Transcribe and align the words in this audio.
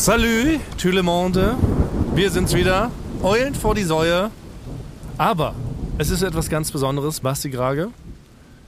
Salut, 0.00 0.60
tout 0.78 0.92
le 0.94 1.02
monde. 1.02 1.56
Wir 2.14 2.30
sind's 2.30 2.54
wieder. 2.54 2.90
Eulen 3.22 3.54
vor 3.54 3.74
die 3.74 3.82
Säue. 3.84 4.30
Aber 5.18 5.54
es 5.98 6.08
ist 6.08 6.22
etwas 6.22 6.48
ganz 6.48 6.72
Besonderes, 6.72 7.20
Basti 7.20 7.50
Grage. 7.50 7.90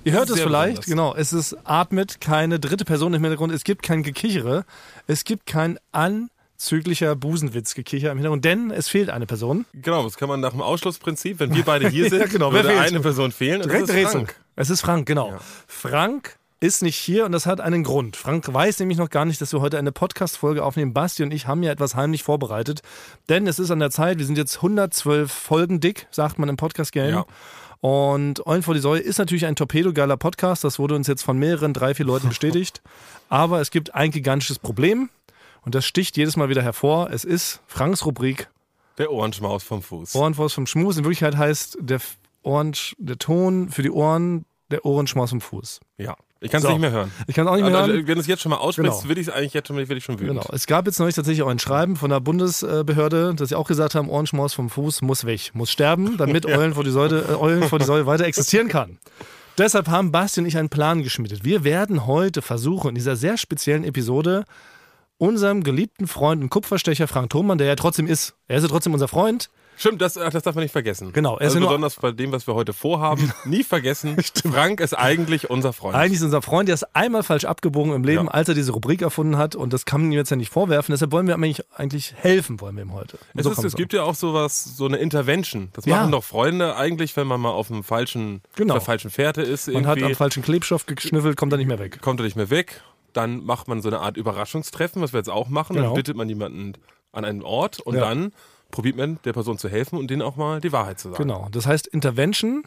Ihr 0.04 0.12
hört 0.12 0.28
es 0.28 0.38
vielleicht, 0.42 0.82
besonders. 0.82 0.84
genau. 0.84 1.14
Es 1.14 1.32
ist 1.32 1.56
atmet 1.64 2.20
keine 2.20 2.60
dritte 2.60 2.84
Person 2.84 3.14
im 3.14 3.22
Hintergrund. 3.22 3.50
Es 3.50 3.64
gibt 3.64 3.82
kein 3.82 4.02
Gekichere. 4.02 4.66
Es 5.06 5.24
gibt 5.24 5.46
kein 5.46 5.78
anzüglicher 5.92 7.16
Busenwitz-Gekicher 7.16 8.10
im 8.12 8.18
Hintergrund, 8.18 8.44
denn 8.44 8.70
es 8.70 8.88
fehlt 8.88 9.08
eine 9.08 9.24
Person. 9.24 9.64
Genau, 9.72 10.02
das 10.02 10.18
kann 10.18 10.28
man 10.28 10.40
nach 10.40 10.50
dem 10.50 10.60
Ausschlussprinzip, 10.60 11.40
wenn 11.40 11.54
wir 11.54 11.64
beide 11.64 11.88
hier 11.88 12.04
Ja, 12.04 12.10
sind, 12.18 12.30
genau, 12.30 12.52
wer 12.52 12.62
würde 12.62 12.76
fehlt? 12.76 12.90
eine 12.90 13.00
Person 13.00 13.32
fehlen 13.32 13.62
und 13.62 13.70
Direkt 13.70 13.84
das 13.84 13.88
ist 13.88 13.96
Rätsel. 13.96 14.20
Frank. 14.26 14.34
Es 14.56 14.68
ist 14.68 14.82
Frank, 14.82 15.06
genau. 15.06 15.30
Ja. 15.30 15.38
Frank 15.66 16.36
ist 16.62 16.82
nicht 16.82 16.96
hier 16.96 17.26
und 17.26 17.32
das 17.32 17.44
hat 17.44 17.60
einen 17.60 17.82
Grund. 17.82 18.14
Frank 18.14 18.52
weiß 18.52 18.78
nämlich 18.78 18.96
noch 18.96 19.10
gar 19.10 19.24
nicht, 19.24 19.40
dass 19.40 19.52
wir 19.52 19.60
heute 19.60 19.78
eine 19.78 19.90
Podcast-Folge 19.90 20.64
aufnehmen. 20.64 20.94
Basti 20.94 21.24
und 21.24 21.32
ich 21.32 21.48
haben 21.48 21.64
ja 21.64 21.72
etwas 21.72 21.96
heimlich 21.96 22.22
vorbereitet, 22.22 22.82
denn 23.28 23.48
es 23.48 23.58
ist 23.58 23.72
an 23.72 23.80
der 23.80 23.90
Zeit, 23.90 24.18
wir 24.18 24.26
sind 24.26 24.38
jetzt 24.38 24.56
112 24.56 25.30
Folgen 25.30 25.80
dick, 25.80 26.06
sagt 26.12 26.38
man 26.38 26.48
im 26.48 26.56
Podcast-Game. 26.56 27.14
Ja. 27.14 27.26
Und 27.80 28.46
Eulen 28.46 28.62
vor 28.62 28.74
die 28.74 28.80
Säule 28.80 29.00
ist 29.00 29.18
natürlich 29.18 29.44
ein 29.44 29.56
torpedogeiler 29.56 30.16
Podcast, 30.16 30.62
das 30.62 30.78
wurde 30.78 30.94
uns 30.94 31.08
jetzt 31.08 31.22
von 31.22 31.36
mehreren, 31.36 31.74
drei, 31.74 31.94
vier 31.94 32.06
Leuten 32.06 32.28
bestätigt. 32.28 32.80
Aber 33.28 33.60
es 33.60 33.72
gibt 33.72 33.96
ein 33.96 34.12
gigantisches 34.12 34.60
Problem 34.60 35.10
und 35.62 35.74
das 35.74 35.84
sticht 35.84 36.16
jedes 36.16 36.36
Mal 36.36 36.48
wieder 36.48 36.62
hervor. 36.62 37.10
Es 37.10 37.24
ist 37.24 37.60
Franks 37.66 38.06
Rubrik 38.06 38.48
Der 38.98 39.10
Ohrenschmaus 39.10 39.64
vom 39.64 39.82
Fuß. 39.82 40.14
Ohrenvoss 40.14 40.52
vom 40.52 40.68
Schmus. 40.68 40.96
In 40.96 41.02
Wirklichkeit 41.02 41.36
heißt 41.36 41.78
der, 41.80 42.00
Ohren, 42.44 42.72
der 42.98 43.18
Ton 43.18 43.68
für 43.68 43.82
die 43.82 43.90
Ohren 43.90 44.44
der 44.70 44.86
Ohrenschmaus 44.86 45.30
vom 45.30 45.40
Fuß. 45.40 45.80
Ja, 45.98 46.16
ich 46.42 46.50
kann 46.50 46.58
es 46.58 46.62
So. 46.64 46.70
nicht 46.70 46.80
mehr 46.80 46.90
hören. 46.90 47.10
Ich 47.26 47.34
kann 47.34 47.48
auch 47.48 47.54
nicht 47.56 47.64
mehr 47.64 47.74
Also, 47.76 47.92
hören. 47.92 48.06
wenn 48.06 48.14
du 48.16 48.20
es 48.20 48.26
jetzt 48.26 48.42
schon 48.42 48.50
mal 48.50 48.56
aussprichst, 48.56 49.00
Genau. 49.02 49.08
will 49.08 49.18
ich 49.18 49.28
es 49.28 49.32
eigentlich 49.32 49.54
jetzt 49.54 49.68
schon, 49.68 49.76
will 49.76 49.96
ich 49.96 50.04
schon 50.04 50.18
wütend. 50.20 50.40
Genau. 50.40 50.50
Es 50.52 50.66
gab 50.66 50.86
jetzt 50.86 50.98
neulich 50.98 51.14
tatsächlich 51.14 51.42
auch 51.42 51.48
ein 51.48 51.58
Schreiben 51.58 51.96
von 51.96 52.10
der 52.10 52.20
Bundesbehörde, 52.20 53.34
dass 53.34 53.48
sie 53.50 53.54
auch 53.54 53.66
gesagt 53.68 53.94
haben, 53.94 54.08
Ohrenschmaus 54.10 54.52
vom 54.54 54.68
Fuß 54.70 55.02
muss 55.02 55.24
weg, 55.24 55.50
muss 55.54 55.70
sterben, 55.70 56.16
damit 56.16 56.44
Eulen, 56.46 56.74
vor 56.74 56.84
die 56.84 56.90
Säule, 56.90 57.24
äh, 57.30 57.34
Eulen 57.34 57.62
vor 57.68 57.78
die 57.78 57.84
Säule 57.84 58.06
weiter 58.06 58.24
existieren 58.24 58.68
kann. 58.68 58.98
Deshalb 59.58 59.88
haben 59.88 60.12
Basti 60.12 60.40
und 60.40 60.46
ich 60.46 60.56
einen 60.56 60.68
Plan 60.70 61.02
geschmiedet. 61.02 61.44
Wir 61.44 61.62
werden 61.64 62.06
heute 62.06 62.40
versuchen, 62.42 62.90
in 62.90 62.94
dieser 62.94 63.16
sehr 63.16 63.36
speziellen 63.36 63.84
Episode 63.84 64.44
unserem 65.18 65.62
geliebten 65.62 66.06
Freund 66.08 66.42
und 66.42 66.50
Kupferstecher 66.50 67.06
Frank 67.06 67.30
Thomann, 67.30 67.58
der 67.58 67.66
ja 67.68 67.76
trotzdem 67.76 68.06
ist, 68.06 68.34
er 68.48 68.56
ist 68.56 68.62
ja 68.64 68.68
trotzdem 68.68 68.92
unser 68.94 69.08
Freund, 69.08 69.50
Stimmt, 69.82 70.00
das, 70.00 70.16
ach, 70.16 70.30
das 70.30 70.44
darf 70.44 70.54
man 70.54 70.62
nicht 70.62 70.70
vergessen. 70.70 71.12
Genau, 71.12 71.34
Also 71.38 71.58
besonders 71.58 71.96
bei 71.96 72.12
dem, 72.12 72.30
was 72.30 72.46
wir 72.46 72.54
heute 72.54 72.72
vorhaben, 72.72 73.32
nie 73.44 73.64
vergessen. 73.64 74.16
Frank 74.52 74.78
ist 74.78 74.94
eigentlich 74.94 75.50
unser 75.50 75.72
Freund. 75.72 75.96
Eigentlich 75.96 76.18
ist 76.18 76.22
unser 76.22 76.40
Freund, 76.40 76.68
der 76.68 76.74
ist 76.74 76.94
einmal 76.94 77.24
falsch 77.24 77.44
abgebogen 77.46 77.92
im 77.92 78.04
Leben, 78.04 78.26
Ja. 78.26 78.30
als 78.30 78.48
er 78.48 78.54
diese 78.54 78.70
Rubrik 78.70 79.02
erfunden 79.02 79.36
hat. 79.38 79.56
Und 79.56 79.72
das 79.72 79.84
kann 79.84 80.02
man 80.02 80.12
ihm 80.12 80.16
jetzt 80.16 80.30
ja 80.30 80.36
nicht 80.36 80.52
vorwerfen. 80.52 80.92
Deshalb 80.92 81.10
wollen 81.10 81.26
wir 81.26 81.34
eigentlich, 81.34 81.64
eigentlich 81.76 82.14
helfen, 82.16 82.60
wollen 82.60 82.76
wir 82.76 82.84
ihm 82.84 82.92
heute. 82.92 83.18
Und 83.34 83.40
es, 83.40 83.44
so 83.44 83.50
ist, 83.50 83.64
es 83.64 83.74
gibt 83.74 83.92
ja 83.92 84.04
auch 84.04 84.14
sowas, 84.14 84.62
so 84.76 84.86
eine 84.86 84.98
Intervention. 84.98 85.70
Das 85.72 85.84
Ja. 85.84 85.96
machen 85.96 86.12
doch 86.12 86.22
Freunde 86.22 86.76
eigentlich, 86.76 87.16
wenn 87.16 87.26
man 87.26 87.40
mal 87.40 87.50
auf 87.50 87.66
dem 87.66 87.82
falschen, 87.82 88.40
Genau. 88.54 88.74
der 88.74 88.82
falschen 88.82 89.10
Fährte 89.10 89.42
ist. 89.42 89.66
an. 89.66 89.74
Man 89.74 89.86
hat 89.88 90.00
am 90.00 90.14
falschen 90.14 90.44
Klebstoff 90.44 90.86
geschnüffelt, 90.86 91.36
kommt 91.36 91.52
er 91.52 91.56
nicht 91.56 91.66
mehr 91.66 91.80
weg. 91.80 92.00
kommt 92.00 92.20
er 92.20 92.24
nicht 92.24 92.36
mehr 92.36 92.50
weg. 92.50 92.82
Dann 93.14 93.44
macht 93.44 93.66
man 93.66 93.82
so 93.82 93.88
eine 93.88 93.98
Art 93.98 94.16
Überraschungstreffen, 94.16 95.02
was 95.02 95.12
wir 95.12 95.18
jetzt 95.18 95.28
auch 95.28 95.48
machen. 95.48 95.74
Genau. 95.74 95.88
Dann 95.88 95.94
bittet 95.96 96.16
man 96.16 96.28
jemanden 96.28 96.74
an 97.10 97.24
einen 97.24 97.42
Ort 97.42 97.80
und 97.80 97.96
dann 97.96 98.32
probiert 98.72 98.96
man 98.96 99.20
der 99.24 99.32
Person 99.32 99.56
zu 99.58 99.68
helfen 99.68 99.96
und 99.96 100.10
denen 100.10 100.22
auch 100.22 100.34
mal 100.34 100.60
die 100.60 100.72
Wahrheit 100.72 100.98
zu 100.98 101.10
sagen. 101.10 101.22
Genau. 101.22 101.46
Das 101.52 101.66
heißt 101.66 101.86
Intervention, 101.86 102.64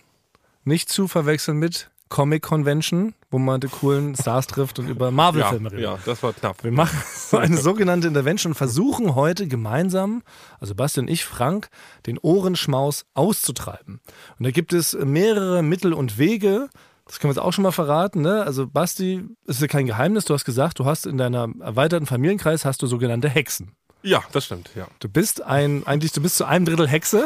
nicht 0.64 0.88
zu 0.88 1.10
verwechseln 1.10 1.58
mit 1.58 1.90
Comic 2.08 2.44
Convention, 2.44 3.16
wo 3.32 3.40
man 3.40 3.60
die 3.60 3.68
coolen 3.68 4.16
Stars 4.16 4.46
trifft 4.48 4.78
und 4.80 4.88
über 4.88 5.06
Ja, 5.06 5.12
Marvel-Filme 5.12 5.72
redet. 5.72 5.84
ja, 5.84 5.98
das 6.06 6.22
war 6.22 6.34
knapp. 6.34 6.64
Wir 6.64 6.72
machen 6.72 6.98
so 7.18 7.38
eine 7.38 7.58
sogenannte 7.58 8.08
Intervention 8.08 8.52
und 8.52 8.56
versuchen 8.56 9.16
heute 9.16 9.48
gemeinsam, 9.48 10.22
also 10.60 10.76
Basti 10.76 11.00
und 11.00 11.10
ich, 11.10 11.26
Frank, 11.26 11.68
den 12.06 12.20
Ohrenschmaus 12.20 13.06
auszutreiben. 13.16 14.00
Und 14.38 14.44
da 14.46 14.52
gibt 14.52 14.72
es 14.72 14.94
mehrere 14.94 15.64
Mittel 15.64 15.94
und 15.94 16.18
Wege. 16.20 16.70
Das 17.08 17.20
können 17.20 17.30
wir 17.34 17.36
jetzt 17.36 17.44
auch 17.44 17.54
schon 17.54 17.64
mal 17.64 17.72
verraten. 17.72 18.22
Ne? 18.22 18.44
Also 18.44 18.68
Basti, 18.68 19.24
es 19.48 19.56
ist 19.56 19.62
ja 19.62 19.68
kein 19.68 19.88
Geheimnis, 19.88 20.26
du 20.26 20.36
hast 20.36 20.46
gesagt, 20.46 20.78
du 20.80 20.86
hast 20.86 21.08
in 21.08 21.18
deinem 21.18 21.60
erweiterten 21.62 22.06
Familienkreis 22.06 22.66
hast 22.66 22.82
du 22.84 22.88
sogenannte 22.88 23.30
Hexen. 23.30 23.72
Ja, 24.06 24.22
das 24.32 24.46
stimmt, 24.46 24.70
ja. 24.76 24.88
Du 25.00 25.10
bist 25.10 25.42
ein, 25.42 25.86
eigentlich, 25.88 26.12
du 26.12 26.22
bist 26.22 26.38
zu 26.38 26.46
einem 26.46 26.66
Drittel 26.66 26.88
Hexe. 26.88 27.26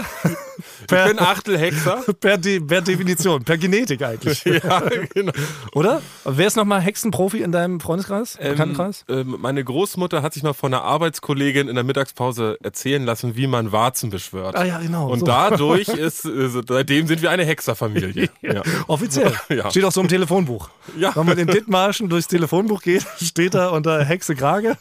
Ich 0.82 0.88
bin 0.88 1.20
Achtelhexer. 1.20 2.04
per, 2.22 2.38
De 2.38 2.62
per 2.62 2.82
Definition, 2.82 3.44
per 3.44 3.58
Genetik 3.58 4.02
eigentlich. 4.02 4.44
ja, 4.46 4.82
genau. 5.14 5.34
Oder? 5.74 6.02
Wer 6.24 6.48
ist 6.48 6.56
nochmal 6.56 6.80
Hexenprofi 6.80 7.42
in 7.42 7.52
deinem 7.52 7.82
Freundeskreis? 7.82 8.38
Bekanntenkreis? 8.38 9.04
Ähm, 9.10 9.36
meine 9.40 9.62
Großmutter 9.62 10.22
hat 10.22 10.34
sich 10.34 10.44
mal 10.44 10.54
von 10.54 10.74
einer 10.74 10.84
Arbeitskollegin 10.84 11.68
in 11.68 11.76
der 11.76 11.84
Mittagspause 11.84 12.58
erzählen 12.64 13.04
lassen, 13.04 13.36
wie 13.36 13.48
man 13.48 13.74
Warzen 13.74 14.10
beschwört. 14.10 14.56
Ah 14.56 14.64
ja, 14.64 14.80
genau. 14.80 15.10
Und 15.10 15.20
so. 15.20 15.26
dadurch 15.26 15.90
ist, 15.90 16.22
seitdem 16.68 17.08
sind 17.08 17.22
wir 17.22 17.30
eine 17.30 17.44
Hexerfamilie. 17.44 18.30
ja. 18.42 18.62
Offiziell. 18.88 19.34
Ja. 19.50 19.70
Steht 19.70 19.84
auch 19.84 19.92
so 19.92 20.00
im 20.00 20.08
Telefonbuch. 20.08 20.70
Ja. 20.98 21.14
Wenn 21.16 21.26
man 21.26 21.38
in 21.38 21.48
Dithmarschen 21.48 22.08
durchs 22.08 22.28
Telefonbuch 22.28 22.82
geht, 22.82 23.06
steht 23.22 23.54
da 23.54 23.70
unter 23.70 24.06
Hexe 24.06 24.34
Krage, 24.34 24.78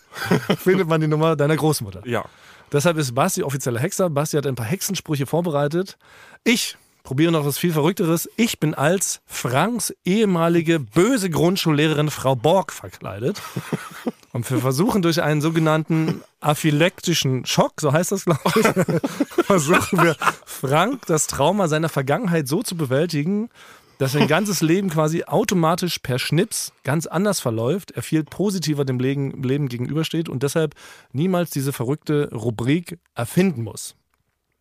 findet 0.58 0.88
man 0.88 1.00
die 1.00 1.08
Nummer 1.08 1.34
deiner 1.34 1.56
Großmutter. 1.56 1.87
Ja. 2.04 2.24
Deshalb 2.72 2.98
ist 2.98 3.14
Basti 3.14 3.42
offizieller 3.42 3.80
Hexer. 3.80 4.10
Basti 4.10 4.36
hat 4.36 4.46
ein 4.46 4.54
paar 4.54 4.66
Hexensprüche 4.66 5.26
vorbereitet. 5.26 5.96
Ich 6.44 6.76
probiere 7.02 7.32
noch 7.32 7.46
was 7.46 7.56
viel 7.56 7.72
Verrückteres. 7.72 8.28
Ich 8.36 8.60
bin 8.60 8.74
als 8.74 9.20
Franks 9.24 9.94
ehemalige 10.04 10.78
böse 10.78 11.30
Grundschullehrerin 11.30 12.10
Frau 12.10 12.36
Borg 12.36 12.70
verkleidet. 12.70 13.40
Und 14.32 14.50
wir 14.50 14.58
versuchen 14.58 15.00
durch 15.00 15.22
einen 15.22 15.40
sogenannten 15.40 16.22
aphylektischen 16.40 17.46
Schock, 17.46 17.80
so 17.80 17.94
heißt 17.94 18.12
das, 18.12 18.26
glaube 18.26 18.42
ich, 18.56 18.66
versuchen 19.46 20.02
wir 20.02 20.16
Frank 20.44 21.06
das 21.06 21.26
Trauma 21.26 21.66
seiner 21.66 21.88
Vergangenheit 21.88 22.46
so 22.46 22.62
zu 22.62 22.76
bewältigen, 22.76 23.48
dass 23.98 24.12
sein 24.12 24.28
ganzes 24.28 24.62
Leben 24.62 24.90
quasi 24.90 25.24
automatisch 25.24 25.98
per 25.98 26.18
Schnips 26.18 26.72
ganz 26.84 27.06
anders 27.06 27.40
verläuft, 27.40 27.90
er 27.90 28.02
viel 28.02 28.24
positiver 28.24 28.84
dem 28.84 28.98
Leben, 28.98 29.42
Leben 29.42 29.68
gegenübersteht 29.68 30.28
und 30.28 30.42
deshalb 30.42 30.74
niemals 31.12 31.50
diese 31.50 31.72
verrückte 31.72 32.30
Rubrik 32.32 32.98
erfinden 33.14 33.62
muss. 33.62 33.97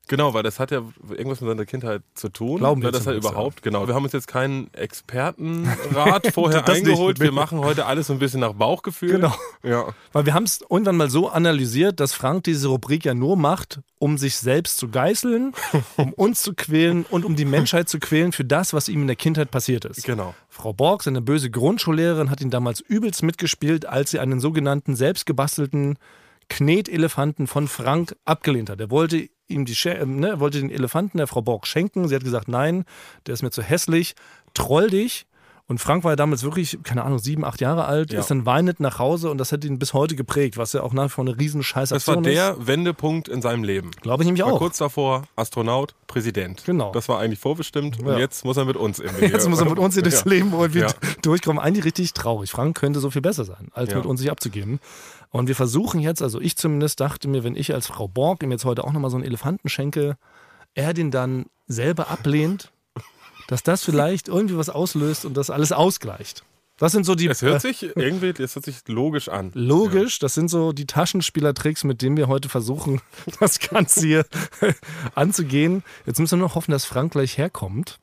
Genau, 0.08 0.34
weil 0.34 0.44
das 0.44 0.60
hat 0.60 0.72
ja 0.72 0.84
irgendwas 1.10 1.42
mit 1.42 1.50
seiner 1.50 1.66
Kindheit 1.66 2.02
zu 2.14 2.30
tun. 2.30 2.60
Glauben 2.60 2.82
wir 2.82 2.92
das 2.92 3.04
zumindest, 3.04 3.30
überhaupt, 3.30 3.62
genau. 3.62 3.88
Wir 3.88 3.94
haben 3.94 4.04
uns 4.04 4.14
jetzt 4.14 4.28
keinen 4.28 4.74
Expertenrat 4.74 6.28
vorher 6.34 6.68
eingeholt. 6.68 7.20
Wir 7.20 7.32
machen 7.32 7.60
heute 7.60 7.86
alles 7.86 8.08
so 8.08 8.14
ein 8.14 8.20
bisschen 8.20 8.40
nach 8.40 8.54
Bauchgefühl. 8.54 9.12
Genau. 9.12 9.36
Ja. 9.64 9.94
Weil 10.14 10.26
wir 10.26 10.34
haben 10.34 10.46
es 10.46 10.62
irgendwann 10.70 10.96
mal 10.96 11.10
so 11.10 11.30
analysiert, 11.30 12.00
dass 12.00 12.14
Frank 12.14 12.46
diese 12.46 12.70
Rubrik 12.70 13.04
ja 13.04 13.14
nur 13.14 13.36
macht, 13.36 13.82
um 14.00 14.18
sich 14.18 14.38
selbst 14.38 14.78
zu 14.78 14.90
geißeln, 14.90 15.54
um 15.98 16.14
uns 16.14 16.42
zu 16.42 16.54
quälen 16.54 17.06
und 17.10 17.26
um 17.26 17.36
die 17.36 17.46
Menschheit 17.46 17.90
zu 17.90 18.00
quälen 18.00 18.32
für 18.32 18.46
das, 18.46 18.74
was 18.74 18.88
ihm 18.88 19.02
in 19.02 19.08
der 19.08 19.18
Kindheit 19.18 19.52
passiert 19.52 19.84
ist. 19.86 20.06
Genau. 20.06 20.34
Frau 20.48 20.72
Borg, 20.72 21.04
seine 21.04 21.22
böse 21.22 21.52
Grundschullehrerin, 21.52 22.32
hat 22.32 22.42
ihn 22.42 22.50
damals 22.50 22.80
übelst 22.80 23.24
mitgespielt, 23.24 23.86
als 23.86 24.12
sie 24.12 24.20
einen 24.20 24.40
sogenannten 24.40 24.96
selbstgebastelten 24.96 25.98
Knetelefanten 26.50 27.48
von 27.48 27.68
Frank 27.68 28.16
abgelehnt 28.24 28.70
hat. 28.70 28.80
Er 28.80 28.90
wollte 28.90 29.30
ihm 29.48 29.66
die 29.66 29.76
Sch- 29.76 29.90
äh, 29.90 30.06
ne, 30.06 30.40
wollte 30.40 30.60
den 30.60 30.70
Elefanten 30.72 31.18
der 31.18 31.28
Frau 31.28 31.42
Borg 31.42 31.68
schenken. 31.68 32.08
Sie 32.08 32.16
hat 32.16 32.24
gesagt, 32.24 32.48
nein, 32.48 32.86
der 33.26 33.34
ist 33.34 33.44
mir 33.44 33.52
zu 33.52 33.62
hässlich, 33.62 34.16
troll 34.54 34.90
dich. 34.90 35.26
Und 35.70 35.80
Frank 35.80 36.06
war 36.06 36.14
ja 36.14 36.16
damals 36.16 36.44
wirklich, 36.44 36.80
keine 36.84 37.04
Ahnung, 37.04 37.20
sieben, 37.20 37.44
acht 37.44 37.60
Jahre 37.60 37.86
alt, 37.86 38.14
Ja. 38.14 38.22
ist 38.22 38.32
dann 38.32 38.46
weinend 38.46 38.80
nach 38.80 39.00
Hause 39.00 39.30
und 39.30 39.38
das 39.38 39.52
hat 39.52 39.66
ihn 39.66 39.78
bis 39.80 39.94
heute 39.94 40.16
geprägt, 40.16 40.56
was 40.56 40.72
ja 40.72 40.82
auch 40.82 40.94
nach 40.94 41.06
wie 41.06 41.10
vor 41.10 41.26
eine 41.26 41.38
riesen 41.38 41.60
Das 41.60 41.76
war 41.76 41.82
Scheißaktion 41.82 42.24
ist. 42.24 42.34
der 42.34 42.68
Wendepunkt 42.68 43.28
in 43.28 43.42
seinem 43.42 43.66
Leben. 43.66 43.92
Glaube 44.02 44.24
ich 44.24 44.28
nämlich 44.28 44.46
War 44.46 44.54
auch. 44.54 44.60
kurz 44.60 44.78
davor 44.78 45.24
Astronaut, 45.36 45.94
Präsident. 46.08 46.64
Genau. 46.66 46.94
Das 46.94 47.10
war 47.10 47.20
eigentlich 47.20 47.40
vorbestimmt 47.40 47.98
Ja. 48.02 48.14
und 48.14 48.18
jetzt 48.18 48.46
muss 48.46 48.56
er 48.56 48.64
mit 48.64 48.78
uns 48.78 49.00
irgendwie. 49.00 49.26
Jetzt 49.38 49.50
muss 49.50 49.60
er 49.60 49.70
mit 49.70 49.78
uns 49.78 49.94
hier 49.96 50.04
durchs. 50.04 50.24
Leben 50.24 50.54
irgendwie 50.54 50.86
durchkommen. 51.22 51.62
Eigentlich 51.62 51.84
richtig 51.84 52.14
traurig. 52.14 52.50
Frank 52.50 52.78
könnte 52.78 53.02
so 53.02 53.10
viel 53.10 53.22
besser 53.22 53.44
sein, 53.44 53.68
als 53.74 53.94
mit 53.94 54.06
uns 54.06 54.22
sich 54.22 54.32
abzugeben. 54.32 54.80
Und 55.32 55.50
wir 55.50 55.56
versuchen 55.56 56.00
jetzt, 56.00 56.22
also 56.22 56.40
ich 56.40 56.56
zumindest 56.56 57.02
dachte 57.02 57.28
mir, 57.28 57.44
wenn 57.44 57.58
ich 57.58 57.74
als 57.74 57.88
Frau 57.88 58.08
Borg 58.08 58.42
ihm 58.42 58.52
jetzt 58.52 58.64
heute 58.64 58.86
auch 58.86 58.94
nochmal 58.94 59.12
so 59.12 59.18
einen 59.18 59.26
Elefanten 59.26 59.68
schenke, 59.68 60.16
er 60.76 60.94
den 60.94 61.12
dann 61.12 61.48
selber 61.68 62.10
ablehnt, 62.10 62.72
dass 63.48 63.64
das 63.64 63.84
vielleicht 63.84 64.28
irgendwie 64.28 64.58
was 64.58 64.70
auslöst 64.70 65.26
und 65.26 65.36
das 65.36 65.50
alles 65.50 65.72
ausgleicht. 65.72 66.44
Das 66.78 66.92
sind 66.92 67.06
so 67.06 67.16
die 67.16 67.28
Es 67.28 67.42
hört 67.42 67.62
sich 67.62 67.84
irgendwie, 67.96 68.30
es 68.42 68.56
hört 68.56 68.66
sich 68.66 68.88
logisch 68.88 69.30
an. 69.30 69.52
Logisch, 69.56 70.20
das 70.20 70.36
sind 70.36 70.48
so 70.48 70.74
die 70.74 70.86
Taschenspielertricks, 70.86 71.84
mit 71.84 72.04
denen 72.04 72.18
wir 72.18 72.28
heute 72.28 72.50
versuchen, 72.50 73.02
das 73.40 73.60
Ganze 73.60 74.02
hier 74.02 74.26
anzugehen. 75.16 75.84
Jetzt 76.06 76.20
müssen 76.20 76.38
wir 76.38 76.44
nur 76.44 76.56
hoffen, 76.56 76.72
dass 76.72 76.86
Frank 76.86 77.14
gleich 77.14 77.38
herkommt. 77.40 78.00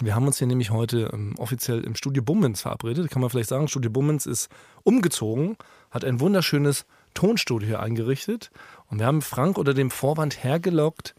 Wir 0.00 0.14
haben 0.14 0.26
uns 0.26 0.38
hier 0.38 0.46
nämlich 0.46 0.70
heute 0.70 1.10
ähm, 1.12 1.34
offiziell 1.38 1.84
im 1.84 1.94
Studio 1.94 2.22
Bummens 2.22 2.62
verabredet. 2.62 3.10
Kann 3.10 3.20
man 3.20 3.30
vielleicht 3.30 3.50
sagen, 3.50 3.68
Studio 3.68 3.90
Bummens 3.90 4.24
ist 4.24 4.48
umgezogen, 4.82 5.56
hat 5.90 6.04
ein 6.04 6.18
wunderschönes 6.18 6.86
Tonstudio 7.12 7.68
hier 7.68 7.80
eingerichtet. 7.80 8.50
Und 8.90 8.98
wir 9.00 9.06
haben 9.06 9.22
Frank 9.22 9.58
unter 9.58 9.74
dem 9.74 9.90
Vorwand 9.90 10.42
hergelockt, 10.42 11.14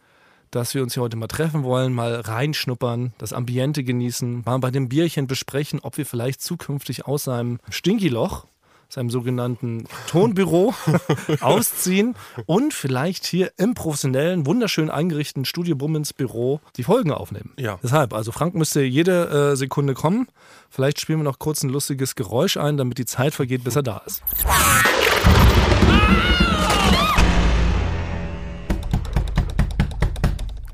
dass 0.52 0.74
wir 0.74 0.84
uns 0.84 0.94
hier 0.94 1.04
heute 1.04 1.18
mal 1.18 1.28
treffen 1.28 1.64
wollen, 1.64 1.94
mal 1.94 2.22
reinschnuppern, 2.22 3.14
das 3.18 3.34
Ambiente 3.34 3.84
genießen, 3.84 4.44
mal 4.46 4.60
bei 4.60 4.72
dem 4.72 4.90
Bierchen 4.90 5.28
besprechen, 5.28 5.80
ob 5.82 5.98
wir 5.98 6.06
vielleicht 6.06 6.42
zukünftig 6.42 7.06
aus 7.06 7.26
seinem 7.26 7.60
Stinkiloch 7.70 8.46
seinem 8.90 9.10
sogenannten 9.10 9.86
Tonbüro 10.08 10.74
ausziehen 11.42 12.16
und 12.46 12.74
vielleicht 12.74 13.26
hier 13.26 13.52
im 13.58 13.74
professionellen, 13.74 14.46
wunderschön 14.46 14.90
eingerichteten 14.90 15.46
Studio 15.46 15.76
Bummens 15.76 16.14
Büro 16.14 16.62
die 16.78 16.84
Folgen 16.84 17.12
aufnehmen. 17.12 17.54
Ja. 17.58 17.80
Deshalb, 17.84 18.14
also 18.14 18.32
Frank 18.32 18.56
müsste 18.56 18.82
jede 18.82 19.52
äh, 19.52 19.56
Sekunde 19.56 19.94
kommen. 19.94 20.28
Vielleicht 20.70 21.00
spielen 21.00 21.20
wir 21.20 21.24
noch 21.24 21.40
kurz 21.40 21.64
ein 21.64 21.70
lustiges 21.70 22.16
Geräusch 22.16 22.58
ein, 22.58 22.78
damit 22.78 22.98
die 22.98 23.06
Zeit 23.06 23.34
vergeht, 23.34 23.64
bis 23.64 23.76
er 23.76 23.84
da 23.84 24.02
ist. 24.06 24.24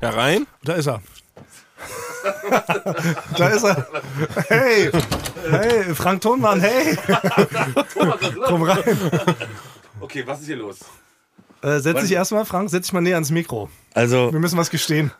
Herein. 0.02 0.48
Da 0.64 0.72
ist 0.72 0.88
er. 0.88 1.00
da 3.38 3.46
ist 3.48 3.62
er. 3.62 3.86
Hey, 4.48 4.90
hey, 5.48 5.94
Frank 5.94 6.20
Thonmann, 6.20 6.60
hey. 6.60 6.96
Komm 8.46 8.62
rein. 8.64 8.98
Okay, 10.00 10.24
was 10.26 10.40
ist 10.40 10.46
hier 10.46 10.56
los? 10.56 10.80
Äh, 11.62 11.78
setz 11.78 12.00
dich 12.02 12.10
erstmal, 12.10 12.44
Frank, 12.44 12.68
setz 12.70 12.86
dich 12.86 12.92
mal 12.92 13.00
näher 13.00 13.14
ans 13.14 13.30
Mikro. 13.30 13.70
Also, 13.94 14.32
Wir 14.32 14.40
müssen 14.40 14.58
was 14.58 14.70
gestehen. 14.70 15.12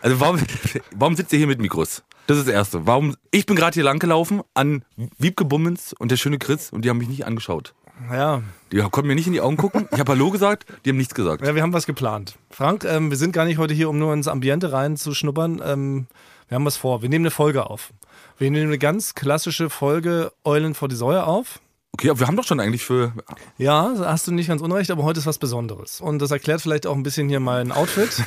also 0.00 0.20
warum, 0.20 0.38
warum 0.94 1.16
sitzt 1.16 1.32
ihr 1.32 1.38
hier 1.38 1.48
mit 1.48 1.60
Mikros? 1.60 2.04
Das 2.28 2.38
ist 2.38 2.46
das 2.46 2.54
Erste. 2.54 2.86
Warum? 2.86 3.16
Ich 3.32 3.46
bin 3.46 3.56
gerade 3.56 3.74
hier 3.74 3.82
langgelaufen 3.82 4.42
an 4.54 4.84
Wiebke 5.18 5.44
Bummens 5.44 5.92
und 5.92 6.12
der 6.12 6.16
schöne 6.16 6.38
Chris 6.38 6.70
und 6.70 6.84
die 6.84 6.90
haben 6.90 6.98
mich 6.98 7.08
nicht 7.08 7.26
angeschaut. 7.26 7.74
Ja, 8.10 8.42
Die 8.72 8.78
konnten 8.78 9.08
mir 9.08 9.14
nicht 9.14 9.26
in 9.26 9.32
die 9.32 9.40
Augen 9.40 9.56
gucken. 9.56 9.88
Ich 9.92 9.98
habe 9.98 10.12
Hallo 10.12 10.30
gesagt, 10.30 10.64
die 10.84 10.90
haben 10.90 10.96
nichts 10.96 11.14
gesagt. 11.14 11.44
ja 11.44 11.54
wir 11.54 11.62
haben 11.62 11.72
was 11.72 11.86
geplant. 11.86 12.36
Frank, 12.50 12.84
ähm, 12.84 13.10
wir 13.10 13.16
sind 13.16 13.32
gar 13.32 13.44
nicht 13.44 13.58
heute 13.58 13.74
hier, 13.74 13.88
um 13.88 13.98
nur 13.98 14.12
ins 14.14 14.28
Ambiente 14.28 14.72
reinzuschnuppern. 14.72 15.60
Ähm, 15.64 16.06
wir 16.48 16.56
haben 16.56 16.64
was 16.64 16.76
vor. 16.76 17.02
Wir 17.02 17.08
nehmen 17.08 17.24
eine 17.24 17.30
Folge 17.30 17.68
auf. 17.68 17.92
Wir 18.38 18.50
nehmen 18.50 18.66
eine 18.66 18.78
ganz 18.78 19.14
klassische 19.14 19.70
Folge 19.70 20.32
Eulen 20.44 20.74
vor 20.74 20.88
die 20.88 20.96
Säue 20.96 21.24
auf. 21.24 21.60
Okay, 21.92 22.08
aber 22.10 22.20
wir 22.20 22.26
haben 22.28 22.36
doch 22.36 22.44
schon 22.46 22.60
eigentlich 22.60 22.84
für. 22.84 23.12
Ja, 23.58 23.92
hast 23.98 24.26
du 24.26 24.32
nicht 24.32 24.46
ganz 24.46 24.62
unrecht, 24.62 24.90
aber 24.90 25.02
heute 25.02 25.18
ist 25.18 25.26
was 25.26 25.38
Besonderes. 25.38 26.00
Und 26.00 26.20
das 26.20 26.30
erklärt 26.30 26.62
vielleicht 26.62 26.86
auch 26.86 26.94
ein 26.94 27.02
bisschen 27.02 27.28
hier 27.28 27.40
mein 27.40 27.72
Outfit. 27.72 28.08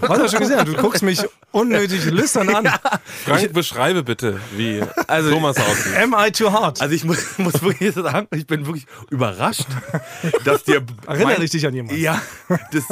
Was 0.00 0.18
du 0.18 0.28
schon 0.30 0.40
gesehen 0.40 0.58
hast, 0.58 0.68
du 0.68 0.74
guckst 0.74 1.02
mich 1.02 1.20
unnötig 1.52 2.06
lüstern 2.06 2.48
an. 2.54 2.66
Frank, 3.24 3.52
beschreibe 3.52 4.02
bitte, 4.02 4.40
wie 4.56 4.82
Also- 5.06 5.30
Thomas 5.30 5.58
aussieht. 5.58 5.94
Am 6.02 6.14
I 6.18 6.32
too 6.32 6.50
hard? 6.50 6.80
Also 6.80 6.94
ich 6.94 7.04
muss, 7.04 7.18
muss 7.38 7.62
wirklich 7.62 7.94
sagen, 7.94 8.26
ich 8.32 8.46
bin 8.46 8.66
wirklich 8.66 8.86
überrascht, 9.10 9.66
dass 10.44 10.64
dir. 10.64 10.82
Erinnere 11.06 11.34
mein- 11.34 11.42
ich 11.42 11.50
dich 11.50 11.66
an 11.66 11.74
jemanden? 11.74 12.00
Ja, 12.00 12.20
das, 12.72 12.84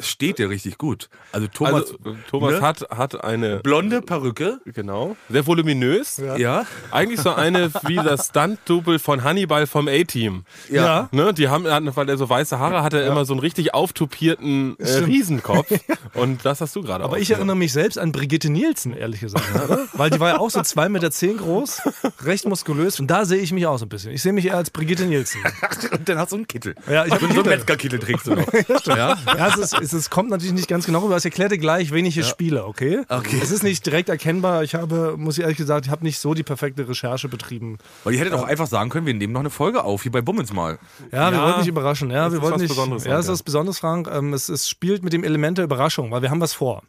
steht 0.00 0.38
dir 0.38 0.48
richtig 0.48 0.78
gut. 0.78 1.10
Also 1.32 1.48
Thomas, 1.48 1.82
Also, 1.82 1.96
Thomas 2.30 2.52
ne? 2.54 2.60
hat, 2.62 2.86
hat 2.90 3.24
eine, 3.24 3.58
blonde 3.58 4.00
Perücke. 4.00 4.60
genau, 4.64 5.16
sehr 5.28 5.46
voluminös. 5.46 6.22
Ja. 6.38 6.64
Eigentlich 6.92 7.20
so 7.20 7.34
eine 7.34 7.70
wie 7.86 7.96
das 7.96 8.28
Stunt-Double 8.28 8.98
von 9.00 9.23
Hannibal 9.24 9.66
vom 9.66 9.88
A-Team. 9.88 10.44
Ja. 10.70 11.08
Ne, 11.12 11.34
die 11.34 11.48
haben, 11.48 11.64
weil 11.64 12.08
er 12.08 12.16
so 12.16 12.28
weiße 12.28 12.58
Haare 12.58 12.82
hat, 12.82 12.94
er 12.94 13.06
immer 13.06 13.24
so 13.24 13.32
einen 13.32 13.40
richtig 13.40 13.74
auftupierten 13.74 14.76
äh. 14.78 14.98
Riesenkopf. 14.98 15.70
Und 16.14 16.44
das 16.44 16.60
hast 16.60 16.76
du 16.76 16.82
gerade 16.82 17.04
Aber 17.04 17.14
auch. 17.14 17.18
ich 17.18 17.30
erinnere 17.30 17.56
mich 17.56 17.72
selbst 17.72 17.98
an 17.98 18.12
Brigitte 18.12 18.50
Nielsen, 18.50 18.94
ehrlich 18.94 19.20
gesagt. 19.20 19.44
Weil 19.94 20.10
die 20.10 20.20
war 20.20 20.30
ja 20.30 20.38
auch 20.38 20.50
so 20.50 20.60
2,10 20.60 20.88
Meter 20.88 21.10
zehn 21.10 21.36
groß, 21.36 21.82
recht 22.24 22.46
muskulös. 22.46 23.00
Und 23.00 23.08
da 23.08 23.24
sehe 23.24 23.40
ich 23.40 23.52
mich 23.52 23.66
auch 23.66 23.78
so 23.78 23.86
ein 23.86 23.88
bisschen. 23.88 24.12
Ich 24.12 24.22
sehe 24.22 24.32
mich 24.32 24.46
eher 24.46 24.56
als 24.56 24.70
Brigitte 24.70 25.04
Nielsen. 25.04 25.40
Und 25.92 26.08
dann 26.08 26.18
hast 26.18 26.32
du 26.32 26.36
einen 26.36 26.46
Kittel. 26.46 26.74
Ja, 26.88 27.04
ich 27.04 27.12
hab 27.12 27.20
so 27.20 27.26
einen 27.26 27.34
einen 27.34 27.42
Kittel. 27.42 27.56
Metzgerkittel 27.56 27.98
trägst 27.98 28.26
du 28.26 28.34
noch. 28.34 28.52
ja? 28.86 29.18
Ja, 29.26 29.48
es, 29.48 29.72
ist, 29.72 29.92
es, 29.92 30.10
kommt 30.10 30.30
natürlich 30.30 30.54
nicht 30.54 30.68
ganz 30.68 30.86
genau 30.86 31.00
rüber. 31.00 31.16
Ich 31.16 31.24
erkläre 31.24 31.50
dir 31.50 31.58
gleich, 31.58 31.90
wen 31.92 32.04
ich 32.06 32.14
hier 32.14 32.24
spiele, 32.24 32.66
okay? 32.66 33.02
Okay. 33.08 33.40
Es 33.42 33.50
ist 33.50 33.62
nicht 33.62 33.84
direkt 33.86 34.08
erkennbar. 34.08 34.62
Ich 34.62 34.74
habe, 34.74 35.14
muss 35.16 35.38
ich 35.38 35.42
ehrlich 35.42 35.56
gesagt, 35.56 35.86
ich 35.86 35.92
habe 35.92 36.04
nicht 36.04 36.18
so 36.18 36.34
die 36.34 36.42
perfekte 36.42 36.88
Recherche 36.88 37.28
betrieben. 37.28 37.78
Weil 38.04 38.14
ihr 38.14 38.20
hättet 38.20 38.34
auch 38.34 38.44
einfach 38.44 38.66
sagen 38.66 38.90
können, 38.90 39.06
wir 39.06 39.13
nehmen 39.18 39.32
noch 39.32 39.40
eine 39.40 39.50
Folge 39.50 39.84
auf, 39.84 40.02
hier 40.02 40.12
bei 40.12 40.20
Bummens 40.22 40.52
mal. 40.52 40.78
Ja, 41.12 41.30
wir 41.30 41.38
Ja, 41.38 41.44
wollten 41.44 41.60
dich 41.60 41.68
überraschen. 41.68 42.10
Ja, 42.10 42.24
das 42.24 42.32
wir 42.32 42.36
ist 42.38 42.42
wollten 42.42 42.54
was 42.54 42.62
nicht. 42.62 42.68
Besonderes, 42.68 43.04
ja, 43.04 43.18
es 43.18 43.26
ist 43.26 43.32
was 43.32 43.42
Besonderes, 43.42 43.78
Frank. 43.78 44.08
Ähm, 44.12 44.32
es, 44.32 44.48
es 44.48 44.68
spielt 44.68 45.02
mit 45.02 45.12
dem 45.12 45.24
Element 45.24 45.58
der 45.58 45.64
Überraschung, 45.64 46.10
weil 46.10 46.22
wir 46.22 46.30
haben 46.30 46.40
was 46.40 46.52
vor. 46.52 46.82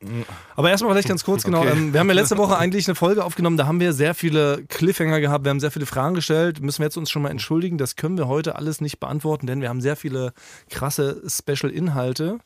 Aber 0.56 0.70
erstmal 0.70 0.92
vielleicht 0.94 1.08
ganz 1.08 1.24
kurz, 1.24 1.44
genau. 1.44 1.62
Okay. 1.62 1.72
Ähm, 1.72 1.94
wir 1.94 2.00
haben 2.00 2.08
ja 2.08 2.14
letzte 2.16 2.38
Woche 2.38 2.58
eigentlich 2.58 2.88
eine 2.88 2.96
Folge 2.96 3.24
aufgenommen, 3.24 3.58
da 3.58 3.66
haben 3.68 3.80
wir 3.80 3.94
sehr 3.94 4.14
viele 4.16 4.64
Cliffhanger 4.68 5.20
gehabt, 5.22 5.46
wir 5.46 5.50
haben 5.50 5.60
sehr 5.60 5.72
viele 5.72 5.86
Fragen 5.86 6.16
gestellt. 6.16 6.62
Müssen 6.62 6.80
wir 6.80 6.86
jetzt 6.86 6.98
uns 6.98 7.10
schon 7.10 7.22
mal 7.22 7.30
entschuldigen, 7.30 7.78
das 7.78 7.96
können 7.96 8.18
wir 8.18 8.28
heute 8.28 8.56
alles 8.56 8.82
nicht 8.82 9.00
beantworten, 9.00 9.48
denn 9.48 9.62
wir 9.62 9.70
haben 9.70 9.82
sehr 9.82 9.96
viele 9.96 10.34
krasse 10.70 11.22
Special-Inhalte 11.28 12.40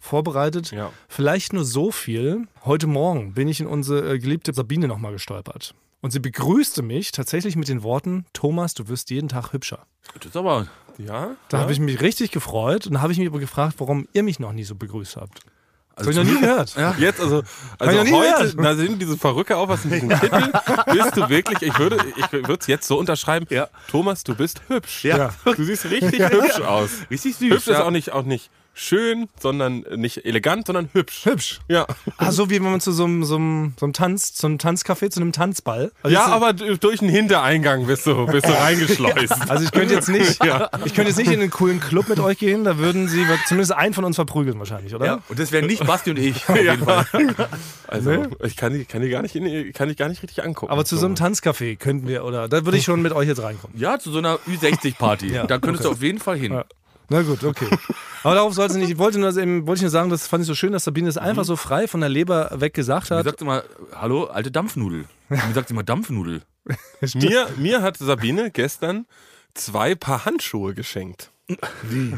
vorbereitet. 0.00 0.70
Ja. 0.72 0.90
Vielleicht 1.08 1.52
nur 1.52 1.64
so 1.64 1.90
viel. 1.90 2.46
Heute 2.64 2.86
Morgen 2.86 3.34
bin 3.34 3.48
ich 3.48 3.60
in 3.60 3.66
unsere 3.66 4.14
äh, 4.14 4.18
geliebte 4.18 4.52
Sabine 4.52 4.86
nochmal 4.88 5.12
gestolpert. 5.12 5.74
Und 6.02 6.10
sie 6.12 6.20
begrüßte 6.20 6.82
mich 6.82 7.10
tatsächlich 7.12 7.56
mit 7.56 7.68
den 7.68 7.82
Worten: 7.82 8.26
Thomas, 8.32 8.74
du 8.74 8.88
wirst 8.88 9.10
jeden 9.10 9.28
Tag 9.28 9.52
hübscher. 9.52 9.86
Das 10.14 10.26
ist 10.26 10.36
aber. 10.36 10.66
ja? 10.98 11.30
Da 11.48 11.56
ja? 11.56 11.62
habe 11.62 11.72
ich 11.72 11.80
mich 11.80 12.00
richtig 12.00 12.30
gefreut 12.30 12.86
und 12.86 12.94
da 12.94 13.00
habe 13.00 13.12
ich 13.12 13.18
mich 13.18 13.28
aber 13.28 13.38
gefragt, 13.40 13.74
warum 13.78 14.06
ihr 14.12 14.22
mich 14.22 14.38
noch 14.38 14.52
nie 14.52 14.64
so 14.64 14.74
begrüßt 14.74 15.16
habt. 15.16 15.40
Das 15.96 16.06
Also 16.06 16.20
habe 16.20 16.28
ich 16.28 16.34
noch 16.34 16.40
nie 16.40 16.46
gehört. 16.46 16.76
Ja. 16.76 16.94
Jetzt, 16.98 17.20
also, 17.20 17.42
also 17.78 17.98
heute, 18.14 18.54
da 18.56 18.74
sind 18.76 19.00
diese 19.00 19.16
Verrücke 19.16 19.56
auf, 19.56 19.68
was 19.70 19.84
in 19.86 19.92
diesem 19.92 20.10
Titel, 20.10 20.52
bist 20.92 21.16
du 21.16 21.28
wirklich, 21.30 21.62
ich 21.62 21.78
würde 21.78 21.98
ich 22.16 22.30
würde 22.32 22.58
es 22.60 22.66
jetzt 22.66 22.86
so 22.86 22.98
unterschreiben, 22.98 23.46
Ja. 23.48 23.68
Thomas, 23.88 24.22
du 24.22 24.34
bist 24.34 24.60
hübsch. 24.68 25.04
Ja. 25.04 25.30
Du 25.44 25.64
siehst 25.64 25.86
richtig 25.86 26.20
hübsch 26.20 26.60
aus. 26.60 26.90
Richtig 27.10 27.36
süß. 27.36 27.50
Hübsch 27.50 27.68
ist 27.68 27.76
auch 27.80 27.90
nicht, 27.90 28.12
auch 28.12 28.24
nicht 28.24 28.50
schön, 28.76 29.28
sondern 29.40 29.84
nicht 29.96 30.24
elegant, 30.24 30.66
sondern 30.66 30.90
hübsch. 30.92 31.24
Hübsch. 31.24 31.60
Ja, 31.68 31.86
Ah, 32.18 32.30
so 32.30 32.50
wie 32.50 32.56
wenn 32.56 32.70
man 32.70 32.80
zu 32.80 32.92
so 32.92 33.04
einem, 33.04 33.24
so 33.24 33.36
einem, 33.36 33.74
so 33.78 33.86
einem 33.86 33.92
Tanz, 33.92 34.34
zu 34.34 34.46
einem 34.46 34.58
Tanzcafé, 34.58 35.10
zu 35.10 35.20
einem 35.20 35.32
Tanzball. 35.32 35.92
Also 36.02 36.14
ja 36.14 36.26
aber 36.26 36.52
durch 36.52 37.00
einen 37.00 37.10
Hintereingang 37.10 37.86
bist 37.86 38.06
du, 38.06 38.26
bist 38.26 38.46
du 38.46 38.52
reingeschleust. 38.58 39.50
Also 39.50 39.64
ich 39.64 39.72
könnte 39.72 39.94
jetzt 39.94 40.08
nicht, 40.08 40.38
ich 40.84 40.94
könnte 40.94 41.08
jetzt 41.10 41.16
nicht 41.16 41.30
in 41.30 41.40
einen 41.40 41.50
coolen 41.50 41.80
Club 41.80 42.08
mit 42.08 42.20
euch 42.20 42.38
gehen, 42.38 42.64
da 42.64 42.78
würden 42.78 43.08
sie 43.08 43.24
zumindest 43.46 43.72
einen 43.72 43.94
von 43.94 44.04
uns 44.04 44.16
verprügeln 44.16 44.58
wahrscheinlich, 44.58 44.94
oder? 44.94 45.06
Ja, 45.06 45.18
und 45.28 45.38
das 45.38 45.52
wären 45.52 45.66
nicht 45.66 45.86
Basti 45.86 46.10
und 46.10 46.18
ich. 46.18 46.48
Auf 46.48 46.56
jeden 46.56 46.84
Fall. 46.84 47.06
Also, 47.88 48.24
ich 48.42 48.56
kann 48.56 48.72
die, 48.72 48.84
kann 48.84 49.02
die 49.02 49.08
gar 49.08 49.22
nicht, 49.22 49.34
in, 49.34 49.72
kann 49.72 49.88
die 49.88 49.96
gar 49.96 50.08
nicht 50.08 50.22
richtig 50.22 50.44
angucken. 50.44 50.72
Aber 50.72 50.84
zu 50.84 50.96
so 50.96 51.06
einem 51.06 51.14
Tanzcafé 51.14 51.76
könnten 51.76 52.08
wir, 52.08 52.24
oder 52.24 52.48
da 52.48 52.64
würde 52.64 52.76
ich 52.78 52.84
schon 52.84 53.02
mit 53.02 53.12
euch 53.12 53.28
jetzt 53.28 53.42
reinkommen. 53.42 53.78
Ja, 53.78 53.98
zu 53.98 54.10
so 54.10 54.18
einer 54.18 54.36
Ü60-Party. 54.48 55.32
Ja, 55.32 55.46
da 55.46 55.58
könntest 55.58 55.84
du 55.84 55.90
auf 55.90 56.02
jeden 56.02 56.18
Fall 56.18 56.36
hin. 56.36 56.62
Na 57.08 57.22
gut, 57.22 57.44
okay. 57.44 57.68
Aber 58.22 58.34
darauf 58.34 58.54
soll 58.54 58.66
es 58.66 58.74
nicht. 58.74 58.90
Ich 58.90 58.98
wollte 58.98 59.18
nur, 59.18 59.36
eben, 59.36 59.66
wollte 59.66 59.78
ich 59.78 59.82
nur 59.82 59.90
sagen, 59.90 60.10
das 60.10 60.26
fand 60.26 60.42
ich 60.42 60.48
so 60.48 60.54
schön, 60.54 60.72
dass 60.72 60.84
Sabine 60.84 61.08
es 61.08 61.16
einfach 61.16 61.44
so 61.44 61.56
frei 61.56 61.86
von 61.86 62.00
der 62.00 62.08
Leber 62.08 62.50
weg 62.54 62.74
gesagt 62.74 63.10
hat. 63.10 63.24
sagt 63.24 63.38
sie 63.38 63.44
mal, 63.44 63.64
hallo, 63.94 64.24
alte 64.24 64.50
Dampfnudel. 64.50 65.04
Wie 65.28 65.52
sagt 65.52 65.68
sie 65.68 65.74
mal 65.74 65.82
Dampfnudel? 65.82 66.42
mir, 67.14 67.48
mir 67.56 67.82
hat 67.82 67.96
Sabine 67.96 68.50
gestern 68.50 69.06
zwei 69.54 69.94
Paar 69.94 70.24
Handschuhe 70.24 70.74
geschenkt. 70.74 71.30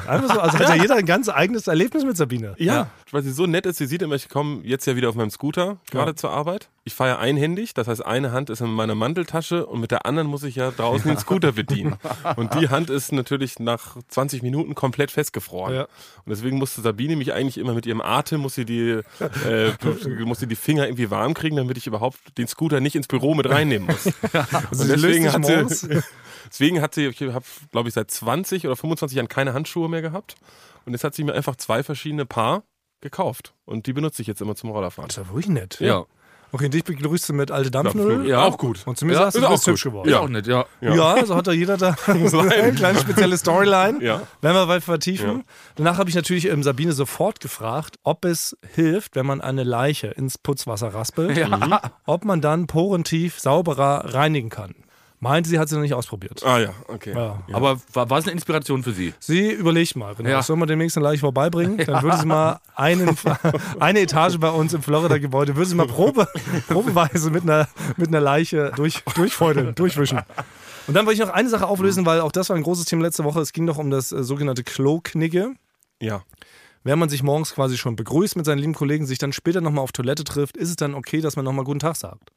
Einfach 0.07 0.35
so, 0.35 0.41
also 0.41 0.59
hat 0.59 0.69
ja 0.71 0.75
jeder 0.83 0.97
ein 0.97 1.05
ganz 1.05 1.29
eigenes 1.29 1.67
Erlebnis 1.67 2.03
mit 2.05 2.17
Sabine. 2.17 2.55
Ja, 2.59 2.89
weil 3.11 3.23
sie 3.23 3.31
so 3.33 3.47
nett 3.47 3.67
ist. 3.67 3.77
Sie 3.77 3.87
sieht 3.87 4.01
immer, 4.01 4.15
ich 4.15 4.29
komme 4.31 4.61
jetzt 4.65 4.87
ja 4.87 4.97
wieder 4.97 5.11
auf 5.11 5.15
meinem 5.17 5.31
Scooter 5.31 5.77
gerade 5.91 6.13
Ja. 6.13 6.17
zur 6.17 6.31
Arbeit. 6.31 6.69
Ich 6.85 6.95
fahre 6.95 7.11
ja 7.11 7.19
einhändig, 7.19 7.75
das 7.75 7.87
heißt, 7.87 8.05
eine 8.07 8.33
Hand 8.33 8.49
ist 8.49 8.63
in 8.63 8.71
meiner 8.73 8.95
Manteltasche 8.95 9.67
und 9.67 9.81
mit 9.81 9.91
der 9.91 10.07
anderen 10.07 10.27
muss 10.27 10.43
ich 10.45 10.55
ja 10.57 10.71
draußen 10.71 11.07
den 11.11 11.19
Scooter 11.19 11.53
bedienen. 11.53 11.97
Und 12.37 12.55
die 12.55 12.71
Hand 12.71 12.89
ist 12.89 13.13
natürlich 13.13 13.59
nach 13.59 13.99
20 14.09 14.43
Minuten 14.43 14.75
komplett 14.75 15.11
festgefroren. 15.11 15.75
Ja. 15.75 15.83
Und 15.83 16.31
deswegen 16.31 16.57
musste 16.57 16.81
Sabine 16.81 17.17
mich 17.17 17.35
eigentlich 17.35 17.59
immer 17.59 17.75
mit 17.75 17.85
ihrem 17.85 18.01
Atem, 18.01 18.41
muss 18.41 18.55
sie 18.55 18.65
die, 18.65 19.01
äh, 19.47 19.73
muss 20.25 20.41
sie 20.41 20.47
die 20.47 20.57
Finger 20.57 20.87
irgendwie 20.87 21.11
warm 21.11 21.35
kriegen, 21.35 21.57
damit 21.57 21.77
ich 21.77 21.87
überhaupt 21.87 22.17
den 22.39 22.49
Scooter 22.49 22.81
nicht 22.81 22.97
ins 22.97 23.07
Büro 23.07 23.35
mit 23.35 23.47
reinnehmen 23.51 23.89
muss. 23.89 24.07
Also 24.71 24.85
Und 24.85 24.89
deswegen 24.89 25.25
sich 25.25 25.33
hat 25.35 25.43
morgens. 25.43 25.81
sie, 25.81 26.01
deswegen 26.49 26.81
hat 26.81 26.95
sie, 26.95 27.07
ich 27.07 27.21
habe, 27.23 27.45
glaube 27.73 27.89
ich, 27.89 27.95
seit 27.95 28.11
20 28.11 28.67
oder 28.67 28.77
25 28.77 29.17
Jahren 29.17 29.29
keine 29.29 29.53
Handschuhe 29.55 29.89
mehr 29.89 30.03
gehabt. 30.03 30.37
Und 30.87 30.93
jetzt 30.93 31.05
hat 31.05 31.15
sie 31.15 31.25
mir 31.25 31.35
einfach 31.35 31.57
zwei 31.57 31.83
verschiedene 31.83 32.27
Paar 32.27 32.63
gekauft. 33.01 33.55
Und 33.65 33.87
die 33.87 33.93
benutze 33.93 34.23
ich 34.23 34.29
jetzt 34.29 34.41
immer 34.41 34.55
zum 34.57 34.71
Rollerfahren. 34.71 35.09
Das 35.09 35.19
ist 35.19 35.25
ja 35.25 35.29
wirklich 35.31 35.49
nett. 35.49 35.79
Ja. 35.81 36.05
Okay, 36.51 36.71
dich 36.71 36.83
begrüßt 36.83 37.29
du 37.29 37.35
mit 37.35 37.51
alte 37.51 37.71
Dampfnudel. 37.71 38.09
Dampfnudel. 38.09 38.31
Ja. 38.31 38.43
Auch 38.45 38.57
gut. 38.57 38.81
Und 38.87 38.97
zu 38.97 39.05
mir 39.05 39.13
Ja, 39.13 39.19
sagst 39.31 39.37
du, 39.37 39.41
ist 39.41 39.47
du 39.49 39.53
bist 39.53 39.67
hübsch 39.67 39.85
geworden. 39.85 40.09
Ja. 40.09 40.21
auch 40.21 40.29
nett, 40.31 40.47
ja. 40.47 40.65
Ja. 40.81 40.95
Ja, 40.95 41.27
so 41.27 41.37
hat 41.37 41.47
da 41.47 41.53
jeder 41.53 41.77
da 41.77 41.95
eine 42.07 42.73
kleine 42.73 42.99
spezielle 42.99 43.37
Storyline. 43.37 44.03
Ja. 44.03 44.23
Werden 44.41 44.57
wir 44.57 44.67
bald 44.67 44.83
vertiefen. 44.83 45.29
Ja. 45.29 45.45
Danach 45.77 45.99
habe 45.99 46.09
ich 46.09 46.17
natürlich 46.17 46.47
ähm, 46.49 46.63
Sabine 46.63 46.93
sofort 46.93 47.41
gefragt, 47.41 47.97
ob 48.03 48.25
es 48.25 48.57
hilft, 48.75 49.15
wenn 49.15 49.27
man 49.27 49.43
eine 49.43 49.63
Leiche 49.63 50.07
ins 50.07 50.39
Putzwasser 50.39 50.95
raspelt, 50.95 51.37
Ja. 51.37 51.93
ob 52.07 52.25
man 52.25 52.41
dann 52.41 52.67
porentief 52.67 53.39
sauberer 53.39 54.15
reinigen 54.15 54.49
kann. 54.49 54.75
Meinte 55.21 55.51
sie, 55.51 55.59
hat 55.59 55.69
sie 55.69 55.75
noch 55.75 55.83
nicht 55.83 55.95
ausprobiert. 55.95 56.45
Ah 56.45 56.61
ja, 56.61 56.71
okay. 56.87 57.13
Ja. 57.13 57.43
Aber 57.53 57.81
war, 57.93 58.09
war 58.09 58.19
es 58.19 58.27
eine 58.27 58.33
Inspiration 58.33 58.85
für 58.85 58.93
Sie? 58.93 59.15
Sie 59.19 59.51
überlegt 59.51 59.97
mal, 59.97 60.15
genau. 60.15 60.31
Ja. 60.31 60.43
Soll 60.43 60.57
man 60.57 60.69
demnächst 60.69 60.97
eine 60.97 61.05
Leiche 61.05 61.21
vorbeibringen? 61.21 61.77
Dann 61.87 62.03
würde 62.05 62.19
sie 62.19 62.27
mal 62.27 62.61
einen, 62.77 63.17
eine 63.81 64.01
Etage 64.01 64.39
bei 64.39 64.51
uns 64.51 64.75
im 64.75 64.83
Florida-Gebäude, 64.83 65.57
würde 65.57 65.69
sie 65.69 65.75
mal 65.75 65.89
Probe, 65.89 66.29
probeweise 66.69 67.31
mit 67.31 67.43
einer, 67.43 67.69
mit 67.97 68.09
einer 68.09 68.21
Leiche 68.21 68.73
durch, 68.77 69.03
durchfeudeln, 69.17 69.75
durchwischen. 69.75 70.21
Und 70.87 70.95
dann 70.95 71.05
wollte 71.05 71.21
ich 71.21 71.27
noch 71.27 71.35
eine 71.35 71.49
Sache 71.49 71.67
auflösen, 71.67 72.07
weil 72.07 72.21
auch 72.21 72.33
das 72.33 72.49
war 72.49 72.57
ein 72.57 72.63
großes 72.63 72.87
Thema 72.87 73.03
letzte 73.03 73.25
Woche. 73.25 73.41
Es 73.41 73.53
ging 73.53 73.67
doch 73.67 73.77
um 73.77 73.91
das 73.91 74.13
äh, 74.13 74.23
sogenannte 74.23 74.63
Klo-Knigge. 74.63 75.55
Ja. 76.01 76.23
Wenn 76.85 76.99
man 76.99 77.09
sich 77.09 77.23
morgens 77.23 77.55
quasi 77.55 77.77
schon 77.77 77.97
begrüßt 77.97 78.37
mit 78.37 78.47
seinen 78.47 78.59
lieben 78.59 78.75
Kollegen, 78.75 79.05
sich 79.05 79.19
dann 79.19 79.33
später 79.33 79.61
nochmal 79.61 79.83
auf 79.83 79.93
Toilette 79.93 80.25
trifft, 80.25 80.57
ist 80.57 80.71
es 80.71 80.77
dann 80.77 80.95
okay, 80.95 81.21
dass 81.21 81.37
man 81.37 81.45
nochmal 81.45 81.65
Guten 81.65 81.81
Tag 81.81 81.97
sagt. 81.97 82.31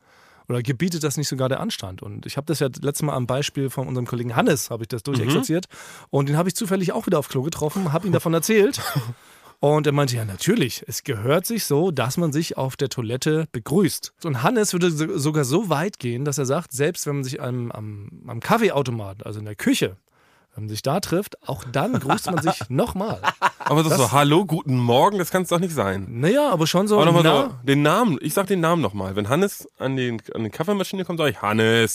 Oder 0.50 0.62
gebietet 0.62 1.04
das 1.04 1.18
nicht 1.18 1.28
sogar 1.28 1.50
der 1.50 1.60
Anstand? 1.60 2.02
Und 2.02 2.26
ich 2.26 2.38
habe 2.38 2.46
das 2.46 2.60
ja 2.60 2.68
letztes 2.68 3.04
Mal 3.04 3.14
am 3.14 3.28
Beispiel 3.28 3.70
von 3.70 3.88
unserem 3.88 4.06
Kollegen 4.08 4.36
Hannes, 4.36 4.70
habe 4.70 4.84
ich 4.84 4.90
das 4.90 5.04
durchexerziert. 5.04 5.66
Und 6.10 6.30
den 6.30 6.38
habe 6.38 6.50
ich 6.50 6.56
zufällig 6.56 6.92
auch 6.94 7.06
wieder 7.06 7.20
auf 7.20 7.30
Klo 7.30 7.42
getroffen, 7.44 7.94
habe 7.94 8.08
ihm 8.08 8.14
davon 8.14 8.34
erzählt. 8.34 8.82
Und 9.60 9.86
er 9.86 9.94
meinte, 9.94 10.16
ja, 10.16 10.26
natürlich, 10.26 10.84
es 10.88 11.04
gehört 11.04 11.46
sich 11.46 11.66
so, 11.66 11.92
dass 11.92 12.18
man 12.18 12.32
sich 12.34 12.58
auf 12.58 12.76
der 12.76 12.90
Toilette 12.90 13.48
begrüßt. 13.52 14.12
Und 14.24 14.42
Hannes 14.42 14.74
würde 14.74 14.90
so- 14.90 15.20
sogar 15.20 15.46
so 15.46 15.70
weit 15.70 16.00
gehen, 16.00 16.26
dass 16.26 16.40
er 16.40 16.48
sagt, 16.48 16.72
selbst 16.72 17.06
wenn 17.06 17.18
man 17.18 17.24
sich 17.24 17.40
am, 17.44 17.72
am, 17.72 18.10
am 18.26 18.40
Kaffeeautomaten, 18.40 19.24
also 19.24 19.38
in 19.38 19.46
der 19.46 19.54
Küche, 19.56 19.98
wenn 20.56 20.64
man 20.64 20.70
sich 20.70 20.82
da 20.82 21.00
trifft, 21.00 21.48
auch 21.48 21.64
dann 21.64 22.00
grüßt 22.00 22.26
man 22.32 22.42
sich 22.42 22.60
nochmal. 22.70 23.22
Aber 23.72 23.84
das, 23.84 23.96
so, 23.98 24.12
hallo, 24.12 24.44
guten 24.46 24.78
Morgen, 24.78 25.18
das 25.18 25.32
kann 25.32 25.44
es 25.44 25.48
doch 25.50 25.60
nicht 25.60 25.74
sein. 25.74 26.06
Naja, 26.10 26.50
aber 26.52 26.68
schon 26.68 26.90
so. 26.90 26.98
Aber 26.98 27.06
nochmal 27.06 27.24
na, 27.24 27.44
so, 27.46 27.54
den 27.64 27.82
Namen, 27.82 28.18
ich 28.22 28.34
sag 28.34 28.48
den 28.48 28.60
Namen 28.60 28.82
nochmal. 28.82 29.16
Wenn 29.16 29.30
Hannes 29.30 29.66
an, 29.80 29.96
den, 29.96 30.22
an 30.36 30.44
die 30.44 30.50
Kaffeemaschine 30.50 31.06
kommt, 31.06 31.20
sage 31.20 31.30
ich 31.32 31.42
Hannes. 31.42 31.94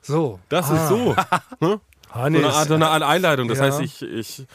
so. 0.00 0.38
Das 0.48 0.70
ist 0.70 0.86
so. 0.88 1.16
So 1.60 1.80
Hannes. 2.14 2.44
eine 2.44 2.54
Art, 2.54 2.68
so 2.68 2.74
eine 2.74 2.88
Art 2.88 3.02
Einleitung. 3.02 3.48
Das 3.48 3.58
Ja. 3.58 3.64
heißt, 3.64 3.80
ich, 3.80 4.00
ich 4.02 4.46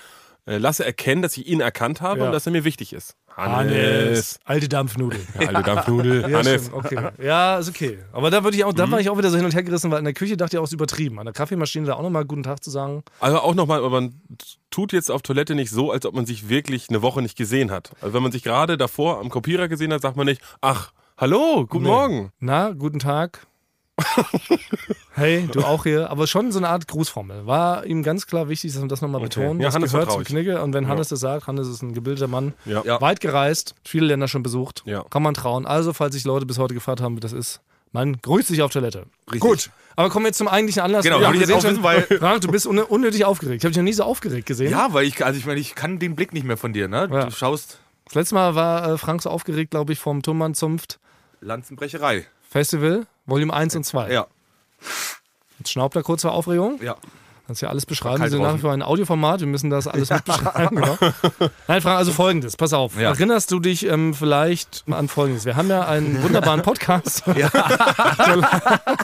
lasse 0.46 0.86
erkennen, 0.86 1.22
dass 1.22 1.38
ich 1.38 1.48
ihn 1.48 1.62
erkannt 1.62 2.02
habe 2.02 2.20
Ja. 2.20 2.26
und 2.28 2.32
dass 2.32 2.46
er 2.46 2.52
mir 2.52 2.64
wichtig 2.64 2.94
ist. 2.94 3.16
Hannes. 3.36 4.40
Alte 4.46 4.70
Dampfnudel. 4.70 5.20
Ja, 5.40 5.48
alte 5.48 5.64
Dampfnudel. 5.64 6.22
Ja, 6.30 6.38
Hannes. 6.40 6.66
stimmt, 6.66 6.74
okay. 6.86 7.10
Ja, 7.22 7.58
ist 7.58 7.70
okay. 7.70 7.98
Aber 8.12 8.30
da, 8.30 8.44
würde 8.44 8.56
ich 8.58 8.64
auch, 8.64 8.74
da 8.74 8.90
war 8.92 9.00
ich 9.00 9.10
auch 9.10 9.18
wieder 9.18 9.30
so 9.32 9.38
hin 9.38 9.46
und 9.46 9.56
her 9.56 9.64
gerissen, 9.64 9.90
weil 9.90 10.00
in 10.00 10.06
der 10.06 10.14
Küche 10.14 10.38
dachte 10.38 10.56
ich 10.56 10.60
auch, 10.60 10.64
es 10.64 10.70
ist 10.70 10.74
übertrieben. 10.76 11.18
An 11.20 11.26
der 11.26 11.34
Kaffeemaschine 11.34 11.88
da 11.88 11.94
auch 11.96 12.04
nochmal 12.04 12.26
guten 12.26 12.44
Tag 12.44 12.64
zu 12.64 12.70
sagen. 12.70 13.04
Also 13.20 13.40
auch 13.40 13.56
nochmal, 13.56 13.82
man 13.90 14.14
tut 14.70 14.94
jetzt 14.94 15.10
auf 15.10 15.22
Toilette 15.24 15.56
nicht 15.56 15.72
so, 15.72 15.92
als 15.92 16.06
ob 16.06 16.14
man 16.14 16.26
sich 16.26 16.50
wirklich 16.50 16.90
eine 16.90 17.02
Woche 17.02 17.22
nicht 17.22 17.38
gesehen 17.38 17.72
hat. 17.72 17.92
Also 18.02 18.14
wenn 18.14 18.22
man 18.24 18.32
sich 18.32 18.44
gerade 18.44 18.78
davor 18.78 19.20
am 19.20 19.30
Kopierer 19.30 19.68
gesehen 19.68 19.92
hat, 19.94 20.02
sagt 20.02 20.18
man 20.18 20.26
nicht, 20.28 20.42
ach, 20.62 20.92
hallo, 21.18 21.66
guten 21.68 21.86
Nee. 21.86 21.90
Morgen. 21.90 22.32
Na, 22.40 22.72
guten 22.72 23.00
Tag. 23.00 23.48
hey, 25.14 25.48
du 25.52 25.62
auch 25.62 25.84
hier. 25.84 26.10
Aber 26.10 26.28
schon 26.28 26.52
so 26.52 26.60
eine 26.60 26.70
Art 26.70 26.88
Grußformel. 26.88 27.46
War 27.46 27.86
ihm 27.86 28.04
ganz 28.04 28.28
klar 28.28 28.50
wichtig, 28.50 28.72
dass 28.74 28.80
man 28.80 28.90
das 28.90 29.02
nochmal 29.02 29.22
Okay. 29.22 29.40
betont. 29.40 29.60
Ja, 29.62 29.68
das 29.68 29.76
Hannes 29.76 29.92
gehört 29.92 30.12
zum. 30.12 30.24
Knigge. 30.24 30.62
Und 30.62 30.74
wenn 30.74 30.88
Hannes 30.88 31.10
das 31.10 31.20
sagt, 31.20 31.48
Hannes 31.48 31.68
ist 31.68 31.82
ein 31.82 31.94
gebildeter 31.94 32.28
Mann, 32.28 32.54
Ja. 32.66 32.82
Ja. 32.86 33.02
weit 33.02 33.20
gereist, 33.20 33.76
viele 33.84 34.08
Länder 34.08 34.28
schon 34.28 34.44
besucht, 34.44 34.84
Ja. 34.86 35.04
kann 35.10 35.24
man 35.24 35.34
trauen. 35.34 35.66
Also, 35.66 35.94
falls 35.94 36.14
sich 36.16 36.24
Leute 36.26 36.46
bis 36.46 36.58
heute 36.58 36.74
gefragt 36.74 37.02
haben, 37.02 37.16
wie 37.16 37.20
das 37.22 37.34
ist, 37.34 37.62
man 37.92 38.18
grüßt 38.22 38.48
sich 38.48 38.62
auf 38.62 38.72
Toilette. 38.72 39.06
Richtig. 39.28 39.42
Gut. 39.42 39.70
Aber 39.96 40.10
kommen 40.10 40.26
wir 40.26 40.30
jetzt 40.30 40.40
zum 40.40 40.48
eigentlichen 40.48 40.82
Anlass. 40.82 41.04
Genau, 41.04 41.22
Ja, 41.22 41.32
ich 41.32 41.40
jetzt 41.40 41.52
auch 41.52 41.64
wissen, 41.64 41.84
schon- 41.84 42.18
Frank, 42.18 42.42
du 42.42 42.48
bist 42.52 42.66
un 42.66 42.80
unnötig 42.80 43.26
aufgeregt. 43.26 43.62
Ich 43.62 43.66
habe 43.66 43.72
dich 43.72 43.78
noch 43.78 43.84
nie 43.84 43.94
so 43.94 44.04
aufgeregt 44.04 44.48
gesehen. 44.48 44.72
Ja, 44.72 44.92
weil 44.94 45.06
ich, 45.06 45.24
also 45.24 45.38
ich 45.38 45.46
meine, 45.46 45.60
ich 45.60 45.76
kann 45.76 46.00
den 46.00 46.16
Blick 46.16 46.34
nicht 46.34 46.46
mehr 46.48 46.58
von 46.58 46.74
dir, 46.74 46.88
ne? 46.88 47.08
Ja. 47.12 47.26
Du 47.26 47.32
schaust 47.32 47.78
Das 48.06 48.16
letzte 48.16 48.34
Mal 48.36 48.56
war 48.56 48.94
äh, 48.94 48.98
Frank 48.98 49.22
so 49.22 49.30
aufgeregt, 49.30 49.70
glaube 49.70 49.94
ich, 49.94 50.00
vom 50.00 50.24
Turmmann-Zunft 50.24 51.00
Lanzenbrecherei. 51.42 52.26
Festival, 52.50 53.06
Volume 53.26 53.54
1 53.54 53.76
und 53.76 53.84
2. 53.86 54.12
Ja, 54.12 54.28
Jetzt 55.60 55.72
schnaubt 55.72 55.96
er 55.96 56.04
kurz 56.04 56.22
vor 56.24 56.32
Aufregung. 56.34 56.82
ja. 56.82 56.96
Kannst 57.54 57.62
ja 57.62 57.70
alles 57.70 57.86
beschreiben. 57.86 58.24
Wir 58.24 58.32
sind 58.32 58.42
nach 58.42 58.56
wie 58.56 58.62
vor 58.62 58.74
ein 58.74 58.82
Audioformat. 58.82 59.42
Wir 59.42 59.46
müssen 59.46 59.70
das 59.70 59.88
alles 59.88 60.10
mit 60.10 60.26
beschreiben. 60.26 60.76
genau. 60.76 60.98
Nein, 61.68 61.82
Frank, 61.84 62.00
also 62.00 62.12
folgendes. 62.12 62.56
Pass 62.58 62.74
auf. 62.74 63.00
Ja. 63.00 63.10
Erinnerst 63.12 63.52
du 63.52 63.60
dich 63.60 63.86
ähm, 63.86 64.16
vielleicht 64.16 64.86
an 64.90 65.08
folgendes? 65.08 65.46
Wir 65.46 65.56
haben 65.56 65.70
ja 65.70 65.86
einen 65.86 66.24
wunderbaren 66.24 66.62
Podcast. 66.64 67.22
da, 67.28 68.66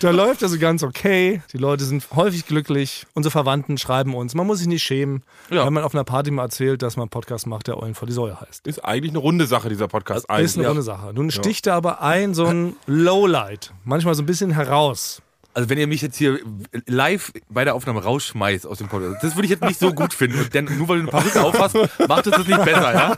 da 0.00 0.10
läuft 0.10 0.44
also 0.44 0.56
ganz 0.56 0.84
okay. 0.84 1.42
Die 1.52 1.58
Leute 1.58 1.84
sind 1.84 2.06
häufig 2.14 2.46
glücklich. 2.46 3.06
Unsere 3.14 3.32
Verwandten 3.32 3.76
schreiben 3.76 4.14
uns. 4.14 4.36
Man 4.36 4.46
muss 4.46 4.58
sich 4.58 4.68
nicht 4.68 4.84
schämen, 4.84 5.24
Ja. 5.50 5.66
wenn 5.66 5.72
man 5.72 5.82
auf 5.82 5.92
einer 5.92 6.04
Party 6.04 6.30
mal 6.30 6.44
erzählt, 6.44 6.82
dass 6.82 6.96
man 6.96 7.04
einen 7.04 7.10
Podcast 7.10 7.48
macht, 7.48 7.66
der 7.66 7.76
Eulen 7.82 7.96
vor 7.96 8.06
die 8.06 8.14
Säue 8.14 8.40
heißt. 8.40 8.68
Ist 8.68 8.84
eigentlich 8.84 9.10
eine 9.10 9.18
runde 9.18 9.46
Sache, 9.48 9.68
dieser 9.68 9.88
Podcast. 9.88 10.26
Ist 10.38 10.56
eine 10.58 10.68
runde 10.68 10.82
Sache. 10.82 11.12
Nun 11.12 11.32
sticht 11.32 11.66
da 11.66 11.74
aber 11.76 12.02
ein 12.02 12.34
so 12.34 12.44
ein 12.46 12.76
Lowlight, 12.86 13.72
manchmal 13.84 14.14
so 14.14 14.22
ein 14.22 14.26
bisschen 14.26 14.52
heraus. 14.52 15.22
Also 15.56 15.70
wenn 15.70 15.78
ihr 15.78 15.86
mich 15.86 16.02
jetzt 16.02 16.16
hier 16.18 16.38
live 16.86 17.32
bei 17.48 17.64
der 17.64 17.74
Aufnahme 17.74 18.02
rausschmeißt 18.02 18.66
aus 18.66 18.76
dem 18.76 18.88
Podcast, 18.88 19.22
das 19.24 19.36
würde 19.36 19.46
ich 19.46 19.50
jetzt 19.50 19.64
nicht 19.64 19.80
so 19.80 19.90
gut 19.94 20.12
finden. 20.12 20.50
Denn, 20.52 20.66
nur 20.76 20.86
weil 20.86 20.96
du 21.00 21.02
eine 21.04 21.10
Perücke 21.10 21.42
aufhast, 21.42 21.74
macht 22.06 22.26
es 22.26 22.32
das 22.36 22.46
nicht 22.46 22.62
besser, 22.62 22.92
ja? 22.92 23.16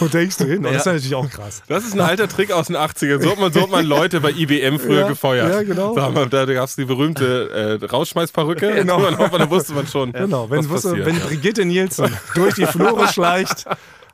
Wo 0.00 0.06
denkst 0.08 0.36
du 0.38 0.46
hin? 0.46 0.64
Das 0.64 0.72
Ja. 0.72 0.78
ist 0.78 0.86
natürlich 0.86 1.14
auch 1.14 1.30
krass. 1.30 1.62
Das 1.68 1.84
ist 1.84 1.94
ein 1.94 2.00
alter 2.00 2.26
Trick 2.28 2.50
aus 2.50 2.66
den 2.66 2.74
80ern. 2.76 3.22
So 3.22 3.30
hat 3.30 3.38
man, 3.38 3.52
so 3.52 3.62
hat 3.62 3.70
man 3.70 3.86
Leute 3.86 4.20
bei 4.20 4.32
IBM 4.32 4.80
früher 4.80 5.02
Ja, 5.02 5.08
gefeuert. 5.08 5.48
ja, 5.52 5.62
genau. 5.62 5.94
Da, 5.94 6.12
wir- 6.12 6.26
da 6.26 6.44
gab 6.46 6.64
es 6.68 6.74
die 6.74 6.86
berühmte 6.86 7.78
äh, 7.80 7.84
Rausschmeißperücke. 7.86 8.72
Genau. 8.80 9.06
Und 9.06 9.20
dann, 9.20 9.30
dann 9.30 9.50
wusste 9.50 9.72
man 9.72 9.86
schon, 9.86 10.10
Genau, 10.12 10.50
wenn, 10.50 10.68
wusste, 10.68 11.06
wenn 11.06 11.20
Brigitte 11.20 11.64
Nielsen 11.64 12.12
durch 12.34 12.54
die 12.56 12.66
Flure 12.66 13.06
schleicht, 13.12 13.64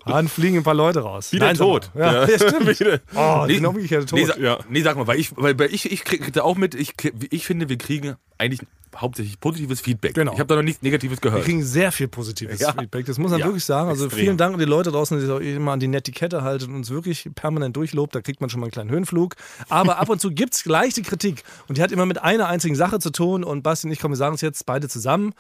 dann 0.13 0.29
fliegen 0.29 0.57
ein 0.59 0.63
paar 0.65 0.75
Leute 0.75 1.01
raus. 1.01 1.33
Wie 1.33 1.39
der 1.39 1.49
Nein, 1.49 1.57
Tod. 1.57 1.91
sag 1.95 1.95
mal. 1.95 2.15
Ja, 2.15 2.29
ja, 2.29 2.37
stimmt. 2.39 3.01
Oh, 3.15 3.45
Nee, 3.47 3.55
genau 3.57 3.71
umgekehrte 3.71 4.07
Tod. 4.07 4.19
Nee, 4.19 4.25
sa 4.27 4.37
Ja. 4.39 4.59
nee, 4.69 4.83
sag 4.83 4.97
mal, 4.97 5.07
weil 5.07 5.19
ich, 5.19 5.31
weil, 5.37 5.61
ich, 5.73 5.91
ich 5.91 6.05
krieg 6.05 6.33
da 6.33 6.43
auch 6.43 6.57
mit, 6.57 6.75
ich, 6.75 6.95
ich 7.31 7.47
finde, 7.47 7.69
wir 7.69 7.79
kriegen 7.79 8.17
eigentlich 8.39 8.61
hauptsächlich 8.95 9.39
positives 9.41 9.81
Feedback. 9.83 10.15
Genau. 10.15 10.33
Ich 10.33 10.39
habe 10.39 10.47
da 10.47 10.57
noch 10.57 10.63
nichts 10.63 10.81
Negatives 10.81 11.19
wir 11.19 11.31
gehört. 11.31 11.45
kriegen 11.45 11.63
sehr 11.63 11.93
viel 11.93 12.09
positives 12.09 12.61
Ja. 12.61 12.73
Feedback. 12.73 13.05
Das 13.05 13.19
muss 13.19 13.31
man 13.31 13.41
Ja, 13.41 13.47
wirklich 13.47 13.65
sagen. 13.65 13.91
Also 13.91 14.07
extrem. 14.07 14.25
vielen 14.25 14.37
Dank 14.39 14.55
an 14.55 14.59
die 14.59 14.65
Leute 14.65 14.91
draußen, 14.91 15.19
die 15.21 15.27
sich 15.27 15.55
immer 15.57 15.73
an 15.73 15.81
die 15.81 15.89
Netiquette 15.89 16.43
halten 16.43 16.65
und 16.71 16.77
uns 16.77 16.89
wirklich 16.91 17.29
permanent 17.35 17.77
durchlobt. 17.77 18.15
Da 18.15 18.23
kriegt 18.23 18.41
man 18.41 18.49
schon 18.49 18.61
mal 18.61 18.67
einen 18.67 18.73
kleinen 18.73 18.91
Höhenflug. 18.91 19.35
Aber 19.69 19.99
ab 19.99 20.09
und 20.09 20.21
zu 20.23 20.31
gibt 20.31 20.55
es 20.55 20.65
leichte 20.65 21.03
Kritik. 21.03 21.43
Und 21.69 21.77
die 21.77 21.83
hat 21.83 21.93
immer 21.93 22.07
mit 22.07 22.23
einer 22.23 22.47
einzigen 22.49 22.75
Sache 22.75 22.99
zu 22.99 23.11
tun. 23.11 23.45
Und 23.45 23.63
Basti 23.63 23.87
und 23.87 23.93
ich, 23.93 23.99
komm, 24.01 24.13
wir 24.13 24.17
sagen 24.17 24.35
es 24.35 24.41
jetzt 24.41 24.65
beide 24.65 24.89
zusammen. 24.89 25.35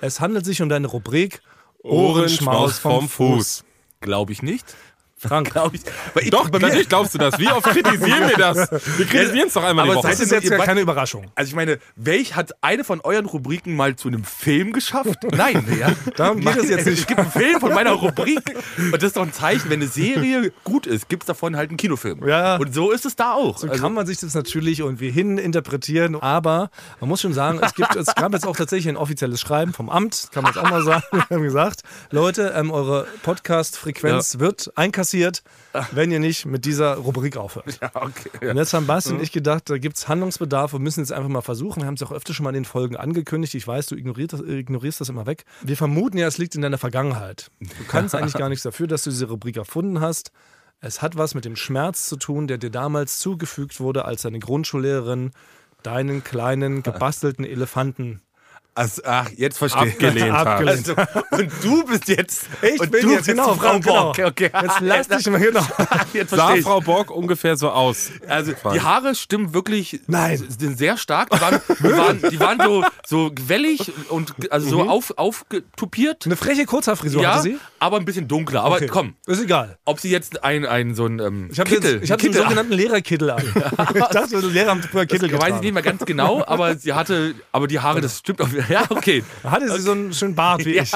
Es 0.00 0.20
handelt 0.20 0.46
sich 0.46 0.62
um 0.62 0.70
deine 0.70 0.86
Rubrik 0.86 1.42
Ohrenschmaus 1.82 2.78
vom 2.78 3.08
Fuß. 3.10 3.64
Glaube 4.02 4.32
ich 4.32 4.42
nicht. 4.42 4.76
Frank, 5.26 5.50
Glaube 5.52 5.76
ich. 5.76 5.82
Ich 6.24 6.30
Doch, 6.30 6.48
bei 6.50 6.58
natürlich 6.58 6.88
glaubst 6.88 7.14
du 7.14 7.18
das. 7.18 7.38
Wie 7.38 7.48
oft 7.48 7.64
kritisieren 7.64 8.28
wir 8.28 8.36
das? 8.36 8.70
Wir 8.98 9.06
kritisieren 9.06 9.48
es 9.48 9.54
doch 9.54 9.64
einmal 9.64 9.84
Aber 9.84 9.94
die 9.94 9.98
Woche. 9.98 10.08
das 10.08 10.20
ist 10.20 10.32
jetzt 10.32 10.50
beid- 10.50 10.64
keine 10.64 10.80
Überraschung. 10.80 11.30
Also 11.34 11.48
ich 11.50 11.54
meine, 11.54 11.78
welch 11.96 12.34
hat 12.36 12.52
eine 12.60 12.84
von 12.84 13.00
euren 13.00 13.26
Rubriken 13.26 13.76
mal 13.76 13.96
zu 13.96 14.08
einem 14.08 14.24
Film 14.24 14.72
geschafft? 14.72 15.18
Nein, 15.30 15.64
ja. 15.80 15.92
Darum 16.16 16.40
geht 16.40 16.56
es 16.56 16.68
jetzt 16.68 16.86
nicht. 16.86 16.98
Es 17.02 17.06
gibt 17.06 17.20
einen 17.20 17.30
Film 17.32 17.60
von 17.60 17.72
meiner 17.74 17.92
Rubrik 17.92 18.40
und 18.78 18.94
das 18.94 19.04
ist 19.08 19.16
doch 19.16 19.22
ein 19.22 19.32
Zeichen, 19.32 19.68
wenn 19.70 19.80
eine 19.80 19.88
Serie 19.90 20.52
gut 20.64 20.86
ist, 20.86 21.08
gibt 21.08 21.24
es 21.24 21.26
davon 21.26 21.56
halt 21.56 21.70
einen 21.70 21.76
Kinofilm. 21.76 22.26
Ja. 22.28 22.56
Und 22.56 22.72
so 22.74 22.90
ist 22.92 23.04
es 23.06 23.16
da 23.16 23.32
auch. 23.32 23.58
So 23.58 23.68
Also, 23.68 23.82
kann 23.82 23.92
man 23.94 24.06
sich 24.06 24.18
das 24.18 24.34
natürlich 24.34 24.80
irgendwie 24.80 25.10
hin 25.10 25.38
interpretieren, 25.38 26.14
aber 26.16 26.70
man 27.00 27.08
muss 27.08 27.20
schon 27.20 27.32
sagen, 27.32 27.58
es, 27.62 27.74
gibt, 27.74 27.96
es 27.96 28.06
gab 28.14 28.32
jetzt 28.32 28.46
auch 28.46 28.56
tatsächlich 28.56 28.88
ein 28.88 28.96
offizielles 28.96 29.40
Schreiben 29.40 29.72
vom 29.72 29.90
Amt, 29.90 30.28
kann 30.32 30.42
man 30.44 30.52
jetzt 30.52 30.62
auch 30.64 30.70
mal 30.70 30.82
sagen. 30.82 31.02
Wir 31.28 31.36
haben 31.36 31.42
gesagt, 31.42 31.80
Leute, 32.10 32.52
ähm, 32.56 32.70
eure 32.70 33.06
Podcast-Frequenz 33.22 34.38
wird 34.38 34.72
einkassiert, 34.76 35.11
wenn 35.92 36.10
ihr 36.10 36.18
nicht 36.18 36.46
mit 36.46 36.64
dieser 36.64 36.94
Rubrik 36.96 37.36
aufhört. 37.36 37.78
ja, 37.80 37.90
okay. 37.94 38.50
Und 38.50 38.56
jetzt 38.56 38.72
haben 38.74 38.86
Basti 38.86 39.12
und 39.12 39.22
ich 39.22 39.32
gedacht, 39.32 39.68
da 39.70 39.78
gibt 39.78 39.96
es 39.96 40.08
Handlungsbedarf 40.08 40.74
und 40.74 40.82
müssen 40.82 41.00
jetzt 41.00 41.12
einfach 41.12 41.28
mal 41.28 41.42
versuchen. 41.42 41.82
Wir 41.82 41.86
haben 41.86 41.94
es 41.94 42.02
auch 42.02 42.12
öfter 42.12 42.34
schon 42.34 42.44
mal 42.44 42.50
in 42.50 42.54
den 42.54 42.64
Folgen 42.64 42.96
angekündigt. 42.96 43.54
Ich 43.54 43.66
weiß, 43.66 43.86
du 43.86 43.96
ignorierst 43.96 44.34
das, 44.34 44.40
ignorierst 44.40 45.00
das 45.00 45.08
immer 45.08 45.26
weg. 45.26 45.44
Wir 45.62 45.76
vermuten 45.76 46.18
ja, 46.18 46.26
es 46.26 46.38
liegt 46.38 46.54
in 46.54 46.62
deiner 46.62 46.78
Vergangenheit. 46.78 47.50
Du 47.60 47.84
kannst 47.88 48.14
eigentlich 48.16 48.34
gar 48.34 48.48
nichts 48.48 48.62
dafür, 48.62 48.86
dass 48.86 49.04
du 49.04 49.10
diese 49.10 49.26
Rubrik 49.26 49.56
erfunden 49.56 50.00
hast. 50.00 50.32
Es 50.80 51.00
hat 51.00 51.16
was 51.16 51.34
mit 51.34 51.44
dem 51.44 51.54
Schmerz 51.56 52.08
zu 52.08 52.16
tun, 52.16 52.48
der 52.48 52.58
dir 52.58 52.70
damals 52.70 53.18
zugefügt 53.18 53.78
wurde, 53.78 54.04
als 54.04 54.22
deine 54.22 54.40
Grundschullehrerin 54.40 55.30
deinen 55.82 56.24
kleinen 56.24 56.82
gebastelten 56.82 57.44
Elefanten. 57.44 58.20
Also, 58.74 59.02
ach, 59.04 59.28
jetzt 59.36 59.58
verstehe 59.58 59.88
ich. 59.88 59.92
Abgelehnt 59.94 60.32
hat. 60.32 60.62
Also, 60.72 60.94
und 61.30 61.50
du 61.62 61.84
bist 61.84 62.08
jetzt. 62.08 62.46
Ich 62.62 62.80
und 62.80 62.90
bin 62.90 63.02
du 63.02 63.10
jetzt 63.10 63.26
bist 63.26 63.28
genau, 63.28 63.52
die 63.52 63.58
Frau 63.60 63.78
genau. 63.80 64.04
Bock. 64.04 64.08
Okay, 64.10 64.24
okay. 64.24 64.50
Jetzt 64.62 64.80
lass 64.80 65.08
dich 65.08 65.28
mal 65.30 65.40
genau. 65.40 65.60
Jetzt 66.14 66.30
Sah 66.30 66.54
ich. 66.54 66.62
Frau 66.64 66.80
Borg 66.80 67.10
ungefähr 67.10 67.56
so 67.56 67.70
aus. 67.70 68.10
Also 68.28 68.52
die 68.72 68.80
Haare 68.80 69.14
stimmen 69.14 69.52
wirklich 69.52 70.00
Nein. 70.06 70.42
sind 70.58 70.78
sehr 70.78 70.96
stark. 70.96 71.28
Die 71.30 71.40
waren, 71.40 71.60
die 71.78 71.84
waren, 71.96 72.22
die 72.30 72.40
waren 72.40 72.58
so, 72.64 72.84
so 73.06 73.30
wellig 73.46 73.92
und 74.08 74.34
also 74.50 74.68
so 74.68 74.82
auf, 74.88 75.12
aufgetupiert. 75.18 76.24
Eine 76.26 76.36
freche 76.36 76.64
Kurzhaarfrisur 76.64 77.22
Ja, 77.22 77.32
hatte 77.34 77.42
sie. 77.42 77.58
aber 77.78 77.98
ein 77.98 78.04
bisschen 78.04 78.28
dunkler. 78.28 78.62
Aber 78.62 78.76
Okay. 78.76 78.86
komm, 78.86 79.14
Ist 79.26 79.42
egal. 79.42 79.76
ob 79.84 80.00
sie 80.00 80.10
jetzt 80.10 80.44
ein, 80.44 80.64
ein 80.64 80.94
so 80.94 81.06
ein 81.06 81.18
ähm, 81.18 81.48
Ich 81.52 81.60
habe 81.60 81.68
Kittel, 81.68 81.94
jetzt, 81.94 82.04
ich 82.04 82.10
hatte 82.10 82.24
einen 82.24 82.34
sogenannten 82.34 82.72
Lehrerkittel 82.72 83.30
an. 83.30 83.42
ich 83.94 84.00
dachte, 84.04 84.38
Lehrer 84.38 84.70
haben 84.70 84.82
früher 84.82 85.04
Kittel 85.06 85.28
das 85.28 85.32
weiß 85.40 85.40
ich 85.40 85.44
getragen. 85.46 85.60
nicht 85.64 85.74
mehr 85.74 85.82
ganz 85.82 86.04
genau, 86.06 86.42
aber 86.46 86.76
sie 86.76 86.94
hatte, 86.94 87.34
aber 87.52 87.66
die 87.66 87.80
Haare, 87.80 88.00
das 88.00 88.18
stimmt 88.18 88.40
auch. 88.40 88.48
Ja, 88.68 88.84
okay. 88.90 89.24
Hatte 89.44 89.70
sie 89.70 89.80
so 89.80 89.92
einen 89.92 90.12
schönen 90.12 90.34
Bart 90.34 90.64
wie 90.64 90.78
ich. 90.78 90.92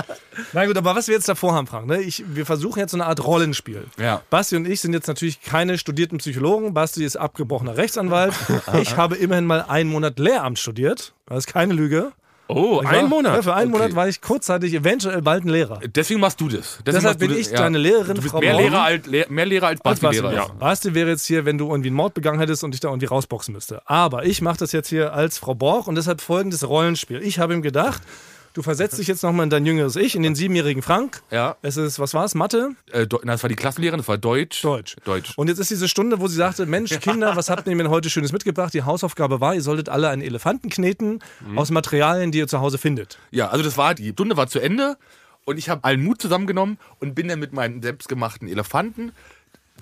Na 0.52 0.66
gut, 0.66 0.76
aber 0.76 0.94
was 0.94 1.08
wir 1.08 1.14
jetzt 1.14 1.28
davor 1.28 1.54
haben, 1.54 1.66
Frank, 1.66 1.86
ne? 1.86 2.00
ich, 2.00 2.24
wir 2.26 2.46
versuchen 2.46 2.78
jetzt 2.78 2.92
so 2.92 2.96
eine 2.96 3.06
Art 3.06 3.24
Rollenspiel. 3.24 3.86
Ja. 3.98 4.22
Basti 4.30 4.56
und 4.56 4.66
ich 4.66 4.80
sind 4.80 4.92
jetzt 4.92 5.06
natürlich 5.08 5.40
keine 5.40 5.78
studierten 5.78 6.18
Psychologen. 6.18 6.74
Basti 6.74 7.04
ist 7.04 7.16
abgebrochener 7.16 7.76
Rechtsanwalt. 7.76 8.34
ich 8.80 8.96
habe 8.96 9.16
immerhin 9.16 9.46
mal 9.46 9.62
einen 9.62 9.90
Monat 9.90 10.18
Lehramt 10.18 10.58
studiert. 10.58 11.14
Das 11.26 11.38
ist 11.38 11.46
keine 11.46 11.72
Lüge. 11.74 12.12
Oh, 12.48 12.80
Ich 12.82 12.88
ein 12.88 13.02
war- 13.02 13.08
Monat. 13.08 13.34
Ja, 13.36 13.42
für 13.42 13.54
einen 13.54 13.72
Okay. 13.72 13.82
Monat 13.82 13.96
war 13.96 14.08
ich 14.08 14.20
kurzzeitig 14.20 14.72
eventuell 14.72 15.20
bald 15.22 15.44
ein 15.44 15.48
Lehrer. 15.48 15.80
Deswegen 15.86 16.20
machst 16.20 16.40
du 16.40 16.48
das. 16.48 16.78
Deswegen 16.84 16.84
Deshalb 17.02 17.18
bin 17.18 17.30
das, 17.30 17.38
ich 17.38 17.48
deine 17.50 17.78
Lehrerin, 17.78 18.22
Frau 18.22 18.38
mehr. 18.40 18.54
Lehrer, 18.56 18.82
als, 18.82 19.06
mehr 19.28 19.46
Lehrer 19.46 19.66
als 19.68 19.80
Als 19.84 20.00
Basti 20.00 20.22
Basti 20.58 20.94
wäre. 20.94 21.10
jetzt 21.10 21.26
hier, 21.26 21.44
wenn 21.44 21.58
du 21.58 21.68
irgendwie 21.70 21.88
einen 21.88 21.96
Mord 21.96 22.14
begangen 22.14 22.38
hättest 22.38 22.62
und 22.62 22.70
dich 22.72 22.80
da 22.80 22.88
irgendwie 22.88 23.06
rausboxen 23.06 23.52
müsste. 23.52 23.82
Aber 23.86 24.24
ich 24.26 24.42
mache 24.42 24.58
das 24.58 24.72
jetzt 24.72 24.88
hier 24.88 25.12
als 25.12 25.38
Frau 25.38 25.54
Borg 25.54 25.88
und 25.88 25.96
deshalb 25.96 26.20
folgendes 26.20 26.68
Rollenspiel. 26.68 27.20
Ich 27.22 27.38
habe 27.40 27.52
ihm 27.54 27.62
gedacht, 27.62 28.00
Du 28.56 28.62
versetzt 28.62 28.96
dich 28.98 29.06
jetzt 29.06 29.22
nochmal 29.22 29.44
in 29.44 29.50
dein 29.50 29.66
jüngeres 29.66 29.96
Ich, 29.96 30.14
in 30.16 30.22
den 30.22 30.34
siebenjährigen 30.34 30.82
Frank. 30.82 31.20
Ja. 31.30 31.56
Es 31.60 31.76
ist, 31.76 31.98
was 31.98 32.14
war 32.14 32.24
es, 32.24 32.34
Mathe? 32.34 32.70
Äh, 32.90 33.02
Deu- 33.02 33.20
na, 33.22 33.32
das 33.32 33.42
war 33.42 33.50
die 33.50 33.54
Klassenlehrerin, 33.54 33.98
das 33.98 34.08
war 34.08 34.16
Deutsch. 34.16 34.62
Deutsch. 34.62 34.96
Deutsch. 35.04 35.34
Und 35.36 35.48
jetzt 35.48 35.58
ist 35.58 35.68
diese 35.70 35.88
Stunde, 35.88 36.20
wo 36.20 36.26
sie 36.26 36.36
sagte, 36.36 36.64
Mensch, 36.64 36.88
Kinder, 37.00 37.36
was 37.36 37.50
habt 37.50 37.66
ihr 37.66 37.76
mir 37.76 37.82
denn 37.82 37.92
heute 37.92 38.08
Schönes 38.08 38.32
mitgebracht? 38.32 38.72
Die 38.72 38.82
Hausaufgabe 38.82 39.42
war, 39.42 39.54
ihr 39.54 39.60
solltet 39.60 39.90
alle 39.90 40.08
einen 40.08 40.22
Elefanten 40.22 40.70
kneten 40.70 41.18
aus 41.54 41.70
Materialien, 41.70 42.32
die 42.32 42.38
ihr 42.38 42.48
zu 42.48 42.58
Hause 42.60 42.78
findet. 42.78 43.18
Ja, 43.30 43.48
also 43.50 43.62
das 43.62 43.76
war, 43.76 43.94
die 43.94 44.08
Stunde 44.12 44.38
war 44.38 44.46
zu 44.46 44.58
Ende 44.58 44.96
und 45.44 45.58
ich 45.58 45.68
habe 45.68 45.84
allen 45.84 46.02
Mut 46.02 46.22
zusammengenommen 46.22 46.78
und 46.98 47.14
bin 47.14 47.28
dann 47.28 47.38
mit 47.38 47.52
meinen 47.52 47.82
selbstgemachten 47.82 48.48
Elefanten 48.48 49.12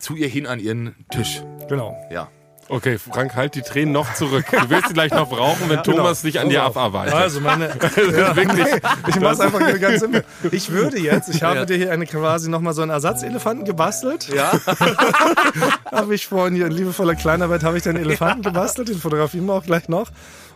zu 0.00 0.16
ihr 0.16 0.26
hin 0.26 0.48
an 0.48 0.58
ihren 0.58 0.96
Tisch. 1.12 1.42
Genau. 1.68 1.96
Ja. 2.10 2.28
Okay, 2.68 2.98
Frank, 2.98 3.34
halt 3.34 3.54
die 3.54 3.62
Tränen 3.62 3.92
noch 3.92 4.14
zurück. 4.14 4.46
Du 4.50 4.70
willst 4.70 4.88
sie 4.88 4.94
gleich 4.94 5.12
noch 5.12 5.28
brauchen, 5.28 5.68
wenn 5.68 5.82
Thomas 5.82 6.22
dich 6.22 6.40
an 6.40 6.48
dir 6.48 6.62
abarbeitet. 6.62 7.14
Also 7.14 7.40
meine, 7.40 7.68
ja, 7.96 8.34
wirklich, 8.34 8.66
ich 9.08 9.20
mach's 9.20 9.40
einfach 9.40 9.60
ganz 9.80 10.00
simpel. 10.00 10.24
Ich 10.50 10.70
würde 10.70 10.98
jetzt, 10.98 11.28
ich 11.28 11.42
habe 11.42 11.56
Ja. 11.60 11.64
dir 11.66 11.76
hier 11.76 11.92
eine 11.92 12.06
quasi 12.06 12.48
nochmal 12.48 12.72
so 12.72 12.82
einen 12.82 12.90
Ersatzelefanten 12.90 13.64
gebastelt. 13.66 14.28
Ja. 14.34 14.52
habe 15.92 16.14
ich 16.14 16.26
vorhin 16.26 16.54
hier 16.54 16.66
in 16.66 16.72
liebevoller 16.72 17.14
Kleinarbeit 17.14 17.62
habe 17.64 17.76
ich 17.76 17.82
den 17.82 17.96
Elefanten 17.96 18.42
gebastelt, 18.42 18.88
den 18.88 18.98
fotografieren 18.98 19.46
wir 19.46 19.54
auch 19.54 19.64
gleich 19.64 19.88
noch. 19.88 20.10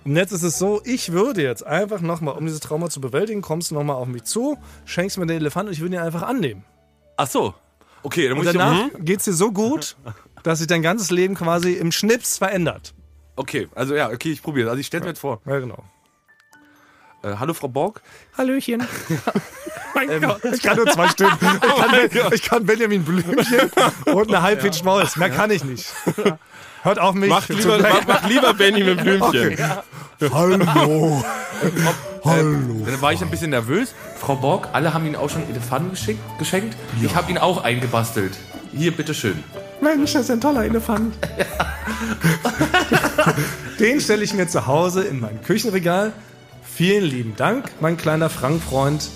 Und 0.04 0.16
jetzt 0.16 0.32
ist 0.32 0.42
es 0.42 0.58
so, 0.58 0.80
ich 0.84 1.12
würde 1.12 1.42
jetzt 1.42 1.66
einfach 1.66 2.00
nochmal, 2.00 2.34
um 2.36 2.46
dieses 2.46 2.60
Trauma 2.60 2.88
zu 2.88 3.00
bewältigen, 3.00 3.42
kommst 3.42 3.70
du 3.70 3.74
nochmal 3.74 3.96
auf 3.96 4.06
mich 4.06 4.24
zu, 4.24 4.56
schenkst 4.84 5.18
mir 5.18 5.26
den 5.26 5.36
Elefanten 5.38 5.68
und 5.68 5.74
ich 5.74 5.80
würde 5.80 5.96
ihn 5.96 6.00
einfach 6.02 6.22
annehmen. 6.22 6.64
Ach 7.16 7.26
so. 7.26 7.54
Okay, 8.04 8.28
dann 8.28 8.36
muss 8.38 8.46
Und 8.46 8.52
ich. 8.52 8.58
danach 8.58 8.88
geht's 9.00 9.24
dir 9.24 9.32
so 9.32 9.50
gut, 9.50 9.96
dass 10.42 10.58
sich 10.58 10.66
dein 10.66 10.82
ganzes 10.82 11.10
Leben 11.10 11.34
quasi 11.34 11.72
im 11.74 11.92
Schnips 11.92 12.38
verändert. 12.38 12.94
Okay, 13.36 13.68
also 13.74 13.94
ja, 13.94 14.10
okay, 14.10 14.32
ich 14.32 14.42
probiere. 14.42 14.68
Also 14.70 14.80
ich 14.80 14.86
stelle 14.86 15.04
mir 15.04 15.10
jetzt 15.10 15.20
vor. 15.20 15.40
Ja, 15.46 15.58
genau. 15.58 15.84
Äh, 17.22 17.34
hallo 17.38 17.54
Frau 17.54 17.68
Borg. 17.68 18.00
Hallöchen. 18.36 18.86
mein 19.94 20.20
Gott, 20.20 20.44
ich 20.44 20.62
kann 20.62 20.76
nur 20.76 20.86
zwei 20.86 21.08
Stimmen. 21.08 21.36
Ich 21.42 21.76
kann, 21.76 21.90
Ben- 21.90 22.32
ich 22.32 22.42
kann 22.42 22.66
Benjamin 22.66 23.04
Blümchen 23.04 23.70
und 24.06 24.28
eine 24.28 24.42
Halbpitch 24.42 24.82
Maus. 24.84 25.16
Mehr 25.16 25.30
kann 25.30 25.50
ich 25.50 25.64
nicht. 25.64 25.86
Hört 26.82 26.98
auf 26.98 27.14
mich. 27.14 27.28
Mach 27.30 27.46
zu 27.46 27.54
lieber, 27.54 27.78
mach, 27.78 28.06
mach 28.06 28.28
lieber 28.28 28.54
Benjamin 28.54 28.96
Blümchen. 28.96 29.56
Hallo. 30.32 31.24
Hallo. 32.24 32.84
Dann 32.86 33.00
war 33.00 33.12
ich 33.12 33.22
ein 33.22 33.30
bisschen 33.30 33.50
nervös. 33.50 33.94
Frau 34.20 34.36
Borg, 34.36 34.68
alle 34.72 34.94
haben 34.94 35.06
Ihnen 35.06 35.16
auch 35.16 35.30
schon 35.30 35.48
Elefanten 35.48 35.96
geschenkt. 36.38 36.76
Ich 37.02 37.14
habe 37.14 37.30
ihn 37.30 37.38
auch 37.38 37.62
eingebastelt. 37.64 38.36
Hier, 38.72 38.92
bitteschön. 38.92 39.42
Mensch, 39.80 40.12
das 40.12 40.22
ist 40.22 40.30
ein 40.30 40.40
toller 40.40 40.64
Elefant. 40.64 41.14
Den 43.78 44.00
stelle 44.00 44.24
ich 44.24 44.34
mir 44.34 44.48
zu 44.48 44.66
Hause 44.66 45.02
in 45.04 45.20
mein 45.20 45.42
Küchenregal. 45.42 46.12
Vielen 46.62 47.04
lieben 47.04 47.36
Dank, 47.36 47.70
mein 47.80 47.96
kleiner 47.96 48.30
Frank-Freund. 48.30 49.08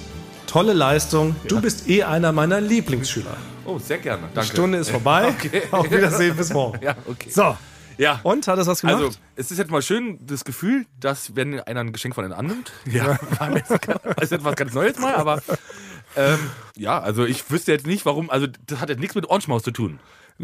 Tolle 0.47 0.73
Leistung. 0.73 1.35
Du 1.49 1.61
bist 1.61 1.89
eh 1.89 2.03
einer 2.05 2.33
meiner 2.33 2.61
Lieblingsschüler. 2.61 3.37
Oh, 3.65 3.79
sehr 3.79 3.99
gerne. 3.99 4.25
Die 4.31 4.35
Danke. 4.35 4.53
Stunde 4.53 4.79
ist 4.79 4.91
vorbei. 4.91 5.35
Okay. 5.45 5.63
Auf 5.71 5.91
Wiedersehen, 5.91 6.37
bis 6.37 6.53
morgen. 6.53 6.83
Ja, 6.83 6.95
okay. 7.07 7.31
So, 7.31 7.57
Ja. 7.97 8.21
und 8.23 8.47
hat 8.47 8.59
es 8.59 8.67
was 8.67 8.81
gemacht? 8.81 8.97
Also, 9.03 9.17
es 9.37 9.51
ist 9.51 9.59
jetzt 9.59 9.71
mal 9.71 9.83
schön, 9.83 10.19
das 10.27 10.45
Gefühl, 10.45 10.87
dass 11.01 11.35
wenn 11.37 11.61
einer 11.61 11.81
ein 11.81 11.93
Geschenk 11.93 12.15
von 12.15 12.25
einem 12.25 12.35
annimmt, 12.35 12.73
ja, 12.91 13.19
das 13.39 14.25
ist 14.25 14.33
etwas 14.33 14.57
ganz 14.57 14.75
Neues 14.75 14.99
mal, 14.99 15.15
aber 15.15 15.43
ähm, 16.17 16.39
ja, 16.77 17.01
also 17.01 17.25
ich 17.25 17.51
wüsste 17.51 17.73
jetzt 17.73 17.87
nicht, 17.87 18.05
warum, 18.05 18.29
also 18.31 18.47
das 18.67 18.81
hat 18.81 18.89
jetzt 18.91 18.99
nichts 19.01 19.15
mit 19.15 19.27
Orange 19.31 19.49
Maus 19.49 19.63
zu 19.63 19.71
tun. 19.71 19.99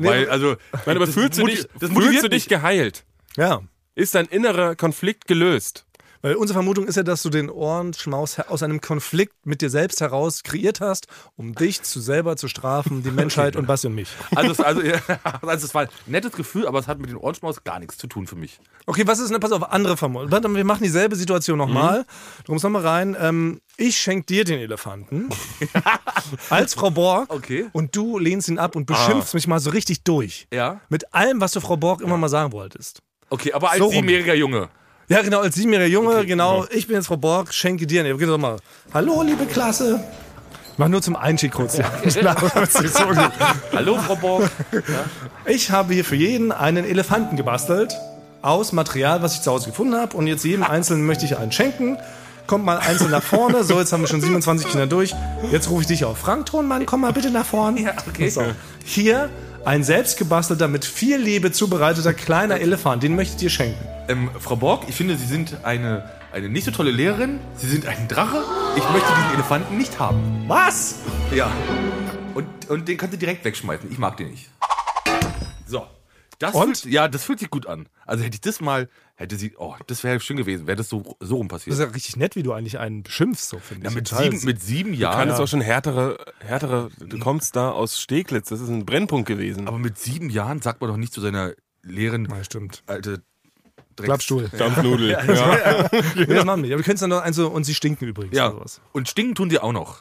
Weil, 0.07 0.31
also, 0.31 0.57
Nein, 0.87 0.97
aber 0.97 1.07
das 1.07 1.15
fühlst 1.15 1.39
du 1.39 1.47
dich, 1.47 1.67
das 1.79 1.91
fühlst 1.91 2.23
du 2.23 2.29
dich 2.29 2.49
geheilt? 2.49 3.05
ja. 3.37 3.63
Ist 3.95 4.15
dein 4.15 4.27
innerer 4.27 4.77
Konflikt 4.77 5.27
gelöst? 5.27 5.85
Weil 6.23 6.35
unsere 6.35 6.55
Vermutung 6.57 6.87
ist 6.87 6.97
ja, 6.97 7.03
dass 7.03 7.23
du 7.23 7.31
den 7.31 7.49
Ohrenschmaus 7.49 8.39
aus 8.41 8.63
einem 8.63 8.81
Konflikt 8.81 9.35
mit 9.45 9.61
dir 9.63 9.71
selbst 9.71 10.01
heraus 10.01 10.43
kreiert 10.43 10.81
hast, 10.81 11.07
um 11.37 11.55
dich 11.55 11.83
zu 11.83 12.01
selber 12.01 12.37
zu 12.37 12.49
strafen, 12.49 13.03
die 13.03 13.11
Menschheit 13.13 13.55
und 13.57 13.67
Basti 13.67 13.87
und 13.87 13.95
mich. 13.95 14.09
Also, 14.35 14.53
es, 14.53 14.61
also, 14.61 14.83
ja, 14.83 15.01
also 15.43 15.67
es 15.67 15.75
war 15.75 15.83
ein 15.83 15.89
nettes 16.07 16.33
Gefühl, 16.33 16.67
aber 16.67 16.79
es 16.79 16.89
hat 16.89 16.99
mit 16.99 17.11
den 17.11 17.17
Orange 17.17 17.43
Maus 17.43 17.63
gar 17.65 17.79
nichts 17.79 17.99
zu 17.99 18.07
tun 18.07 18.27
für 18.27 18.37
mich. 18.37 18.59
Okay, 18.87 19.07
was 19.07 19.19
ist 19.19 19.31
denn, 19.31 19.39
pass 19.41 19.53
auf, 19.53 19.71
andere 19.71 19.97
Vermutung. 19.97 20.55
Wir 20.55 20.65
machen 20.65 20.83
dieselbe 20.83 21.15
Situation 21.17 21.59
nochmal. 21.59 22.05
Du 22.45 22.53
kommst 22.53 22.65
nochmal 22.65 22.87
rein. 22.87 23.17
Ähm, 23.21 23.61
ich 23.77 23.97
schenke 23.97 24.27
dir 24.27 24.45
den 24.45 24.59
Elefanten 24.59 25.29
als 26.51 26.75
Frau 26.75 26.91
Borg 26.91 27.31
Okay. 27.31 27.67
und 27.73 27.95
du 27.95 28.19
lehnst 28.19 28.49
ihn 28.49 28.59
ab 28.59 28.75
und 28.77 28.87
beschimpfst 28.87 29.35
mich 29.35 29.47
mal 29.47 29.61
so 29.61 29.71
richtig 29.71 30.03
durch. 30.03 30.49
Ja. 30.53 30.81
Mit 30.89 31.15
allem, 31.15 31.41
was 31.41 31.53
du 31.53 31.61
Frau 31.61 31.77
Borg 31.77 32.01
immer 32.01 32.17
mal 32.17 32.29
sagen 32.29 32.53
wolltest. 32.53 33.03
Okay, 33.31 33.53
aber 33.53 33.71
als 33.71 33.79
So 33.79 33.91
siebenjähriger 33.91 34.35
Junge. 34.35 34.69
Ja, 35.11 35.23
genau, 35.23 35.41
als 35.41 35.55
siebenjähriger 35.55 35.91
Junge, 35.91 36.27
genau. 36.27 36.67
Ich 36.71 36.87
bin 36.87 36.97
jetzt 36.97 37.07
Frau 37.07 37.17
Borg, 37.17 37.55
schenke 37.55 37.87
dir. 37.87 38.03
Okay, 38.15 38.27
sag 38.27 38.39
mal. 38.39 38.59
Hallo, 38.93 39.23
liebe 39.23 39.47
Klasse. 39.47 40.05
Ich 40.73 40.79
mach 40.79 40.89
nur 40.89 41.01
zum 41.01 41.17
Einstieg 41.17 41.53
kurz. 41.53 41.79
Ja. 41.79 41.91
Hallo, 43.73 43.97
Frau 43.97 44.17
Borg. 44.17 44.51
Ich 45.47 45.71
habe 45.71 45.95
hier 45.95 46.05
für 46.05 46.15
jeden 46.15 46.53
einen 46.53 46.85
Elefanten 46.85 47.37
gebastelt. 47.37 47.97
Aus 48.43 48.73
Material, 48.73 49.23
was 49.23 49.35
ich 49.35 49.41
zu 49.41 49.51
Hause 49.51 49.71
gefunden 49.71 49.95
habe. 49.95 50.15
Und 50.15 50.27
jetzt 50.27 50.45
jedem 50.45 50.63
Einzelnen 50.63 51.07
möchte 51.07 51.25
ich 51.25 51.39
einen 51.39 51.53
schenken. 51.53 51.97
Kommt 52.47 52.67
mal 52.67 52.77
einzeln 52.77 53.11
nach 53.11 53.23
vorne. 53.23 53.65
So, 53.65 53.79
jetzt 53.79 53.95
haben 53.95 54.03
wir 54.03 54.09
schon 54.09 54.21
27 54.21 54.69
Kinder 54.69 54.87
durch. 54.87 55.15
Jetzt 55.51 55.71
rufe 55.71 55.83
ich 55.83 55.89
dich 55.89 56.05
auf. 56.05 56.19
Frank 56.19 56.45
Thronmann, 56.45 56.85
komm 56.85 57.01
mal 57.01 57.15
bitte 57.15 57.31
nach 57.31 57.47
vorne. 57.47 57.81
Ja, 57.81 57.95
okay. 58.07 58.29
So. 58.29 58.43
Hier 58.85 59.31
ein 59.69 59.85
selbstgebastelter, 59.85 60.67
mit 60.67 60.87
viel 60.87 61.19
Liebe 61.19 61.53
zubereiteter 61.53 62.15
kleiner 62.15 62.59
Elefant. 62.59 63.03
Den 63.03 63.15
möchte 63.15 63.35
ich 63.35 63.41
dir 63.41 63.51
schenken. 63.51 63.87
Ähm, 64.09 64.31
Frau 64.41 64.57
Borg, 64.57 64.85
ich 64.89 64.95
finde, 64.95 65.15
Sie 65.19 65.27
sind 65.27 65.63
eine, 65.63 66.11
eine 66.33 66.49
nicht 66.49 66.65
so 66.65 66.71
tolle 66.71 66.91
Lehrerin. 66.91 67.39
Sie 67.55 67.69
sind 67.69 67.85
ein 67.85 68.09
Drache. 68.09 68.43
Ich 68.79 68.91
möchte 68.91 69.13
diesen 69.15 69.35
Elefanten 69.35 69.77
nicht 69.77 69.99
haben. 69.99 70.45
Was? 70.47 71.01
Ja. 71.35 71.53
Und, 72.35 72.47
und 72.71 72.89
den 72.89 72.97
kannst 72.97 73.13
du 73.13 73.19
direkt 73.19 73.45
wegschmeißen. 73.45 73.93
Ich 73.93 73.99
mag 73.99 74.17
den 74.17 74.31
nicht. 74.31 74.49
So. 75.67 75.87
Das 76.39 76.55
Und? 76.55 76.79
Fühlt, 76.79 76.95
ja, 76.95 77.07
das 77.07 77.25
fühlt 77.25 77.39
sich 77.39 77.51
gut 77.51 77.67
an. 77.67 77.91
Also 78.07 78.25
hätte 78.25 78.37
ich 78.37 78.41
das 78.41 78.63
mal, 78.63 78.89
hätte 79.19 79.37
sie, 79.37 79.53
oh, 79.59 79.75
das 79.89 80.05
wäre 80.05 80.21
schön 80.21 80.37
gewesen, 80.37 80.67
wäre 80.69 80.77
das 80.77 80.89
so, 80.89 81.17
so 81.21 81.37
rum 81.37 81.49
passiert. 81.49 81.73
Das 81.73 81.81
ist 81.81 81.85
ja 81.87 81.91
richtig 81.93 82.17
nett, 82.17 82.37
wie 82.37 82.43
du 82.45 82.53
eigentlich 82.53 82.79
einen 82.79 83.03
beschimpfst, 83.03 83.49
so 83.49 83.59
finde 83.59 83.85
ja, 83.85 83.91
ich. 83.91 83.97
mit, 83.97 84.09
sieben, 84.09 84.45
mit 84.45 84.63
sieben 84.63 84.93
Du 84.93 84.99
Jahren. 84.99 85.27
kannst 85.29 85.41
auch 85.41 85.49
schon 85.49 85.61
härtere, 85.61 86.19
härtere, 86.39 86.89
du 87.01 87.19
kommst 87.19 87.57
da 87.57 87.71
aus 87.73 88.01
Steglitz, 88.01 88.49
das 88.49 88.61
ist 88.61 88.69
ein 88.69 88.87
Brennpunkt 88.87 89.27
gewesen. 89.27 89.67
Aber 89.67 89.79
mit 89.79 89.99
sieben 89.99 90.31
Jahren 90.31 90.63
sagt 90.63 90.81
man 90.81 90.89
doch 90.89 90.97
nicht 90.97 91.13
zu 91.13 91.21
seiner 91.21 91.53
Lehrerin, 91.83 92.29
Ja, 92.31 92.45
stimmt. 92.45 92.83
alte 92.87 93.23
Drecks- 93.97 94.05
Klappstuhl. 94.07 94.49
Dampfnudel. 94.57 95.11
ja. 95.11 95.23
Nee, 96.15 96.27
das 96.27 96.45
machen 96.45 96.63
wir 96.63 96.69
nicht. 96.69 96.73
Aber 96.73 96.79
wir 96.79 96.85
können 96.85 96.95
es 96.95 97.01
dann 97.01 97.11
noch 97.11 97.23
ein 97.23 97.33
so, 97.33 97.49
und 97.49 97.65
sie 97.65 97.75
stinken 97.75 98.07
übrigens. 98.07 98.37
Ja. 98.37 98.47
oder 98.51 98.59
sowas. 98.59 98.81
Und 98.93 99.09
stinken 99.09 99.35
tun 99.35 99.51
sie 99.51 99.59
auch 99.59 99.73
noch. 99.73 99.99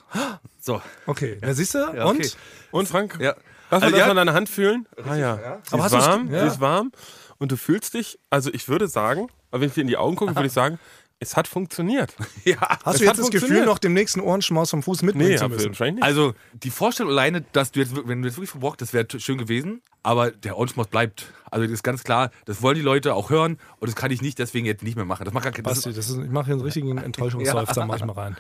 So. 0.60 0.80
Okay, 1.08 1.39
ja, 1.41 1.53
siehst 1.56 1.73
du? 1.73 1.80
okay. 1.88 2.01
Und? 2.03 2.38
Und 2.69 2.88
Frank, 2.88 3.17
Ja. 3.19 3.34
lass 3.71 3.82
mal 3.82 3.86
Also, 3.88 3.89
das 3.89 3.99
ja. 3.99 4.10
an 4.12 4.15
deine 4.15 4.34
Hand 4.34 4.49
fühlen. 4.49 4.88
Ah 5.03 5.15
ja. 5.15 5.60
Sie 5.67 5.73
Aber 5.73 5.86
ist 5.88 5.91
warm, 5.93 6.32
ja. 6.32 6.41
sie 6.41 6.47
ist 6.47 6.60
warm. 6.62 6.91
Und 7.39 7.52
du 7.52 7.58
fühlst 7.58 7.93
dich, 7.93 8.17
also 8.30 8.52
ich 8.54 8.67
würde 8.67 8.88
sagen, 8.88 9.28
aber 9.52 9.62
wenn 9.62 9.69
ich 9.69 9.76
dir 9.76 9.82
in 9.82 9.88
die 9.88 9.97
Augen 9.97 10.15
gucke, 10.15 10.36
würde 10.36 10.47
ich 10.47 10.54
sagen, 10.54 10.80
es 11.19 11.36
hat 11.36 11.47
funktioniert. 11.47 12.13
Ja. 12.45 12.60
Hast 12.86 12.95
Es 12.95 13.00
du 13.00 13.06
jetzt 13.06 13.19
das 13.19 13.30
Gefühl, 13.32 13.65
noch 13.65 13.80
dem 13.80 13.93
nächsten 13.93 14.19
Ohrenschmaus 14.21 14.69
vom 14.69 14.84
Fuß 14.84 15.02
mitnehmen 15.02 15.32
Nee, 15.32 15.38
zu 15.38 15.50
müssen? 15.50 15.67
wahrscheinlich 15.69 15.95
nicht. 15.95 16.04
Also 16.04 16.34
die 16.54 16.69
Vorstellung 16.69 17.12
alleine, 17.12 17.41
dass 17.54 17.71
du 17.71 17.80
jetzt, 17.80 17.93
wenn 18.08 18.21
du 18.21 18.28
jetzt 18.28 18.38
wirklich 18.38 18.52
verbraucht, 18.52 18.82
das 18.82 18.93
wäre 18.93 19.08
schön 19.19 19.38
gewesen, 19.39 19.82
aber 20.04 20.30
der 20.32 20.58
Ohrenschmaus 20.58 20.88
bleibt. 20.88 21.34
Also 21.50 21.65
das 21.65 21.73
ist 21.73 21.84
ganz 21.84 22.04
klar, 22.04 22.30
das 22.45 22.62
wollen 22.62 22.76
die 22.76 22.82
Leute 22.84 23.15
auch 23.15 23.30
hören 23.32 23.58
und 23.80 23.88
das 23.88 23.95
kann 23.95 24.12
ich 24.12 24.21
nicht 24.21 24.38
deswegen 24.39 24.65
jetzt 24.67 24.84
nicht 24.84 24.95
mehr 24.95 25.06
machen. 25.06 25.26
Das 25.26 25.34
macht 25.34 25.43
gar 25.43 25.54
keinen 25.54 25.63
Basti, 25.63 25.91
das 25.91 26.10
ist, 26.10 26.17
ich 26.19 26.30
mache 26.30 26.45
hier 26.45 26.54
einen 26.54 26.62
richtigen 26.63 26.97
Enttäuschungsseufzer, 27.00 27.86
mach 27.86 27.97
ich 27.97 28.06
mal 28.06 28.13
rein. 28.13 28.38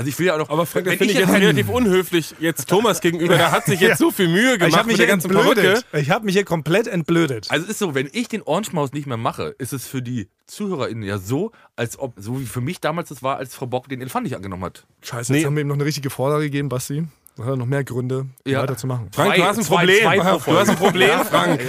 Also 0.00 0.08
ich 0.08 0.18
will 0.18 0.28
ja 0.28 0.34
auch 0.34 0.38
noch. 0.38 0.48
aber 0.48 0.64
Frank, 0.64 0.86
das 0.86 0.92
wenn 0.92 0.98
finde 0.98 1.12
ich 1.12 1.20
jetzt 1.20 1.30
relativ 1.30 1.68
unhöflich 1.68 2.34
jetzt 2.38 2.66
Thomas 2.70 3.02
gegenüber. 3.02 3.36
Der 3.36 3.52
hat 3.52 3.66
sich 3.66 3.80
jetzt 3.80 3.98
so 3.98 4.10
viel 4.10 4.28
Mühe 4.28 4.54
Ich 4.54 4.58
gemacht 4.58 4.74
habe 4.76 4.86
mich 4.86 4.94
mit 4.94 5.00
der 5.00 5.06
ganzen 5.08 5.30
Perücke. 5.30 5.82
Ich 5.92 6.08
habe 6.08 6.24
mich 6.24 6.34
hier 6.34 6.46
komplett 6.46 6.86
entblödet. 6.86 7.50
Also 7.50 7.64
es 7.64 7.72
ist 7.72 7.80
so, 7.80 7.94
wenn 7.94 8.08
ich 8.10 8.26
den 8.26 8.40
Ohrenschmaus 8.40 8.94
nicht 8.94 9.06
mehr 9.06 9.18
mache, 9.18 9.54
ist 9.58 9.74
es 9.74 9.86
für 9.86 10.00
die 10.00 10.30
ZuhörerInnen 10.46 11.02
ja 11.04 11.18
so, 11.18 11.52
als 11.76 11.98
ob, 11.98 12.14
so 12.16 12.40
wie 12.40 12.46
für 12.46 12.62
mich 12.62 12.80
damals 12.80 13.10
das 13.10 13.22
war, 13.22 13.36
als 13.36 13.54
Frau 13.54 13.66
Bock 13.66 13.90
den 13.90 14.00
Elefant 14.00 14.24
nicht 14.24 14.36
angenommen 14.36 14.64
hat. 14.64 14.86
Scheiße, 15.02 15.34
jetzt 15.34 15.44
haben 15.44 15.54
wir 15.54 15.60
ihm 15.60 15.68
noch 15.68 15.74
eine 15.74 15.84
richtige 15.84 16.08
Vorlage 16.08 16.44
gegeben, 16.44 16.70
Basti. 16.70 17.04
Da 17.36 17.44
hat 17.46 17.56
noch 17.56 17.64
mehr 17.66 17.84
Gründe, 17.84 18.26
Ja. 18.44 18.62
weiterzumachen. 18.62 19.08
Frank, 19.12 19.34
du 19.36 19.44
hast 19.44 19.56
ein 19.58 19.64
zwei- 19.64 19.76
Problem. 19.76 20.02
zwei 20.02 20.16
du 20.16 20.58
hast 20.58 20.68
ein 20.68 20.76
Problem, 20.76 21.20
Frank. 21.24 21.60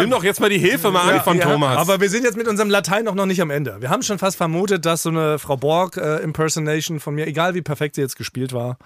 Nimm 0.00 0.10
doch 0.10 0.22
jetzt 0.22 0.40
mal 0.40 0.50
die 0.50 0.58
Hilfe 0.58 0.90
mal 0.92 1.14
an 1.14 1.20
von 1.22 1.40
Thomas. 1.40 1.78
Aber 1.78 2.00
wir 2.00 2.08
sind 2.10 2.22
jetzt 2.24 2.36
mit 2.36 2.46
unserem 2.46 2.70
Latein 2.70 3.08
auch 3.08 3.14
noch 3.14 3.26
nicht 3.26 3.40
am 3.42 3.50
Ende. 3.50 3.76
Wir 3.80 3.90
haben 3.90 4.02
schon 4.02 4.18
fast 4.18 4.36
vermutet, 4.36 4.84
dass 4.86 5.02
so 5.02 5.08
eine 5.08 5.38
Frau 5.40 5.56
Borg-Impersonation 5.56 7.00
von 7.00 7.14
mir, 7.14 7.26
egal 7.26 7.54
wie 7.54 7.62
perfekt 7.62 7.96
sie 7.96 8.02
jetzt 8.02 8.16
gespielt 8.16 8.52
war, 8.52 8.78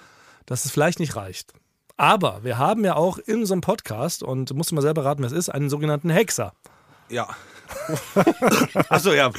dass 0.47 0.65
es 0.65 0.71
vielleicht 0.71 0.99
nicht 1.01 1.15
reicht. 1.17 1.53
Aber 1.97 2.41
wir 2.43 2.57
haben 2.57 2.85
ja 2.85 2.97
auch 2.97 3.19
in 3.19 3.41
unserem 3.41 3.61
Podcast, 3.61 4.23
und 4.23 4.55
musst 4.55 4.71
du 4.71 4.75
mal 4.75 4.81
selber 4.81 5.05
raten, 5.05 5.21
wer 5.23 5.27
es 5.27 5.33
ist, 5.35 5.51
einen 5.51 5.69
sogenannten 5.69 6.09
Hexer. 6.09 6.55
Ja. 7.11 7.29
Achso, 8.89 9.13
ja. 9.13 9.31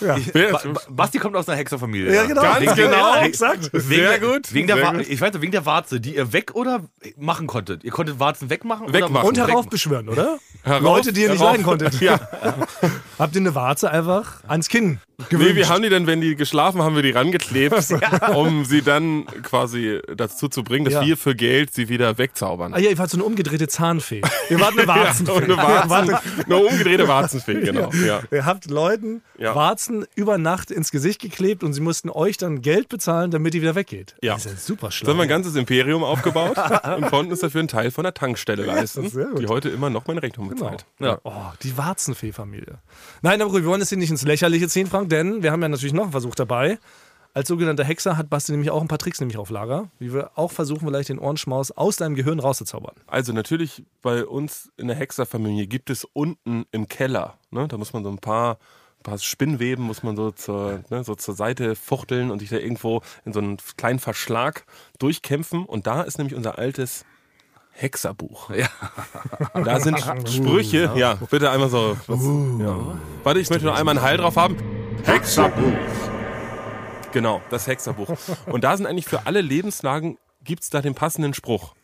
Ja. 0.00 0.16
Ich, 0.16 0.32
ba 0.32 0.60
Ba- 0.64 0.80
Basti 0.90 1.18
kommt 1.18 1.36
aus 1.36 1.48
einer 1.48 1.58
Hexerfamilie. 1.58 2.14
Ja, 2.14 2.24
genau. 2.24 2.42
Ganz 2.42 2.60
Wegen- 2.60 2.74
genau. 2.74 3.14
Ja, 3.14 3.22
exakt. 3.24 3.70
Wegen 3.72 3.80
Sehr 3.88 4.18
der, 4.18 4.20
gut, 4.20 4.54
Wegen 4.54 4.66
der 4.66 4.92
gut. 4.92 5.08
Ich 5.08 5.20
weiß 5.20 5.32
nicht, 5.32 5.42
wegen 5.42 5.52
der 5.52 5.66
Warze, 5.66 6.00
die 6.00 6.16
ihr 6.16 6.32
weg 6.32 6.54
oder 6.54 6.84
machen 7.16 7.46
konntet. 7.46 7.84
Ihr 7.84 7.90
konntet 7.90 8.18
Warzen 8.20 8.50
wegmachen? 8.50 8.92
Wegmachen. 8.92 9.16
Oder 9.16 9.26
Und 9.26 9.38
heraufbeschwören, 9.38 10.08
oder? 10.08 10.38
Herauf- 10.62 10.82
Leute, 10.82 11.12
die 11.12 11.22
ihr 11.22 11.30
nicht 11.30 11.40
herauf- 11.40 11.52
leiden 11.52 11.64
konntet. 11.64 12.00
Ja. 12.00 12.20
Habt 13.18 13.34
ihr 13.34 13.40
eine 13.40 13.54
Warze 13.54 13.90
einfach 13.90 14.42
ans 14.46 14.68
Kinn 14.68 15.00
Nee, 15.32 15.56
wir 15.56 15.68
haben 15.68 15.82
die 15.82 15.88
dann, 15.88 16.06
wenn 16.06 16.20
die 16.20 16.36
geschlafen 16.36 16.80
haben, 16.80 16.94
wir 16.94 17.02
die 17.02 17.10
rangeklebt, 17.10 17.74
um 18.36 18.64
sie 18.64 18.82
dann 18.82 19.26
quasi 19.42 19.98
dazu 20.16 20.46
zu 20.48 20.62
bringen, 20.62 20.84
dass 20.84 20.94
Ja. 20.94 21.04
wir 21.04 21.16
für 21.16 21.34
Geld 21.34 21.74
sie 21.74 21.88
wieder 21.88 22.18
wegzaubern. 22.18 22.72
Ah 22.72 22.78
ja, 22.78 22.88
ihr 22.90 22.98
wart 22.98 23.10
so 23.10 23.16
eine 23.16 23.24
umgedrehte 23.24 23.66
Zahnfee. 23.66 24.22
Ihr 24.50 24.60
wart 24.60 24.78
eine 24.78 24.86
Warzenfee. 24.86 25.32
eine, 25.42 25.56
Warzen, 25.56 26.16
eine 26.46 26.56
umgedrehte 26.56 27.08
Warzenfee, 27.08 27.60
genau. 27.60 27.90
Ja. 28.06 28.20
Ihr 28.30 28.46
habt 28.46 28.70
Leuten 28.70 29.22
Ja. 29.36 29.56
Warzen 29.56 30.06
über 30.14 30.38
Nacht 30.38 30.70
ins 30.70 30.92
Gesicht 30.92 31.20
geklebt 31.20 31.64
und 31.64 31.72
sie 31.72 31.80
mussten 31.80 32.10
euch 32.10 32.36
dann 32.36 32.62
Geld 32.62 32.88
bezahlen, 32.88 33.32
damit 33.32 33.54
die 33.54 33.60
wieder 33.60 33.74
weggeht. 33.74 34.14
Ja. 34.22 34.34
Das 34.34 34.46
ist 34.46 34.52
ja 34.52 34.56
super 34.58 34.92
schlau. 34.92 35.06
So 35.06 35.10
haben 35.12 35.18
wir 35.18 35.24
ein 35.24 35.28
ganzes 35.28 35.56
Imperium 35.56 36.04
aufgebaut 36.04 36.56
und 36.96 37.06
konnten 37.08 37.32
uns 37.32 37.40
dafür 37.40 37.58
einen 37.58 37.68
Teil 37.68 37.90
von 37.90 38.04
der 38.04 38.14
Tankstelle 38.14 38.62
leisten, 38.64 39.10
die 39.38 39.48
heute 39.48 39.68
immer 39.68 39.90
noch 39.90 40.06
meine 40.06 40.22
Rechnung 40.22 40.48
Genau. 40.48 40.62
bezahlt. 40.70 40.86
Ja. 41.00 41.18
Oh, 41.24 41.32
die 41.64 41.76
Warzenfee-Familie. 41.76 42.78
Nein, 43.22 43.42
aber 43.42 43.52
wir 43.52 43.64
wollen 43.64 43.80
es 43.82 43.88
hier 43.88 43.98
nicht 43.98 44.10
ins 44.10 44.22
Lächerliche 44.22 44.68
ziehen, 44.68 44.86
Frank, 44.86 45.07
denn 45.08 45.42
wir 45.42 45.52
haben 45.52 45.62
ja 45.62 45.68
natürlich 45.68 45.92
noch 45.92 46.04
einen 46.04 46.12
Versuch 46.12 46.34
dabei. 46.34 46.78
Als 47.34 47.48
sogenannter 47.48 47.84
Hexer 47.84 48.16
hat 48.16 48.30
Basti 48.30 48.52
nämlich 48.52 48.70
auch 48.70 48.80
ein 48.80 48.88
paar 48.88 48.98
Tricks 48.98 49.20
nämlich 49.20 49.36
auf 49.36 49.50
Lager, 49.50 49.90
wie 49.98 50.12
wir 50.12 50.32
auch 50.34 50.50
versuchen, 50.50 50.88
vielleicht 50.88 51.10
den 51.10 51.18
Ohrenschmaus 51.18 51.70
aus 51.70 51.96
deinem 51.96 52.14
Gehirn 52.14 52.40
rauszuzaubern. 52.40 52.96
Also 53.06 53.32
natürlich 53.32 53.84
bei 54.02 54.24
uns 54.24 54.72
in 54.76 54.88
der 54.88 54.96
Hexerfamilie 54.96 55.66
gibt 55.66 55.90
es 55.90 56.04
unten 56.04 56.64
im 56.72 56.88
Keller, 56.88 57.34
ne, 57.50 57.68
da 57.68 57.76
muss 57.76 57.92
man 57.92 58.02
so 58.02 58.10
ein 58.10 58.18
paar, 58.18 58.58
ein 58.98 59.02
paar 59.04 59.18
Spinnweben 59.18 59.84
muss 59.84 60.02
man 60.02 60.16
so 60.16 60.30
zur, 60.30 60.80
ne, 60.90 61.04
so 61.04 61.14
zur 61.14 61.34
Seite 61.34 61.76
fuchteln 61.76 62.30
und 62.30 62.40
sich 62.40 62.48
da 62.48 62.56
irgendwo 62.56 63.02
in 63.24 63.32
so 63.32 63.40
einen 63.40 63.58
kleinen 63.76 63.98
Verschlag 63.98 64.64
durchkämpfen 64.98 65.64
und 65.64 65.86
da 65.86 66.02
ist 66.02 66.18
nämlich 66.18 66.34
unser 66.34 66.58
altes 66.58 67.04
Hexerbuch. 67.70 68.50
Ja. 68.50 68.68
Da 69.54 69.78
sind 69.78 70.00
Sprüche, 70.28 70.90
ja, 70.96 71.14
bitte 71.30 71.50
einmal 71.50 71.68
so. 71.68 71.96
Was, 72.08 72.20
ja. 72.60 72.98
Warte, 73.22 73.38
ich 73.38 73.50
möchte 73.50 73.66
noch 73.66 73.78
einmal 73.78 73.96
einen 73.96 74.04
Heil 74.04 74.16
drauf 74.16 74.36
haben. 74.36 74.56
Hexerbuch. 75.04 75.72
Genau, 77.10 77.40
das 77.48 77.66
Hexerbuch. 77.66 78.14
Und 78.44 78.64
da 78.64 78.76
sind 78.76 78.84
eigentlich 78.84 79.06
für 79.06 79.24
alle 79.26 79.40
Lebenslagen, 79.40 80.18
gibt 80.44 80.62
es 80.62 80.68
da 80.68 80.82
den 80.82 80.94
passenden 80.94 81.32
Spruch. 81.32 81.74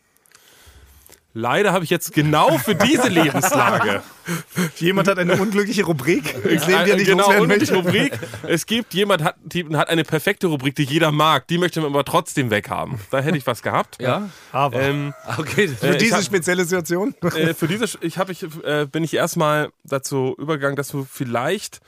Leider 1.33 1.73
habe 1.73 1.83
ich 1.83 1.89
jetzt 1.89 2.13
genau 2.13 2.59
für 2.59 2.75
diese 2.75 3.07
Lebenslage 3.09 4.03
Jemand 4.77 5.07
hat 5.07 5.17
eine 5.17 5.35
unglückliche 5.41 5.83
Rubrik. 5.83 6.35
Nehmen 6.45 6.61
wir 6.67 6.93
äh, 6.93 6.95
nicht 6.95 7.07
genau 7.07 7.43
möchte. 7.43 7.73
Rubrik. 7.75 8.17
Es 8.47 8.67
gibt 8.67 8.93
jemand 8.93 9.23
hat, 9.23 9.35
die, 9.43 9.65
hat 9.75 9.89
eine 9.89 10.03
perfekte 10.03 10.45
Rubrik, 10.45 10.75
die 10.75 10.83
jeder 10.83 11.11
mag. 11.11 11.47
Die 11.47 11.57
möchte 11.57 11.81
man 11.81 11.89
aber 11.89 12.05
trotzdem 12.05 12.51
weghaben. 12.51 12.99
Da 13.09 13.19
hätte 13.19 13.37
ich 13.37 13.47
was 13.47 13.63
gehabt. 13.63 13.99
Ja? 13.99 14.29
Aber 14.51 14.79
Ähm, 14.79 15.13
Okay. 15.37 15.67
für 15.69 15.87
äh, 15.87 15.91
ich 15.93 15.97
diese 15.97 16.17
hab- 16.17 16.23
spezielle 16.23 16.63
Situation. 16.65 17.15
äh, 17.35 17.55
für 17.55 17.67
diese, 17.67 17.97
ich 18.01 18.19
habe 18.19 18.31
ich, 18.31 18.43
äh, 18.63 18.85
bin 18.85 19.03
ich 19.03 19.15
erstmal 19.15 19.71
dazu 19.83 20.35
übergegangen, 20.37 20.75
dass 20.75 20.89
du 20.89 21.03
vielleicht, 21.11 21.81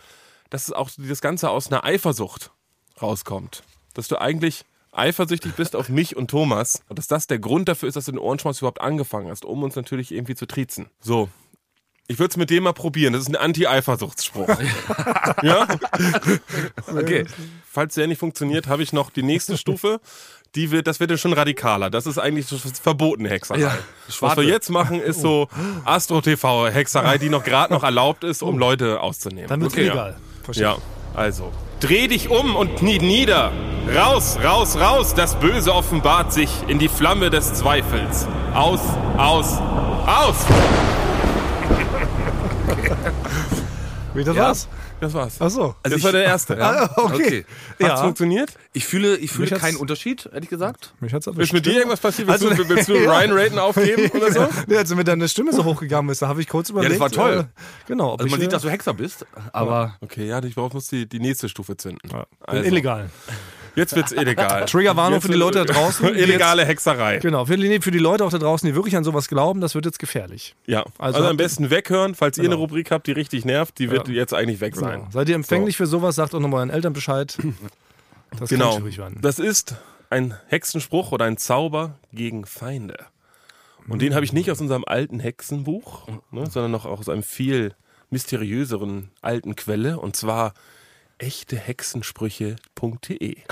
dass 0.50 0.68
es 0.68 0.74
auch 0.74 0.90
das 0.98 1.22
Ganze 1.22 1.50
aus 1.50 1.72
einer 1.72 1.84
Eifersucht 1.84 2.52
rauskommt. 3.02 3.64
Dass 3.94 4.08
du 4.08 4.20
eigentlich 4.20 4.66
eifersüchtig 4.92 5.54
bist 5.56 5.76
auf 5.76 5.90
mich 5.90 6.16
und 6.16 6.30
Thomas 6.30 6.82
und 6.90 6.98
dass 6.98 7.08
das 7.08 7.28
der 7.28 7.40
Grund 7.40 7.68
dafür 7.68 7.88
ist, 7.88 7.96
dass 7.96 8.06
du 8.06 8.12
den 8.12 8.20
Ohrenschmaus 8.20 8.60
überhaupt 8.60 8.82
angefangen 8.82 9.30
hast, 9.30 9.46
um 9.46 9.64
uns 9.64 9.76
natürlich 9.76 10.12
irgendwie 10.12 10.36
zu 10.36 10.46
triezen. 10.46 10.90
So. 11.00 11.30
Ich 12.10 12.20
würde 12.20 12.32
es 12.32 12.38
mit 12.38 12.50
dem 12.50 12.64
mal 12.64 12.74
probieren. 12.74 13.14
Das 13.14 13.24
ist 13.24 13.28
ein 13.30 13.36
Anti-Eifersuchtsspruch. 13.36 14.48
ja? 15.44 15.68
Okay. 16.96 17.26
Falls 17.70 17.96
der 17.96 18.08
nicht 18.08 18.20
funktioniert, 18.20 18.68
habe 18.68 18.82
ich 18.82 18.94
noch 18.94 19.10
die 19.10 19.24
nächste 19.24 19.58
Stufe. 19.58 20.00
Die 20.56 20.72
wird, 20.72 20.88
das 20.88 21.00
wird 21.02 21.12
dann 21.12 21.18
schon 21.18 21.34
radikaler. 21.34 21.90
Das 21.90 22.06
ist 22.08 22.18
eigentlich 22.18 22.48
so 22.48 22.58
verbotene 22.58 23.30
Hexerei. 23.30 23.60
Ja, 23.60 23.78
Was 24.22 24.38
wir 24.38 24.44
jetzt 24.46 24.70
machen, 24.70 25.02
ist 25.02 25.20
so 25.22 25.50
Astro-TV-Hexerei, 25.84 27.18
die 27.18 27.30
noch 27.30 27.44
gerade 27.44 27.74
noch 27.74 27.84
erlaubt 27.84 28.24
ist, 28.24 28.42
um 28.42 28.58
Leute 28.58 29.02
auszunehmen. 29.02 29.48
Dann 29.50 29.60
wird 29.62 29.72
es 29.72 29.78
Okay. 29.78 29.86
illegal. 29.88 30.16
Verstehe. 30.44 30.64
Ja, 30.64 30.78
also. 31.14 31.52
Dreh 31.82 32.08
dich 32.08 32.30
um 32.30 32.56
und 32.56 32.78
knie 32.78 33.00
nieder. 33.00 33.52
Raus, 33.94 34.38
raus, 34.44 34.78
raus. 34.80 35.14
Das 35.14 35.36
Böse 35.36 35.74
offenbart 35.74 36.34
sich 36.34 36.50
in 36.68 36.80
die 36.80 36.88
Flamme 36.90 37.30
des 37.30 37.54
Zweifels. 37.54 38.28
Aus, 38.54 38.80
aus, 39.18 39.60
aus. 40.08 40.46
Wie 44.14 44.24
das 44.24 44.36
Ja. 44.36 44.44
war's? 44.46 44.68
Das 45.00 45.14
war's. 45.14 45.36
Ach 45.40 45.50
so. 45.52 45.76
das 45.84 46.02
war 46.02 46.12
der 46.12 46.24
erste. 46.24 46.58
Ah, 46.60 46.90
okay. 46.96 47.14
Okay. 47.14 47.46
Hat's 47.74 47.80
Ja. 47.80 47.98
funktioniert? 47.98 48.50
Ich 48.74 48.86
fühle, 48.88 49.16
ich 49.18 49.32
fühle 49.32 49.52
Mich 49.52 49.60
keinen 49.60 49.78
Unterschied, 49.78 50.28
ehrlich 50.34 50.50
gesagt. 50.50 50.94
Mich 51.00 51.14
hat's 51.14 51.28
Ist 51.28 51.34
erwischt. 51.34 51.54
mit 51.54 51.66
dir 51.68 51.74
irgendwas 51.76 52.00
passiert? 52.00 52.28
Willst, 52.28 52.44
Also- 52.44 52.64
du, 52.64 52.68
willst 52.70 52.90
du 52.90 52.94
Ryan 52.96 53.32
Raten 53.32 53.60
aufgeben 53.60 54.10
oder 54.10 54.32
so? 54.32 54.48
Ja, 54.68 54.80
als 54.80 54.96
mit 54.96 55.08
deiner 55.08 55.28
Stimme 55.28 55.54
so 55.54 55.64
hochgegangen 55.66 56.10
ist, 56.12 56.24
da 56.24 56.28
habe 56.30 56.42
ich 56.42 56.48
kurz 56.50 56.72
überlegt. 56.72 57.00
war 57.00 57.12
toll. 57.12 57.48
Äh, 57.48 57.88
genau. 57.88 58.16
Also 58.16 58.28
man 58.28 58.40
äh, 58.40 58.44
sieht, 58.44 58.54
dass 58.54 58.64
du 58.64 58.70
Hexer 58.72 58.96
bist, 58.96 59.26
aber 59.54 59.96
Okay, 60.02 60.26
ja, 60.28 60.42
ich 60.44 60.56
brauche 60.56 60.74
muss 60.74 60.88
die, 60.88 61.08
die 61.08 61.20
nächste 61.20 61.48
Stufe 61.48 61.78
zünden. 61.78 62.10
ja, 62.12 62.26
Also, 62.42 62.64
illegal. 62.64 63.12
Jetzt 63.78 63.96
wird's 63.96 64.12
illegal. 64.12 64.66
Triggerwarnung 64.70 65.14
Jetzt 65.20 65.28
für 65.28 65.32
die 65.32 65.38
Leute 65.38 65.64
da 65.64 65.74
draußen. 65.74 66.06
Illegale 66.16 66.66
Hexerei. 66.66 67.14
Jetzt, 67.14 67.22
genau, 67.22 67.46
für 67.46 67.56
die, 67.56 67.80
für 67.80 67.92
die 67.92 68.00
Leute 68.00 68.26
auch 68.26 68.32
da 68.32 68.40
draußen, 68.40 68.68
die 68.68 68.76
wirklich 68.76 68.98
an 68.98 69.04
sowas 69.04 69.28
glauben, 69.30 69.62
das 69.62 69.76
wird 69.76 69.86
jetzt 69.86 70.00
gefährlich. 70.00 70.56
Ja, 70.66 70.84
Also 70.98 71.20
also, 71.20 71.30
am 71.30 71.38
besten 71.38 71.70
weghören, 71.70 72.16
falls 72.16 72.38
ihr 72.38 72.42
eine 72.42 72.50
Genau. 72.50 72.62
Rubrik 72.62 72.92
habt, 72.92 73.08
die 73.08 73.12
richtig 73.14 73.46
nervt, 73.46 73.80
die 73.80 73.90
wird 73.92 74.08
Ja. 74.08 74.14
jetzt 74.16 74.34
eigentlich 74.34 74.60
weg 74.60 74.76
sein. 74.76 75.00
Genau. 75.00 75.12
Seid 75.12 75.30
ihr 75.30 75.36
empfänglich 75.36 75.78
für 75.78 75.86
sowas, 75.88 76.16
sagt 76.16 76.34
auch 76.36 76.40
nochmal 76.40 76.60
euren 76.60 76.70
Eltern 76.72 76.94
Bescheid. 76.94 77.38
Das 78.38 78.50
Genau. 78.50 78.80
Das 79.22 79.40
ist 79.40 79.76
ein 80.10 80.34
Hexenspruch 80.48 81.12
oder 81.12 81.26
ein 81.26 81.38
Zauber 81.38 82.00
gegen 82.12 82.46
Feinde. 82.46 82.98
Und 83.88 84.02
den 84.02 84.16
habe 84.16 84.26
ich 84.26 84.34
nicht 84.34 84.52
aus 84.52 84.60
unserem 84.60 84.84
alten 84.86 85.20
Hexenbuch, 85.20 86.08
ne, 86.32 86.50
sondern 86.50 86.72
noch 86.72 86.86
aus 86.86 87.08
einem 87.08 87.24
viel 87.24 87.74
mysteriöseren 88.10 89.12
alten 89.22 89.56
Quelle 89.56 90.00
und 90.00 90.16
zwar 90.16 90.54
echtehexensprüche.de. 91.20 93.38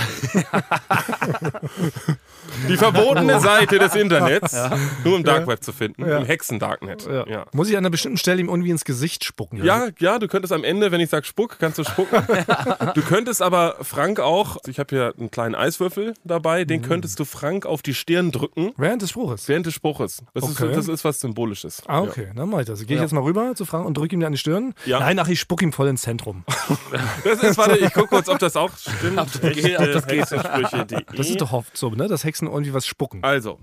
Die 2.69 2.77
verbotene 2.77 3.39
Seite 3.39 3.79
des 3.79 3.95
Internets, 3.95 4.55
nur 5.03 5.17
im 5.17 5.23
Dark 5.23 5.47
Web 5.47 5.63
zu 5.63 5.73
finden, 5.73 6.07
Ja. 6.07 6.19
im 6.19 6.25
Hexen-Darknet. 6.25 7.05
Ja. 7.07 7.27
Ja. 7.27 7.45
Muss 7.53 7.69
ich 7.69 7.73
an 7.75 7.79
einer 7.81 7.89
bestimmten 7.89 8.17
Stelle 8.17 8.39
ihm 8.39 8.49
irgendwie 8.49 8.69
ins 8.69 8.85
Gesicht 8.85 9.23
spucken? 9.23 9.63
Ja, 9.63 9.87
ja, 9.99 10.19
du 10.19 10.27
könntest 10.27 10.53
am 10.53 10.63
Ende, 10.63 10.91
wenn 10.91 11.01
ich 11.01 11.09
sage 11.09 11.25
Spuck, 11.25 11.57
kannst 11.59 11.79
du 11.79 11.83
spucken. 11.83 12.23
du 12.93 13.01
könntest 13.01 13.41
aber 13.41 13.77
Frank 13.81 14.19
auch, 14.19 14.57
ich 14.67 14.77
habe 14.79 14.95
hier 14.95 15.13
einen 15.17 15.31
kleinen 15.31 15.55
Eiswürfel 15.55 16.13
dabei, 16.23 16.61
Mhm. 16.63 16.67
den 16.67 16.81
könntest 16.83 17.19
du 17.19 17.25
Frank 17.25 17.65
auf 17.65 17.81
die 17.81 17.93
Stirn 17.95 18.31
drücken 18.31 18.71
Während 18.77 19.01
des 19.01 19.09
Spruches. 19.09 19.47
während 19.49 19.65
des 19.65 19.73
Spruches. 19.73 20.21
Das, 20.33 20.43
Okay. 20.43 20.69
ist, 20.69 20.77
das 20.77 20.87
ist 20.87 21.03
was 21.03 21.19
Symbolisches. 21.19 21.81
Ah, 21.87 22.01
okay, 22.01 22.27
dann 22.35 22.49
mach 22.49 22.59
ich 22.59 22.67
das. 22.67 22.85
Gehe 22.85 22.97
ich 22.97 23.01
jetzt 23.01 23.11
mal 23.13 23.23
rüber 23.23 23.55
zu 23.55 23.65
Frank 23.65 23.85
und 23.87 23.97
drücke 23.97 24.15
ihm 24.15 24.23
an 24.23 24.31
die 24.33 24.37
Stirn? 24.37 24.73
Ja. 24.85 24.99
Nein, 24.99 25.17
ach, 25.19 25.27
ich 25.27 25.39
spuck 25.39 25.61
ihm 25.63 25.73
voll 25.73 25.87
ins 25.87 26.03
Zentrum. 26.03 26.43
Ja. 26.91 26.99
Das 27.23 27.41
ist, 27.43 27.54
warte, 27.57 27.77
ich 27.77 27.93
gucke 27.93 28.07
kurz, 28.07 28.29
ob 28.29 28.39
das 28.39 28.55
auch 28.55 28.71
stimmt. 28.77 29.19
Ob 29.19 29.31
das 29.31 29.41
geht, 29.53 29.79
ob 29.79 29.91
das 29.91 30.07
geht. 30.07 30.19
Hexensprüche.de. 30.19 30.99
Das 31.15 31.29
ist 31.29 31.41
doch 31.41 31.53
oft 31.53 31.77
so, 31.77 31.89
ne? 31.89 32.07
Dass 32.07 32.23
Hexen 32.23 32.47
irgendwie 32.47 32.73
was 32.73 32.85
spucken. 32.85 33.19
Also, 33.23 33.59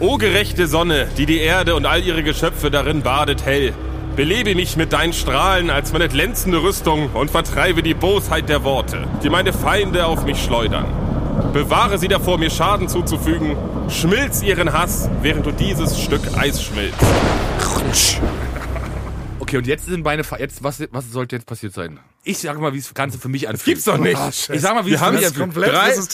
o 0.00 0.16
gerechte 0.16 0.66
Sonne, 0.66 1.08
die 1.16 1.26
die 1.26 1.38
Erde 1.38 1.74
und 1.74 1.86
all 1.86 2.02
ihre 2.02 2.22
Geschöpfe 2.22 2.70
darin 2.70 3.02
badet 3.02 3.44
hell, 3.44 3.72
belebe 4.16 4.54
mich 4.54 4.76
mit 4.76 4.92
deinen 4.92 5.12
Strahlen 5.12 5.70
als 5.70 5.92
meine 5.92 6.08
glänzende 6.08 6.62
Rüstung 6.62 7.10
und 7.14 7.30
vertreibe 7.30 7.82
die 7.82 7.94
Bosheit 7.94 8.48
der 8.48 8.64
Worte, 8.64 9.06
die 9.22 9.30
meine 9.30 9.52
Feinde 9.52 10.06
auf 10.06 10.24
mich 10.24 10.42
schleudern. 10.42 10.86
Bewahre 11.52 11.98
sie 11.98 12.08
davor, 12.08 12.38
mir 12.38 12.50
Schaden 12.50 12.88
zuzufügen. 12.88 13.56
Schmilz 13.88 14.42
ihren 14.42 14.72
Hass, 14.72 15.08
während 15.22 15.46
du 15.46 15.50
dieses 15.50 16.00
Stück 16.00 16.22
Eis 16.36 16.62
schmilzt. 16.62 17.00
Okay, 19.44 19.58
und 19.58 19.66
jetzt 19.66 19.84
sind 19.84 20.02
meine 20.02 20.24
Fa 20.24 20.38
jetzt 20.38 20.64
was 20.64 20.82
was 20.90 21.10
sollte 21.10 21.36
jetzt 21.36 21.44
passiert 21.44 21.74
sein? 21.74 22.00
Ich 22.22 22.38
sage 22.38 22.58
mal, 22.60 22.72
wie 22.72 22.78
das 22.80 22.94
Ganze 22.94 23.18
für 23.18 23.28
mich 23.28 23.46
anfühlt. 23.46 23.66
Gibt's 23.66 23.84
doch 23.84 23.98
nicht. 23.98 24.18
Ich 24.50 24.60
sag 24.62 24.74
mal, 24.74 24.86
wie 24.86 24.90
Wir 24.90 24.94
es 24.94 25.00
für 25.00 25.06
haben 25.06 25.16
mich 25.16 25.24
es 25.26 25.38
anfühlt. 25.38 25.66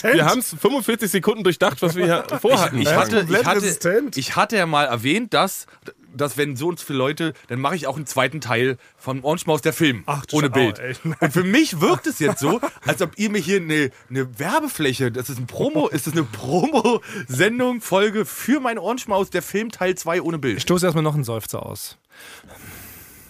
drei, 0.03 0.13
wir 0.13 0.25
haben 0.25 0.39
es 0.39 0.49
45 0.59 1.09
Sekunden 1.09 1.43
durchdacht, 1.45 1.81
was 1.81 1.95
wir 1.95 2.03
hier 2.03 2.25
vorhatten. 2.41 2.81
Ich 2.81 2.89
hatte, 2.93 3.19
ich, 3.21 3.27
komplett 3.27 3.45
hatte, 3.45 4.11
ich 4.15 4.35
hatte 4.35 4.57
ja 4.57 4.65
mal 4.65 4.83
erwähnt, 4.83 5.33
dass, 5.33 5.67
dass 6.13 6.35
wenn 6.35 6.57
so 6.57 6.67
und 6.67 6.79
so 6.79 6.85
viele 6.85 6.97
Leute, 6.99 7.33
dann 7.47 7.61
mache 7.61 7.77
ich 7.77 7.87
auch 7.87 7.95
einen 7.95 8.05
zweiten 8.05 8.41
Teil 8.41 8.77
von 8.97 9.23
Orange 9.23 9.45
Maus 9.47 9.61
der 9.61 9.71
Film. 9.71 10.03
Ach, 10.07 10.25
ohne 10.33 10.47
Schau, 10.47 10.53
Bild. 10.53 10.79
ey. 10.79 10.95
Und 11.21 11.31
für 11.31 11.45
mich 11.45 11.79
wirkt 11.79 12.07
es 12.07 12.19
jetzt 12.19 12.41
so, 12.41 12.59
als 12.85 13.01
ob 13.01 13.17
ihr 13.17 13.29
mir 13.29 13.39
hier 13.39 13.61
eine, 13.61 13.91
eine 14.09 14.37
Werbefläche, 14.37 15.09
das 15.13 15.29
ist 15.29 15.37
ein 15.39 15.47
Promo, 15.47 15.87
ist 15.87 16.07
das 16.07 16.13
eine 16.13 16.23
Promo-Sendung, 16.23 17.79
Folge 17.79 18.25
für 18.25 18.59
mein 18.59 18.77
Orange 18.77 19.07
Maus 19.07 19.29
der 19.29 19.41
Film 19.41 19.71
Teil 19.71 19.95
2 19.95 20.21
ohne 20.21 20.35
Ich 20.35 20.41
Bild. 20.41 20.61
stoße 20.61 20.85
erstmal 20.85 21.03
noch 21.05 21.15
einen 21.15 21.23
Seufzer 21.23 21.65
aus. 21.65 21.97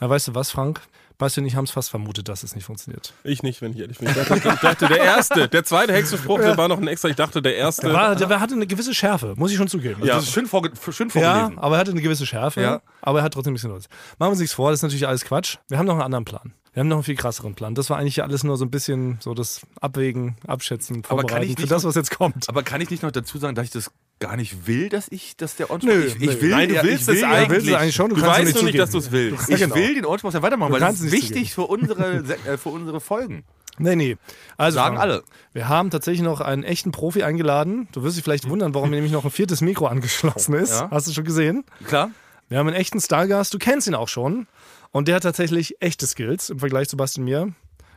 Na, 0.02 0.10
weißt 0.10 0.30
du 0.30 0.36
was, 0.36 0.50
Frank? 0.52 0.82
Basti 1.20 1.40
und 1.42 1.46
ich 1.46 1.56
haben 1.56 1.66
es 1.66 1.72
fast 1.72 1.92
vermutet, 1.92 2.28
dass 2.28 2.42
es 2.42 2.56
nicht 2.56 2.66
funktioniert. 2.66 3.14
Ich 3.24 3.44
nicht, 3.44 3.62
wenn 3.62 3.74
ich 3.74 3.78
ehrlich 3.80 4.00
bin. 4.00 4.10
Ich 4.10 4.16
dachte, 4.16 4.36
ich 4.36 4.42
dachte 4.60 4.88
der 4.88 4.98
erste, 4.98 5.48
der 5.48 5.64
zweite 5.64 5.94
Hexenspruch, 5.94 6.40
der 6.40 6.58
war 6.58 6.68
noch 6.68 6.80
ein 6.80 6.88
extra. 6.88 7.10
Ich 7.10 7.16
dachte, 7.16 7.44
der 7.44 7.56
erste. 7.56 7.94
War, 7.94 8.16
der 8.16 8.40
hatte 8.40 8.56
eine 8.56 8.66
gewisse 8.66 8.96
Schärfe, 8.96 9.36
muss 9.38 9.52
ich 9.52 9.58
schon 9.58 9.68
zugeben. 9.68 10.04
Ja. 10.04 10.16
Das 10.16 10.24
ist 10.24 10.32
schön, 10.32 10.48
vorge 10.48 10.72
schön 10.92 11.10
Ja, 11.10 11.34
vorgelesen. 11.34 11.60
aber 11.60 11.76
er 11.76 11.80
hatte 11.82 11.92
eine 11.92 12.02
gewisse 12.02 12.26
Schärfe. 12.26 12.62
Ja. 12.62 12.82
Aber 13.04 13.20
er 13.20 13.26
hat 13.26 13.36
trotzdem 13.36 13.52
ein 13.52 13.54
bisschen 13.54 13.70
los. 13.70 13.88
Machen 14.18 14.30
wir 14.30 14.30
uns 14.30 14.40
nichts 14.40 14.56
vor, 14.56 14.72
das 14.72 14.80
ist 14.80 14.84
natürlich 14.84 15.08
alles 15.08 15.24
Quatsch. 15.24 15.58
Wir 15.68 15.78
haben 15.78 15.86
noch 15.86 15.94
einen 15.94 16.02
anderen 16.02 16.26
Plan. 16.26 16.54
Wir 16.74 16.80
haben 16.82 16.88
noch 16.88 16.98
einen 16.98 17.04
viel 17.04 17.16
krasseren 17.16 17.54
Plan. 17.54 17.76
Das 17.76 17.90
war 17.90 17.98
eigentlich 17.98 18.24
alles 18.24 18.44
nur 18.46 18.56
so 18.58 18.64
ein 18.64 18.72
bisschen 18.72 19.18
so 19.20 19.34
das 19.34 19.62
Abwägen, 19.82 20.38
Abschätzen, 20.48 21.04
Aber 21.10 21.24
kann 21.24 21.30
Vorbereiten 21.30 21.44
ich 21.50 21.56
für 21.56 21.62
nicht 21.64 21.72
das, 21.72 21.84
was 21.84 21.96
jetzt 21.96 22.12
kommt. 22.12 22.48
Aber 22.48 22.64
kann 22.64 22.80
ich 22.80 22.90
nicht 22.90 23.04
noch 23.04 23.12
dazu 23.12 23.38
sagen, 23.40 23.56
dass 23.56 23.66
ich 23.66 23.72
das 23.72 23.92
gar 24.20 24.38
nicht 24.38 24.68
will, 24.68 24.88
dass 24.88 25.08
ich, 25.10 25.36
dass 25.36 25.58
der 25.58 25.70
Orange 25.70 25.86
Nö. 25.88 26.06
Ich, 26.06 26.16
ich 26.22 26.42
will, 26.42 26.52
Nein, 26.52 26.70
du 26.70 26.76
willst 26.84 27.02
ich 27.02 27.08
will, 27.08 27.16
es 27.18 27.24
eigentlich. 27.24 27.50
willst 27.66 27.74
eigentlich 27.74 27.96
schon, 27.96 28.10
du 28.12 28.16
Du 28.16 28.22
weißt 28.22 28.46
nicht 28.46 28.56
nur 28.56 28.64
nicht, 28.64 28.80
dass 28.80 28.92
du 28.92 29.00
es 29.00 29.12
willst. 29.12 29.50
Ich 29.50 29.58
genau. 29.60 29.76
will 29.76 29.96
den 29.96 30.06
ja 30.06 30.42
weitermachen, 30.42 30.70
Du 30.70 30.74
weil 30.76 30.80
das 30.80 30.96
ist 30.96 31.06
es 31.08 31.12
nicht 31.12 31.24
wichtig 31.32 31.54
für 31.54 31.64
unsere, 31.64 32.24
Se- 32.26 32.38
äh, 32.46 32.58
für 32.58 32.70
unsere 32.70 33.02
Folgen. 33.02 33.44
Nee, 33.78 33.96
nee. 33.96 34.18
Also, 34.58 34.76
Sagen 34.76 34.98
Frank, 34.98 35.12
alle. 35.12 35.24
Wir 35.54 35.68
haben 35.68 35.90
tatsächlich 35.90 36.22
noch 36.22 36.40
einen 36.40 36.64
echten 36.64 36.92
Profi 36.92 37.24
eingeladen. 37.24 37.88
Du 37.94 38.04
wirst 38.04 38.16
dich 38.16 38.24
vielleicht 38.24 38.48
wundern, 38.48 38.74
warum 38.76 38.90
mir 38.92 38.96
nämlich 38.98 39.12
noch 39.14 39.26
ein 39.26 39.32
viertes 39.32 39.60
Mikro 39.62 39.88
angeschlossen 39.88 40.54
ist. 40.54 40.72
Ja. 40.80 40.90
Hast 40.92 41.08
du 41.08 41.14
schon 41.14 41.24
gesehen? 41.26 41.64
Klar? 41.86 42.12
Wir 42.48 42.60
haben 42.60 42.68
einen 42.68 42.76
echten 42.76 43.00
Stargast. 43.00 43.54
Du 43.54 43.58
kennst 43.58 43.88
ihn 43.88 43.96
auch 43.96 44.10
schon. 44.10 44.46
Und 44.92 45.08
der 45.08 45.16
hat 45.16 45.24
tatsächlich 45.24 45.82
echte 45.82 46.06
Skills 46.06 46.50
im 46.50 46.60
Vergleich 46.60 46.90
zu 46.90 46.98
Basti 46.98 47.20
und 47.20 47.26
mir. 47.26 47.54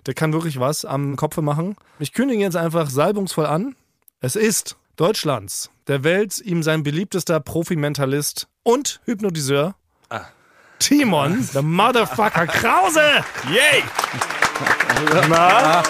Der 0.07 0.15
kann 0.15 0.33
wirklich 0.33 0.61
was 0.61 0.85
am 0.85 1.17
Kopf 1.17 1.37
machen. 1.39 1.77
Ich 1.99 2.13
kündige 2.13 2.43
jetzt 2.43 2.57
einfach 2.57 2.91
salbungsvoll 2.91 3.47
an. 3.47 3.75
Es 4.21 4.37
ist 4.37 4.77
Deutschlands, 4.97 5.71
der 5.89 6.05
Welt, 6.05 6.41
ihm 6.41 6.63
sein 6.63 6.83
beliebtester 6.83 7.41
Profi-Mentalist 7.41 8.49
und 8.63 9.01
Hypnotiseur. 9.05 9.75
Timon, 10.79 11.43
the 11.43 11.63
Motherfucker 11.63 12.47
Krause! 12.47 13.25
Yay! 13.49 13.83
Na? 15.29 15.83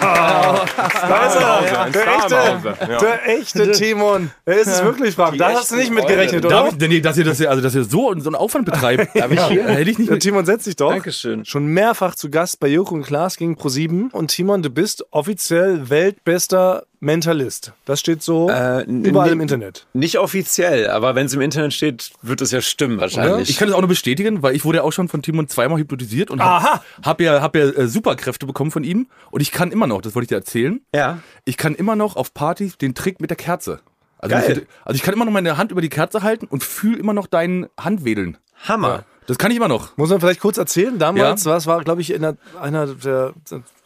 da 0.00 1.26
ist 1.26 1.36
er, 1.36 1.82
Ein 1.82 1.92
der 1.92 2.06
echte, 2.16 2.98
der 3.00 3.28
echte 3.28 3.72
Timon. 3.72 4.30
Ist 4.44 4.66
es 4.66 4.82
wirklich, 4.82 5.14
Frank. 5.14 5.38
Da 5.38 5.50
hast 5.52 5.70
du 5.70 5.76
nicht 5.76 5.92
mit 5.92 6.06
gerechnet, 6.06 6.44
oder? 6.44 6.64
Darf 6.64 6.72
ich, 6.72 6.88
nee, 6.88 7.00
dass 7.00 7.16
ihr, 7.16 7.24
das, 7.24 7.40
also, 7.44 7.62
dass 7.62 7.74
ihr 7.74 7.84
so, 7.84 8.14
so 8.18 8.28
einen 8.28 8.34
Aufwand 8.34 8.64
betreibt, 8.64 9.14
Darf 9.16 9.30
ich 9.30 9.40
hier? 9.42 9.64
hätte 9.68 9.90
ich 9.90 9.98
nicht 9.98 10.08
Der 10.08 10.14
mit. 10.14 10.22
Timon 10.22 10.46
setzt 10.46 10.64
sich 10.64 10.76
doch. 10.76 10.90
Dankeschön. 10.90 11.44
Schon 11.44 11.66
mehrfach 11.66 12.14
zu 12.14 12.30
Gast 12.30 12.60
bei 12.60 12.68
Joko 12.68 12.94
und 12.94 13.02
Klaas 13.04 13.36
gegen 13.36 13.54
Pro7. 13.56 14.10
Und 14.12 14.28
Timon, 14.28 14.62
du 14.62 14.70
bist 14.70 15.04
offiziell 15.10 15.88
weltbester 15.90 16.84
Mentalist. 17.00 17.72
Das 17.84 18.00
steht 18.00 18.22
so 18.22 18.48
Äh, 18.50 18.82
überall 18.82 19.30
im 19.30 19.40
Internet. 19.40 19.86
Nicht 19.92 20.18
offiziell, 20.18 20.88
aber 20.88 21.14
wenn 21.14 21.26
es 21.26 21.34
im 21.34 21.40
Internet 21.40 21.72
steht, 21.72 22.10
wird 22.22 22.40
es 22.40 22.50
ja 22.50 22.60
stimmen 22.60 23.00
wahrscheinlich. 23.00 23.50
Ich 23.50 23.56
kann 23.56 23.68
das 23.68 23.76
auch 23.76 23.80
nur 23.80 23.88
bestätigen, 23.88 24.42
weil 24.42 24.54
ich 24.56 24.64
wurde 24.64 24.78
ja 24.78 24.84
auch 24.84 24.92
schon 24.92 25.08
von 25.08 25.22
Timon 25.22 25.48
zweimal 25.48 25.78
hypnotisiert 25.78 26.30
und 26.30 26.40
Aha. 26.40 26.62
habe 26.62 26.82
hab 27.04 27.20
ja, 27.20 27.40
hab 27.42 27.56
ja 27.56 27.64
äh, 27.66 27.86
Superkräfte 27.86 28.46
bekommen 28.46 28.70
von 28.70 28.84
ihm. 28.84 29.06
Und 29.30 29.40
ich 29.40 29.52
kann 29.52 29.70
immer 29.70 29.86
noch, 29.86 30.02
das 30.02 30.14
wollte 30.14 30.24
ich 30.24 30.28
dir 30.28 30.36
erzählen, 30.36 30.80
ja. 30.94 31.18
ich 31.44 31.56
kann 31.56 31.74
immer 31.74 31.96
noch 31.96 32.16
auf 32.16 32.34
Partys 32.34 32.78
den 32.78 32.94
Trick 32.94 33.20
mit 33.20 33.30
der 33.30 33.36
Kerze. 33.36 33.80
Also, 34.18 34.34
Geil. 34.34 34.62
Ich, 34.62 34.66
also 34.84 34.96
ich 34.96 35.02
kann 35.02 35.14
immer 35.14 35.24
noch 35.24 35.32
meine 35.32 35.56
Hand 35.56 35.70
über 35.70 35.80
die 35.80 35.88
Kerze 35.88 36.22
halten 36.22 36.46
und 36.46 36.64
fühle 36.64 36.98
immer 36.98 37.12
noch 37.12 37.28
deinen 37.28 37.66
Handwedeln. 37.78 38.38
Hammer. 38.66 39.04
Das 39.28 39.36
kann 39.36 39.50
ich 39.50 39.58
immer 39.58 39.68
noch. 39.68 39.94
Muss 39.98 40.08
man 40.08 40.20
vielleicht 40.20 40.40
kurz 40.40 40.56
erzählen. 40.56 40.98
Damals, 40.98 41.44
Ja. 41.44 41.52
was 41.52 41.66
war, 41.66 41.84
glaube 41.84 42.00
ich, 42.00 42.12
in 42.14 42.22
der, 42.22 42.38
einer 42.58 42.86
der, 42.86 43.34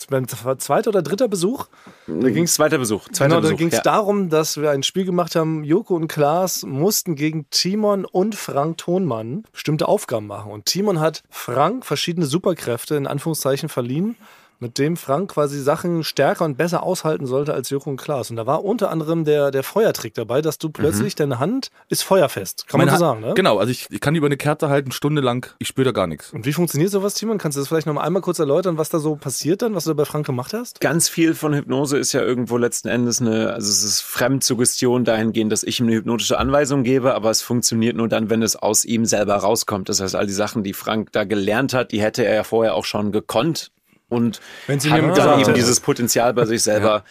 beim 0.08 0.28
zweiter 0.28 0.90
oder 0.90 1.02
dritter 1.02 1.26
Besuch. 1.26 1.66
Da 2.06 2.30
ging's 2.30 2.54
zweiter 2.54 2.78
Besuch. 2.78 3.08
Zweiter 3.10 3.36
Genau, 3.36 3.48
da 3.48 3.54
ging 3.56 3.66
es 3.66 3.74
ja. 3.74 3.80
darum, 3.82 4.30
dass 4.30 4.56
wir 4.56 4.70
ein 4.70 4.84
Spiel 4.84 5.04
gemacht 5.04 5.34
haben. 5.34 5.64
Joko 5.64 5.96
und 5.96 6.06
Klaas 6.06 6.62
mussten 6.62 7.16
gegen 7.16 7.50
Timon 7.50 8.04
und 8.04 8.36
Frank 8.36 8.78
Thonmann 8.78 9.42
bestimmte 9.50 9.88
Aufgaben 9.88 10.28
machen. 10.28 10.52
Und 10.52 10.66
Timon 10.66 11.00
hat 11.00 11.24
Frank 11.28 11.84
verschiedene 11.84 12.26
Superkräfte 12.26 12.94
in 12.94 13.08
Anführungszeichen 13.08 13.68
verliehen, 13.68 14.16
mit 14.60 14.78
dem 14.78 14.96
Frank 14.96 15.32
quasi 15.32 15.60
Sachen 15.60 16.04
stärker 16.04 16.44
und 16.44 16.56
besser 16.56 16.82
aushalten 16.82 17.26
sollte 17.26 17.52
als 17.52 17.72
und 17.72 17.96
Klaas. 17.96 18.30
Und 18.30 18.36
da 18.36 18.46
war 18.46 18.64
unter 18.64 18.90
anderem 18.90 19.24
der, 19.24 19.50
der 19.50 19.62
Feuertrick 19.62 20.14
dabei, 20.14 20.42
dass 20.42 20.58
du 20.58 20.68
plötzlich 20.68 21.14
deine 21.14 21.38
Hand 21.38 21.70
ist 21.88 22.02
feuerfest. 22.02 22.68
Kann 22.68 22.78
man 22.78 22.86
Meine 22.86 22.98
so 22.98 23.06
Hand- 23.06 23.14
sagen, 23.22 23.28
ne? 23.28 23.34
Genau, 23.34 23.58
also 23.58 23.70
ich, 23.70 23.86
ich 23.90 24.00
kann 24.00 24.14
die 24.14 24.18
über 24.18 24.26
eine 24.26 24.36
Kerze 24.36 24.68
halten, 24.68 24.92
stundenlang, 24.92 25.46
ich 25.58 25.68
spüre 25.68 25.86
da 25.86 25.92
gar 25.92 26.06
nichts. 26.06 26.32
Und 26.32 26.44
wie 26.44 26.52
funktioniert 26.52 26.90
sowas, 26.90 27.14
Timon? 27.14 27.38
Kannst 27.38 27.56
du 27.56 27.60
das 27.60 27.68
vielleicht 27.68 27.86
noch 27.86 27.94
mal 27.94 28.02
einmal 28.02 28.22
kurz 28.22 28.38
erläutern, 28.38 28.78
was 28.78 28.90
da 28.90 28.98
so 28.98 29.16
passiert 29.16 29.62
dann, 29.62 29.74
was 29.74 29.84
du 29.84 29.90
da 29.90 29.94
bei 29.94 30.04
Frank 30.04 30.26
gemacht 30.26 30.52
hast? 30.52 30.80
Ganz 30.80 31.08
viel 31.08 31.34
von 31.34 31.54
Hypnose 31.54 31.96
ist 31.98 32.12
ja 32.12 32.20
irgendwo 32.20 32.56
letzten 32.58 32.88
Endes 32.88 33.20
eine, 33.20 33.52
also 33.54 33.68
es 33.70 33.82
ist 33.82 34.00
Fremdsuggestion 34.02 35.04
dahingehend, 35.04 35.50
dass 35.50 35.62
ich 35.62 35.80
ihm 35.80 35.86
eine 35.86 35.96
hypnotische 35.96 36.38
Anweisung 36.38 36.82
gebe, 36.82 37.14
aber 37.14 37.30
es 37.30 37.42
funktioniert 37.42 37.96
nur 37.96 38.08
dann, 38.08 38.30
wenn 38.30 38.42
es 38.42 38.56
aus 38.56 38.84
ihm 38.84 39.06
selber 39.06 39.36
rauskommt. 39.36 39.88
Das 39.88 40.00
heißt, 40.00 40.14
all 40.14 40.26
die 40.26 40.32
Sachen, 40.32 40.62
die 40.62 40.74
Frank 40.74 41.12
da 41.12 41.24
gelernt 41.24 41.74
hat, 41.74 41.92
die 41.92 42.02
hätte 42.02 42.24
er 42.24 42.34
ja 42.34 42.44
vorher 42.44 42.74
auch 42.74 42.84
schon 42.84 43.12
gekonnt 43.12 43.70
und 44.12 44.40
Wenn 44.66 44.78
sie 44.80 44.90
hat 44.90 45.16
dann 45.16 45.40
eben 45.40 45.54
dieses 45.54 45.80
Potenzial 45.80 46.32
bei 46.34 46.44
sich 46.46 46.62
selber 46.62 47.04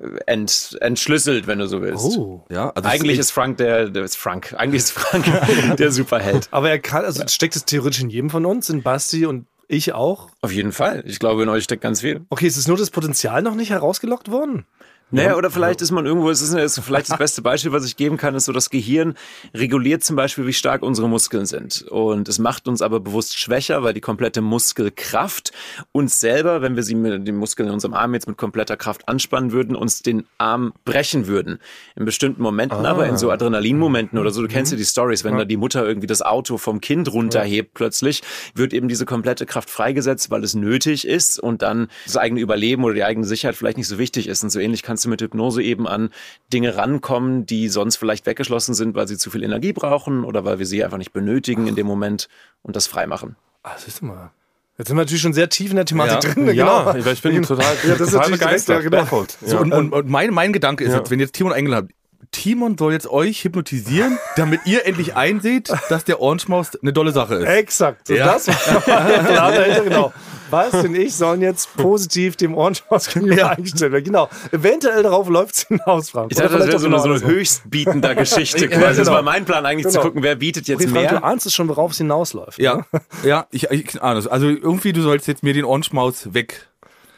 äh, 0.00 0.06
ent, 0.26 0.76
entschlüsselt, 0.80 1.46
wenn 1.46 1.58
du 1.58 1.66
so 1.66 1.80
willst. 1.82 2.04
Oh. 2.18 2.44
Ja, 2.50 2.70
also 2.74 2.88
Eigentlich 2.88 3.14
ich- 3.14 3.18
ist 3.20 3.30
Frank 3.30 3.56
der, 3.58 3.88
der 3.90 4.04
ist 4.04 4.16
Frank, 4.16 4.54
eigentlich 4.58 4.82
ist 4.82 4.92
Frank 4.92 5.24
der 5.78 5.90
Superheld. 5.90 6.48
Aber 6.50 6.70
er 6.70 6.78
kann, 6.78 7.04
also 7.04 7.22
steckt 7.28 7.56
es 7.56 7.64
theoretisch 7.64 8.00
in 8.00 8.10
jedem 8.10 8.30
von 8.30 8.44
uns, 8.46 8.68
in 8.70 8.82
Basti 8.82 9.24
und 9.26 9.46
ich 9.70 9.92
auch. 9.92 10.30
Auf 10.40 10.50
jeden 10.52 10.72
Fall. 10.72 11.02
Ich 11.06 11.18
glaube, 11.18 11.42
in 11.42 11.48
euch 11.50 11.64
steckt 11.64 11.82
ganz 11.82 12.00
viel. 12.00 12.22
Okay, 12.30 12.46
ist 12.46 12.56
es 12.56 12.68
nur 12.68 12.76
das 12.78 12.90
Potenzial 12.90 13.42
noch 13.42 13.54
nicht 13.54 13.70
herausgelockt 13.70 14.30
worden? 14.30 14.64
Naja, 15.10 15.36
oder 15.36 15.50
vielleicht 15.50 15.80
ist 15.80 15.90
man 15.90 16.04
irgendwo, 16.04 16.28
es 16.28 16.42
ist, 16.42 16.52
ist 16.52 16.80
vielleicht 16.80 17.10
das 17.10 17.18
beste 17.18 17.40
Beispiel, 17.40 17.72
was 17.72 17.86
ich 17.86 17.96
geben 17.96 18.18
kann, 18.18 18.34
ist 18.34 18.44
so, 18.44 18.52
das 18.52 18.68
Gehirn 18.68 19.14
reguliert 19.54 20.04
zum 20.04 20.16
Beispiel, 20.16 20.46
wie 20.46 20.52
stark 20.52 20.82
unsere 20.82 21.08
Muskeln 21.08 21.46
sind. 21.46 21.82
Und 21.88 22.28
es 22.28 22.38
macht 22.38 22.68
uns 22.68 22.82
aber 22.82 23.00
bewusst 23.00 23.38
schwächer, 23.38 23.82
weil 23.82 23.94
die 23.94 24.02
komplette 24.02 24.42
Muskelkraft 24.42 25.52
uns 25.92 26.20
selber, 26.20 26.60
wenn 26.60 26.76
wir 26.76 26.82
sie 26.82 26.94
mit 26.94 27.26
den 27.26 27.36
Muskeln 27.36 27.68
in 27.68 27.74
unserem 27.74 27.94
Arm 27.94 28.12
jetzt 28.12 28.28
mit 28.28 28.36
kompletter 28.36 28.76
Kraft 28.76 29.08
anspannen 29.08 29.52
würden, 29.52 29.76
uns 29.76 30.02
den 30.02 30.26
Arm 30.36 30.74
brechen 30.84 31.26
würden. 31.26 31.58
In 31.96 32.04
bestimmten 32.04 32.42
Momenten, 32.42 32.84
aber 32.84 33.06
in 33.06 33.16
so 33.16 33.30
Adrenalinmomenten 33.30 34.18
oder 34.18 34.30
so, 34.30 34.42
du 34.42 34.48
kennst 34.48 34.72
ja 34.72 34.78
die 34.78 34.84
Stories, 34.84 35.24
wenn 35.24 35.38
da 35.38 35.46
die 35.46 35.56
Mutter 35.56 35.86
irgendwie 35.86 36.06
das 36.06 36.20
Auto 36.20 36.58
vom 36.58 36.82
Kind 36.82 37.10
runterhebt 37.10 37.72
plötzlich, 37.72 38.22
wird 38.54 38.74
eben 38.74 38.88
diese 38.88 39.06
komplette 39.06 39.46
Kraft 39.46 39.70
freigesetzt, 39.70 40.30
weil 40.30 40.44
es 40.44 40.54
nötig 40.54 41.06
ist 41.06 41.38
und 41.38 41.62
dann 41.62 41.88
das 42.04 42.18
eigene 42.18 42.40
Überleben 42.40 42.84
oder 42.84 42.94
die 42.94 43.04
eigene 43.04 43.26
Sicherheit 43.26 43.56
vielleicht 43.56 43.78
nicht 43.78 43.88
so 43.88 43.98
wichtig 43.98 44.28
ist. 44.28 44.42
Und 44.42 44.50
so 44.50 44.60
ähnlich 44.60 44.82
kannst 44.98 45.04
du 45.04 45.10
mit 45.10 45.20
Hypnose 45.22 45.62
eben 45.62 45.86
an 45.86 46.10
Dinge 46.52 46.76
rankommen, 46.76 47.46
die 47.46 47.68
sonst 47.68 47.94
vielleicht 47.96 48.26
weggeschlossen 48.26 48.74
sind, 48.74 48.96
weil 48.96 49.06
sie 49.06 49.16
zu 49.16 49.30
viel 49.30 49.44
Energie 49.44 49.72
brauchen 49.72 50.24
oder 50.24 50.44
weil 50.44 50.58
wir 50.58 50.66
sie 50.66 50.82
einfach 50.82 50.98
nicht 50.98 51.12
benötigen 51.12 51.68
in 51.68 51.76
dem 51.76 51.86
Moment 51.86 52.26
und 52.62 52.74
das 52.74 52.88
freimachen. 52.88 53.36
Ah, 53.62 53.76
siehst 53.78 54.00
du 54.00 54.06
mal. 54.06 54.30
Jetzt 54.76 54.88
sind 54.88 54.96
wir 54.96 55.02
natürlich 55.02 55.22
schon 55.22 55.34
sehr 55.34 55.48
tief 55.48 55.70
in 55.70 55.76
der 55.76 55.84
Thematik 55.84 56.24
Ja. 56.24 56.34
drin. 56.34 56.44
ne? 56.46 56.52
Ja, 56.52 56.92
genau. 56.92 57.10
ich 57.12 57.22
bin 57.22 57.42
total, 57.44 57.64
Ja, 57.84 57.90
das 57.94 58.00
ist 58.00 58.10
total 58.12 58.26
direkt, 58.26 58.40
begeistert. 58.40 58.82
ja, 58.82 58.88
genau. 58.90 59.26
So, 59.40 59.54
Ja. 59.54 59.60
und, 59.60 59.72
und, 59.72 59.92
und 59.92 60.08
mein, 60.08 60.34
mein 60.34 60.52
Gedanke 60.52 60.82
ist 60.82 60.90
Ja. 60.90 60.98
jetzt, 60.98 61.10
wenn 61.12 61.20
jetzt 61.20 61.34
Timon 61.34 61.52
eingeladen 61.52 61.88
hat, 61.90 61.94
Timon 62.32 62.76
soll 62.76 62.92
jetzt 62.92 63.08
euch 63.08 63.44
hypnotisieren, 63.44 64.18
damit 64.34 64.62
ihr 64.64 64.84
endlich 64.84 65.14
einseht, 65.14 65.72
dass 65.90 66.02
der 66.04 66.20
Ohrenschmaus 66.20 66.70
eine 66.82 66.92
dolle 66.92 67.12
Sache 67.12 67.36
ist. 67.36 67.44
Exakt. 67.46 68.08
So 68.08 68.14
Ja. 68.14 68.26
das 68.26 68.48
war 68.48 68.54
der 68.86 69.18
Plan 69.20 69.54
dahinter, 69.54 69.84
genau. 69.84 70.12
Basti 70.50 70.86
und 70.86 70.94
ich 70.94 71.14
sollen 71.14 71.40
jetzt 71.42 71.76
positiv 71.76 72.36
dem 72.36 72.54
Ohrenschmaus 72.54 73.08
gegenüber 73.12 73.50
eingestellt 73.50 73.92
werden. 73.92 74.04
Genau. 74.04 74.28
Eventuell 74.52 75.02
darauf 75.02 75.28
läuft 75.28 75.56
es 75.56 75.66
hinaus, 75.68 76.10
Frank. 76.10 76.32
Ich 76.32 76.38
Oder 76.38 76.48
dachte, 76.48 76.58
das 76.58 76.66
wäre 76.68 76.78
so 76.80 76.86
eine, 76.86 76.96
genau 76.96 77.18
so 77.18 77.24
eine 77.24 77.32
höchstbietender 77.34 78.14
Geschichte 78.14 78.58
Ja, 78.66 78.78
quasi. 78.78 78.82
Das 78.82 78.96
genau. 78.98 79.12
war 79.12 79.22
mein 79.22 79.44
Plan 79.44 79.64
eigentlich 79.66 79.86
zu 79.86 79.92
Genau. 79.92 80.02
gucken, 80.04 80.22
wer 80.22 80.36
bietet 80.36 80.68
jetzt 80.68 80.80
Okay, 80.82 80.88
Frank, 80.88 81.10
mehr. 81.10 81.20
du 81.20 81.24
ahnst 81.24 81.46
es 81.46 81.54
schon, 81.54 81.68
worauf 81.68 81.92
es 81.92 81.98
hinausläuft. 81.98 82.58
Ja, 82.58 82.84
ne? 82.92 83.00
ja, 83.24 83.46
ich, 83.50 83.70
ich 83.70 84.02
ahne 84.02 84.18
es. 84.18 84.26
Also 84.26 84.46
irgendwie, 84.48 84.92
du 84.92 85.02
sollst 85.02 85.26
jetzt 85.28 85.42
mir 85.42 85.54
den 85.54 85.64
Ohrenschmaus 85.64 86.32
weg. 86.34 86.68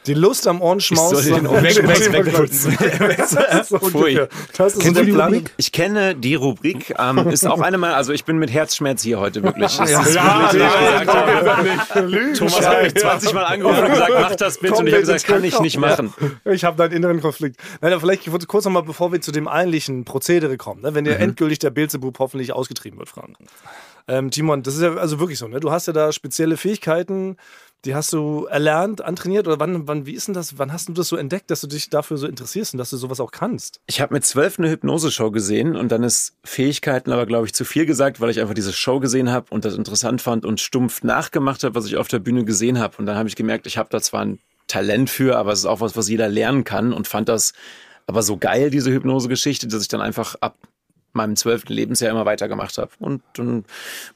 Die 0.07 0.15
Lust 0.15 0.47
am 0.47 0.61
Ohrenschmaus. 0.61 1.19
Ich 1.19 1.27
soll 1.27 1.39
den 1.39 1.47
Ohrenschmaus 1.47 2.11
Weg- 2.11 2.25
wegputzen. 2.25 2.77
Das 3.17 3.33
ist 3.33 3.69
so 3.69 3.77
die. 5.03 5.11
Rubrik? 5.11 5.53
Ich 5.57 5.71
kenne 5.71 6.15
die 6.15 6.35
Rubrik, 6.35 6.93
ähm, 6.97 7.27
ist 7.29 7.45
auch 7.45 7.61
eine 7.61 7.77
meiner, 7.77 7.95
also 7.95 8.11
ich 8.11 8.25
bin 8.25 8.37
mit 8.37 8.51
Herzschmerz 8.51 9.03
hier 9.03 9.19
heute 9.19 9.43
wirklich. 9.43 9.77
Ja, 9.77 9.87
wirklich, 9.87 10.15
ja. 10.15 10.51
Thomas 12.33 12.67
hat 12.67 12.83
mich 12.83 12.95
20 12.95 13.33
Mal 13.33 13.43
angerufen 13.43 13.83
und 13.83 13.89
gesagt, 13.91 14.11
mach 14.19 14.35
das 14.35 14.57
bitte. 14.57 14.75
Und 14.75 14.87
ich 14.87 14.93
habe 14.93 15.01
gesagt, 15.01 15.25
kann 15.25 15.43
ich 15.43 15.59
nicht 15.59 15.77
machen. 15.77 16.13
Ich 16.45 16.63
habe 16.63 16.77
da 16.77 16.85
einen 16.85 16.93
inneren 16.93 17.21
Konflikt. 17.21 17.57
Nein, 17.81 17.93
aber 17.93 18.01
vielleicht 18.01 18.47
kurz 18.47 18.65
nochmal, 18.65 18.83
bevor 18.83 19.11
wir 19.11 19.21
zu 19.21 19.31
dem 19.31 19.47
eigentlichen 19.47 20.05
Prozedere 20.05 20.57
kommen, 20.57 20.81
ne? 20.81 20.95
wenn 20.95 21.05
dir 21.05 21.17
endgültig 21.17 21.59
der 21.59 21.69
Beelzebub 21.69 22.17
hoffentlich 22.19 22.53
ausgetrieben 22.53 22.97
wird, 22.99 23.09
Frank. 23.09 23.37
Ähm, 24.07 24.31
Timon, 24.31 24.63
das 24.63 24.75
ist 24.75 24.81
ja 24.81 24.95
also 24.95 25.19
wirklich 25.19 25.37
so, 25.37 25.47
ne? 25.47 25.59
Du 25.59 25.71
hast 25.71 25.85
ja 25.85 25.93
da 25.93 26.11
spezielle 26.11 26.57
Fähigkeiten, 26.57 27.37
die 27.85 27.95
hast 27.95 28.13
du 28.13 28.45
erlernt, 28.45 29.01
antrainiert 29.01 29.47
oder 29.47 29.59
wann, 29.59 29.87
wann, 29.87 30.05
wie 30.05 30.13
ist 30.13 30.27
denn 30.27 30.35
das, 30.35 30.57
wann 30.57 30.71
hast 30.71 30.87
du 30.87 30.93
das 30.93 31.07
so 31.07 31.15
entdeckt, 31.15 31.49
dass 31.49 31.61
du 31.61 31.67
dich 31.67 31.89
dafür 31.89 32.17
so 32.17 32.27
interessierst 32.27 32.73
und 32.73 32.77
dass 32.77 32.91
du 32.91 32.97
sowas 32.97 33.19
auch 33.19 33.31
kannst? 33.31 33.81
Ich 33.87 34.01
habe 34.01 34.13
mit 34.13 34.25
zwölf 34.25 34.59
eine 34.59 34.69
Hypnose-Show 34.69 35.31
gesehen 35.31 35.75
und 35.75 35.91
dann 35.91 36.03
ist 36.03 36.35
Fähigkeiten 36.43 37.11
aber, 37.11 37.25
glaube 37.25 37.47
ich, 37.47 37.53
zu 37.53 37.65
viel 37.65 37.85
gesagt, 37.85 38.21
weil 38.21 38.29
ich 38.29 38.39
einfach 38.39 38.53
diese 38.53 38.73
Show 38.73 38.99
gesehen 38.99 39.31
habe 39.31 39.47
und 39.49 39.65
das 39.65 39.75
interessant 39.75 40.21
fand 40.21 40.45
und 40.45 40.59
stumpf 40.59 41.03
nachgemacht 41.03 41.63
habe, 41.63 41.75
was 41.75 41.85
ich 41.85 41.97
auf 41.97 42.07
der 42.07 42.19
Bühne 42.19 42.45
gesehen 42.45 42.79
habe. 42.79 42.97
Und 42.97 43.07
dann 43.07 43.17
habe 43.17 43.29
ich 43.29 43.35
gemerkt, 43.35 43.65
ich 43.65 43.77
habe 43.77 43.89
da 43.89 43.99
zwar 43.99 44.21
ein 44.25 44.39
Talent 44.67 45.09
für, 45.09 45.37
aber 45.37 45.51
es 45.51 45.59
ist 45.59 45.65
auch 45.65 45.81
was, 45.81 45.97
was 45.97 46.07
jeder 46.07 46.29
lernen 46.29 46.63
kann 46.63 46.93
und 46.93 47.07
fand 47.07 47.29
das 47.29 47.53
aber 48.07 48.23
so 48.23 48.37
geil, 48.37 48.69
diese 48.69 48.91
Hypnose-Geschichte, 48.91 49.67
dass 49.67 49.81
ich 49.81 49.87
dann 49.87 50.01
einfach 50.01 50.35
ab 50.41 50.55
meinem 51.13 51.35
zwölften 51.35 51.73
Lebensjahr 51.73 52.11
immer 52.11 52.25
weitergemacht 52.25 52.77
habe. 52.77 52.91
Und 52.99 53.21
dann 53.33 53.65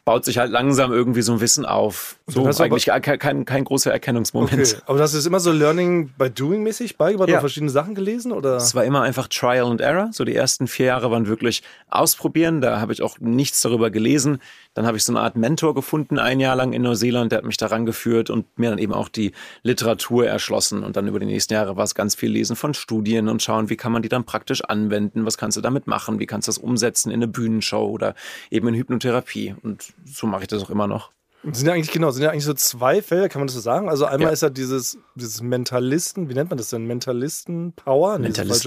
baut 0.05 0.25
sich 0.25 0.38
halt 0.38 0.51
langsam 0.51 0.91
irgendwie 0.91 1.21
so 1.21 1.34
ein 1.34 1.41
Wissen 1.41 1.65
auf. 1.65 2.17
So 2.27 2.47
hast 2.47 2.62
eigentlich 2.62 2.86
kein, 2.86 3.19
kein, 3.19 3.45
kein 3.45 3.63
großer 3.63 3.91
Erkennungsmoment. 3.91 4.53
Okay. 4.53 4.81
Aber 4.86 4.99
hast 4.99 5.13
du 5.13 5.17
das 5.17 5.25
immer 5.25 5.39
so 5.39 5.51
Learning 5.51 6.10
by 6.17 6.29
Doing 6.29 6.63
mäßig 6.63 6.97
beigebracht 6.97 7.29
Ja. 7.29 7.39
verschiedene 7.39 7.71
Sachen 7.71 7.95
gelesen? 7.95 8.31
Oder? 8.31 8.55
Es 8.55 8.75
war 8.75 8.86
immer 8.86 9.01
einfach 9.01 9.27
Trial 9.27 9.65
and 9.67 9.81
Error. 9.81 10.10
So 10.12 10.23
die 10.23 10.36
ersten 10.36 10.67
vier 10.67 10.88
Jahre 10.88 11.12
waren 11.12 11.27
wirklich 11.27 11.63
ausprobieren. 11.89 12.62
Da 12.62 12.79
habe 12.79 12.93
ich 12.93 13.01
auch 13.01 13.19
nichts 13.19 13.62
darüber 13.62 13.89
gelesen. 13.91 14.39
Dann 14.73 14.86
habe 14.86 14.97
ich 14.97 15.03
so 15.03 15.12
eine 15.12 15.21
Art 15.21 15.36
Mentor 15.36 15.73
gefunden, 15.73 16.19
ein 16.19 16.39
Jahr 16.39 16.55
lang 16.55 16.73
in 16.73 16.81
Neuseeland. 16.81 17.31
Der 17.31 17.38
hat 17.38 17.45
mich 17.45 17.58
daran 17.58 17.86
geführt 17.86 18.29
und 18.29 18.45
mir 18.58 18.69
dann 18.69 18.79
eben 18.79 18.93
auch 18.93 19.10
die 19.10 19.31
Literatur 19.63 20.27
erschlossen. 20.27 20.84
Und 20.84 20.95
dann 20.97 21.08
über 21.08 21.19
die 21.19 21.25
nächsten 21.25 21.53
Jahre 21.53 21.77
war 21.77 21.84
es 21.84 21.95
ganz 21.95 22.15
viel 22.15 22.31
Lesen 22.31 22.55
von 22.55 22.73
Studien 22.73 23.29
und 23.29 23.41
schauen, 23.41 23.69
wie 23.69 23.77
kann 23.77 23.91
man 23.91 24.01
die 24.01 24.10
dann 24.10 24.23
praktisch 24.25 24.63
anwenden? 24.63 25.25
Was 25.25 25.38
kannst 25.38 25.58
du 25.58 25.62
damit 25.62 25.88
machen? 25.88 26.19
Wie 26.19 26.25
kannst 26.25 26.47
du 26.47 26.49
das 26.49 26.58
umsetzen 26.58 26.85
in 27.12 27.12
eine 27.12 27.28
Bühnenshow 27.28 27.86
oder 27.89 28.15
eben 28.52 28.67
in 28.67 28.76
Hypnotherapie? 28.76 29.56
Und 29.63 29.93
so 30.06 30.28
mache 30.28 30.43
ich 30.43 30.48
das 30.48 30.63
auch 30.63 30.69
immer 30.69 30.88
noch. 30.88 31.12
Sind 31.52 31.67
ja 31.67 31.74
eigentlich, 31.74 31.91
genau, 31.91 32.10
sind 32.10 32.24
ja 32.24 32.32
eigentlich 32.32 32.45
so 32.45 32.56
zwei 32.56 33.04
Felder, 33.04 33.30
kann 33.30 33.39
man 33.39 33.48
das 33.48 33.54
so 33.54 33.62
sagen? 33.62 33.88
Also 33.88 34.06
einmal 34.06 34.30
Ja. 34.30 34.34
ist 34.34 34.41
ja 34.41 34.50
dieses, 34.50 34.98
dieses 35.13 35.41
Mentalisten, 35.43 36.28
wie 36.28 36.34
nennt 36.34 36.50
man 36.50 36.58
das 36.58 36.69
denn? 36.69 36.86
Mentalisten-Power? 36.88 38.17
Nee, 38.17 38.30
das 38.30 38.65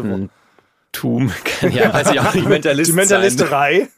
Mentalistentum, 0.94 1.32
ja, 1.70 1.92
weiß 1.92 2.10
ich 2.12 2.20
auch 2.20 2.34
nicht, 2.34 2.48
Mentalist 2.48 2.90
Die 2.90 2.94
Mentalisterei, 2.94 3.88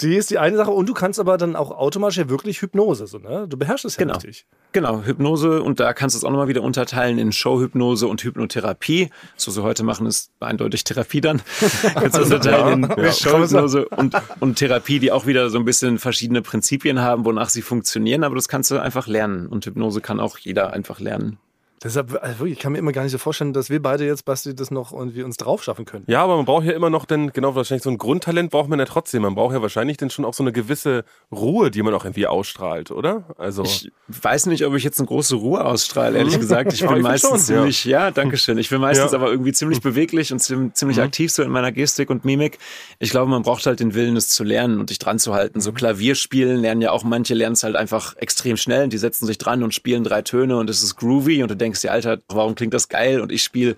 die 0.00 0.16
ist 0.16 0.30
die 0.30 0.38
eine 0.38 0.56
Sache. 0.56 0.70
Und 0.70 0.88
du 0.88 0.94
kannst 0.94 1.18
aber 1.18 1.38
dann 1.38 1.56
auch 1.56 1.70
automatisch 1.70 2.18
ja 2.18 2.28
wirklich 2.28 2.60
Hypnose, 2.62 3.06
so, 3.06 3.18
ne? 3.18 3.46
Du 3.48 3.56
beherrschst 3.56 3.84
es 3.84 3.96
ja 3.96 4.00
Genau. 4.02 4.14
richtig. 4.14 4.46
Genau, 4.72 5.02
Hypnose 5.02 5.62
und 5.62 5.80
da 5.80 5.92
kannst 5.94 6.14
du 6.14 6.18
es 6.18 6.24
auch 6.24 6.30
nochmal 6.30 6.48
wieder 6.48 6.62
unterteilen 6.62 7.18
in 7.18 7.32
Showhypnose 7.32 8.06
und 8.06 8.22
Hypnotherapie. 8.22 9.10
Was 9.42 9.56
wir 9.56 9.62
heute 9.62 9.82
machen, 9.82 10.06
ist 10.06 10.30
eindeutig 10.40 10.84
Therapie 10.84 11.20
dann. 11.20 11.40
kannst 11.94 12.18
du 12.18 12.22
unterteilen 12.22 12.84
in 12.84 13.02
Ja. 13.04 13.12
Showhypnose 13.12 13.88
und, 13.88 14.14
und 14.40 14.56
Therapie, 14.56 14.98
die 14.98 15.10
auch 15.12 15.26
wieder 15.26 15.50
so 15.50 15.58
ein 15.58 15.64
bisschen 15.64 15.98
verschiedene 15.98 16.42
Prinzipien 16.42 17.00
haben, 17.00 17.24
wonach 17.24 17.48
sie 17.48 17.62
funktionieren, 17.62 18.24
aber 18.24 18.34
das 18.34 18.48
kannst 18.48 18.70
du 18.70 18.78
einfach 18.78 19.06
lernen 19.06 19.46
und 19.46 19.64
Hypnose 19.64 20.00
kann 20.00 20.20
auch 20.20 20.38
jeder 20.38 20.72
einfach 20.72 21.00
lernen. 21.00 21.38
Deshalb, 21.82 22.18
also 22.22 22.40
wirklich, 22.40 22.54
ich 22.54 22.58
kann 22.58 22.72
mir 22.72 22.78
immer 22.78 22.92
gar 22.92 23.02
nicht 23.04 23.12
so 23.12 23.18
vorstellen, 23.18 23.52
dass 23.52 23.70
wir 23.70 23.80
beide 23.80 24.04
jetzt, 24.04 24.24
Basti, 24.24 24.54
das 24.54 24.70
noch 24.70 24.92
irgendwie 24.92 25.22
uns 25.22 25.36
drauf 25.36 25.62
schaffen 25.62 25.84
können. 25.84 26.04
Ja, 26.08 26.24
aber 26.24 26.36
man 26.36 26.44
braucht 26.44 26.64
ja 26.64 26.72
immer 26.72 26.90
noch 26.90 27.04
dann, 27.04 27.32
genau, 27.32 27.54
wahrscheinlich 27.54 27.84
so 27.84 27.90
ein 27.90 27.98
Grundtalent 27.98 28.50
braucht 28.50 28.68
man 28.68 28.78
ja 28.80 28.84
trotzdem. 28.84 29.22
Man 29.22 29.34
braucht 29.36 29.54
ja 29.54 29.62
wahrscheinlich 29.62 29.96
dann 29.96 30.10
schon 30.10 30.24
auch 30.24 30.34
so 30.34 30.42
eine 30.42 30.52
gewisse 30.52 31.04
Ruhe, 31.30 31.70
die 31.70 31.82
man 31.82 31.94
auch 31.94 32.04
irgendwie 32.04 32.26
ausstrahlt, 32.26 32.90
oder? 32.90 33.24
Also. 33.38 33.62
Ich 33.62 33.92
weiß 34.08 34.46
nicht, 34.46 34.64
ob 34.66 34.74
ich 34.74 34.82
jetzt 34.82 34.98
eine 34.98 35.06
große 35.06 35.36
Ruhe 35.36 35.64
ausstrahle, 35.64 36.18
ehrlich 36.18 36.38
gesagt. 36.38 36.72
Ich 36.72 36.80
Ja, 36.88 36.88
bin 36.88 36.96
ich 36.98 37.02
meistens 37.02 37.28
schon, 37.30 37.38
ja. 37.54 37.60
ziemlich, 37.60 37.84
ja, 37.84 38.10
danke 38.10 38.36
schön. 38.38 38.58
Ich 38.58 38.70
bin 38.70 38.80
meistens 38.80 39.12
Ja. 39.12 39.18
aber 39.18 39.30
irgendwie 39.30 39.52
ziemlich 39.52 39.80
beweglich 39.80 40.32
und 40.32 40.40
ziem- 40.40 40.72
ziemlich 40.74 41.00
aktiv 41.00 41.30
so 41.30 41.42
in 41.42 41.50
meiner 41.50 41.70
Gestik 41.70 42.10
und 42.10 42.24
Mimik. 42.24 42.58
Ich 42.98 43.10
glaube, 43.10 43.30
man 43.30 43.42
braucht 43.42 43.66
halt 43.66 43.78
den 43.80 43.94
Willen, 43.94 44.16
es 44.16 44.28
zu 44.30 44.42
lernen 44.42 44.80
und 44.80 44.90
dich 44.90 44.98
dran 44.98 45.18
zu 45.18 45.34
halten. 45.34 45.60
So 45.60 45.72
Klavierspielen 45.72 46.56
lernen 46.60 46.80
ja 46.82 46.90
auch 46.90 47.04
manche 47.04 47.34
lernen 47.34 47.52
es 47.54 47.62
halt 47.62 47.76
einfach 47.76 48.16
extrem 48.16 48.56
schnell 48.56 48.84
und 48.84 48.92
die 48.92 48.98
setzen 48.98 49.26
sich 49.26 49.38
dran 49.38 49.62
und 49.62 49.74
spielen 49.74 50.02
drei 50.04 50.22
Töne 50.22 50.56
und 50.56 50.68
es 50.70 50.82
ist 50.82 50.96
groovy 50.96 51.42
und 51.42 51.50
du 51.50 51.56
denkst 51.56 51.67
dir, 51.72 51.92
Alter, 51.92 52.18
warum 52.28 52.54
klingt 52.54 52.74
das 52.74 52.88
geil? 52.88 53.20
Und 53.20 53.32
ich 53.32 53.42
spiele 53.42 53.76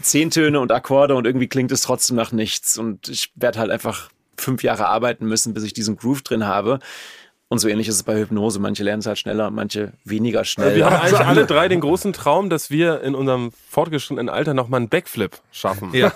zehn 0.00 0.30
Töne 0.30 0.60
und 0.60 0.72
Akkorde 0.72 1.14
und 1.14 1.26
irgendwie 1.26 1.48
klingt 1.48 1.72
es 1.72 1.82
trotzdem 1.82 2.16
nach 2.16 2.32
nichts. 2.32 2.78
Und 2.78 3.08
ich 3.08 3.32
werde 3.34 3.58
halt 3.58 3.70
einfach 3.70 4.10
fünf 4.36 4.62
Jahre 4.62 4.86
arbeiten 4.86 5.26
müssen, 5.26 5.54
bis 5.54 5.64
ich 5.64 5.72
diesen 5.72 5.96
Groove 5.96 6.22
drin 6.22 6.46
habe. 6.46 6.80
Und 7.52 7.58
so 7.58 7.68
ähnlich 7.68 7.86
ist 7.86 7.96
es 7.96 8.02
bei 8.02 8.18
Hypnose. 8.18 8.58
Manche 8.60 8.82
lernen 8.82 9.00
es 9.00 9.06
halt 9.06 9.18
schneller 9.18 9.50
manche 9.50 9.92
weniger 10.06 10.42
schnell. 10.42 10.74
wir 10.74 10.86
haben 10.86 10.96
eigentlich 10.96 11.20
alle 11.20 11.44
drei 11.44 11.68
den 11.68 11.80
großen 11.80 12.14
Traum, 12.14 12.48
dass 12.48 12.70
wir 12.70 13.02
in 13.02 13.14
unserem 13.14 13.52
fortgeschrittenen 13.68 14.30
Alter 14.30 14.54
nochmal 14.54 14.78
einen 14.80 14.88
Backflip 14.88 15.32
schaffen. 15.50 15.90
Ja. 15.92 16.12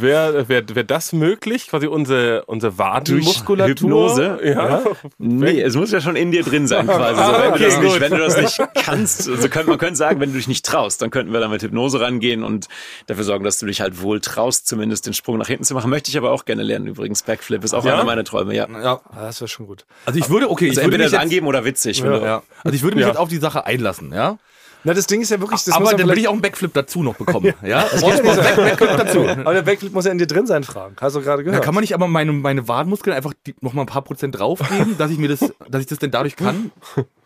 Wäre 0.00 0.48
wär, 0.48 0.74
wär 0.74 0.82
das 0.82 1.12
möglich? 1.12 1.68
Quasi 1.68 1.86
unsere, 1.86 2.46
unsere 2.46 2.78
Wadenmuskulatur? 2.78 3.68
Hypnose? 3.68 4.40
Ja. 4.42 4.82
Nee, 5.18 5.60
es 5.60 5.76
muss 5.76 5.92
ja 5.92 6.00
schon 6.00 6.16
in 6.16 6.32
dir 6.32 6.42
drin 6.42 6.66
sein 6.66 6.88
quasi. 6.88 7.22
So, 7.22 7.32
wenn, 7.32 7.42
du 7.42 7.54
okay, 7.54 7.64
das 7.64 7.80
nicht, 7.80 8.00
wenn 8.00 8.10
du 8.10 8.18
das 8.18 8.36
nicht 8.36 8.60
kannst, 8.74 9.28
also 9.28 9.48
könnte, 9.48 9.70
man 9.70 9.78
könnte 9.78 9.94
sagen, 9.94 10.18
wenn 10.18 10.32
du 10.32 10.36
dich 10.36 10.48
nicht 10.48 10.66
traust, 10.66 11.00
dann 11.00 11.12
könnten 11.12 11.32
wir 11.32 11.38
da 11.38 11.46
mit 11.46 11.62
Hypnose 11.62 12.00
rangehen 12.00 12.42
und 12.42 12.66
dafür 13.06 13.22
sorgen, 13.22 13.44
dass 13.44 13.60
du 13.60 13.66
dich 13.66 13.80
halt 13.80 14.02
wohl 14.02 14.20
traust, 14.20 14.66
zumindest 14.66 15.06
den 15.06 15.14
Sprung 15.14 15.38
nach 15.38 15.46
hinten 15.46 15.62
zu 15.62 15.74
machen. 15.74 15.90
Möchte 15.90 16.10
ich 16.10 16.18
aber 16.18 16.32
auch 16.32 16.44
gerne 16.44 16.64
lernen 16.64 16.88
übrigens. 16.88 17.22
Backflip 17.22 17.62
ist 17.62 17.72
auch 17.72 17.84
Ja? 17.84 17.94
einer 17.94 18.04
meiner 18.04 18.24
Träume, 18.24 18.56
ja. 18.56 18.66
ja. 18.68 19.00
Ah, 19.10 19.26
das 19.26 19.40
wäre 19.40 19.48
schon 19.48 19.68
gut. 19.68 19.86
Also 20.06 20.18
ich 20.18 20.28
würde, 20.28 20.50
okay, 20.50 20.71
Also 20.78 20.86
würde 20.86 20.94
entweder 20.96 21.04
das 21.04 21.12
jetzt, 21.12 21.20
angeben 21.22 21.46
oder 21.46 21.64
witzig. 21.64 22.02
wenn 22.02 22.12
du- 22.12 22.20
ja. 22.22 22.42
Also 22.64 22.74
ich 22.76 22.82
würde 22.82 22.96
mich 22.96 23.02
Ja. 23.02 23.08
jetzt 23.08 23.18
auf 23.18 23.28
die 23.28 23.38
Sache 23.38 23.66
einlassen, 23.66 24.12
ja. 24.12 24.38
Na, 24.84 24.94
das 24.94 25.06
Ding 25.06 25.20
ist 25.20 25.30
ja 25.30 25.40
wirklich, 25.40 25.62
das 25.64 25.74
Aber 25.74 25.82
muss 25.82 25.90
dann 25.90 25.98
will 26.00 26.04
vielleicht- 26.06 26.18
ich 26.22 26.28
auch 26.28 26.32
einen 26.32 26.42
Backflip 26.42 26.74
dazu 26.74 27.02
noch 27.02 27.14
bekommen, 27.14 27.46
ja. 27.62 27.68
ja 27.68 27.84
nicht. 27.94 28.22
Back- 28.22 28.56
Backflip 28.56 28.96
dazu. 28.96 29.20
Aber 29.44 29.54
der 29.54 29.62
Backflip 29.62 29.92
muss 29.92 30.04
ja 30.06 30.12
in 30.12 30.18
dir 30.18 30.26
drin 30.26 30.46
sein, 30.46 30.64
Frank. 30.64 31.00
Hast 31.00 31.14
du 31.16 31.20
gerade 31.20 31.42
Da 31.44 31.50
gehört. 31.50 31.64
kann 31.64 31.74
man 31.74 31.82
nicht 31.82 31.94
aber 31.94 32.08
meine, 32.08 32.32
meine 32.32 32.66
Wadenmuskeln 32.68 33.14
einfach 33.14 33.32
die, 33.46 33.54
noch 33.60 33.72
mal 33.74 33.82
ein 33.82 33.86
paar 33.86 34.02
Prozent 34.02 34.38
draufgeben, 34.38 34.96
dass 34.98 35.10
ich 35.10 35.18
mir 35.18 35.28
das, 35.28 35.40
dass 35.68 35.80
ich 35.80 35.86
das 35.86 35.98
denn 35.98 36.10
dadurch 36.10 36.36
kann? 36.36 36.70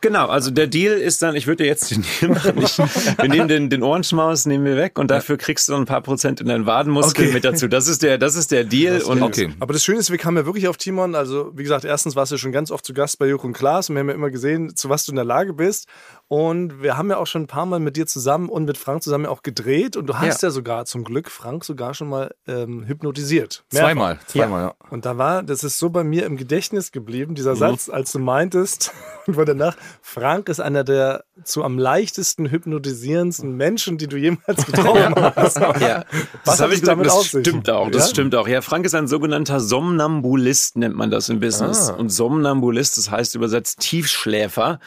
Genau, 0.03 0.27
also 0.29 0.51
der 0.51 0.67
Deal 0.67 0.95
ist 0.99 1.23
dann, 1.23 1.35
ich 1.35 1.47
würde 1.47 1.65
dir 1.65 1.67
jetzt 1.69 1.91
den 1.91 2.05
Deal 2.21 2.33
machen. 2.33 2.63
Ich, 2.63 2.79
wir 2.79 3.29
nehmen 3.29 3.49
den, 3.49 3.71
den 3.71 3.83
Ohrenschmaus, 3.83 4.45
nehmen 4.47 4.65
wir 4.65 4.77
weg 4.77 4.99
und 4.99 5.11
dafür 5.11 5.37
kriegst 5.39 5.69
du 5.69 5.75
ein 5.75 5.87
paar 5.87 6.03
Prozent 6.03 6.41
in 6.41 6.49
deinen 6.49 6.67
Wadenmuskeln 6.67 7.29
Okay. 7.29 7.35
mit 7.35 7.45
dazu. 7.45 7.67
Das 7.69 7.89
ist 7.89 8.03
der, 8.03 8.19
das 8.19 8.37
ist 8.37 8.53
der 8.53 8.65
Deal. 8.65 9.01
und 9.03 9.23
Okay. 9.23 9.51
Aber 9.61 9.73
das 9.73 9.83
Schöne 9.83 9.99
ist, 9.99 10.11
wir 10.11 10.19
kamen 10.19 10.37
ja 10.37 10.45
wirklich 10.47 10.69
auf 10.69 10.77
Timon. 10.77 11.15
Also, 11.15 11.51
wie 11.57 11.63
gesagt, 11.63 11.85
erstens 11.85 12.15
warst 12.15 12.31
du 12.33 12.37
schon 12.37 12.53
ganz 12.53 12.71
oft 12.71 12.85
zu 12.85 12.93
Gast 12.93 13.19
bei 13.19 13.35
und 13.35 13.53
Klaas 13.55 13.89
und 13.91 13.97
wir 13.97 14.01
haben 14.01 14.09
ja 14.09 14.15
immer 14.15 14.31
gesehen, 14.31 14.77
zu 14.77 14.89
was 14.89 15.05
du 15.05 15.13
in 15.13 15.17
der 15.17 15.25
Lage 15.25 15.53
bist. 15.53 15.89
Und 16.29 16.83
wir 16.83 16.97
haben 16.97 17.11
ja 17.11 17.17
auch 17.19 17.27
schon 17.27 17.46
ein 17.47 17.49
paar 17.49 17.67
Mal 17.67 17.79
mit 17.79 17.97
dir 17.97 18.07
zusammen 18.07 18.49
und 18.49 18.65
mit 18.65 18.77
Frank 18.77 19.03
zusammen 19.03 19.25
ja 19.25 19.31
auch 19.31 19.43
gedreht. 19.43 19.97
Und 19.97 20.07
du 20.07 20.19
hast 20.19 20.43
ja, 20.43 20.51
sogar 20.51 20.85
zum 20.85 21.05
Glück 21.05 21.31
Frank 21.31 21.65
sogar 21.65 21.95
schon 21.95 22.09
mal 22.09 22.35
ähm, 22.47 22.85
hypnotisiert. 22.87 23.65
Mehrfach. 23.73 23.87
Zweimal, 23.87 24.19
zweimal, 24.27 24.63
ja. 24.65 24.75
Und 24.91 25.07
da 25.07 25.17
war, 25.17 25.43
das 25.43 25.63
ist 25.63 25.79
so 25.79 25.91
bei 25.91 26.03
mir 26.03 26.27
im 26.27 26.37
Gedächtnis 26.37 26.91
geblieben, 26.91 27.35
dieser 27.35 27.55
Satz, 27.55 27.89
als 27.89 28.11
du 28.13 28.19
meintest, 28.19 28.93
und 29.27 29.37
war 29.37 29.45
danach, 29.45 29.77
Frank 30.03 30.49
ist 30.49 30.61
einer 30.61 30.83
der 30.83 31.25
zu 31.45 31.63
am 31.63 31.79
leichtesten 31.79 32.51
hypnotisierendsten 32.51 33.55
Menschen, 33.57 33.99
die 33.99 34.07
du 34.07 34.17
jemals 34.17 34.65
getroffen 34.67 35.15
hast. 35.37 35.59
Ja, 35.59 36.05
Was 36.45 36.61
habe 36.61 36.73
ich 36.75 36.81
gesagt, 36.81 36.97
damit 36.99 37.07
das 37.07 37.13
auf 37.15 37.27
sich? 37.29 37.47
stimmt 37.47 37.69
auch, 37.71 37.91
das 37.91 38.05
Ja? 38.05 38.11
stimmt 38.11 38.35
auch. 38.35 38.49
Ja, 38.49 38.63
Frank 38.63 38.87
ist 38.87 38.95
ein 38.95 39.07
sogenannter 39.07 39.61
Somnambulist, 39.61 40.77
nennt 40.77 40.97
man 40.97 41.11
das 41.11 41.29
im 41.29 41.41
Business. 41.41 41.91
Und 41.91 42.09
Somnambulist, 42.11 42.97
das 42.97 43.11
heißt 43.11 43.35
übersetzt 43.35 43.81
Tiefschläfer. 43.81 44.81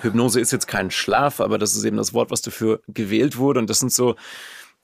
Hypnose 0.00 0.40
ist 0.40 0.50
jetzt 0.50 0.66
kein 0.66 0.90
Schlaf, 0.90 1.40
aber 1.40 1.58
das 1.58 1.74
ist 1.76 1.84
eben 1.84 1.96
das 1.98 2.14
Wort, 2.14 2.30
was 2.30 2.40
dafür 2.42 2.80
gewählt 2.88 3.36
wurde. 3.36 3.60
Und 3.60 3.68
das 3.68 3.80
sind 3.80 3.92
so 3.92 4.16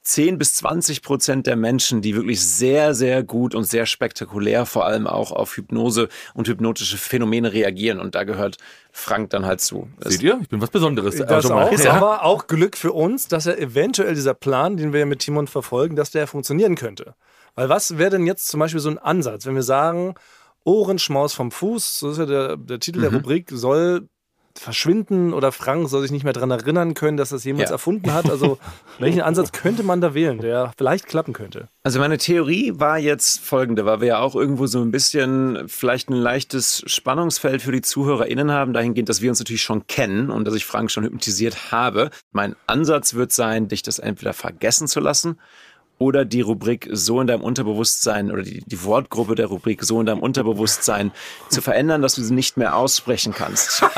10 0.09 0.39
bis 0.39 0.55
20 0.55 1.03
Prozent 1.03 1.47
der 1.47 1.57
Menschen, 1.57 2.01
die 2.01 2.15
wirklich 2.17 2.41
sehr, 2.41 2.95
sehr 2.95 3.23
gut 3.23 3.55
und 3.55 3.65
sehr 3.65 3.85
spektakulär 3.85 4.65
vor 4.65 4.87
allem 4.87 5.07
auch 5.07 5.33
auf 5.33 5.55
Hypnose 5.57 6.09
und 6.33 6.49
hypnotische 6.49 6.97
Phänomene 6.97 7.53
reagieren. 7.53 8.01
Und 8.01 8.15
da 8.15 8.25
gehört 8.25 8.57
Frank 8.91 9.29
dann 9.31 9.45
halt 9.45 9.61
zu. 9.61 9.89
Das 10.01 10.15
Seht 10.15 10.23
ihr? 10.23 10.39
Ich 10.41 10.49
bin 10.49 10.63
was 10.63 10.71
Besonderes. 10.71 11.17
Das 11.17 11.29
Also 11.29 11.51
mal. 11.51 11.65
auch, 11.65 11.73
ist 11.73 11.85
Ja. 11.85 11.93
aber 11.93 12.25
auch 12.25 12.47
Glück 12.47 12.79
für 12.79 12.93
uns, 12.93 13.29
dass 13.29 13.45
er 13.45 13.59
eventuell 13.59 14.15
dieser 14.15 14.33
Plan, 14.33 14.79
den 14.79 14.95
wir 14.95 15.01
ja 15.01 15.07
mit 15.07 15.19
Timon 15.19 15.47
verfolgen, 15.47 15.95
dass 15.95 16.11
der 16.11 16.27
funktionieren 16.27 16.75
könnte. 16.75 17.15
Weil 17.55 17.69
was 17.69 17.99
wäre 17.99 18.11
denn 18.11 18.25
jetzt 18.27 18.49
zum 18.49 18.61
Beispiel 18.61 18.81
so 18.81 18.89
ein 18.89 18.99
Ansatz, 18.99 19.45
wenn 19.45 19.57
wir 19.57 19.63
sagen, 19.63 20.15
Ohrenschmaus 20.65 21.35
vom 21.35 21.51
Fuß, 21.51 21.99
so 21.99 22.11
ist 22.13 22.19
ja 22.19 22.25
der, 22.27 22.57
der 22.57 22.81
Titel 22.81 22.99
Mhm. 23.01 23.03
der 23.03 23.13
Rubrik, 23.13 23.51
soll 23.53 24.09
verschwinden 24.61 25.33
oder 25.33 25.53
Frank 25.53 25.89
soll 25.89 26.03
sich 26.03 26.11
nicht 26.11 26.25
mehr 26.25 26.33
daran 26.33 26.51
erinnern 26.51 26.95
können, 26.95 27.17
dass 27.17 27.33
er 27.33 27.37
es 27.37 27.45
jemals 27.45 27.69
Ja. 27.71 27.75
erfunden 27.75 28.13
hat. 28.13 28.31
Also 28.31 28.59
welchen 28.99 29.21
Ansatz 29.21 29.53
könnte 29.53 29.83
man 29.83 30.01
da 30.01 30.15
wählen, 30.15 30.39
der 30.39 30.73
vielleicht 30.77 31.07
klappen 31.07 31.33
könnte? 31.33 31.69
Also 31.83 31.99
meine 32.01 32.19
Theorie 32.19 32.73
war 32.77 32.99
jetzt 32.99 33.41
folgende, 33.41 33.87
weil 33.87 34.01
wir 34.01 34.09
ja 34.09 34.19
auch 34.19 34.35
irgendwo 34.35 34.67
so 34.67 34.81
ein 34.81 34.91
bisschen 34.91 35.69
vielleicht 35.69 36.11
ein 36.11 36.15
leichtes 36.15 36.83
Spannungsfeld 36.87 37.63
für 37.63 37.73
die 37.73 37.83
ZuhörerInnen 37.83 38.51
haben, 38.51 38.73
dahingehend, 38.73 39.09
dass 39.09 39.23
wir 39.23 39.31
uns 39.31 39.39
natürlich 39.39 39.63
schon 39.63 39.87
kennen 39.87 40.31
und 40.31 40.45
dass 40.47 40.55
ich 40.55 40.67
Frank 40.67 40.91
schon 40.91 41.05
hypnotisiert 41.05 41.73
habe. 41.73 42.11
Mein 42.33 42.57
Ansatz 42.67 43.15
wird 43.15 43.33
sein, 43.33 43.69
dich 43.69 43.83
das 43.83 43.99
entweder 43.99 44.33
vergessen 44.33 44.89
zu 44.89 45.01
lassen 45.01 45.39
oder 45.99 46.25
die 46.25 46.41
Rubrik 46.41 46.89
so 46.93 47.21
in 47.21 47.27
deinem 47.27 47.43
Unterbewusstsein 47.43 48.31
oder 48.31 48.43
die, 48.43 48.63
die 48.65 48.85
Wortgruppe 48.85 49.35
der 49.35 49.47
Rubrik 49.47 49.83
so 49.85 49.99
in 50.01 50.07
deinem 50.07 50.21
Unterbewusstsein 50.21 51.13
zu 51.49 51.61
verändern, 51.61 52.03
dass 52.03 52.15
du 52.15 52.23
sie 52.23 52.35
nicht 52.35 52.57
mehr 52.57 52.77
aussprechen 52.77 53.35
kannst. 53.35 53.83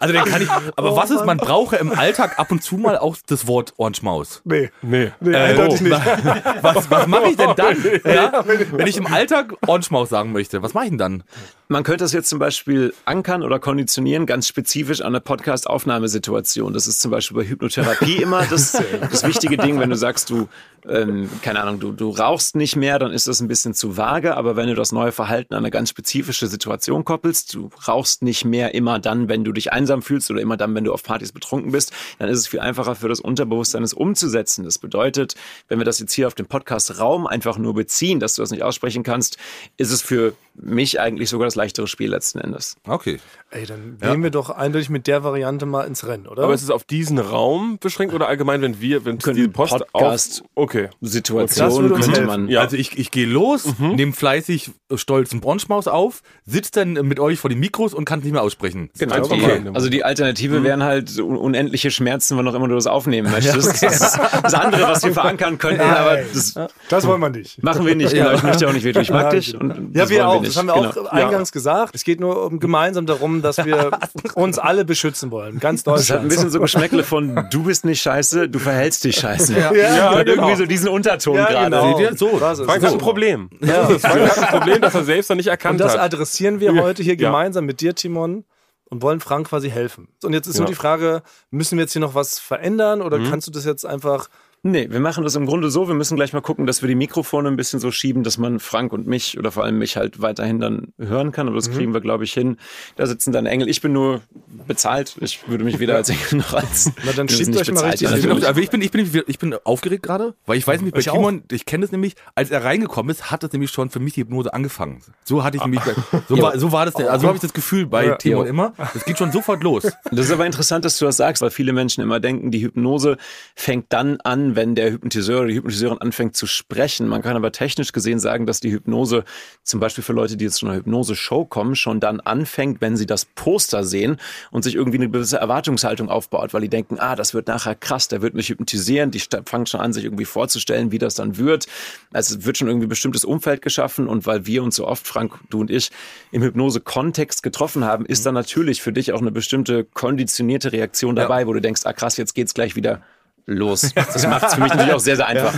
Also 0.00 0.12
den 0.12 0.24
kann 0.24 0.42
ich. 0.42 0.48
Aber 0.76 0.96
was 0.96 1.10
ist, 1.10 1.24
man 1.24 1.38
braucht 1.38 1.72
ja 1.72 1.78
im 1.78 1.90
Alltag 1.96 2.38
ab 2.38 2.50
und 2.52 2.62
zu 2.62 2.76
mal 2.76 2.98
auch 2.98 3.16
das 3.26 3.46
Wort 3.46 3.74
Orange-Maus. 3.78 4.42
Nee. 4.44 4.70
Nee. 4.82 5.10
Nee, 5.20 5.32
Äh, 5.32 5.36
eindeutig 5.36 5.80
nicht. 5.80 5.92
Was, 6.62 6.90
was 6.90 7.06
mache 7.06 7.30
ich 7.30 7.36
denn 7.36 7.54
dann? 7.56 7.76
Ja? 8.04 8.44
Wenn 8.46 8.86
ich 8.86 8.96
im 8.96 9.06
Alltag 9.06 9.54
Orange-Maus 9.66 10.08
sagen 10.10 10.32
möchte, 10.32 10.62
was 10.62 10.74
mache 10.74 10.84
ich 10.84 10.90
denn 10.90 10.98
dann? 10.98 11.22
Man 11.70 11.82
könnte 11.82 12.02
das 12.04 12.14
jetzt 12.14 12.30
zum 12.30 12.38
Beispiel 12.38 12.94
ankern 13.04 13.42
oder 13.42 13.58
konditionieren, 13.58 14.24
ganz 14.24 14.48
spezifisch 14.48 15.02
an 15.02 15.08
eine 15.08 15.20
Podcast-Aufnahmesituation. 15.20 16.72
Das 16.72 16.86
ist 16.86 17.02
zum 17.02 17.10
Beispiel 17.10 17.36
bei 17.36 17.44
Hypnotherapie 17.46 18.16
immer 18.22 18.46
das, 18.46 18.82
das 19.10 19.22
wichtige 19.24 19.58
Ding, 19.58 19.78
wenn 19.78 19.90
du 19.90 19.96
sagst, 19.96 20.30
du, 20.30 20.48
ähm, 20.88 21.28
keine 21.42 21.60
Ahnung, 21.60 21.78
du, 21.78 21.92
du 21.92 22.08
rauchst 22.08 22.56
nicht 22.56 22.74
mehr, 22.74 22.98
dann 22.98 23.12
ist 23.12 23.26
das 23.26 23.40
ein 23.40 23.48
bisschen 23.48 23.74
zu 23.74 23.98
vage, 23.98 24.34
aber 24.34 24.56
wenn 24.56 24.68
du 24.68 24.74
das 24.74 24.92
neue 24.92 25.12
Verhalten 25.12 25.52
an 25.52 25.58
eine 25.58 25.70
ganz 25.70 25.90
spezifische 25.90 26.46
Situation 26.46 27.04
koppelst, 27.04 27.52
du 27.52 27.68
rauchst 27.86 28.22
nicht 28.22 28.46
mehr 28.46 28.74
immer 28.74 28.98
dann, 28.98 29.28
wenn 29.28 29.44
du 29.44 29.52
dich 29.52 29.70
einsam 29.70 30.00
fühlst 30.00 30.30
oder 30.30 30.40
immer 30.40 30.56
dann, 30.56 30.74
wenn 30.74 30.84
du 30.84 30.94
auf 30.94 31.02
Partys 31.02 31.32
betrunken 31.32 31.72
bist, 31.72 31.92
dann 32.18 32.30
ist 32.30 32.38
es 32.38 32.48
viel 32.48 32.60
einfacher 32.60 32.94
für 32.94 33.10
das 33.10 33.20
Unterbewusstsein, 33.20 33.82
es 33.82 33.92
umzusetzen. 33.92 34.64
Das 34.64 34.78
bedeutet, 34.78 35.34
wenn 35.68 35.78
wir 35.78 35.84
das 35.84 35.98
jetzt 35.98 36.14
hier 36.14 36.28
auf 36.28 36.34
den 36.34 36.46
Podcast-Raum 36.46 37.26
einfach 37.26 37.58
nur 37.58 37.74
beziehen, 37.74 38.20
dass 38.20 38.36
du 38.36 38.42
das 38.42 38.52
nicht 38.52 38.62
aussprechen 38.62 39.02
kannst, 39.02 39.36
ist 39.76 39.92
es 39.92 40.00
für 40.00 40.32
mich 40.60 41.00
eigentlich 41.00 41.28
sogar 41.30 41.46
das 41.46 41.54
leichtere 41.54 41.86
Spiel 41.86 42.10
letzten 42.10 42.38
Endes. 42.40 42.76
Okay. 42.86 43.18
Ey, 43.50 43.64
dann 43.64 43.96
gehen 44.00 44.22
wir 44.22 44.30
doch 44.30 44.50
eindeutig 44.50 44.90
mit 44.90 45.06
der 45.06 45.24
Variante 45.24 45.64
mal 45.64 45.84
ins 45.86 46.06
Rennen, 46.06 46.26
oder? 46.26 46.42
Aber 46.44 46.52
ist 46.52 46.62
es 46.62 46.70
auf 46.70 46.84
diesen 46.84 47.18
Raum 47.18 47.78
beschränkt 47.80 48.12
oder 48.14 48.28
allgemein, 48.28 48.60
wenn 48.60 48.80
wir, 48.80 49.04
wenn 49.06 49.18
Können 49.18 49.36
die 49.36 49.48
Post 49.48 49.72
Podcast- 49.92 50.42
auf, 50.42 50.48
okay. 50.54 50.90
Das 51.00 51.12
Situation 51.12 51.92
uns 51.92 52.04
könnte 52.06 52.22
man. 52.26 52.48
Ja. 52.48 52.60
Also 52.60 52.76
ich, 52.76 52.98
ich 52.98 53.10
gehe 53.10 53.26
los, 53.26 53.66
nehme 53.78 54.12
fleißig 54.12 54.70
stolz 54.96 55.32
einen 55.32 55.42
Orange-Maus 55.42 55.88
auf, 55.88 56.22
sitze 56.44 56.72
dann 56.72 56.92
mit 57.06 57.20
euch 57.20 57.38
vor 57.38 57.48
den 57.48 57.58
Mikros 57.58 57.94
und 57.94 58.04
kann 58.04 58.18
es 58.18 58.24
nicht 58.24 58.32
mehr 58.34 58.42
aussprechen. 58.42 58.90
Genau, 58.98 59.26
die, 59.26 59.40
mal. 59.40 59.70
also 59.74 59.88
die 59.88 60.04
Alternative 60.04 60.62
wären 60.62 60.82
halt 60.82 61.18
un- 61.18 61.36
unendliche 61.36 61.90
Schmerzen, 61.90 62.36
wann 62.36 62.46
auch 62.48 62.54
immer 62.54 62.68
du 62.68 62.74
das 62.74 62.86
aufnehmen 62.86 63.30
möchtest. 63.30 63.82
Das 63.88 64.00
ist 64.00 64.18
das 64.42 64.54
andere, 64.54 64.82
was 64.82 65.02
wir 65.04 65.12
verankern 65.12 65.56
könnten, 65.58 65.80
aber 65.82 66.18
das 66.34 66.54
das 66.88 67.06
wollen 67.06 67.20
wir 67.20 67.30
nicht. 67.30 67.62
machen 67.62 67.86
wir 67.86 67.94
nicht. 67.94 68.12
Genau, 68.12 68.32
ich 68.32 68.42
möchte 68.42 68.68
auch 68.68 68.72
nicht 68.72 68.84
wehtun. 68.84 69.02
Ich 69.02 69.10
mag 69.10 69.30
dich. 69.30 69.54
Und 69.58 69.94
Ja, 69.94 70.02
das 70.02 70.10
wir 70.10 70.24
wollen 70.26 70.44
auch. 70.48 70.54
Das 70.54 70.56
haben 70.56 70.66
wir 70.68 70.74
genau. 70.92 71.06
auch 71.08 71.12
eingangs 71.12 71.52
gesagt. 71.52 71.94
Es 71.94 72.04
geht 72.04 72.20
nur 72.20 72.44
um 72.46 72.60
gemeinsam 72.60 73.06
darum, 73.06 73.42
dass 73.42 73.56
wir 73.64 73.90
uns 74.34 74.58
alle 74.58 74.84
beschützen 74.84 75.30
wollen. 75.30 75.58
Ganz 75.58 75.82
Das 75.82 75.92
hat 76.10 76.18
ein 76.20 76.22
Deutschland. 76.24 76.28
bisschen 76.28 76.50
so 76.50 76.60
Geschmäckle 76.62 77.04
von 77.04 77.46
du 77.50 77.62
bist 77.64 77.84
nicht 77.84 78.00
scheiße, 78.00 78.48
du 78.48 78.58
verhältst 78.58 79.04
dich 79.04 79.16
scheiße. 79.16 79.52
Ja, 79.58 79.72
ja 79.72 80.22
genau. 80.22 80.44
irgendwie 80.46 80.56
so 80.56 80.66
diesen 80.66 80.88
Unterton 80.88 81.34
Ja, 81.36 81.46
gerade. 81.46 81.64
genau. 81.66 81.96
Seht 81.98 82.10
ihr? 82.12 82.16
So. 82.16 82.38
Das 82.38 82.58
ist 82.58 82.64
Frank 82.66 82.80
so. 82.80 82.86
hat 82.86 82.92
ein 82.94 82.98
Problem. 82.98 83.50
Ja. 83.60 83.86
Frank 83.98 84.30
hat 84.30 84.38
ein 84.38 84.58
Problem, 84.58 84.80
das 84.80 84.94
er 84.94 85.04
selbst 85.04 85.28
noch 85.30 85.36
nicht 85.36 85.46
Und 85.46 85.50
erkannt 85.52 85.80
das 85.80 85.92
hat. 85.94 86.00
adressieren 86.00 86.60
wir 86.60 86.74
heute 86.82 87.02
hier 87.02 87.14
Ja. 87.16 87.28
gemeinsam 87.28 87.66
mit 87.66 87.80
dir, 87.80 87.94
Timon, 87.94 88.44
und 88.90 89.02
wollen 89.02 89.20
Frank 89.20 89.48
quasi 89.48 89.68
helfen. 89.70 90.08
Und 90.24 90.32
jetzt 90.32 90.46
ist 90.46 90.54
Ja. 90.56 90.60
nur 90.60 90.68
die 90.68 90.74
Frage, 90.74 91.22
müssen 91.50 91.76
wir 91.76 91.82
jetzt 91.84 91.92
hier 91.92 92.00
noch 92.00 92.14
was 92.14 92.38
verändern 92.38 93.02
oder 93.02 93.18
Mhm. 93.18 93.30
kannst 93.30 93.46
du 93.46 93.50
das 93.50 93.64
jetzt 93.64 93.84
einfach 93.84 94.28
Nee, 94.70 94.88
wir 94.90 95.00
machen 95.00 95.24
das 95.24 95.34
im 95.34 95.46
Grunde 95.46 95.70
so. 95.70 95.88
Wir 95.88 95.94
müssen 95.94 96.16
gleich 96.16 96.34
mal 96.34 96.42
gucken, 96.42 96.66
dass 96.66 96.82
wir 96.82 96.88
die 96.88 96.94
Mikrofone 96.94 97.48
ein 97.48 97.56
bisschen 97.56 97.80
so 97.80 97.90
schieben, 97.90 98.22
dass 98.22 98.36
man 98.36 98.60
Frank 98.60 98.92
und 98.92 99.06
mich 99.06 99.38
oder 99.38 99.50
vor 99.50 99.64
allem 99.64 99.78
mich 99.78 99.96
halt 99.96 100.20
weiterhin 100.20 100.60
dann 100.60 100.92
hören 100.98 101.32
kann. 101.32 101.46
Aber 101.46 101.56
das 101.56 101.70
kriegen 101.70 101.94
wir, 101.94 102.02
glaube 102.02 102.24
ich, 102.24 102.34
hin. 102.34 102.58
Da 102.96 103.06
sitzen 103.06 103.32
dann 103.32 103.46
Engel. 103.46 103.68
Ich 103.68 103.80
bin 103.80 103.92
nur 103.92 104.20
bezahlt. 104.66 105.16
Ich 105.20 105.48
würde 105.48 105.64
mich 105.64 105.78
weder 105.78 105.96
als 105.96 106.10
Engel 106.10 106.38
noch 106.38 106.52
als. 106.52 106.92
Na, 107.04 107.12
dann 107.12 107.28
schiebt 107.30 107.48
nicht 107.48 107.60
euch 107.60 107.72
mal 107.72 107.84
richtig 107.84 108.10
ja, 108.10 108.16
Ich 108.16 108.22
bin, 108.22 108.32
auch, 108.32 108.56
ich, 108.56 108.70
bin, 108.70 108.82
ich, 108.82 108.90
bin, 108.90 109.22
ich 109.26 109.38
bin 109.38 109.54
aufgeregt 109.64 110.02
gerade, 110.02 110.34
weil 110.44 110.58
ich 110.58 110.66
weiß 110.66 110.80
nämlich, 110.80 110.92
bei 110.92 111.00
Ich 111.00 111.08
auch. 111.08 111.14
Timon, 111.14 111.44
ich 111.50 111.64
kenne 111.64 111.86
es 111.86 111.92
nämlich, 111.92 112.14
als 112.34 112.50
er 112.50 112.62
reingekommen 112.62 113.10
ist, 113.10 113.30
hat 113.30 113.42
das 113.42 113.52
nämlich 113.52 113.70
schon 113.70 113.88
für 113.88 114.00
mich 114.00 114.12
die 114.14 114.20
Hypnose 114.20 114.52
angefangen. 114.52 115.00
So 115.24 115.44
hatte 115.44 115.56
ich 115.56 115.62
nämlich, 115.64 115.80
so, 116.28 116.42
war, 116.42 116.58
so 116.58 116.72
war 116.72 116.84
das, 116.84 116.96
also 116.96 117.22
so 117.22 117.26
habe 117.28 117.36
ich 117.36 117.42
das 117.42 117.54
Gefühl 117.54 117.86
bei 117.86 118.06
Ja. 118.06 118.16
Timon 118.16 118.46
immer. 118.46 118.74
Das 118.92 119.04
geht 119.04 119.16
schon 119.16 119.32
sofort 119.32 119.62
los. 119.62 119.84
Das 120.10 120.26
ist 120.26 120.32
aber 120.32 120.44
interessant, 120.46 120.84
dass 120.84 120.98
du 120.98 121.06
das 121.06 121.16
sagst, 121.16 121.40
weil 121.42 121.50
viele 121.50 121.72
Menschen 121.72 122.02
immer 122.02 122.20
denken, 122.20 122.50
die 122.50 122.60
Hypnose 122.62 123.16
fängt 123.54 123.92
dann 123.92 124.20
an, 124.22 124.56
wenn 124.58 124.74
der 124.74 124.90
Hypnotiseur 124.90 125.38
oder 125.38 125.48
die 125.50 125.54
Hypnotiseurin 125.54 125.98
anfängt 125.98 126.34
zu 126.34 126.46
sprechen. 126.46 127.06
Man 127.06 127.22
kann 127.22 127.36
aber 127.36 127.52
technisch 127.52 127.92
gesehen 127.92 128.18
sagen, 128.18 128.44
dass 128.44 128.58
die 128.58 128.72
Hypnose 128.72 129.22
zum 129.62 129.78
Beispiel 129.78 130.02
für 130.02 130.12
Leute, 130.12 130.36
die 130.36 130.46
jetzt 130.46 130.56
zu 130.56 130.66
einer 130.66 130.74
Hypnose-Show 130.74 131.44
kommen, 131.44 131.76
schon 131.76 132.00
dann 132.00 132.18
anfängt, 132.18 132.80
wenn 132.80 132.96
sie 132.96 133.06
das 133.06 133.24
Poster 133.24 133.84
sehen 133.84 134.16
und 134.50 134.64
sich 134.64 134.74
irgendwie 134.74 134.98
eine 134.98 135.10
gewisse 135.10 135.36
Erwartungshaltung 135.36 136.08
aufbaut, 136.08 136.54
weil 136.54 136.62
die 136.62 136.68
denken, 136.68 136.98
ah, 136.98 137.14
das 137.14 137.34
wird 137.34 137.46
nachher 137.46 137.76
krass, 137.76 138.08
der 138.08 138.20
wird 138.20 138.34
mich 138.34 138.48
hypnotisieren. 138.48 139.12
Die 139.12 139.22
fangen 139.44 139.66
schon 139.66 139.80
an, 139.80 139.92
sich 139.92 140.02
irgendwie 140.02 140.24
vorzustellen, 140.24 140.90
wie 140.90 140.98
das 140.98 141.14
dann 141.14 141.36
wird. 141.36 141.68
Also 142.12 142.36
es 142.36 142.44
wird 142.44 142.58
schon 142.58 142.66
irgendwie 142.66 142.86
ein 142.86 142.90
bestimmtes 142.90 143.24
Umfeld 143.24 143.62
geschaffen 143.62 144.08
und 144.08 144.26
weil 144.26 144.44
wir 144.44 144.64
uns 144.64 144.74
so 144.74 144.88
oft, 144.88 145.06
Frank, 145.06 145.34
du 145.50 145.60
und 145.60 145.70
ich, 145.70 145.90
im 146.32 146.42
Hypnose-Kontext 146.42 147.44
getroffen 147.44 147.84
haben, 147.84 148.04
ist 148.06 148.26
dann 148.26 148.34
natürlich 148.34 148.82
für 148.82 148.92
dich 148.92 149.12
auch 149.12 149.20
eine 149.20 149.30
bestimmte 149.30 149.84
konditionierte 149.84 150.72
Reaktion 150.72 151.14
dabei, 151.14 151.46
wo 151.46 151.52
du 151.52 151.60
denkst, 151.60 151.82
ah 151.84 151.92
krass, 151.92 152.16
jetzt 152.16 152.34
geht's 152.34 152.54
gleich 152.54 152.74
wieder 152.74 153.02
los. 153.48 153.92
Das 153.94 154.26
macht 154.26 154.44
es 154.44 154.54
für 154.54 154.60
mich 154.60 154.70
natürlich 154.70 154.94
auch 154.94 155.00
sehr, 155.00 155.16
sehr 155.16 155.26
einfach. 155.26 155.54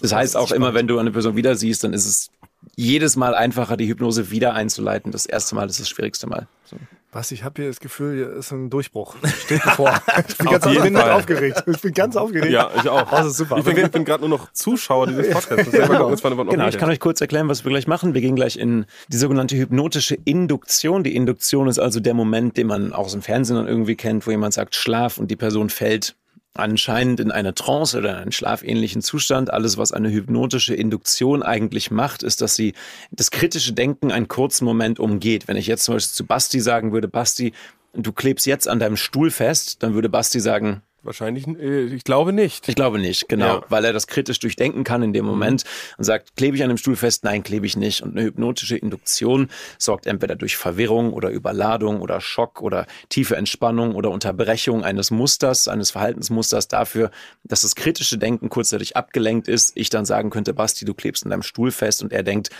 Das 0.00 0.12
heißt 0.12 0.36
auch 0.36 0.52
immer, 0.52 0.74
wenn 0.74 0.86
du 0.86 0.98
eine 0.98 1.10
Person 1.10 1.36
wieder 1.36 1.56
siehst, 1.56 1.84
dann 1.84 1.92
ist 1.92 2.06
es 2.06 2.30
jedes 2.76 3.16
Mal 3.16 3.34
einfacher, 3.34 3.76
die 3.76 3.88
Hypnose 3.88 4.30
wieder 4.30 4.54
einzuleiten. 4.54 5.12
Das 5.12 5.26
erste 5.26 5.54
Mal 5.54 5.68
ist 5.68 5.80
das 5.80 5.88
schwierigste 5.88 6.26
Mal. 6.26 6.46
So. 6.64 6.76
Was, 7.12 7.30
ich 7.30 7.44
habe 7.44 7.62
hier 7.62 7.70
das 7.70 7.78
Gefühl, 7.78 8.16
hier 8.16 8.32
ist 8.32 8.50
ein 8.50 8.70
Durchbruch. 8.70 9.14
Steht 9.44 9.62
bevor. 9.62 9.94
Ich 10.28 10.36
bin, 10.36 10.46
ganz, 10.48 10.66
ich 10.66 10.80
bin 10.82 10.96
aufgeregt. 10.96 11.62
Ich 11.66 11.80
bin 11.80 11.92
ganz 11.92 12.16
aufgeregt. 12.16 12.50
Ja, 12.50 12.70
ich 12.76 12.88
auch. 12.88 13.08
Das 13.08 13.26
ist 13.26 13.36
super. 13.36 13.56
Ich 13.58 13.64
bin, 13.64 13.76
ich 13.76 13.90
bin 13.90 14.04
gerade 14.04 14.22
nur 14.22 14.30
noch 14.30 14.52
Zuschauer 14.52 15.06
dieses 15.06 15.30
Podcasts. 15.30 15.72
Noch 15.72 15.88
Genau, 15.88 16.12
ich 16.12 16.60
redet. 16.60 16.78
kann 16.80 16.90
euch 16.90 16.98
kurz 16.98 17.20
erklären, 17.20 17.48
was 17.48 17.64
wir 17.64 17.70
gleich 17.70 17.86
machen. 17.86 18.14
Wir 18.14 18.20
gehen 18.20 18.34
gleich 18.34 18.56
in 18.56 18.86
die 19.08 19.16
sogenannte 19.16 19.56
hypnotische 19.56 20.16
Induktion. 20.24 21.04
Die 21.04 21.14
Induktion 21.14 21.68
ist 21.68 21.78
also 21.78 22.00
der 22.00 22.14
Moment, 22.14 22.56
den 22.56 22.66
man 22.66 22.92
auch 22.92 23.04
aus 23.04 23.12
dem 23.12 23.22
Fernsehen 23.22 23.56
dann 23.56 23.68
irgendwie 23.68 23.94
kennt, 23.94 24.26
wo 24.26 24.32
jemand 24.32 24.54
sagt 24.54 24.74
Schlaf 24.74 25.18
und 25.18 25.30
die 25.30 25.36
Person 25.36 25.70
fällt 25.70 26.16
anscheinend 26.54 27.20
in 27.20 27.32
eine 27.32 27.54
Trance 27.54 27.98
oder 27.98 28.10
in 28.10 28.16
einen 28.16 28.32
schlafähnlichen 28.32 29.02
Zustand. 29.02 29.52
Alles, 29.52 29.76
was 29.76 29.92
eine 29.92 30.10
hypnotische 30.10 30.74
Induktion 30.74 31.42
eigentlich 31.42 31.90
macht, 31.90 32.22
ist, 32.22 32.40
dass 32.40 32.54
sie 32.54 32.74
das 33.10 33.30
kritische 33.30 33.72
Denken 33.72 34.12
einen 34.12 34.28
kurzen 34.28 34.64
Moment 34.64 35.00
umgeht. 35.00 35.48
Wenn 35.48 35.56
ich 35.56 35.66
jetzt 35.66 35.84
zum 35.84 35.94
Beispiel 35.94 36.14
zu 36.14 36.26
Basti 36.26 36.60
sagen 36.60 36.92
würde, 36.92 37.08
Basti, 37.08 37.52
du 37.92 38.12
klebst 38.12 38.46
jetzt 38.46 38.68
an 38.68 38.78
deinem 38.78 38.96
Stuhl 38.96 39.30
fest, 39.30 39.82
dann 39.82 39.94
würde 39.94 40.08
Basti 40.08 40.40
sagen, 40.40 40.82
Wahrscheinlich, 41.04 41.46
äh, 41.46 41.84
ich 41.86 42.04
glaube 42.04 42.32
nicht. 42.32 42.68
ich 42.68 42.74
glaube 42.74 42.98
nicht, 42.98 43.28
genau, 43.28 43.56
Ja. 43.56 43.62
weil 43.68 43.84
er 43.84 43.92
das 43.92 44.06
kritisch 44.06 44.38
durchdenken 44.38 44.84
kann 44.84 45.02
in 45.02 45.12
dem 45.12 45.24
Moment 45.24 45.64
und 45.98 46.04
sagt, 46.04 46.36
klebe 46.36 46.56
ich 46.56 46.62
an 46.62 46.68
dem 46.70 46.78
Stuhl 46.78 46.96
fest? 46.96 47.24
Nein, 47.24 47.42
klebe 47.42 47.66
ich 47.66 47.76
nicht. 47.76 48.02
Und 48.02 48.12
eine 48.16 48.22
hypnotische 48.26 48.76
Induktion 48.76 49.48
sorgt 49.78 50.06
entweder 50.06 50.34
durch 50.36 50.56
Verwirrung 50.56 51.12
oder 51.12 51.30
Überladung 51.30 52.00
oder 52.00 52.20
Schock 52.20 52.62
oder 52.62 52.86
tiefe 53.08 53.36
Entspannung 53.36 53.94
oder 53.94 54.10
Unterbrechung 54.10 54.82
eines 54.84 55.10
Musters, 55.10 55.68
eines 55.68 55.90
Verhaltensmusters 55.90 56.68
dafür, 56.68 57.10
dass 57.44 57.62
das 57.62 57.74
kritische 57.74 58.18
Denken 58.18 58.48
kurzzeitig 58.48 58.96
abgelenkt 58.96 59.48
ist. 59.48 59.72
Ich 59.76 59.90
dann 59.90 60.04
sagen 60.04 60.30
könnte, 60.30 60.54
Basti, 60.54 60.84
du 60.84 60.94
klebst 60.94 61.24
an 61.24 61.30
deinem 61.30 61.42
Stuhl 61.42 61.70
fest 61.70 62.02
und 62.02 62.12
er 62.12 62.22
denkt, 62.22 62.50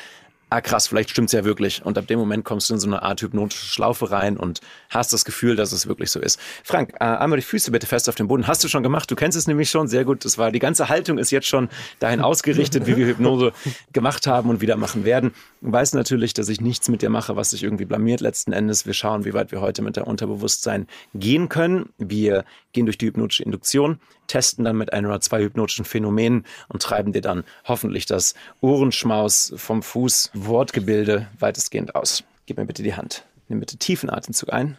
ah 0.50 0.60
krass, 0.60 0.86
vielleicht 0.86 1.10
stimmt's 1.10 1.32
ja 1.32 1.44
wirklich. 1.44 1.84
Und 1.84 1.98
ab 1.98 2.06
dem 2.06 2.18
Moment 2.18 2.44
kommst 2.44 2.70
du 2.70 2.74
in 2.74 2.80
so 2.80 2.86
eine 2.86 3.02
Art 3.02 3.20
hypnotische 3.22 3.66
Schlaufe 3.66 4.10
rein 4.10 4.36
und 4.36 4.60
hast 4.88 5.12
das 5.12 5.24
Gefühl, 5.24 5.56
dass 5.56 5.72
es 5.72 5.86
wirklich 5.86 6.10
so 6.10 6.20
ist. 6.20 6.40
Frank, 6.62 6.94
äh, 7.00 7.04
einmal 7.04 7.38
die 7.38 7.44
Füße 7.44 7.70
bitte 7.70 7.86
fest 7.86 8.08
auf 8.08 8.14
den 8.14 8.28
Boden. 8.28 8.46
Hast 8.46 8.62
du 8.62 8.68
schon 8.68 8.82
gemacht? 8.82 9.10
Du 9.10 9.16
kennst 9.16 9.36
es 9.36 9.46
nämlich 9.46 9.70
schon. 9.70 9.88
Sehr 9.88 10.04
gut. 10.04 10.24
Das 10.24 10.38
war 10.38 10.52
die 10.52 10.58
ganze 10.58 10.88
Haltung 10.88 11.18
ist 11.18 11.30
jetzt 11.30 11.48
schon 11.48 11.68
dahin 11.98 12.20
ausgerichtet, 12.20 12.86
wie 12.86 12.96
wir 12.96 13.06
Hypnose 13.06 13.52
gemacht 13.92 14.26
haben 14.26 14.50
und 14.50 14.60
wieder 14.60 14.76
machen 14.76 15.04
werden. 15.04 15.34
Du 15.60 15.72
weißt 15.72 15.94
natürlich, 15.94 16.34
dass 16.34 16.48
ich 16.48 16.60
nichts 16.60 16.88
mit 16.88 17.02
dir 17.02 17.10
mache, 17.10 17.36
was 17.36 17.50
sich 17.50 17.62
irgendwie 17.62 17.84
blamiert 17.84 18.20
letzten 18.20 18.52
Endes. 18.52 18.86
Wir 18.86 18.94
schauen, 18.94 19.24
wie 19.24 19.34
weit 19.34 19.50
wir 19.50 19.60
heute 19.60 19.82
mit 19.82 19.96
der 19.96 20.06
Unterbewusstsein 20.06 20.86
gehen 21.14 21.48
können. 21.48 21.90
Wir 21.98 22.44
gehen 22.72 22.86
durch 22.86 22.98
die 22.98 23.06
hypnotische 23.06 23.42
Induktion, 23.42 23.98
testen 24.26 24.64
dann 24.64 24.76
mit 24.76 24.92
ein 24.92 25.06
oder 25.06 25.20
zwei 25.20 25.42
hypnotischen 25.42 25.84
Phänomenen 25.84 26.44
und 26.68 26.82
treiben 26.82 27.12
dir 27.12 27.20
dann 27.20 27.44
hoffentlich 27.64 28.06
das 28.06 28.34
Ohrenschmaus 28.60 29.52
vom 29.56 29.82
Fuß 29.82 30.30
Wortgebilde 30.34 31.28
weitestgehend 31.38 31.94
aus. 31.94 32.24
Gib 32.46 32.58
mir 32.58 32.66
bitte 32.66 32.82
die 32.82 32.94
Hand. 32.94 33.24
Nimm 33.48 33.60
bitte 33.60 33.76
tiefen 33.76 34.10
Atemzug 34.10 34.52
ein 34.52 34.78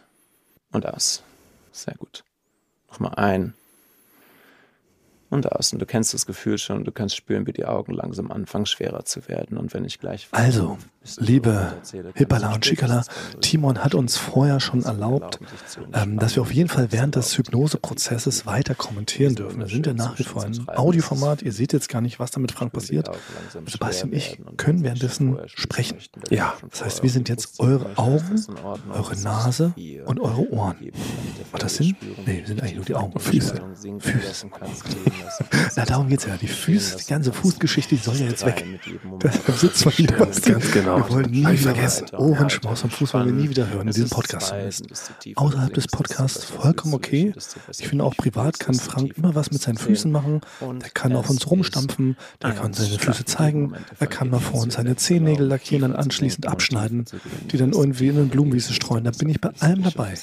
und 0.72 0.86
aus. 0.86 1.22
Sehr 1.72 1.94
gut. 1.94 2.24
Nochmal 2.90 3.14
ein 3.16 3.54
und 5.30 5.50
aus. 5.52 5.72
Und 5.72 5.80
du 5.80 5.86
kennst 5.86 6.14
das 6.14 6.26
Gefühl 6.26 6.58
schon, 6.58 6.84
du 6.84 6.92
kannst 6.92 7.16
spüren, 7.16 7.46
wie 7.46 7.52
die 7.52 7.64
Augen 7.64 7.92
langsam 7.92 8.30
anfangen, 8.30 8.66
schwerer 8.66 9.04
zu 9.04 9.28
werden. 9.28 9.58
Und 9.58 9.74
wenn 9.74 9.84
ich 9.84 9.98
gleich. 9.98 10.28
Also, 10.32 10.78
liebe 11.18 11.74
Hippala 12.14 12.54
und 12.54 12.64
Schikala, 12.64 13.04
Timon 13.40 13.82
hat 13.82 13.94
uns 13.94 14.16
vorher 14.16 14.60
schon 14.60 14.82
erlaubt, 14.82 15.38
ähm, 15.92 16.18
dass 16.18 16.36
wir 16.36 16.42
auf 16.42 16.52
jeden 16.52 16.68
Fall 16.68 16.92
während 16.92 17.16
des 17.16 17.36
Hypnoseprozesses 17.36 18.46
weiter 18.46 18.74
kommentieren 18.74 19.34
dürfen. 19.34 19.60
Wir 19.60 19.68
sind 19.68 19.86
ja 19.86 19.94
nach 19.94 20.18
wie 20.18 20.24
vor 20.24 20.44
ein 20.44 20.68
Audioformat. 20.68 21.42
Ihr 21.42 21.52
seht 21.52 21.72
jetzt 21.72 21.88
gar 21.88 22.00
nicht, 22.00 22.18
was 22.18 22.30
da 22.30 22.40
mit 22.40 22.52
Frank 22.52 22.72
passiert. 22.72 23.10
Sebastian 23.66 24.10
und 24.10 24.16
ich 24.16 24.38
können 24.56 24.82
währenddessen 24.82 25.38
sprechen. 25.46 25.98
Ja, 26.30 26.54
Das 26.70 26.84
heißt, 26.84 27.02
wir 27.02 27.10
sind 27.10 27.28
jetzt 27.28 27.60
eure 27.60 27.96
Augen, 27.96 28.44
eure 28.92 29.16
Nase 29.16 29.74
und 30.06 30.20
eure 30.20 30.50
Ohren. 30.50 30.76
Und 31.52 31.62
das 31.62 31.76
sind, 31.76 31.96
nee, 32.26 32.42
sind 32.44 32.60
eigentlich 32.60 32.76
nur 32.76 32.84
die 32.84 32.94
Augen 32.94 33.18
Füße. 33.18 33.60
Füße. 33.98 34.46
Na, 35.76 35.84
darum 35.84 36.08
geht's 36.08 36.26
ja. 36.26 36.36
Die 36.36 36.46
Füße, 36.48 36.98
die 36.98 37.06
ganze 37.06 37.32
Fußgeschichte, 37.32 37.96
die 37.96 38.02
soll 38.02 38.16
ja 38.16 38.26
jetzt 38.26 38.44
weg. 38.44 38.64
Deshalb 39.22 39.58
sitzt 39.58 39.84
man 39.84 39.98
wieder 39.98 40.20
was 40.20 40.42
Ganz 40.42 40.70
genau. 40.72 40.95
Wir 40.96 41.10
wollen 41.10 41.30
nie 41.30 41.46
wieder 41.46 41.56
vergessen. 41.56 42.06
Ohrenschmaus 42.16 42.84
Fuß 42.88 43.14
wollen 43.14 43.26
wir 43.26 43.32
nie 43.32 43.50
wieder 43.50 43.68
hören 43.68 43.88
in 43.88 43.94
diesem 43.94 44.08
Podcast. 44.08 44.54
Außerhalb 45.34 45.74
des 45.74 45.86
Podcasts 45.88 46.44
vollkommen 46.44 46.94
okay. 46.94 47.32
Ich 47.78 47.88
finde 47.88 48.04
auch 48.04 48.16
privat 48.16 48.58
kann 48.58 48.74
Frank 48.74 49.16
immer 49.16 49.34
was 49.34 49.50
mit 49.50 49.60
seinen 49.60 49.76
Füßen 49.76 50.10
machen. 50.10 50.40
Der 50.60 50.90
kann 50.90 51.14
auf 51.14 51.28
uns 51.28 51.50
rumstampfen, 51.50 52.16
der 52.42 52.52
kann 52.52 52.72
seine 52.72 52.98
Füße 52.98 53.24
zeigen, 53.24 53.74
er 53.98 54.06
kann 54.06 54.30
mal 54.30 54.40
vor 54.40 54.62
uns 54.62 54.74
seine 54.74 54.96
Zehennägel 54.96 55.46
lackieren, 55.46 55.82
dann 55.82 55.96
anschließend 55.96 56.46
abschneiden, 56.46 57.04
die 57.50 57.56
dann 57.56 57.72
irgendwie 57.72 58.08
in 58.08 58.16
eine 58.16 58.26
Blumenwiese 58.26 58.72
streuen. 58.72 59.04
Da 59.04 59.10
bin 59.10 59.28
ich 59.28 59.40
bei 59.40 59.50
allem 59.60 59.82
dabei. 59.82 60.14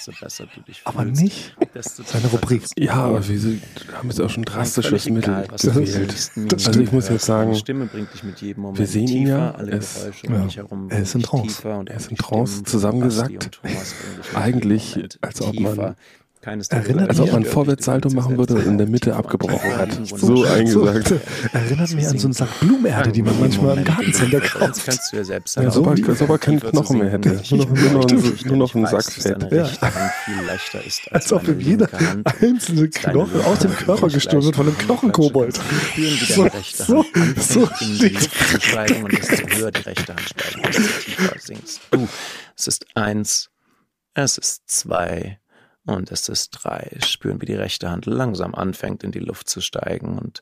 Aber 0.86 1.06
nicht 1.06 1.56
seine 1.80 2.28
Rubrik. 2.28 2.64
Ja, 2.78 2.94
aber 2.94 3.28
wir 3.28 3.60
haben 3.94 4.10
jetzt 4.10 4.22
auch 4.22 4.30
schon 4.30 4.44
drastisches 4.44 5.10
Mittel 5.10 5.46
gewählt. 5.62 6.32
Also 6.52 6.80
ich 6.80 6.92
muss 6.92 7.10
jetzt 7.10 7.26
sagen, 7.26 7.50
Deine 7.50 7.60
Stimme 7.60 7.86
bringt 7.86 8.14
dich 8.14 8.24
mit 8.24 8.42
jedem 8.42 8.64
Moment 8.64 8.80
wir 8.80 8.88
sehen 8.88 9.08
ihn 9.08 9.28
ja, 9.28 9.52
Geräusche 9.52 10.28
um 10.28 10.50
ja, 10.50 10.63
herum 10.64 10.90
er 10.90 11.02
ist 11.02 11.16
in 11.16 11.22
bringen 11.22 11.44
dich 11.44 11.56
Trance. 11.58 11.62
Er 11.88 11.98
ist 11.98 12.12
die 12.12 13.50
Trance 13.50 13.96
dich 13.96 14.36
Eigentlich, 14.36 14.98
als 15.22 15.42
ob 15.42 15.60
man- 15.60 15.96
Keines 16.44 16.68
Erinnert 16.68 17.10
Als 17.10 17.20
ob 17.22 17.32
man 17.32 17.46
Vorwärtssalto 17.46 18.10
machen 18.10 18.38
würde 18.38 18.56
und 18.56 18.66
in 18.66 18.78
der 18.78 18.88
Mitte 18.88 19.16
abgebrochen 19.16 19.78
hat. 19.78 19.92
So 20.06 20.18
So 20.18 20.44
eingesagt. 20.44 21.14
Erinnert 21.54 21.92
mich 21.94 22.06
an 22.08 22.18
so 22.18 22.28
einen 22.28 22.34
Sack 22.34 22.60
Blumenerde, 22.60 23.14
die 23.14 23.22
man 23.22 23.40
manchmal 23.40 23.78
im 23.78 23.86
Gartencenter 23.86 24.40
Jetzt 24.42 24.52
kauft. 24.54 24.86
kannst 24.86 25.14
du 25.14 25.16
dir 25.18 25.24
selbst 25.26 25.56
Ja, 25.56 25.62
erlauben, 25.64 25.86
so 25.86 25.94
tiefer 25.96 26.16
so 26.16 26.24
aber 26.26 26.38
keinen 26.38 26.60
Knochen 26.60 26.98
mehr 27.00 27.12
hätte. 27.12 27.42
Nur 27.52 27.66
noch- 27.66 27.70
nur 27.74 27.92
noch 27.92 28.06
ein- 28.12 28.38
nur 28.46 28.58
noch 28.58 28.76
ein 28.76 28.84
Ich 28.84 28.92
weiß, 28.92 29.06
Sackfett. 29.06 29.42
dass 29.42 29.50
deine 29.50 29.56
Ja. 29.56 29.70
als, 30.50 31.02
Als 31.12 31.32
ob 31.32 31.48
ihm 31.48 31.60
jeder 31.62 31.88
einzelne 32.42 32.90
Knochen 32.90 33.42
aus 33.42 33.60
dem 33.60 33.72
Körper 33.74 34.08
gestohlen 34.10 34.44
wird 34.44 34.56
von 34.58 34.68
einem 34.68 34.78
Knochenkobold. 34.80 35.56
So- 36.28 36.50
so- 36.76 37.06
so 37.40 37.60
und 37.62 38.02
desto 38.02 39.48
höher 39.48 39.72
die 39.72 39.82
rechte 39.82 40.14
Hand 40.14 40.22
steigt, 40.30 40.68
desto 40.68 40.82
tiefer 41.06 41.36
sinkst 41.40 41.80
du. 41.92 42.08
Es 42.58 42.68
ist 42.68 42.86
eins, 42.96 43.50
es 44.14 44.38
ist 44.38 44.62
zwei 44.68 45.40
und 45.86 46.12
es 46.12 46.30
ist 46.30 46.52
drei. 46.52 46.98
Spüren, 47.06 47.42
wie 47.42 47.46
die 47.46 47.56
rechte 47.56 47.90
Hand 47.90 48.06
langsam 48.06 48.56
anfängt, 48.56 49.04
in 49.04 49.12
die 49.12 49.20
Luft 49.20 49.50
zu 49.50 49.62
steigen 49.62 50.18
und 50.18 50.42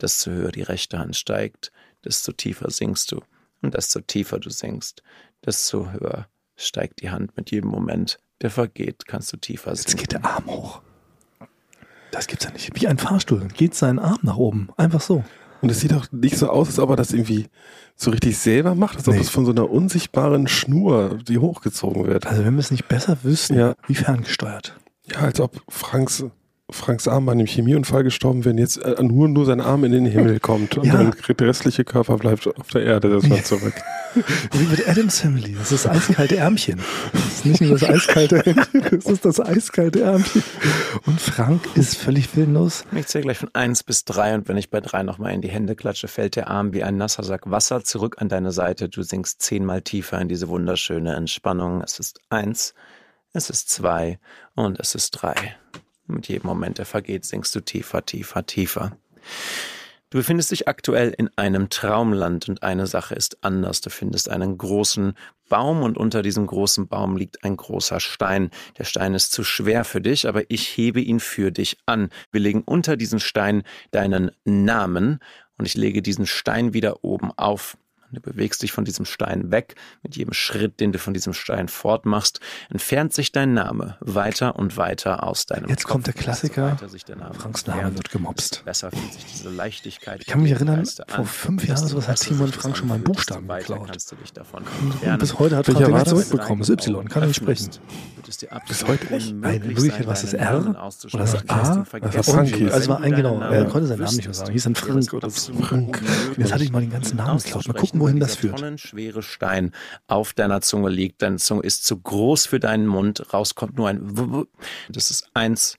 desto 0.00 0.30
höher 0.30 0.52
die 0.52 0.62
rechte 0.62 0.98
Hand 0.98 1.16
steigt, 1.16 1.72
desto 2.04 2.32
tiefer 2.32 2.70
sinkst 2.70 3.12
du. 3.12 3.20
Und 3.60 3.74
desto 3.74 4.00
tiefer 4.00 4.38
du 4.38 4.50
sinkst, 4.50 5.02
desto 5.44 5.90
höher 5.90 6.28
steigt 6.56 7.02
die 7.02 7.10
Hand 7.10 7.36
mit 7.36 7.50
jedem 7.50 7.70
Moment, 7.70 8.18
der 8.40 8.50
vergeht, 8.50 9.06
kannst 9.06 9.32
du 9.32 9.36
tiefer 9.36 9.74
sinken. 9.74 9.90
Jetzt 9.90 9.98
geht 9.98 10.12
der 10.12 10.24
Arm 10.24 10.46
hoch. 10.46 10.82
Das 12.12 12.26
gibt's 12.26 12.44
ja 12.44 12.52
nicht. 12.52 12.80
Wie 12.80 12.86
ein 12.86 12.98
Fahrstuhl 12.98 13.48
geht 13.48 13.74
sein 13.74 13.98
Arm 13.98 14.18
nach 14.22 14.36
oben. 14.36 14.70
Einfach 14.76 15.00
so. 15.00 15.24
Und 15.60 15.70
es 15.70 15.80
sieht 15.80 15.92
auch 15.92 16.06
nicht 16.12 16.36
so 16.38 16.48
aus, 16.48 16.68
als 16.68 16.78
ob 16.78 16.90
er 16.90 16.96
das 16.96 17.12
irgendwie 17.12 17.46
so 17.96 18.10
richtig 18.10 18.38
selber 18.38 18.74
macht, 18.74 18.96
als 18.98 19.08
ob 19.08 19.14
Nee. 19.14 19.20
es 19.20 19.28
von 19.28 19.44
so 19.44 19.50
einer 19.50 19.68
unsichtbaren 19.70 20.46
Schnur, 20.46 21.18
die 21.26 21.38
hochgezogen 21.38 22.06
wird. 22.06 22.26
Also 22.26 22.44
wenn 22.44 22.54
wir 22.54 22.60
es 22.60 22.70
nicht 22.70 22.86
besser 22.88 23.18
wüssten, 23.22 23.56
Ja. 23.58 23.74
wie 23.86 23.94
ferngesteuert. 23.96 24.76
Ja, 25.10 25.18
als 25.20 25.40
ob 25.40 25.60
Franks, 25.68 26.24
Franks 26.70 27.08
Arm 27.08 27.24
bei 27.24 27.32
einem 27.32 27.46
Chemieunfall 27.46 28.04
gestorben 28.04 28.44
und 28.44 28.58
jetzt 28.58 28.76
äh, 28.76 29.02
nur, 29.02 29.26
nur 29.28 29.46
sein 29.46 29.60
Arm 29.62 29.84
in 29.84 29.92
den 29.92 30.04
Himmel 30.04 30.38
kommt 30.40 30.76
und 30.76 30.84
Ja. 30.84 30.94
dann 30.98 31.14
der 31.38 31.46
restliche 31.48 31.82
Körper 31.84 32.18
bleibt 32.18 32.46
auf 32.46 32.68
der 32.68 32.82
Erde 32.82 33.10
erstmal 33.14 33.42
zurück. 33.42 33.72
Wie 34.52 34.64
mit 34.66 34.86
Adams 34.86 35.20
Family. 35.20 35.54
Das 35.58 35.72
ist 35.72 35.84
das 35.86 35.92
eiskalte 35.94 36.36
Ärmchen. 36.36 36.80
Das 37.12 37.22
ist 37.24 37.46
nicht 37.46 37.60
nur 37.62 37.70
das 37.78 37.84
eiskalte 37.88 38.40
Händchen, 38.40 38.82
das 38.90 39.06
ist 39.06 39.24
das 39.24 39.40
eiskalte 39.40 40.00
Ärmchen. 40.02 40.42
Und 41.06 41.20
Frank 41.20 41.62
ist 41.74 41.96
völlig 41.96 42.36
willenlos. 42.36 42.84
Ich 42.94 43.06
zähle 43.06 43.24
gleich 43.24 43.38
von 43.38 43.50
eins 43.54 43.82
bis 43.82 44.04
drei 44.04 44.34
und 44.34 44.46
wenn 44.48 44.56
ich 44.58 44.68
bei 44.70 44.80
drei 44.80 45.02
nochmal 45.02 45.32
in 45.32 45.40
die 45.40 45.48
Hände 45.50 45.74
klatsche, 45.74 46.08
fällt 46.08 46.36
der 46.36 46.48
Arm 46.48 46.74
wie 46.74 46.82
ein 46.84 46.98
nasser 46.98 47.22
Sack 47.22 47.50
Wasser 47.50 47.82
zurück 47.84 48.16
an 48.18 48.28
deine 48.28 48.52
Seite. 48.52 48.90
Du 48.90 49.02
sinkst 49.02 49.40
zehnmal 49.40 49.80
tiefer 49.80 50.20
in 50.20 50.28
diese 50.28 50.48
wunderschöne 50.48 51.14
Entspannung. 51.14 51.80
Es 51.82 51.98
ist 51.98 52.20
eins, 52.28 52.74
es 53.32 53.48
ist 53.48 53.70
zwei 53.70 54.18
und 54.54 54.78
es 54.80 54.94
ist 54.94 55.12
drei. 55.12 55.34
Mit 56.08 56.28
jedem 56.28 56.46
Moment, 56.46 56.78
der 56.78 56.86
vergeht, 56.86 57.24
sinkst 57.24 57.54
du 57.54 57.60
tiefer, 57.60 58.04
tiefer, 58.04 58.44
tiefer. 58.46 58.96
Du 60.10 60.16
befindest 60.16 60.50
dich 60.50 60.66
aktuell 60.66 61.14
in 61.18 61.28
einem 61.36 61.68
Traumland 61.68 62.48
und 62.48 62.62
eine 62.62 62.86
Sache 62.86 63.14
ist 63.14 63.44
anders. 63.44 63.82
Du 63.82 63.90
findest 63.90 64.30
einen 64.30 64.56
großen 64.56 65.12
Baum 65.50 65.82
und 65.82 65.98
unter 65.98 66.22
diesem 66.22 66.46
großen 66.46 66.88
Baum 66.88 67.18
liegt 67.18 67.44
ein 67.44 67.58
großer 67.58 68.00
Stein. 68.00 68.50
Der 68.78 68.84
Stein 68.84 69.12
ist 69.12 69.32
zu 69.32 69.44
schwer 69.44 69.84
für 69.84 70.00
dich, 70.00 70.26
aber 70.26 70.50
ich 70.50 70.66
hebe 70.78 71.02
ihn 71.02 71.20
für 71.20 71.52
dich 71.52 71.76
an. 71.84 72.08
Wir 72.32 72.40
legen 72.40 72.62
unter 72.64 72.96
diesen 72.96 73.20
Stein 73.20 73.64
deinen 73.90 74.30
Namen 74.44 75.18
und 75.58 75.66
ich 75.66 75.74
lege 75.74 76.00
diesen 76.00 76.24
Stein 76.24 76.72
wieder 76.72 77.04
oben 77.04 77.30
auf. 77.36 77.76
Du 78.10 78.20
bewegst 78.22 78.62
dich 78.62 78.72
von 78.72 78.84
diesem 78.86 79.04
Stein 79.04 79.50
weg. 79.50 79.74
Mit 80.02 80.16
jedem 80.16 80.32
Schritt, 80.32 80.80
den 80.80 80.92
du 80.92 80.98
von 80.98 81.12
diesem 81.12 81.34
Stein 81.34 81.68
fortmachst, 81.68 82.40
entfernt 82.70 83.12
sich 83.12 83.32
dein 83.32 83.52
Name 83.52 83.98
weiter 84.00 84.56
und 84.56 84.78
weiter 84.78 85.24
aus 85.24 85.44
deinem 85.44 85.68
Jetzt 85.68 85.84
Kopf. 85.84 85.92
kommt 85.92 86.06
der 86.06 86.14
Klassiker. 86.14 86.72
Weiter 86.72 86.88
sich 86.88 87.04
der 87.04 87.16
Name 87.16 87.34
Franks 87.34 87.66
Name 87.66 87.80
entfernt, 87.80 87.98
wird 87.98 88.10
gemobst. 88.10 88.64
Besser 88.64 88.90
fühlt 88.90 89.12
sich 89.12 89.26
diese 89.26 89.50
Leichtigkeit. 89.50 90.20
Ich 90.22 90.26
kann 90.26 90.42
mich 90.42 90.52
erinnern, 90.52 90.86
vor 91.06 91.26
fünf 91.26 91.66
Jahren 91.66 91.86
sowas 91.86 92.08
hat 92.08 92.18
das 92.18 92.26
Frank 92.56 92.76
schon 92.78 92.88
mal 92.88 92.94
einen 92.94 93.04
Buchstaben 93.04 93.46
geklaut. 93.46 93.88
kannst 93.90 94.10
du 94.10 94.16
dich 94.16 94.32
davon 94.32 94.62
Und 94.62 95.18
bis 95.18 95.38
heute 95.38 95.56
hat 95.56 95.66
Frank 95.66 95.78
den 95.78 95.88
nicht 95.88 96.00
das? 96.00 96.08
zurückbekommen. 96.08 96.60
Das 96.60 96.70
Y, 96.70 97.08
kann 97.08 97.22
er 97.22 97.28
nicht 97.28 97.36
sprechen. 97.36 97.70
Bis 98.68 98.86
heute 98.86 99.12
nicht? 99.12 99.34
Nein, 99.34 99.62
in 99.62 99.68
Wirklichkeit 99.68 100.06
war 100.06 100.12
es 100.14 100.22
das 100.22 100.34
R 100.34 100.58
oder 100.60 100.72
das 100.72 101.48
A. 101.48 101.84
Das 102.00 102.16
war 102.16 102.22
Frank 102.24 102.54
hieß. 102.54 102.72
Also 102.72 102.88
war 102.88 103.00
ein 103.00 103.14
genau, 103.14 103.40
er 103.40 103.64
konnte 103.66 103.86
seinen 103.86 104.00
Namen 104.00 104.16
nicht 104.16 104.24
mehr 104.26 104.34
sagen. 104.34 104.52
Hieß 104.52 104.64
dann 104.64 104.74
Frank 104.74 105.12
oder 105.12 105.30
so. 105.30 105.52
Frank. 105.54 106.02
Jetzt 106.36 106.52
hatte 106.52 106.64
ich 106.64 106.72
mal 106.72 106.80
den 106.80 106.90
ganzen 106.90 107.16
Namen 107.16 107.38
geklaut. 107.38 107.66
Mal 107.68 107.74
gucken, 107.74 107.97
wohin 108.00 108.20
das 108.20 108.36
führt. 108.36 108.80
schwere 108.80 109.22
Stein 109.22 109.72
auf 110.06 110.32
deiner 110.32 110.60
Zunge 110.60 110.90
liegt. 110.90 111.22
Deine 111.22 111.36
Zunge 111.36 111.62
ist 111.62 111.84
zu 111.84 111.98
groß 111.98 112.46
für 112.46 112.60
deinen 112.60 112.86
Mund. 112.86 113.32
Raus 113.32 113.54
kommt 113.54 113.76
nur 113.76 113.88
ein 113.88 114.16
W. 114.16 114.32
W. 114.32 114.44
Das 114.88 115.10
ist 115.10 115.30
eins, 115.34 115.76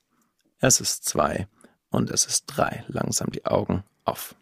es 0.60 0.82
ist 0.82 1.06
zwei 1.06 1.48
und 1.90 2.10
es 2.10 2.26
ist 2.26 2.46
drei. 2.48 2.84
Langsam 2.88 3.32
die 3.32 3.46
Augen 3.46 3.84
auf. 4.06 4.36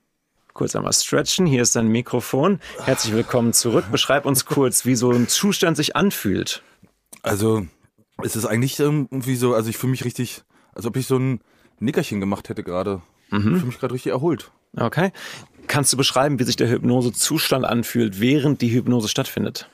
Kurz 0.53 0.75
einmal 0.75 0.93
stretchen. 0.93 1.45
Hier 1.45 1.61
ist 1.61 1.75
dein 1.75 1.88
Mikrofon. 1.88 2.59
Herzlich 2.84 3.13
willkommen 3.13 3.53
zurück. 3.53 3.86
Beschreib 3.91 4.25
uns 4.25 4.45
kurz, 4.45 4.86
wie 4.86 4.95
so 4.95 5.11
ein 5.11 5.28
Zustand 5.28 5.78
sich 5.78 5.95
anfühlt. 5.95 6.63
Also, 7.21 7.67
es 8.23 8.36
ist 8.36 8.45
eigentlich 8.45 8.80
ähm, 8.80 9.07
irgendwie 9.11 9.36
so, 9.36 9.53
also 9.53 9.69
ich 9.69 9.78
fühle 9.78 9.91
mich 9.91 10.03
richtig, 10.03 10.43
als 10.73 10.86
ob 10.88 10.95
ich 10.95 11.05
so 11.05 11.17
ein 11.17 11.41
Nickerchen 11.80 12.19
gemacht 12.19 12.49
hätte 12.49 12.63
gerade. 12.63 13.03
Ich 13.30 13.59
fühle 13.59 13.65
mich 13.65 13.80
gerade 13.80 13.93
richtig 13.93 14.11
erholt. 14.11 14.51
Okay. 14.75 15.11
Kannst 15.68 15.93
du 15.93 15.97
beschreiben, 15.97 16.39
wie 16.39 16.43
sich 16.43 16.55
der 16.55 16.70
Hypnosezustand 16.70 17.65
anfühlt, 17.65 18.20
während 18.20 18.61
die 18.61 18.72
Hypnose 18.72 19.09
stattfindet? 19.09 19.70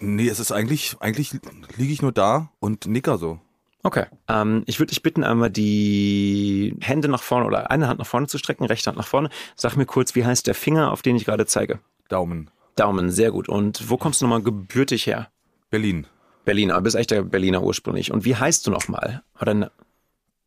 Nee, 0.00 0.28
es 0.28 0.40
ist 0.40 0.52
eigentlich, 0.52 0.96
eigentlich 1.00 1.32
liege 1.76 1.92
ich 1.92 2.02
nur 2.02 2.12
da 2.12 2.50
und 2.60 2.86
nicker 2.86 3.18
so. 3.18 3.40
Okay. 3.82 4.06
Ähm, 4.28 4.62
ich 4.66 4.80
würde 4.80 4.90
dich 4.90 5.02
bitten, 5.02 5.24
einmal 5.24 5.50
die 5.50 6.74
Hände 6.80 7.08
nach 7.08 7.22
vorne 7.22 7.46
oder 7.46 7.70
eine 7.70 7.86
Hand 7.86 7.98
nach 7.98 8.06
vorne 8.06 8.26
zu 8.26 8.38
strecken, 8.38 8.64
rechte 8.64 8.88
Hand 8.88 8.96
nach 8.96 9.06
vorne. 9.06 9.28
Sag 9.56 9.76
mir 9.76 9.84
kurz, 9.84 10.14
wie 10.14 10.24
heißt 10.24 10.46
der 10.46 10.54
Finger, 10.54 10.90
auf 10.90 11.02
den 11.02 11.16
ich 11.16 11.26
gerade 11.26 11.44
zeige? 11.46 11.80
Daumen. 12.08 12.50
Daumen, 12.76 13.10
sehr 13.10 13.30
gut. 13.30 13.48
Und 13.48 13.90
wo 13.90 13.98
kommst 13.98 14.20
du 14.20 14.24
nochmal 14.24 14.42
gebürtig 14.42 15.06
her? 15.06 15.28
Berlin. 15.70 16.06
Berlin, 16.44 16.70
aber 16.70 16.82
bist 16.82 16.96
echt 16.96 17.10
der 17.10 17.22
Berliner 17.22 17.62
ursprünglich. 17.62 18.10
Und 18.10 18.24
wie 18.24 18.36
heißt 18.36 18.66
du 18.66 18.70
nochmal? 18.70 19.22
Oder 19.40 19.70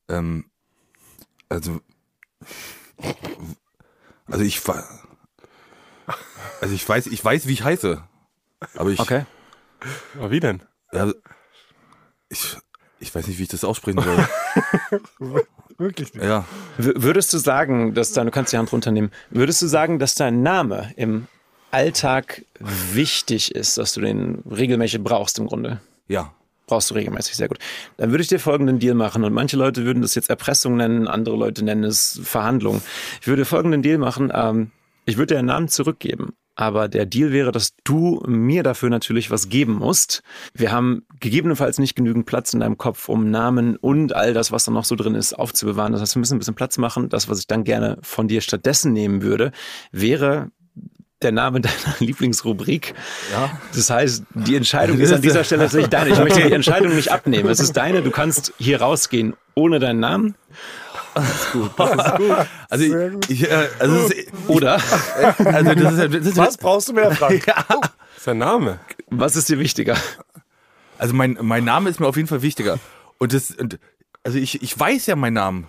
Ähm, 0.10 0.46
also, 1.50 1.80
also 4.30 4.44
ich 4.44 4.66
war, 4.68 4.84
also 6.62 6.74
ich 6.74 6.88
weiß, 6.88 7.08
ich 7.08 7.24
weiß, 7.24 7.48
wie 7.48 7.54
ich 7.54 7.64
heiße. 7.64 8.04
Aber 8.76 8.90
ich, 8.90 9.00
Okay. 9.00 9.26
Aber 10.18 10.32
wie 10.32 10.40
denn? 10.40 10.64
ja, 10.92 11.12
ich, 12.30 12.58
ich 13.00 13.14
weiß 13.14 13.28
nicht, 13.28 13.38
wie 13.38 13.44
ich 13.44 13.50
das 13.50 13.64
aussprechen 13.64 14.02
soll. 14.02 14.28
Wirklich 15.78 16.14
nicht. 16.16 16.24
ja, 16.24 16.46
W 16.78 16.94
würdest 16.96 17.32
du 17.34 17.38
sagen, 17.38 17.94
dass 17.94 18.12
dein, 18.12 18.26
du 18.26 18.32
kannst 18.32 18.52
die 18.52 18.58
Hand 18.58 18.72
runternehmen, 18.72 19.12
würdest 19.30 19.62
du 19.62 19.68
sagen, 19.68 20.00
dass 20.00 20.16
dein 20.16 20.42
Name 20.42 20.92
im 20.96 21.28
Alltag 21.70 22.44
wichtig 22.60 23.54
ist, 23.54 23.78
dass 23.78 23.94
du 23.94 24.02
den 24.02 24.42
regelmäßig 24.50 25.04
brauchst 25.04 25.38
im 25.38 25.48
Grunde? 25.48 25.80
ja. 26.08 26.34
Brauchst 26.68 26.92
du 26.92 26.96
regelmäßig, 26.96 27.36
sehr 27.36 27.48
gut. 27.48 27.60
Dann 27.96 28.12
würde 28.12 28.22
ich 28.22 28.28
dir 28.28 28.40
folgenden 28.40 28.78
Deal 28.78 28.94
machen 28.94 29.24
und 29.24 29.34
manche 29.34 29.56
Leute 29.56 29.86
würden 29.86 30.02
das 30.02 30.16
jetzt 30.16 30.30
Erpressung 30.30 30.76
nennen, 30.76 31.08
andere 31.08 31.38
Leute 31.38 31.64
nennen 31.64 31.86
es 31.86 32.20
Verhandlung. 32.24 32.82
Ich 33.22 33.28
würde 33.28 33.46
folgenden 33.46 33.82
Deal 33.82 33.98
machen, 33.98 34.32
ähm, 34.34 34.72
ich 35.06 35.18
würde 35.18 35.34
dir 35.34 35.40
einen 35.40 35.48
Namen 35.48 35.70
zurückgeben, 35.70 36.34
aber 36.56 36.90
der 36.90 37.06
Deal 37.06 37.32
wäre, 37.32 37.54
dass 37.54 37.76
du 37.86 38.22
mir 38.28 38.64
dafür 38.64 38.90
natürlich 38.90 39.32
was 39.32 39.48
geben 39.48 39.76
musst. 39.76 40.24
Wir 40.54 40.74
haben 40.74 41.04
gegebenenfalls 41.22 41.80
nicht 41.80 41.96
genügend 41.96 42.26
Platz 42.26 42.54
in 42.54 42.60
deinem 42.60 42.78
Kopf, 42.78 43.08
um 43.08 43.30
Namen 43.30 43.78
und 43.78 44.14
all 44.14 44.34
das, 44.34 44.52
was 44.52 44.66
da 44.66 44.72
noch 44.72 44.84
so 44.84 44.96
drin 44.96 45.16
ist, 45.16 45.34
aufzubewahren. 45.34 45.94
Das 45.94 46.02
heißt, 46.02 46.16
wir 46.16 46.20
müssen 46.20 46.36
ein 46.36 46.40
bisschen 46.40 46.56
Platz 46.56 46.78
machen. 46.78 47.08
Das, 47.08 47.30
was 47.30 47.40
ich 47.40 47.48
dann 47.48 47.64
gerne 47.64 48.00
von 48.02 48.28
dir 48.28 48.42
stattdessen 48.42 48.92
nehmen 48.92 49.22
würde, 49.22 49.52
wäre 49.92 50.52
der 51.22 51.32
Name 51.32 51.62
deiner 51.62 51.76
Lieblingsrubrik. 52.00 52.94
Ja. 53.32 53.60
Das 53.74 53.90
heißt, 53.90 54.24
die 54.34 54.56
Entscheidung 54.56 55.00
ist 55.00 55.12
an 55.12 55.22
dieser 55.24 55.44
Stelle 55.44 55.64
tatsächlich 55.64 55.90
deine. 55.90 56.12
Ich 56.12 56.20
möchte 56.20 56.42
die 56.42 56.54
Entscheidung 56.54 56.96
nicht 56.96 57.12
abnehmen. 57.12 57.50
Es 57.50 57.60
ist 57.60 57.74
deine. 57.74 58.02
Du 58.02 58.12
kannst 58.12 58.54
hier 58.58 58.82
rausgehen 58.82 59.36
ohne 59.56 59.80
deinen 59.80 60.00
Namen. 60.00 60.36
Also 62.70 62.84
ich, 62.84 63.30
ich 63.30 63.52
äh, 63.52 63.70
also, 63.80 63.96
es 63.96 64.12
ist, 64.12 64.30
Oder 64.48 64.74
also 64.74 65.74
das 65.74 65.94
ist, 65.94 66.14
das 66.14 66.26
ist 66.28 66.38
Was 66.38 66.58
brauchst 66.58 66.90
du 66.90 66.94
mehr, 66.94 67.12
Frank? 67.12 67.44
Das 68.18 68.18
ist 68.18 68.26
sein 68.26 68.38
Name. 68.40 68.80
was 69.10 69.36
ist 69.36 69.50
dir 69.50 69.58
wichtiger? 69.58 69.96
Also 70.98 71.14
mein, 71.14 71.38
mein 71.42 71.64
Name 71.64 71.90
ist 71.90 72.00
mir 72.00 72.08
auf 72.08 72.18
jeden 72.18 72.28
Fall 72.28 72.42
wichtiger. 72.42 72.78
Und 73.18 73.34
das, 73.34 73.52
und, 73.52 73.80
also 74.24 74.38
ich, 74.38 74.62
ich 74.62 74.80
weiß 74.80 75.06
ja 75.08 75.16
meinen 75.16 75.34
Namen 75.34 75.68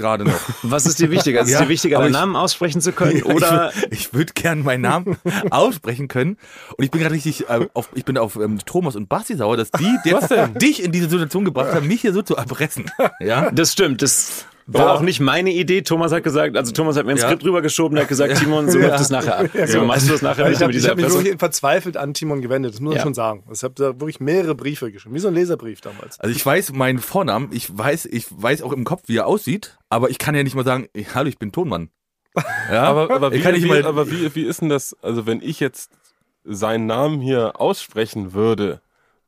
gerade 0.00 0.24
noch. 0.24 0.40
Was 0.62 0.86
ist 0.86 0.98
dir 0.98 1.10
wichtiger? 1.10 1.40
Ist 1.42 1.46
es 1.48 1.52
Ja, 1.54 1.60
dir 1.62 1.68
wichtiger, 1.68 1.98
deinen 1.98 2.06
ich- 2.08 2.12
Namen 2.12 2.34
aussprechen 2.36 2.80
zu 2.80 2.92
können? 2.92 3.22
Oder 3.22 3.72
ich, 3.90 3.92
ich 3.92 4.14
würde 4.14 4.32
gern 4.32 4.62
meinen 4.62 4.80
Namen 4.82 5.16
aussprechen 5.50 6.08
können. 6.08 6.36
Und 6.76 6.84
ich 6.84 6.90
bin 6.90 7.00
gerade 7.00 7.14
richtig, 7.14 7.48
äh, 7.48 7.66
auf, 7.74 7.90
ich 7.94 8.04
bin 8.04 8.18
auf 8.18 8.36
ähm, 8.36 8.58
Thomas 8.64 8.96
und 8.96 9.08
Basti 9.08 9.36
sauer, 9.36 9.56
dass 9.56 9.70
die 9.70 9.96
jetzt 10.04 10.32
dich 10.60 10.82
in 10.82 10.92
diese 10.92 11.08
Situation 11.08 11.44
gebracht 11.44 11.72
haben, 11.74 11.86
mich 11.86 12.00
hier 12.00 12.12
so 12.12 12.22
zu 12.22 12.36
erpressen. 12.36 12.90
Ja? 13.20 13.50
das 13.50 13.72
stimmt. 13.72 14.02
Das 14.02 14.46
war 14.72 14.94
auch 14.94 15.00
nicht 15.00 15.20
meine 15.20 15.52
Idee. 15.52 15.82
Thomas 15.82 16.12
hat 16.12 16.22
gesagt, 16.22 16.56
also 16.56 16.72
Thomas 16.72 16.96
hat 16.96 17.06
mir 17.06 17.12
ein 17.12 17.18
Ja. 17.18 17.26
Skript 17.26 17.44
rübergeschoben 17.44 17.96
und 17.96 18.02
hat 18.02 18.08
gesagt, 18.08 18.36
Timon, 18.38 18.70
so 18.70 18.78
läuft 18.78 19.00
es 19.00 19.10
nachher 19.10 19.38
ab. 19.40 19.46
So 19.66 19.84
machst 19.84 20.08
du 20.08 20.14
es 20.14 20.22
nachher 20.22 20.50
Ich 20.50 20.56
habe 20.56 20.66
mit 20.68 20.76
ich 20.76 20.82
dieser 20.82 20.90
hab 20.90 20.96
mich 20.96 21.08
wirklich 21.12 21.38
verzweifelt 21.38 21.96
an 21.96 22.14
Timon 22.14 22.40
gewendet, 22.40 22.74
das 22.74 22.80
muss 22.80 22.94
man 22.94 23.02
schon 23.02 23.14
sagen. 23.14 23.44
Ich 23.52 23.62
habe 23.62 23.74
da 23.74 24.00
wirklich 24.00 24.20
mehrere 24.20 24.54
Briefe 24.54 24.90
geschrieben, 24.92 25.14
wie 25.14 25.18
so 25.20 25.28
ein 25.28 25.34
Leserbrief 25.34 25.80
damals. 25.80 26.18
Also 26.20 26.34
ich 26.34 26.44
weiß 26.44 26.72
meinen 26.72 26.98
Vornamen, 26.98 27.50
ich 27.52 27.76
weiß, 27.76 28.06
ich 28.06 28.26
weiß 28.30 28.62
auch 28.62 28.72
im 28.72 28.84
Kopf, 28.84 29.02
wie 29.06 29.16
er 29.16 29.26
aussieht, 29.26 29.78
aber 29.88 30.10
ich 30.10 30.18
kann 30.18 30.34
ja 30.34 30.42
nicht 30.42 30.54
mal 30.54 30.64
sagen, 30.64 30.88
hallo, 31.14 31.28
ich 31.28 31.38
bin 31.38 31.52
Tonmann. 31.52 31.90
Ja? 32.70 32.84
Aber, 32.84 33.10
aber, 33.10 33.32
wie, 33.32 33.44
wie, 33.44 33.66
mal, 33.66 33.84
aber 33.84 34.08
wie, 34.10 34.32
wie 34.36 34.44
ist 34.44 34.60
denn 34.60 34.68
das, 34.68 34.96
also 35.02 35.26
wenn 35.26 35.42
ich 35.42 35.58
jetzt 35.58 35.90
seinen 36.44 36.86
Namen 36.86 37.20
hier 37.20 37.60
aussprechen 37.60 38.32
würde, 38.32 38.80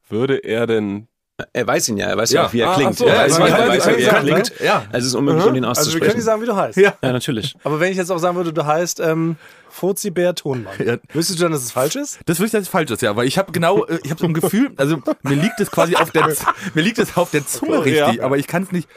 würde 0.08 0.36
er 0.36 0.66
denn 0.68 1.08
Er 1.54 1.66
weiß 1.66 1.88
ihn 1.88 1.96
ja, 1.96 2.06
er 2.08 2.16
weiß 2.16 2.30
ja, 2.30 2.42
Ja. 2.42 2.46
auch, 2.48 2.52
wie 2.52 2.60
er 2.60 2.70
Ah, 2.70 2.74
klingt. 2.74 3.00
er 3.00 3.06
ja, 3.06 3.14
weiß, 3.24 3.38
er 3.38 3.68
weiß 3.68 3.86
ja, 3.86 3.96
wie 3.98 4.02
er 4.02 4.20
klingt. 4.20 4.52
ja. 4.60 4.84
Also 4.92 4.98
es 4.98 5.04
ist 5.06 5.14
unmöglich, 5.14 5.44
um 5.46 5.54
den 5.54 5.64
Also 5.64 5.80
wir 5.80 5.82
auszusprechen. 5.82 6.04
können 6.04 6.16
nicht 6.16 6.24
sagen, 6.24 6.42
wie 6.42 6.46
du 6.46 6.54
heißt. 6.56 6.76
Ja. 6.76 6.94
ja, 7.02 7.12
natürlich. 7.12 7.56
Aber 7.64 7.80
wenn 7.80 7.90
ich 7.90 7.96
jetzt 7.96 8.12
auch 8.12 8.18
sagen 8.18 8.36
würde, 8.36 8.52
du 8.52 8.64
heißt 8.64 9.00
ähm, 9.00 9.36
Fuzzi 9.70 10.10
Bär 10.10 10.34
Tonmann, 10.34 10.74
Ja. 10.78 10.98
wüsstest 11.12 11.38
du 11.40 11.44
dann, 11.44 11.52
dass 11.52 11.62
es 11.62 11.72
falsch 11.72 11.96
ist? 11.96 12.20
Das 12.26 12.38
würde 12.38 12.46
ich 12.46 12.52
sagen, 12.52 12.64
falsch 12.66 12.90
ist, 12.90 13.02
ja, 13.02 13.16
weil 13.16 13.26
ich 13.26 13.38
habe 13.38 13.50
genau, 13.50 13.84
äh, 13.86 13.98
ich 14.04 14.10
habe 14.10 14.20
so 14.20 14.26
ein 14.26 14.34
Gefühl, 14.34 14.72
also 14.76 14.98
mir 15.22 15.34
liegt 15.34 15.58
es 15.58 15.70
quasi 15.70 15.96
auf 15.96 16.10
der, 16.10 16.28
mir 16.74 16.82
liegt 16.82 16.98
es 16.98 17.16
auf 17.16 17.30
der 17.30 17.46
Zunge 17.46 17.78
Okay, 17.78 17.98
richtig, 18.00 18.16
ja. 18.18 18.24
aber 18.24 18.36
ich 18.36 18.46
kann 18.46 18.64
es 18.64 18.70
nicht, 18.72 18.88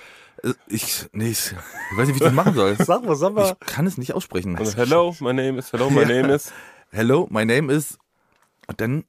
äh, 0.44 0.52
ich, 0.68 1.06
nee, 1.14 1.30
ich, 1.30 1.52
ich 1.92 1.98
weiß 1.98 2.08
nicht, 2.08 2.16
wie 2.16 2.20
ich 2.20 2.26
das 2.26 2.34
machen 2.34 2.54
soll. 2.54 2.76
Sag 2.80 3.06
mal, 3.06 3.16
sag 3.16 3.34
mal. 3.34 3.56
Ich 3.62 3.68
kann 3.74 3.88
es 3.88 3.98
nicht 3.98 4.14
aussprechen. 4.14 4.58
also, 4.58 4.76
Hello, 4.76 5.16
my 5.22 5.32
name 5.34 5.58
is, 5.58 5.72
hello, 5.72 5.90
my 5.90 6.06
name 6.06 6.30
is. 6.36 6.52
Hello, 6.92 7.28
my 7.32 7.46
name 7.46 7.72
is 7.74 7.98
Und 8.68 8.82
dann 8.82 9.06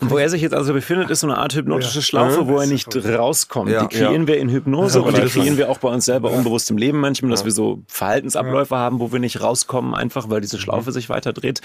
wo 0.00 0.18
er 0.18 0.28
sich 0.28 0.42
jetzt 0.42 0.54
also 0.54 0.72
befindet, 0.72 1.10
ist 1.10 1.20
so 1.20 1.26
eine 1.26 1.38
Art 1.38 1.54
hypnotische 1.54 2.02
Schlaufe, 2.02 2.46
wo 2.46 2.58
er 2.58 2.66
nicht 2.66 2.88
rauskommt. 2.96 3.70
Ja. 3.70 3.86
Die 3.86 3.96
kreieren 3.96 4.26
wir 4.26 4.38
in 4.38 4.48
Hypnose 4.48 4.98
Ja, 4.98 5.04
und 5.04 5.16
die 5.16 5.20
das 5.20 5.32
kreieren 5.32 5.56
wir 5.56 5.70
auch 5.70 5.78
bei 5.78 5.88
uns 5.88 6.04
selber 6.04 6.30
unbewusst 6.30 6.70
im 6.70 6.78
Leben 6.78 7.00
manchmal, 7.00 7.30
dass 7.30 7.44
wir 7.44 7.52
so 7.52 7.82
Verhaltensabläufe 7.86 8.76
haben, 8.76 9.00
wo 9.00 9.12
wir 9.12 9.18
nicht 9.18 9.40
rauskommen, 9.40 9.94
einfach 9.94 10.30
weil 10.30 10.40
diese 10.40 10.58
Schlaufe 10.58 10.92
sich 10.92 11.08
weiter 11.08 11.32
dreht. 11.32 11.60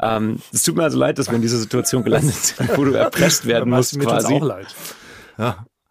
Ähm, 0.00 0.38
es 0.52 0.62
tut 0.62 0.76
mir 0.76 0.84
also 0.84 0.98
leid, 0.98 1.18
dass 1.18 1.28
wir 1.28 1.36
in 1.36 1.42
dieser 1.42 1.58
Situation 1.58 2.04
gelandet 2.04 2.34
sind, 2.34 2.76
wo 2.76 2.84
du 2.84 2.92
erpresst 2.92 3.46
werden 3.46 3.70
musst 3.70 3.96
Mir 3.96 4.04
quasi. 4.04 4.34
auch 4.34 4.42
leid. 4.42 4.66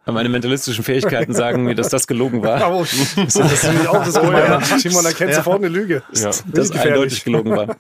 Meine 0.05 0.29
mentalistischen 0.29 0.83
Fähigkeiten 0.83 1.33
sagen 1.33 1.63
mir, 1.63 1.75
dass 1.75 1.89
das 1.89 2.07
gelogen 2.07 2.43
war. 2.43 2.61
Aber 2.61 2.79
das 3.15 3.35
ich 3.35 3.87
auch 3.87 4.03
das 4.03 4.19
gemein. 4.19 4.61
Timon 4.81 5.05
erkennt 5.05 5.33
sofort 5.35 5.59
eine 5.59 5.69
Lüge. 5.69 6.03
Ja. 6.13 6.25
Das 6.25 6.41
gefährlich. 6.43 6.81
eindeutig 6.81 7.23
gelogen 7.23 7.51
war. 7.51 7.75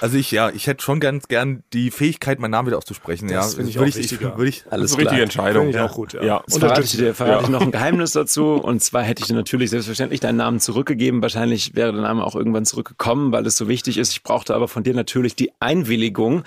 Also 0.00 0.16
ich, 0.16 0.30
ja, 0.30 0.50
ich 0.50 0.66
hätte 0.66 0.82
schon 0.82 1.00
ganz 1.00 1.28
gern 1.28 1.62
die 1.72 1.90
Fähigkeit, 1.90 2.38
meinen 2.38 2.52
Namen 2.52 2.68
wieder 2.68 2.78
auszusprechen. 2.78 3.28
ja, 3.28 3.42
finde 3.42 3.70
ich 3.70 3.78
auch 3.78 3.84
ich, 3.84 3.96
wichtiger. 3.96 4.36
würde 4.36 4.48
ich, 4.48 4.64
Alles 4.70 4.90
Das 4.90 4.90
ist 4.92 4.96
eine 4.98 5.06
richtige. 5.06 5.22
Entscheidung. 5.22 5.64
Finde 5.66 5.78
ich 5.78 5.84
auch 5.84 5.94
gut, 5.94 6.12
ja. 6.12 6.22
ja. 6.22 6.42
Jetzt 6.46 6.58
verrate 6.58 6.80
ich 6.82 6.90
dir, 6.92 7.14
verrate 7.14 7.44
ich 7.44 7.50
noch 7.50 7.62
ein 7.62 7.70
Geheimnis 7.70 8.12
dazu. 8.12 8.54
Und 8.54 8.82
zwar 8.82 9.02
hätte 9.02 9.22
ich 9.22 9.28
dir 9.28 9.34
natürlich 9.34 9.70
selbstverständlich 9.70 10.20
deinen 10.20 10.36
Namen 10.36 10.60
zurückgegeben. 10.60 11.22
Wahrscheinlich 11.22 11.74
wäre 11.74 11.92
der 11.92 12.02
Name 12.02 12.24
auch 12.24 12.34
irgendwann 12.34 12.64
zurückgekommen, 12.64 13.32
weil 13.32 13.46
es 13.46 13.56
so 13.56 13.68
wichtig 13.68 13.98
ist. 13.98 14.12
Ich 14.12 14.22
brauchte 14.22 14.54
aber 14.54 14.68
von 14.68 14.82
dir 14.82 14.94
natürlich 14.94 15.34
die 15.36 15.52
Einwilligung, 15.60 16.44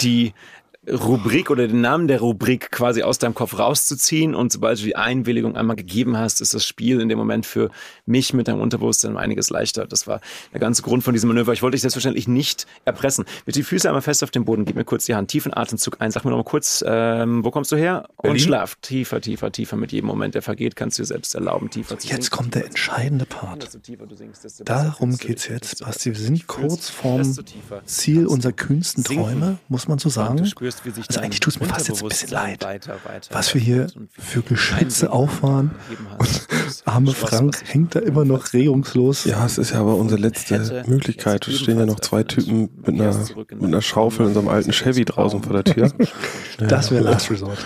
die 0.00 0.32
Rubrik 0.90 1.50
oder 1.50 1.68
den 1.68 1.80
Namen 1.80 2.08
der 2.08 2.20
Rubrik 2.20 2.70
quasi 2.70 3.02
aus 3.02 3.18
deinem 3.18 3.34
Kopf 3.34 3.58
rauszuziehen. 3.58 4.34
Und 4.34 4.52
sobald 4.52 4.78
du 4.78 4.84
die 4.84 4.96
Einwilligung 4.96 5.56
einmal 5.56 5.76
gegeben 5.76 6.16
hast, 6.16 6.40
ist 6.40 6.54
das 6.54 6.64
Spiel 6.64 7.00
in 7.00 7.08
dem 7.08 7.18
Moment 7.18 7.46
für 7.46 7.70
mich 8.06 8.32
mit 8.34 8.48
deinem 8.48 8.60
Unterbewusstsein 8.60 9.16
einiges 9.16 9.50
leichter. 9.50 9.86
Das 9.86 10.06
war 10.06 10.20
der 10.52 10.60
ganze 10.60 10.82
Grund 10.82 11.04
von 11.04 11.12
diesem 11.12 11.28
Manöver. 11.28 11.52
Ich 11.52 11.62
wollte 11.62 11.74
dich 11.74 11.82
selbstverständlich 11.82 12.28
nicht 12.28 12.66
erpressen. 12.84 13.24
Mit 13.46 13.56
die 13.56 13.62
Füße 13.62 13.88
einmal 13.88 14.02
fest 14.02 14.22
auf 14.24 14.30
den 14.30 14.44
Boden. 14.44 14.64
Gib 14.64 14.76
mir 14.76 14.84
kurz 14.84 15.06
die 15.06 15.14
Hand. 15.14 15.30
Tiefen 15.30 15.54
Atemzug 15.54 16.00
ein. 16.00 16.10
Sag 16.10 16.24
mir 16.24 16.30
noch 16.30 16.38
mal 16.38 16.44
kurz, 16.44 16.84
ähm, 16.86 17.44
wo 17.44 17.50
kommst 17.50 17.70
du 17.72 17.76
her? 17.76 18.08
Und 18.16 18.22
Berlin. 18.22 18.40
schlaf 18.40 18.76
tiefer, 18.80 19.20
tiefer, 19.20 19.52
tiefer. 19.52 19.76
Mit 19.76 19.92
jedem 19.92 20.06
Moment, 20.06 20.34
der 20.34 20.42
vergeht, 20.42 20.76
kannst 20.76 20.98
du 20.98 21.02
dir 21.02 21.06
selbst 21.06 21.34
erlauben, 21.34 21.70
tiefer 21.70 21.98
zu 21.98 22.08
Jetzt 22.08 22.24
sinken. 22.24 22.36
kommt 22.36 22.54
der 22.54 22.66
entscheidende 22.66 23.26
Part. 23.26 23.68
Du 23.74 24.64
Darum 24.64 25.10
du 25.12 25.16
geht's 25.18 25.48
jetzt, 25.48 25.84
Basti. 25.84 26.10
Wir 26.10 26.18
sind 26.20 26.42
du 26.42 26.46
kurz 26.46 26.88
vorm 26.88 27.22
Ziel 27.84 28.26
unserer 28.26 28.52
du 28.52 28.56
kühnsten. 28.56 29.04
Träume, 29.04 29.58
muss 29.68 29.88
man 29.88 29.98
so 29.98 30.08
Und 30.08 30.12
sagen. 30.12 30.44
Spürst, 30.78 30.84
wie 30.84 30.90
sich 30.90 31.08
Also 31.08 31.20
eigentlich 31.20 31.40
tut's 31.40 31.60
mir 31.60 31.66
fast 31.66 31.88
jetzt 31.88 32.02
ein 32.02 32.08
bisschen 32.08 32.30
leid, 32.30 32.64
weiter, 32.64 32.96
weiter, 33.04 33.34
was 33.34 33.54
wir 33.54 33.60
hier 33.60 33.86
und 33.94 34.10
für 34.12 34.42
Geschütze 34.42 35.12
auffahren. 35.12 35.70
Das 36.18 36.86
Arme 36.86 37.12
Frank 37.12 37.62
hängt 37.66 37.94
da 37.94 38.00
immer 38.00 38.24
noch 38.24 38.52
regungslos. 38.52 39.24
Ja, 39.24 39.44
es 39.44 39.58
ist 39.58 39.72
ja 39.72 39.80
aber 39.80 39.96
unsere 39.96 40.20
letzte 40.20 40.58
hätte 40.58 40.88
Möglichkeit. 40.88 41.46
Es 41.48 41.60
stehen 41.60 41.78
ja 41.78 41.86
noch 41.86 42.00
zwei 42.00 42.22
Typen 42.22 42.68
mit 42.76 43.00
einer, 43.00 43.16
mit 43.36 43.64
einer 43.64 43.82
Schaufel 43.82 44.26
in 44.26 44.34
so 44.34 44.40
einem 44.40 44.48
alten 44.48 44.72
Chevy 44.72 45.04
draußen 45.04 45.42
vor 45.42 45.60
der 45.60 45.64
Tür. 45.64 45.92
Das 46.58 46.90
wäre 46.90 47.04
Last 47.04 47.30
Resort. 47.30 47.64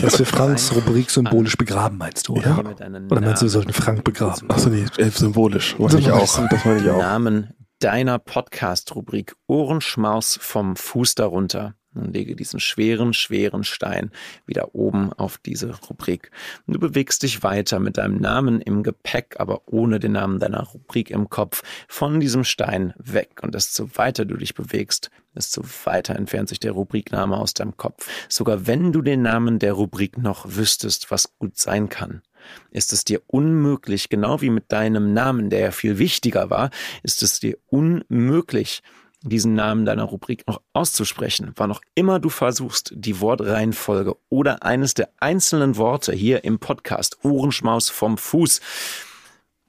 Dass 0.00 0.18
wir 0.18 0.24
Franks 0.24 0.74
Rubrik 0.74 1.10
symbolisch 1.10 1.58
begraben, 1.58 1.98
meinst 1.98 2.26
du, 2.26 2.36
oder? 2.36 2.58
Oder 2.58 3.20
meinst 3.20 3.42
du, 3.42 3.46
wir 3.46 3.50
sollten 3.50 3.74
Frank 3.74 4.02
begraben? 4.02 4.50
Achso, 4.50 4.70
nee, 4.70 4.86
elf 4.96 5.18
symbolisch. 5.18 5.76
Mach 5.78 5.92
ich 5.92 6.10
auch. 6.10 6.48
Das 6.48 6.64
meine 6.64 6.80
ich 6.80 6.88
auch. 6.88 6.98
Namen 6.98 7.50
deiner 7.80 8.18
Podcast-Rubrik 8.18 9.34
Ohrenschmaus 9.46 10.38
vom 10.40 10.74
Fuß 10.76 11.14
darunter 11.16 11.74
und 11.94 12.14
lege 12.14 12.36
diesen 12.36 12.60
schweren, 12.60 13.12
schweren 13.12 13.64
Stein 13.64 14.10
wieder 14.46 14.74
oben 14.74 15.12
auf 15.12 15.38
diese 15.38 15.74
Rubrik. 15.88 16.30
Du 16.66 16.78
bewegst 16.78 17.22
dich 17.22 17.42
weiter 17.42 17.80
mit 17.80 17.98
deinem 17.98 18.18
Namen 18.18 18.60
im 18.60 18.82
Gepäck, 18.82 19.36
aber 19.38 19.62
ohne 19.66 19.98
den 19.98 20.12
Namen 20.12 20.38
deiner 20.38 20.62
Rubrik 20.62 21.10
im 21.10 21.28
Kopf 21.28 21.62
von 21.88 22.20
diesem 22.20 22.44
Stein 22.44 22.94
weg. 22.96 23.40
Und 23.42 23.54
desto 23.54 23.96
weiter 23.96 24.24
du 24.24 24.36
dich 24.36 24.54
bewegst, 24.54 25.10
desto 25.34 25.62
weiter 25.84 26.16
entfernt 26.16 26.48
sich 26.48 26.60
der 26.60 26.72
Rubrikname 26.72 27.36
aus 27.36 27.54
deinem 27.54 27.76
Kopf. 27.76 28.08
Sogar 28.28 28.66
wenn 28.66 28.92
du 28.92 29.02
den 29.02 29.22
Namen 29.22 29.58
der 29.58 29.72
Rubrik 29.72 30.18
noch 30.18 30.46
wüsstest, 30.48 31.10
was 31.10 31.36
gut 31.38 31.58
sein 31.58 31.88
kann 31.88 32.22
ist 32.70 32.92
es 32.92 33.04
dir 33.04 33.20
unmöglich, 33.26 34.08
genau 34.08 34.40
wie 34.40 34.50
mit 34.50 34.72
deinem 34.72 35.12
Namen, 35.12 35.50
der 35.50 35.60
ja 35.60 35.70
viel 35.70 35.98
wichtiger 35.98 36.50
war, 36.50 36.70
ist 37.02 37.22
es 37.22 37.40
dir 37.40 37.58
unmöglich, 37.68 38.82
diesen 39.22 39.54
Namen 39.54 39.84
deiner 39.84 40.04
Rubrik 40.04 40.46
noch 40.46 40.62
auszusprechen, 40.72 41.52
wann 41.56 41.72
auch 41.72 41.82
immer 41.94 42.18
du 42.18 42.28
versuchst, 42.30 42.92
die 42.94 43.20
Wortreihenfolge 43.20 44.16
oder 44.28 44.62
eines 44.62 44.94
der 44.94 45.10
einzelnen 45.18 45.76
Worte 45.76 46.12
hier 46.12 46.44
im 46.44 46.58
Podcast 46.58 47.18
Ohrenschmaus 47.22 47.90
vom 47.90 48.16
Fuß 48.16 48.60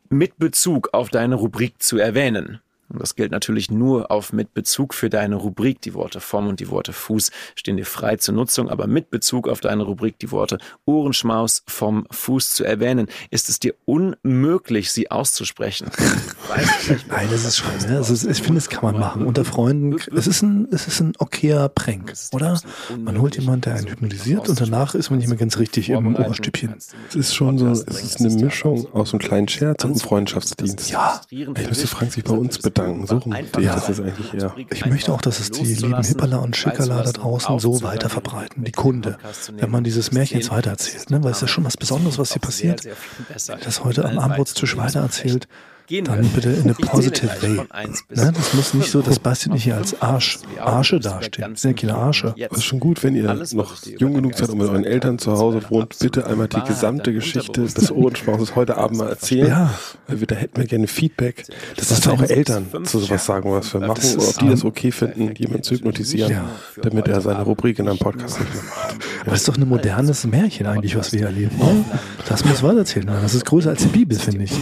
mit 0.09 0.37
Bezug 0.37 0.93
auf 0.93 1.09
deine 1.09 1.35
Rubrik 1.35 1.81
zu 1.81 1.97
erwähnen. 1.97 2.61
Und 2.91 3.01
das 3.01 3.15
gilt 3.15 3.31
natürlich 3.31 3.71
nur 3.71 4.11
auf 4.11 4.33
mit 4.33 4.53
Bezug 4.53 4.93
für 4.93 5.09
deine 5.09 5.35
Rubrik. 5.35 5.81
Die 5.81 5.93
Worte 5.93 6.19
vom 6.19 6.47
und 6.47 6.59
die 6.59 6.69
Worte 6.69 6.93
Fuß 6.93 7.31
stehen 7.55 7.77
dir 7.77 7.85
frei 7.85 8.17
zur 8.17 8.35
Nutzung, 8.35 8.69
aber 8.69 8.87
mit 8.87 9.09
Bezug 9.09 9.47
auf 9.47 9.61
deine 9.61 9.83
Rubrik 9.83 10.19
die 10.19 10.31
Worte 10.31 10.57
Ohrenschmaus 10.85 11.63
vom 11.67 12.05
Fuß 12.11 12.53
zu 12.53 12.63
erwähnen, 12.63 13.07
ist 13.29 13.49
es 13.49 13.59
dir 13.59 13.73
unmöglich, 13.85 14.91
sie 14.91 15.09
auszusprechen. 15.09 15.89
Nein, 17.09 17.27
das 17.31 17.45
ist 17.45 17.57
schon. 17.57 17.71
Ne? 17.89 17.97
Also, 17.97 18.29
ich 18.29 18.41
finde, 18.41 18.55
das 18.55 18.69
kann 18.69 18.83
man 18.83 18.99
machen. 18.99 19.25
Unter 19.25 19.45
Freunden. 19.45 19.97
Es 20.15 20.27
ist 20.27 20.41
ein, 20.41 20.67
es 20.71 20.87
ist 20.87 20.99
ein 20.99 21.13
okayer 21.19 21.69
Prank, 21.69 22.13
oder? 22.33 22.59
Man 22.97 23.19
holt 23.19 23.37
jemanden, 23.37 23.61
der 23.61 23.75
einen 23.75 23.87
hypnotisiert 23.87 24.49
und 24.49 24.59
danach 24.59 24.95
ist 24.95 25.09
man 25.09 25.19
nicht 25.19 25.29
mehr 25.29 25.37
ganz 25.37 25.57
richtig 25.57 25.89
im 25.89 26.15
Oberstübchen. 26.15 26.75
Es 27.09 27.15
ist 27.15 27.35
schon 27.35 27.57
so, 27.57 27.67
es 27.67 27.83
ist 27.83 28.19
eine 28.19 28.33
Mischung 28.33 28.87
aus 28.93 29.13
einem 29.13 29.19
kleinen 29.19 29.47
Scherz 29.47 29.83
und 29.83 29.91
einem 29.91 29.99
Freundschaftsdienst. 29.99 30.89
Ja. 30.91 31.21
Ich 31.29 31.47
müsste 31.47 31.87
Frank 31.87 32.11
sich 32.11 32.23
bei 32.23 32.33
uns 32.33 32.59
bedanken. 32.59 32.80
So 33.05 33.17
rum 33.17 33.35
Ja. 33.59 33.75
das 33.75 33.89
ist 33.89 33.99
eigentlich 33.99 34.33
eher. 34.33 34.53
Ich 34.71 34.85
möchte 34.85 35.13
auch, 35.13 35.21
dass 35.21 35.39
es 35.39 35.51
die 35.51 35.63
lieben 35.63 36.03
Hipperler 36.03 36.41
und 36.41 36.55
Schickerler 36.55 37.03
da 37.03 37.11
draußen 37.11 37.59
so 37.59 37.81
weiter 37.83 38.09
verbreiten, 38.09 38.63
die 38.63 38.71
Kunde, 38.71 39.17
wenn 39.57 39.69
man 39.71 39.83
dieses 39.83 40.11
Märchen 40.11 40.39
jetzt 40.39 40.51
weitererzählt, 40.51 41.09
ne? 41.09 41.23
weil 41.23 41.31
es 41.31 41.41
ist 41.41 41.49
schon 41.49 41.63
was 41.63 41.77
Besonderes, 41.77 42.17
was 42.17 42.33
hier 42.33 42.41
passiert. 42.41 42.87
Das 43.63 43.83
heute 43.83 44.05
am 44.05 44.19
Abendbrotstisch 44.19 44.77
weitererzählt, 44.77 45.47
dann 46.03 46.27
bitte 46.29 46.49
in 46.49 46.63
eine 46.63 46.73
positive 46.73 47.41
way. 47.41 47.61
Ne? 48.09 48.31
Das 48.33 48.53
muss 48.53 48.73
nicht 48.73 48.91
so, 48.91 49.01
dass 49.01 49.19
Basti 49.19 49.49
nicht 49.49 49.63
hier 49.63 49.75
als 49.75 50.01
Arsch, 50.01 50.39
Arsche 50.59 50.99
dasteht. 50.99 51.37
Ja 51.37 51.47
keine 51.81 51.95
Arsche. 51.95 52.27
Aber 52.27 52.51
es 52.51 52.57
ist 52.59 52.63
schon 52.63 52.79
gut, 52.79 53.03
wenn 53.03 53.15
ihr 53.15 53.33
noch 53.53 53.75
jung 53.97 54.13
genug 54.13 54.35
seid 54.35 54.49
und 54.49 54.57
mit 54.57 54.67
euren 54.67 54.83
Eltern 54.83 55.19
zu 55.19 55.33
Hause 55.33 55.61
wohnt, 55.69 55.97
bitte 55.99 56.25
einmal 56.27 56.47
die 56.47 56.61
gesamte 56.61 57.13
Geschichte 57.13 57.63
des 57.63 57.91
Ohrenschmauses 57.91 58.55
heute 58.55 58.77
Abend 58.77 58.97
mal 58.97 59.09
erzählen. 59.09 59.47
Ja. 59.47 59.73
Weil 60.07 60.19
wir, 60.19 60.27
da 60.27 60.35
hätten 60.35 60.57
wir 60.57 60.67
gerne 60.67 60.87
Feedback, 60.87 61.45
Das 61.75 61.89
dass 61.89 61.99
ist 61.99 62.07
auch 62.07 62.21
Eltern 62.21 62.67
zu 62.83 62.99
sowas 62.99 63.25
sagen, 63.25 63.51
was 63.51 63.73
wir 63.73 63.81
machen, 63.81 64.01
Das 64.01 64.17
oder 64.17 64.27
ob 64.27 64.37
die 64.39 64.49
das 64.49 64.63
okay 64.63 64.91
finden, 64.91 65.33
jemanden 65.35 65.63
zu 65.63 65.75
hypnotisieren, 65.75 66.41
damit 66.81 67.07
er 67.07 67.21
seine 67.21 67.41
Rubrik 67.43 67.79
in 67.79 67.87
einem 67.87 67.99
Podcast 67.99 68.39
nicht 68.39 68.53
mehr 68.53 68.63
macht. 68.63 68.97
Das 69.25 69.33
ist 69.35 69.47
doch 69.47 69.57
ein 69.57 69.67
modernes 69.67 70.25
Märchen 70.25 70.65
eigentlich, 70.65 70.95
was 70.95 71.11
wir 71.11 71.19
hier 71.19 71.27
erleben. 71.27 71.57
Ne? 71.57 71.85
Das 72.27 72.45
muss 72.45 72.63
weitererzählt 72.63 73.07
werden. 73.07 73.21
Das 73.21 73.35
ist 73.35 73.45
größer 73.45 73.69
als 73.69 73.83
die 73.83 73.89
Bibel, 73.89 74.17
finde 74.17 74.43
ich. 74.43 74.53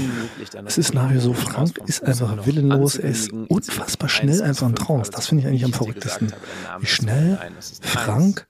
Es 0.65 0.77
ist 0.77 0.93
nachher 0.93 1.18
so, 1.19 1.33
Frank 1.33 1.79
ist 1.85 2.03
einfach 2.03 2.45
willenlos, 2.45 2.97
er 2.97 3.09
ist 3.09 3.31
unfassbar 3.31 4.09
schnell 4.09 4.41
einfach 4.41 4.67
in 4.67 4.75
Trance. 4.75 5.11
Das 5.11 5.27
finde 5.27 5.43
ich 5.43 5.47
eigentlich 5.47 5.65
am 5.65 5.73
verrücktesten. 5.73 6.33
Wie 6.79 6.85
schnell 6.85 7.39
Frank 7.81 8.47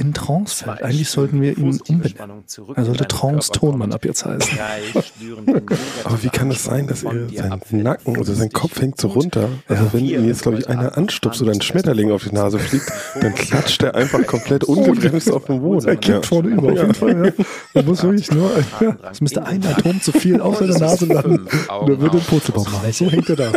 in 0.00 0.14
Trance 0.14 0.64
fällt. 0.64 0.82
Eigentlich 0.82 1.10
sollten 1.10 1.40
wir 1.42 1.56
ihn 1.56 1.78
umbenennen. 1.86 2.44
Er 2.74 2.84
sollte 2.84 3.06
Trance 3.06 3.52
Tonmann 3.52 3.92
ab 3.92 4.04
jetzt 4.04 4.24
heißen. 4.24 4.58
Aber 6.04 6.22
wie 6.22 6.28
kann 6.28 6.50
es 6.50 6.64
sein, 6.64 6.86
dass 6.86 7.04
er 7.04 7.28
seinen 7.28 7.82
Nacken 7.82 8.16
oder 8.16 8.32
sein 8.32 8.50
Kopf 8.50 8.80
hängt 8.80 9.00
so 9.00 9.08
runter? 9.08 9.48
Also 9.68 9.92
wenn 9.92 10.06
ihm 10.06 10.26
jetzt, 10.26 10.42
glaube 10.42 10.58
ich, 10.58 10.68
einer 10.68 10.96
anstupst 10.96 11.42
oder 11.42 11.52
ein 11.52 11.60
Schmetterling 11.60 12.10
auf 12.10 12.24
die 12.24 12.34
Nase 12.34 12.58
fliegt, 12.58 12.90
dann 13.20 13.34
klatscht 13.34 13.82
er 13.82 13.94
einfach 13.94 14.26
komplett 14.26 14.64
ungebremst 14.64 15.30
auf 15.30 15.44
den 15.44 15.60
Boden. 15.60 15.86
Er 15.86 15.96
kippt 15.96 16.26
vorne 16.26 16.48
über, 16.48 16.72
auf 16.72 16.78
jeden 16.78 16.94
Fall. 16.94 17.26
Ja. 17.26 17.44
Er 17.74 17.82
muss 17.82 18.02
wirklich 18.02 18.30
nur, 18.30 18.50
ja, 18.80 18.96
es 19.10 19.20
müsste 19.20 19.44
ein 19.44 19.64
Atom 19.66 20.00
zu 20.00 20.12
viel 20.12 20.40
auf 20.40 20.58
seiner 20.58 20.78
Nase 20.78 21.06
landen. 21.06 21.46
Und 21.80 21.90
er 21.90 22.00
würde 22.00 22.16
einen 22.16 22.26
Purzelbaum 22.26 22.64
machen. 22.64 22.92
So 22.92 23.10
hängt 23.10 23.28
er 23.28 23.36
da. 23.36 23.52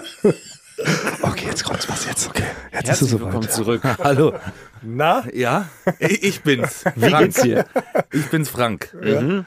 Jetzt 1.54 1.66
kommt's 1.66 1.88
was 1.88 2.08
jetzt. 2.08 2.28
Okay, 2.30 2.41
jetzt 2.72 2.89
ist 2.89 3.01
es 3.04 3.12
Herzlich 3.12 3.12
willkommen 3.12 3.43
soweit. 3.43 3.51
zurück. 3.51 3.82
Hallo. 4.04 4.34
Na? 4.82 5.24
Ja, 5.32 5.70
ich 5.99 6.41
bin's. 6.41 6.84
Wie 6.95 7.12
geht's 7.12 7.43
dir? 7.43 7.68
Ich 8.12 8.26
bin's 8.32 8.49
Frank. 8.49 8.91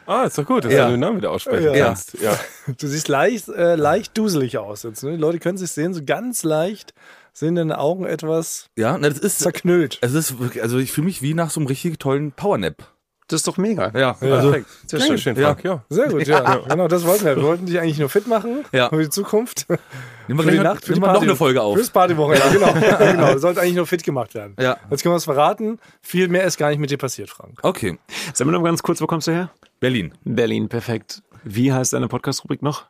Ah, 0.06 0.22
ist 0.22 0.38
doch 0.38 0.46
gut, 0.46 0.66
dass 0.66 0.72
Ja. 0.72 0.84
du 0.84 0.92
den 0.92 1.00
Namen 1.00 1.16
wieder 1.16 1.32
aussprechen 1.32 1.74
Ja. 1.74 1.86
kannst. 1.86 2.16
Ja. 2.22 2.38
Du 2.78 2.86
siehst 2.86 3.08
leicht, 3.08 3.48
äh, 3.48 3.74
leicht 3.74 4.16
duselig 4.16 4.56
aus 4.56 4.84
jetzt. 4.84 5.02
Ne? 5.02 5.12
Die 5.12 5.16
Leute 5.16 5.40
können 5.40 5.58
sich 5.58 5.72
sehen, 5.72 5.94
so 5.94 6.00
ganz 6.04 6.44
leicht 6.44 6.94
sind 7.32 7.56
deine 7.56 7.76
Augen 7.80 8.04
etwas 8.06 8.66
Ja, 8.76 8.96
na, 8.96 9.08
das 9.08 9.18
ist, 9.18 9.40
zerknüllt. 9.40 9.98
es 10.00 10.14
ist 10.14 10.38
wirklich, 10.38 10.62
also 10.62 10.78
ich 10.78 10.92
fühle 10.92 11.06
mich 11.06 11.22
wie 11.22 11.34
nach 11.34 11.50
so 11.50 11.58
einem 11.58 11.66
richtig 11.66 11.98
tollen 11.98 12.30
Powernap. 12.30 12.86
Das 13.28 13.40
ist 13.40 13.48
doch 13.48 13.56
mega. 13.56 13.90
Ja, 13.92 14.16
Ja. 14.20 14.34
also, 14.36 14.54
Sehr 14.86 15.00
schön, 15.00 15.18
schön 15.18 15.34
Frank, 15.36 15.64
ja. 15.64 15.82
Sehr 15.88 16.08
gut, 16.08 16.24
ja. 16.28 16.58
Genau, 16.68 16.86
das 16.86 17.04
wollten 17.04 17.24
wir. 17.24 17.34
Wir 17.36 17.42
wollten 17.42 17.66
dich 17.66 17.80
eigentlich 17.80 17.98
nur 17.98 18.08
fit 18.08 18.28
machen 18.28 18.64
Ja. 18.72 18.88
für 18.88 19.02
die 19.02 19.10
Zukunft. 19.10 19.66
nehmen 19.68 20.38
wir, 20.38 20.44
Für 20.44 20.50
die 20.52 20.58
Nacht, 20.60 20.84
für 20.84 20.94
die 20.94 21.00
noch 21.00 21.20
eine 21.20 21.34
Folge 21.34 21.60
auf. 21.60 21.76
Fürs 21.76 21.90
Partywoche, 21.90 22.36
ja, 22.38 22.48
genau. 22.48 22.66
ja, 22.86 23.12
genau. 23.12 23.32
Das 23.32 23.40
sollte 23.40 23.60
eigentlich 23.60 23.74
nur 23.74 23.86
fit 23.86 24.04
gemacht 24.04 24.34
werden. 24.34 24.54
Ja. 24.60 24.76
Jetzt 24.90 25.02
können 25.02 25.12
wir 25.14 25.16
es 25.16 25.24
verraten. 25.24 25.80
Viel 26.02 26.28
mehr 26.28 26.44
ist 26.44 26.56
gar 26.56 26.68
nicht 26.70 26.78
mit 26.78 26.90
dir 26.90 26.98
passiert, 26.98 27.28
Frank. 27.30 27.58
Okay, 27.62 27.98
Sag 28.32 28.46
mir 28.46 28.52
noch 28.52 28.62
ganz 28.62 28.82
kurz, 28.84 29.00
wo 29.00 29.06
kommst 29.08 29.26
du 29.26 29.32
her? 29.32 29.50
Berlin. 29.80 30.14
Berlin, 30.24 30.68
perfekt. 30.68 31.22
Wie 31.42 31.72
heißt 31.72 31.94
deine 31.94 32.06
Podcast-Rubrik 32.08 32.62
noch? 32.62 32.86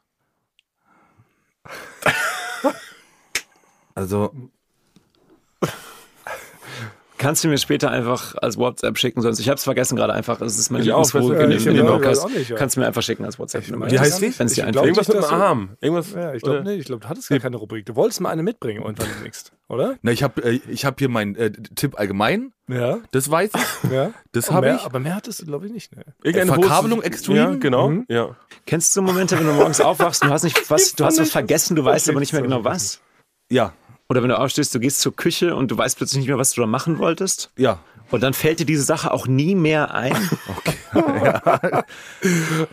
Also, 3.95 4.33
Kannst 7.19 7.45
du 7.45 7.49
mir 7.49 7.59
später 7.59 7.91
einfach 7.91 8.35
als 8.43 8.57
WhatsApp 8.59 8.99
schicken, 8.99 9.23
sonst 9.23 9.39
ich 9.39 9.49
habe 9.49 9.57
es 9.57 9.65
vergessen 9.65 9.97
gerade 9.97 10.13
einfach. 10.13 10.41
Es 10.41 10.59
ist 10.59 10.71
mein 10.71 10.83
Ich 10.83 10.93
auch, 10.93 11.05
Lieblingsvogel 11.05 11.49
weiß 11.55 11.63
in, 11.65 11.71
in 11.73 11.77
genau. 11.79 11.93
Podcast. 11.93 12.27
Ja. 12.49 12.57
Kannst 12.57 12.77
du 12.77 12.81
mir 12.81 12.87
einfach 12.87 13.03
schicken 13.03 13.25
als 13.25 13.39
WhatsApp. 13.39 13.65
Wie 13.69 13.99
heißt 13.99 14.21
die? 14.21 14.39
Wenn 14.39 14.47
es 14.47 14.55
dir 14.55 14.67
Irgendwas 14.67 15.09
mit 15.09 15.17
dem 15.17 15.25
Arm. 15.25 15.77
Irgendwas. 15.81 16.13
Ja, 16.13 16.35
ich 16.35 16.43
glaube 16.43 16.63
nicht. 16.65 16.81
Ich 16.81 16.87
glaube, 16.87 17.01
du 17.03 17.09
hattest 17.09 17.29
gar 17.29 17.39
keine 17.39 17.57
Rubrik. 17.57 17.87
Du 17.87 17.97
wolltest 17.97 18.21
mal 18.21 18.31
eine 18.31 18.43
mitbringen 18.43 18.83
irgendwann 18.83 19.09
demnächst, 19.17 19.53
oder? 19.69 19.97
Na, 20.03 20.13
ich 20.13 20.23
habe 20.23 20.43
äh, 20.43 20.61
ich 20.69 20.85
hab 20.85 20.99
hier 20.99 21.09
meinen 21.09 21.37
äh, 21.37 21.51
Tipp 21.51 21.99
allgemein. 21.99 22.53
Ja. 22.69 22.99
Das 23.13 23.31
weiß 23.31 23.51
ich. 23.55 23.91
ja. 23.91 24.13
Das 24.33 24.49
Aber 24.49 24.57
habe 24.57 24.67
mehr- 24.67 24.77
ich. 24.77 24.83
Aber 24.85 24.99
mehr 24.99 25.15
hattest 25.17 25.41
du, 25.41 25.47
glaube 25.47 25.67
ich, 25.67 25.73
nicht. 25.73 25.97
Ne? 25.97 26.05
Irgendeine 26.23 26.61
Verkabelung 26.61 27.03
Extreme? 27.03 27.39
Ja, 27.39 27.51
genau. 27.55 27.91
Mhm. 27.91 28.05
Ja. 28.09 28.37
Kennst 28.67 28.95
du 28.95 29.01
so 29.01 29.03
Momente, 29.03 29.39
wenn 29.39 29.47
du 29.47 29.53
morgens 29.53 29.81
aufwachst, 29.81 30.23
du 30.23 30.29
hast 30.29 30.43
nicht 30.43 30.59
was, 30.71 30.95
du 30.95 31.05
hast 31.05 31.19
was 31.19 31.31
vergessen, 31.31 31.77
du 31.77 31.85
weißt 31.85 32.09
aber 32.11 32.21
nicht 32.21 32.33
mehr 32.33 32.43
genau 32.43 32.65
was? 32.65 33.01
Ja, 33.51 33.73
Oder 34.09 34.23
wenn 34.23 34.29
du 34.29 34.39
aufstehst, 34.39 34.75
du 34.75 34.79
gehst 34.81 35.01
zur 35.01 35.15
Küche 35.17 35.57
und 35.57 35.71
du 35.71 35.77
weißt 35.79 35.97
plötzlich 35.97 36.19
nicht 36.21 36.29
mehr, 36.29 36.39
was 36.39 36.53
du 36.53 36.61
da 36.61 36.67
machen 36.67 36.99
wolltest? 36.99 37.51
ja. 37.57 37.79
Und 38.13 38.23
dann 38.23 38.35
fällt 38.35 38.61
dir 38.61 38.67
diese 38.67 38.85
Sache 38.85 39.11
auch 39.13 39.27
nie 39.27 39.57
mehr 39.57 39.93
ein? 39.93 40.15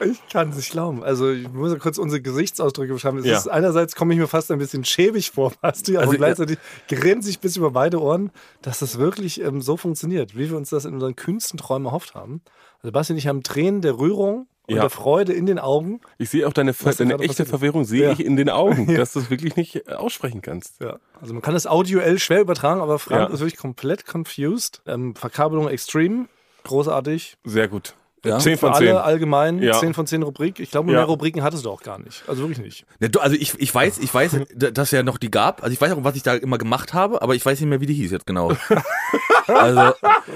Ich 0.05 0.27
kann 0.31 0.49
es 0.49 0.57
nicht 0.57 0.71
glauben. 0.71 1.03
Also 1.03 1.31
ich 1.31 1.49
muss 1.51 1.71
ja 1.71 1.79
kurz 1.79 1.97
unsere 1.97 2.21
Gesichtsausdrücke 2.21 2.93
beschreiben. 2.93 3.17
Es 3.17 3.25
Ja. 3.25 3.37
ist, 3.37 3.47
einerseits 3.47 3.95
komme 3.95 4.13
ich 4.13 4.19
mir 4.19 4.27
fast 4.27 4.51
ein 4.51 4.59
bisschen 4.59 4.85
schäbig 4.85 5.31
vor, 5.31 5.51
Basti, 5.61 5.97
aber 5.97 6.05
Also, 6.05 6.17
gleichzeitig 6.17 6.57
grinst 6.87 7.27
sich 7.27 7.39
bis 7.39 7.57
über 7.57 7.71
beide 7.71 7.99
Ohren, 8.01 8.31
dass 8.61 8.79
das 8.79 8.97
wirklich 8.99 9.41
ähm, 9.41 9.61
so 9.61 9.77
funktioniert, 9.77 10.35
wie 10.37 10.49
wir 10.49 10.57
uns 10.57 10.69
das 10.69 10.85
in 10.85 10.93
unseren 10.93 11.15
kühnsten 11.15 11.57
Träumen 11.57 11.87
erhofft 11.87 12.13
haben. 12.15 12.41
Also 12.81 12.91
Basti 12.91 13.13
und 13.13 13.17
ich 13.19 13.27
haben 13.27 13.43
Tränen 13.43 13.81
der 13.81 13.97
Rührung 13.97 14.47
und 14.67 14.75
Ja. 14.75 14.81
der 14.81 14.89
Freude 14.89 15.33
in 15.33 15.45
den 15.45 15.59
Augen. 15.59 15.99
Ich 16.17 16.29
sehe 16.29 16.47
auch 16.47 16.53
deine, 16.53 16.73
deine 16.73 17.13
echte 17.15 17.27
passiert? 17.27 17.47
Verwirrung, 17.49 17.83
sehe 17.85 18.03
Ja. 18.05 18.11
ich 18.11 18.23
in 18.25 18.35
den 18.37 18.49
Augen, 18.49 18.87
dass 18.95 19.13
du 19.13 19.19
es 19.19 19.29
wirklich 19.29 19.55
nicht 19.55 19.87
äh, 19.87 19.93
aussprechen 19.93 20.41
kannst. 20.41 20.79
Ja. 20.81 20.97
Also 21.21 21.33
man 21.33 21.41
kann 21.41 21.53
das 21.53 21.67
audioell 21.67 22.17
schwer 22.19 22.41
übertragen, 22.41 22.81
aber 22.81 22.99
Frank 22.99 23.29
Ja. 23.29 23.33
ist 23.33 23.39
wirklich 23.41 23.57
komplett 23.57 24.05
confused. 24.05 24.81
Ähm, 24.87 25.15
Verkabelung 25.15 25.67
extrem, 25.67 26.27
großartig. 26.63 27.37
Sehr 27.43 27.67
gut. 27.67 27.93
Ja. 28.25 28.39
10 28.39 28.53
Für 28.57 28.67
von 28.67 28.75
10. 28.75 28.87
alle 28.87 29.03
allgemein, 29.03 29.61
Ja. 29.61 29.73
10 29.77 29.93
von 29.93 30.07
10 30.07 30.23
Rubrik. 30.23 30.61
Ich 30.61 30.71
glaube, 30.71 30.89
Ja. 30.93 30.99
mehr 30.99 31.05
Rubriken 31.07 31.43
hattest 31.43 31.65
du 31.65 31.69
auch 31.69 31.81
gar 31.83 31.99
nicht. 31.99 32.23
Also 32.25 32.43
wirklich 32.43 32.59
nicht. 32.59 32.85
Ne, 33.01 33.09
du- 33.09 33.19
Also 33.19 33.35
ich, 33.35 33.59
ich 33.59 33.75
weiß, 33.75 33.97
ich 33.97 34.13
weiß, 34.13 34.37
dass 34.55 34.91
ja 34.91 35.03
noch 35.03 35.17
die 35.17 35.29
gab. 35.29 35.61
Also 35.61 35.73
ich 35.73 35.81
weiß 35.81 35.91
auch, 35.91 36.05
was 36.05 36.15
ich 36.15 36.23
da 36.23 36.33
immer 36.35 36.57
gemacht 36.57 36.93
habe, 36.93 37.21
aber 37.21 37.35
ich 37.35 37.45
weiß 37.45 37.59
nicht 37.59 37.67
mehr, 37.69 37.81
wie 37.81 37.85
die 37.85 37.93
hieß 37.95 38.11
jetzt 38.11 38.25
genau. 38.25 38.53
also 39.47 39.93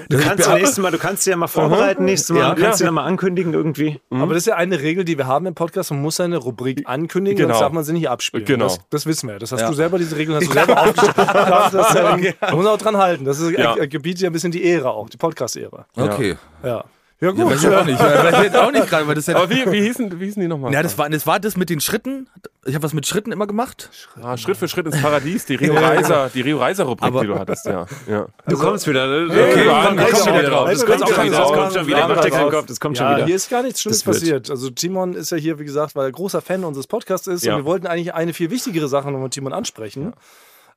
Du 0.08 0.18
kannst 0.18 0.46
ja 0.46 0.54
nächstes 0.54 0.78
Mal, 0.78 0.90
du 0.90 0.98
kannst 0.98 1.22
sie 1.24 1.30
ja 1.30 1.36
mal 1.36 1.46
vorbereiten 1.46 2.04
nächstes 2.04 2.30
Mal, 2.34 2.40
Ja. 2.40 2.54
du 2.54 2.62
kannst 2.62 2.78
sie 2.78 2.84
Ja. 2.84 2.88
dann 2.88 2.94
mal 2.94 3.04
ankündigen 3.04 3.52
irgendwie. 3.54 4.00
Aber 4.10 4.34
das 4.34 4.42
ist 4.42 4.46
ja 4.46 4.56
eine 4.56 4.80
Regel, 4.80 5.04
die 5.04 5.16
wir 5.18 5.26
haben 5.26 5.46
im 5.46 5.54
Podcast. 5.54 5.90
Man 5.90 6.02
muss 6.02 6.16
seine 6.16 6.36
Rubrik 6.38 6.82
ankündigen, 6.86 7.36
Genau. 7.38 7.54
sonst 7.54 7.60
darf 7.62 7.72
man 7.72 7.84
sie 7.84 7.92
nicht 7.92 8.08
abspielen. 8.08 8.44
Genau. 8.46 8.64
Das, 8.64 8.80
das 8.90 9.06
wissen 9.06 9.28
wir. 9.28 9.38
Das 9.38 9.52
hast 9.52 9.60
Ja. 9.62 9.68
du 9.68 9.74
selber, 9.74 9.98
diese 9.98 10.16
Regeln 10.16 10.36
hast 10.36 10.48
du 10.48 10.52
selber 10.52 10.80
aufgestellt. 10.82 11.14
Das, 11.18 11.94
ähm, 11.94 12.34
Man 12.40 12.54
muss 12.56 12.66
auch 12.66 12.78
dran 12.78 12.96
halten. 12.96 13.24
Das 13.24 13.38
ist, 13.40 13.50
Ja. 13.56 13.74
gebietet 13.86 14.22
ja 14.22 14.30
ein 14.30 14.32
bisschen 14.32 14.52
die 14.52 14.64
Ehre 14.64 14.90
auch, 14.90 15.08
die 15.08 15.16
Podcast-Ehre. 15.16 15.86
okay. 15.96 16.36
Ja. 16.62 16.84
Ja, 17.20 17.28
Ja, 17.28 17.32
gut. 17.34 17.50
weiß 17.50 17.64
ich 17.64 17.68
auch 17.68 17.84
nicht. 17.84 17.98
Weiß 17.98 18.34
ich 18.36 18.42
jetzt 18.44 18.56
auch 18.56 18.70
nicht 18.70 18.88
gerade, 18.88 19.08
weil 19.08 19.14
das 19.16 19.26
ja. 19.26 19.34
Aber 19.36 19.50
wie, 19.50 19.64
wie, 19.72 19.80
hießen, 19.82 20.20
wie 20.20 20.24
hießen 20.26 20.40
die 20.40 20.46
nochmal? 20.46 20.72
Ja, 20.72 20.82
das 20.84 20.96
war, 20.98 21.10
das 21.10 21.26
war 21.26 21.40
das 21.40 21.56
mit 21.56 21.68
den 21.68 21.80
Schritten. 21.80 22.28
Ich 22.64 22.74
habe 22.76 22.84
was 22.84 22.92
mit 22.94 23.06
Schritten 23.06 23.32
immer 23.32 23.46
gemacht. 23.48 23.90
ah, 24.22 24.36
Schritt 24.36 24.56
für 24.56 24.68
Schritt 24.68 24.86
ins 24.86 25.00
Paradies, 25.02 25.44
die 25.46 25.54
Rio 25.56 25.74
Reiser, 25.74 26.30
die 26.32 26.42
Rio 26.42 26.58
Reiser 26.58 26.84
Rubrik, 26.84 27.08
Aber- 27.08 27.22
die 27.22 27.26
du 27.26 27.38
hattest, 27.38 27.66
ja. 27.66 27.86
ja. 28.08 28.26
Du 28.46 28.56
kommst 28.56 28.86
wieder. 28.86 29.06
ne? 29.06 29.26
Okay, 29.30 29.64
du 29.64 29.70
wann 29.70 29.96
kommst 29.96 30.12
kommt 30.12 30.26
wieder 30.26 30.40
der 30.42 30.50
drauf. 30.50 30.68
Das 30.70 30.78
Das 30.78 30.86
kommt 30.86 31.08
schon 31.08 31.24
wieder. 31.26 31.38
Das 31.38 31.48
kommt 31.52 31.72
schon 31.74 31.86
wieder. 31.88 32.50
Kommt. 32.50 32.70
Das 32.70 32.80
kommt 32.80 32.96
schon 32.98 33.06
Ja, 33.06 33.16
wieder. 33.16 33.26
hier 33.26 33.36
ist 33.36 33.50
gar 33.50 33.62
nichts 33.62 33.80
Schlimmes 33.82 34.04
Das 34.04 34.14
passiert. 34.14 34.50
Also 34.50 34.70
Timon 34.70 35.14
ist 35.14 35.30
ja 35.30 35.36
hier, 35.38 35.58
wie 35.58 35.64
gesagt, 35.64 35.96
weil 35.96 36.04
er 36.06 36.12
großer 36.12 36.40
Fan 36.40 36.62
unseres 36.64 36.86
Podcasts 36.86 37.26
ist 37.26 37.44
Ja. 37.44 37.54
und 37.54 37.60
wir 37.62 37.64
wollten 37.64 37.86
eigentlich 37.88 38.14
eine 38.14 38.32
viel 38.32 38.50
wichtigere 38.50 38.86
Sache 38.86 39.10
noch 39.10 39.18
mit 39.18 39.32
Timon 39.32 39.52
ansprechen. 39.52 40.12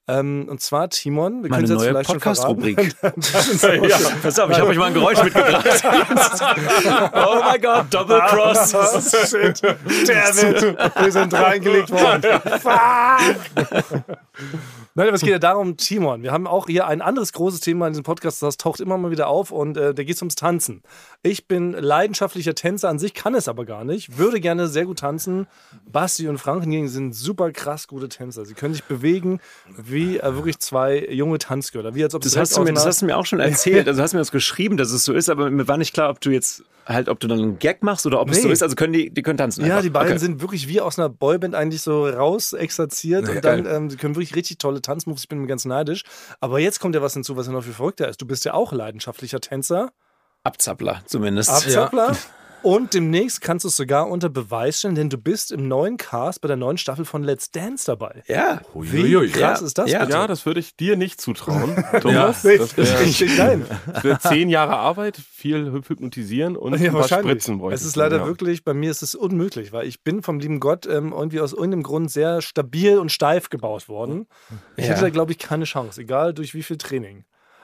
Ähm, 0.07 0.47
und 0.49 0.59
zwar 0.61 0.89
Timon, 0.89 1.43
wir 1.43 1.49
Meine 1.49 1.63
können 1.63 1.63
es 1.63 1.69
jetzt 1.69 1.93
neue 1.93 2.03
vielleicht 2.03 2.09
schon 2.09 2.19
verraten. 2.19 2.75
Podcast-Rubrik. 3.01 3.89
ja. 3.89 3.97
Pass 4.23 4.39
auf, 4.39 4.49
ich 4.49 4.59
habe 4.59 4.69
euch 4.69 4.77
mal 4.77 4.85
ein 4.85 4.93
Geräusch 4.93 5.23
mitgebracht. 5.23 5.65
oh 7.13 7.39
mein 7.41 7.61
Gott, 7.61 7.85
Double 7.91 8.19
Cross. 8.27 8.71
Shit. 9.29 9.61
Damn 9.61 10.55
it. 10.55 10.77
Wir 10.99 11.11
sind 11.11 11.33
reingelegt 11.33 11.91
worden. 11.91 12.41
Fuck. 12.59 14.03
Nein, 14.93 15.07
aber 15.07 15.15
es 15.15 15.21
geht 15.21 15.29
ja 15.31 15.39
darum, 15.39 15.77
Timon. 15.77 16.21
Wir 16.21 16.31
haben 16.33 16.47
auch 16.47 16.67
hier 16.67 16.85
ein 16.85 17.01
anderes 17.01 17.31
großes 17.31 17.61
Thema 17.61 17.87
in 17.87 17.93
diesem 17.93 18.03
Podcast, 18.03 18.41
das 18.43 18.57
taucht 18.57 18.81
immer 18.81 18.97
mal 18.97 19.09
wieder 19.09 19.27
auf 19.27 19.51
und 19.51 19.77
äh, 19.77 19.93
da 19.93 20.03
geht 20.03 20.15
es 20.15 20.21
ums 20.21 20.35
Tanzen. 20.35 20.83
Ich 21.23 21.47
bin 21.47 21.71
leidenschaftlicher 21.71 22.55
Tänzer 22.55 22.89
an 22.89 22.99
sich, 22.99 23.13
kann 23.13 23.33
es 23.33 23.47
aber 23.47 23.63
gar 23.63 23.85
nicht, 23.85 24.17
würde 24.17 24.41
gerne 24.41 24.67
sehr 24.67 24.85
gut 24.85 24.99
tanzen. 24.99 25.47
Basti 25.89 26.27
und 26.27 26.39
Frank 26.39 26.63
hingegen 26.63 26.89
sind 26.89 27.15
super 27.15 27.51
krass 27.51 27.87
gute 27.87 28.09
Tänzer. 28.09 28.43
Sie 28.43 28.53
können 28.53 28.73
sich 28.73 28.83
bewegen 28.83 29.39
wie 29.77 30.17
äh, 30.17 30.35
wirklich 30.35 30.59
zwei 30.59 31.07
junge 31.09 31.37
Tanzgötter. 31.37 31.95
Wie 31.95 32.03
als 32.03 32.13
ob 32.13 32.21
Das 32.23 32.35
hast, 32.35 32.57
du 32.57 32.61
mir, 32.63 32.73
das 32.73 32.85
hast 32.85 33.01
du 33.01 33.05
mir 33.05 33.15
auch 33.17 33.25
schon 33.25 33.39
erzählt. 33.39 33.87
Also 33.87 34.01
hast 34.01 34.11
du 34.11 34.17
mir 34.17 34.21
das 34.21 34.31
geschrieben, 34.31 34.75
dass 34.75 34.91
es 34.91 35.05
so 35.05 35.13
ist, 35.13 35.29
aber 35.29 35.49
mir 35.49 35.67
war 35.69 35.77
nicht 35.77 35.93
klar, 35.93 36.09
ob 36.09 36.19
du 36.19 36.31
jetzt 36.31 36.63
halt, 36.85 37.09
ob 37.09 37.19
du 37.19 37.27
dann 37.27 37.39
einen 37.39 37.59
Gag 37.59 37.83
machst 37.83 38.05
oder 38.07 38.19
ob 38.19 38.29
es 38.31 38.37
Nee. 38.37 38.43
so 38.43 38.49
ist. 38.49 38.63
Also 38.63 38.75
können 38.75 38.91
die, 38.91 39.11
die 39.11 39.21
können 39.21 39.37
tanzen. 39.37 39.61
Ja, 39.61 39.67
einfach. 39.75 39.83
die 39.83 39.89
beiden 39.91 40.11
Okay. 40.13 40.19
sind 40.19 40.41
wirklich 40.41 40.67
wie 40.67 40.81
aus 40.81 40.97
einer 40.97 41.09
Boyband 41.09 41.53
eigentlich 41.55 41.81
so 41.83 42.07
raus 42.07 42.53
exerziert 42.53 43.29
und 43.29 43.45
dann, 43.45 43.65
ähm, 43.67 43.89
sie 43.89 43.97
können 43.97 44.15
wirklich 44.15 44.35
richtig 44.35 44.57
tolle 44.57 44.80
Tanzmoves. 44.81 45.23
Ich 45.23 45.29
bin 45.29 45.39
mir 45.39 45.47
ganz 45.47 45.65
neidisch. 45.65 46.03
Aber 46.39 46.59
jetzt 46.59 46.79
kommt 46.79 46.95
ja 46.95 47.01
was 47.01 47.13
hinzu, 47.13 47.37
was 47.37 47.47
ja 47.47 47.53
noch 47.53 47.63
viel 47.63 47.73
verrückter 47.73 48.07
ist. 48.07 48.21
Du 48.21 48.25
bist 48.25 48.45
ja 48.45 48.53
auch 48.53 48.71
leidenschaftlicher 48.71 49.39
Tänzer, 49.39 49.91
Abzappler 50.43 51.01
zumindest. 51.05 51.49
Abzappler. 51.49 52.15
Und 52.63 52.93
demnächst 52.93 53.41
kannst 53.41 53.63
du 53.63 53.69
es 53.69 53.75
sogar 53.75 54.07
unter 54.09 54.29
Beweis 54.29 54.79
stellen, 54.79 54.95
denn 54.95 55.09
du 55.09 55.17
bist 55.17 55.51
im 55.51 55.67
neuen 55.67 55.97
Cast 55.97 56.41
bei 56.41 56.47
der 56.47 56.57
neuen 56.57 56.77
Staffel 56.77 57.05
von 57.05 57.23
Let's 57.23 57.49
Dance 57.51 57.85
dabei. 57.85 58.23
Ja. 58.27 58.61
Wie 58.75 59.13
krass 59.29 59.59
Ja, 59.61 59.65
ist 59.65 59.77
das? 59.77 59.91
ja. 59.91 60.07
Ja, 60.07 60.27
das 60.27 60.45
würde 60.45 60.59
ich 60.59 60.75
dir 60.75 60.95
nicht 60.95 61.19
zutrauen, 61.19 61.75
Thomas. 62.01 62.43
Nee, 62.43 62.57
Das 62.57 62.77
wäre 62.77 63.07
steht 63.07 63.37
nein. 63.37 63.65
wär 64.01 64.19
zehn 64.19 64.49
Jahre 64.49 64.75
Arbeit, 64.77 65.17
viel 65.17 65.71
hypnotisieren 65.71 66.55
und 66.55 66.73
Ja, 66.79 66.87
ein 66.87 66.91
paar 66.91 67.01
wahrscheinlich. 67.01 67.31
Spritzen 67.31 67.57
bräuchtest 67.59 67.83
Es 67.83 67.87
ist 67.89 67.95
leider 67.95 68.17
ja. 68.17 68.25
wirklich, 68.25 68.63
bei 68.63 68.73
mir 68.73 68.91
ist 68.91 69.01
es 69.01 69.15
unmöglich, 69.15 69.71
weil 69.73 69.87
ich 69.87 70.03
bin 70.03 70.21
vom 70.21 70.39
lieben 70.39 70.59
Gott 70.59 70.85
ähm, 70.85 71.13
irgendwie 71.13 71.39
aus 71.39 71.53
irgendeinem 71.53 71.83
Grund 71.83 72.11
sehr 72.11 72.41
stabil 72.41 72.97
und 72.99 73.11
steif 73.11 73.49
gebaut 73.49 73.89
worden. 73.89 74.27
Ich 74.77 74.85
Ja. 74.85 74.91
hätte 74.91 75.01
da, 75.01 75.09
glaube 75.09 75.31
ich, 75.31 75.39
keine 75.39 75.65
Chance, 75.65 76.01
egal 76.01 76.33
durch 76.33 76.53
wie 76.53 76.63
viel 76.63 76.77
Training. 76.77 77.23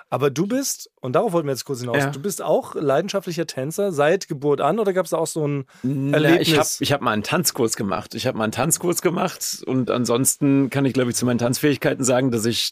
Aber 0.10 0.30
du 0.30 0.48
bist, 0.48 0.90
und 1.02 1.14
darauf 1.18 1.34
wollten 1.34 1.48
wir 1.48 1.52
jetzt 1.54 1.66
kurz 1.66 1.82
hinaus, 1.82 1.98
Ja. 1.98 2.10
du 2.12 2.22
bist 2.22 2.42
auch 2.42 2.76
leidenschaftlicher 2.76 3.46
Tänzer 3.46 3.92
seit 3.92 4.28
Geburt 4.30 4.62
an 4.62 4.80
oder 4.80 4.94
gab 4.94 5.04
es 5.06 5.12
da 5.12 5.18
auch 5.18 5.28
so 5.28 5.46
ein 5.46 5.66
Erlebnis? 5.84 6.48
ich 6.48 6.58
habe 6.58 6.68
ich 6.80 6.92
hab 6.94 7.02
mal 7.02 7.12
einen 7.12 7.24
Tanzkurs 7.24 7.76
gemacht. 7.76 8.16
Ich 8.16 8.26
habe 8.26 8.38
mal 8.38 8.46
einen 8.46 8.54
Tanzkurs 8.54 9.02
gemacht 9.02 9.64
und 9.66 9.92
ansonsten 9.92 10.70
kann 10.70 10.86
ich, 10.86 10.94
glaube 10.94 11.10
ich, 11.12 11.18
zu 11.18 11.26
meinen 11.26 11.40
Tanzfähigkeiten 11.40 12.06
sagen, 12.06 12.32
dass 12.32 12.46
ich 12.46 12.72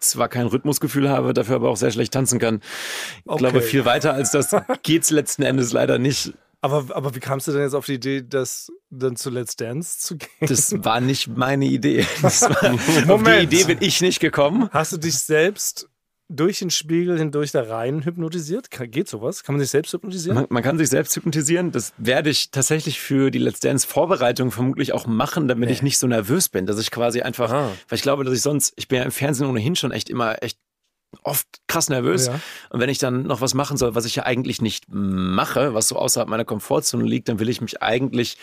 zwar 0.00 0.28
kein 0.28 0.46
Rhythmusgefühl 0.46 1.08
habe, 1.08 1.32
dafür 1.32 1.56
aber 1.56 1.70
auch 1.70 1.76
sehr 1.76 1.90
schlecht 1.92 2.12
tanzen 2.12 2.38
kann. 2.38 2.56
Ich 3.18 3.22
Okay. 3.30 3.38
glaube, 3.38 3.62
viel 3.62 3.84
weiter 3.84 4.12
als 4.12 4.32
das 4.32 4.50
geht's 4.82 5.10
letzten 5.10 5.42
Endes 5.44 5.72
leider 5.72 5.98
nicht. 5.98 6.32
aber, 6.60 6.86
aber 6.94 7.14
wie 7.14 7.20
kamst 7.20 7.46
du 7.46 7.52
denn 7.52 7.62
jetzt 7.62 7.74
auf 7.74 7.86
die 7.86 7.94
Idee, 7.94 8.22
das 8.28 8.70
dann 8.90 9.14
zu 9.16 9.30
Let's 9.30 9.54
Dance 9.56 9.98
zu 10.00 10.16
gehen? 10.16 10.28
Das 10.40 10.74
war 10.84 11.00
nicht 11.00 11.28
meine 11.28 11.66
Idee. 11.66 12.04
War, 12.20 13.10
auf 13.14 13.22
die. 13.22 13.30
Idee 13.44 13.64
bin 13.64 13.78
ich 13.80 14.00
nicht 14.00 14.18
gekommen. 14.20 14.68
Hast 14.72 14.92
du 14.92 14.96
dich 14.98 15.16
selbst 15.18 15.88
durch 16.34 16.58
den 16.58 16.70
Spiegel 16.70 17.18
hindurch 17.18 17.52
da 17.52 17.62
rein 17.62 18.04
hypnotisiert? 18.04 18.70
Geht 18.70 19.08
sowas? 19.08 19.44
Kann 19.44 19.54
man 19.54 19.60
sich 19.60 19.70
selbst 19.70 19.92
hypnotisieren? 19.92 20.34
Man, 20.36 20.46
man 20.50 20.62
kann 20.62 20.78
sich 20.78 20.88
selbst 20.88 21.14
hypnotisieren. 21.16 21.72
Das 21.72 21.92
werde 21.98 22.30
ich 22.30 22.50
tatsächlich 22.50 23.00
für 23.00 23.30
die 23.30 23.38
Let's 23.38 23.60
Dance 23.60 23.86
Vorbereitung 23.86 24.50
vermutlich 24.50 24.92
auch 24.92 25.06
machen, 25.06 25.48
damit 25.48 25.70
ich 25.70 25.82
nicht 25.82 25.98
so 25.98 26.06
nervös 26.06 26.48
bin, 26.48 26.66
dass 26.66 26.78
ich 26.78 26.90
quasi 26.90 27.22
einfach, 27.22 27.50
Ah. 27.50 27.70
weil 27.88 27.96
ich 27.96 28.02
glaube, 28.02 28.24
dass 28.24 28.34
ich 28.34 28.42
sonst, 28.42 28.72
ich 28.76 28.88
bin 28.88 28.98
ja 28.98 29.04
im 29.04 29.12
Fernsehen 29.12 29.46
ohnehin 29.48 29.76
schon 29.76 29.92
echt 29.92 30.10
immer 30.10 30.42
echt 30.42 30.58
oft 31.22 31.46
krass 31.68 31.88
nervös. 31.88 32.26
Ja. 32.26 32.40
Und 32.70 32.80
wenn 32.80 32.88
ich 32.90 32.98
dann 32.98 33.22
noch 33.22 33.40
was 33.40 33.54
machen 33.54 33.76
soll, 33.76 33.94
was 33.94 34.04
ich 34.04 34.16
ja 34.16 34.24
eigentlich 34.24 34.60
nicht 34.60 34.86
mache, 34.88 35.72
was 35.74 35.88
so 35.88 35.96
außerhalb 35.96 36.28
meiner 36.28 36.44
Komfortzone 36.44 37.04
liegt, 37.04 37.28
dann 37.28 37.38
will 37.38 37.48
ich 37.48 37.60
mich 37.60 37.82
eigentlich 37.82 38.36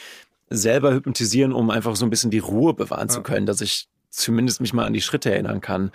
selber 0.49 0.93
hypnotisieren, 0.93 1.53
um 1.53 1.69
einfach 1.69 1.95
so 1.95 2.05
ein 2.05 2.09
bisschen 2.09 2.31
die 2.31 2.39
Ruhe 2.39 2.73
bewahren 2.73 3.09
zu 3.09 3.21
können, 3.23 3.45
dass 3.45 3.61
ich 3.61 3.87
zumindest 4.11 4.61
mich 4.61 4.73
mal 4.73 4.85
an 4.85 4.93
die 4.93 5.01
Schritte 5.01 5.31
erinnern 5.31 5.61
kann. 5.61 5.91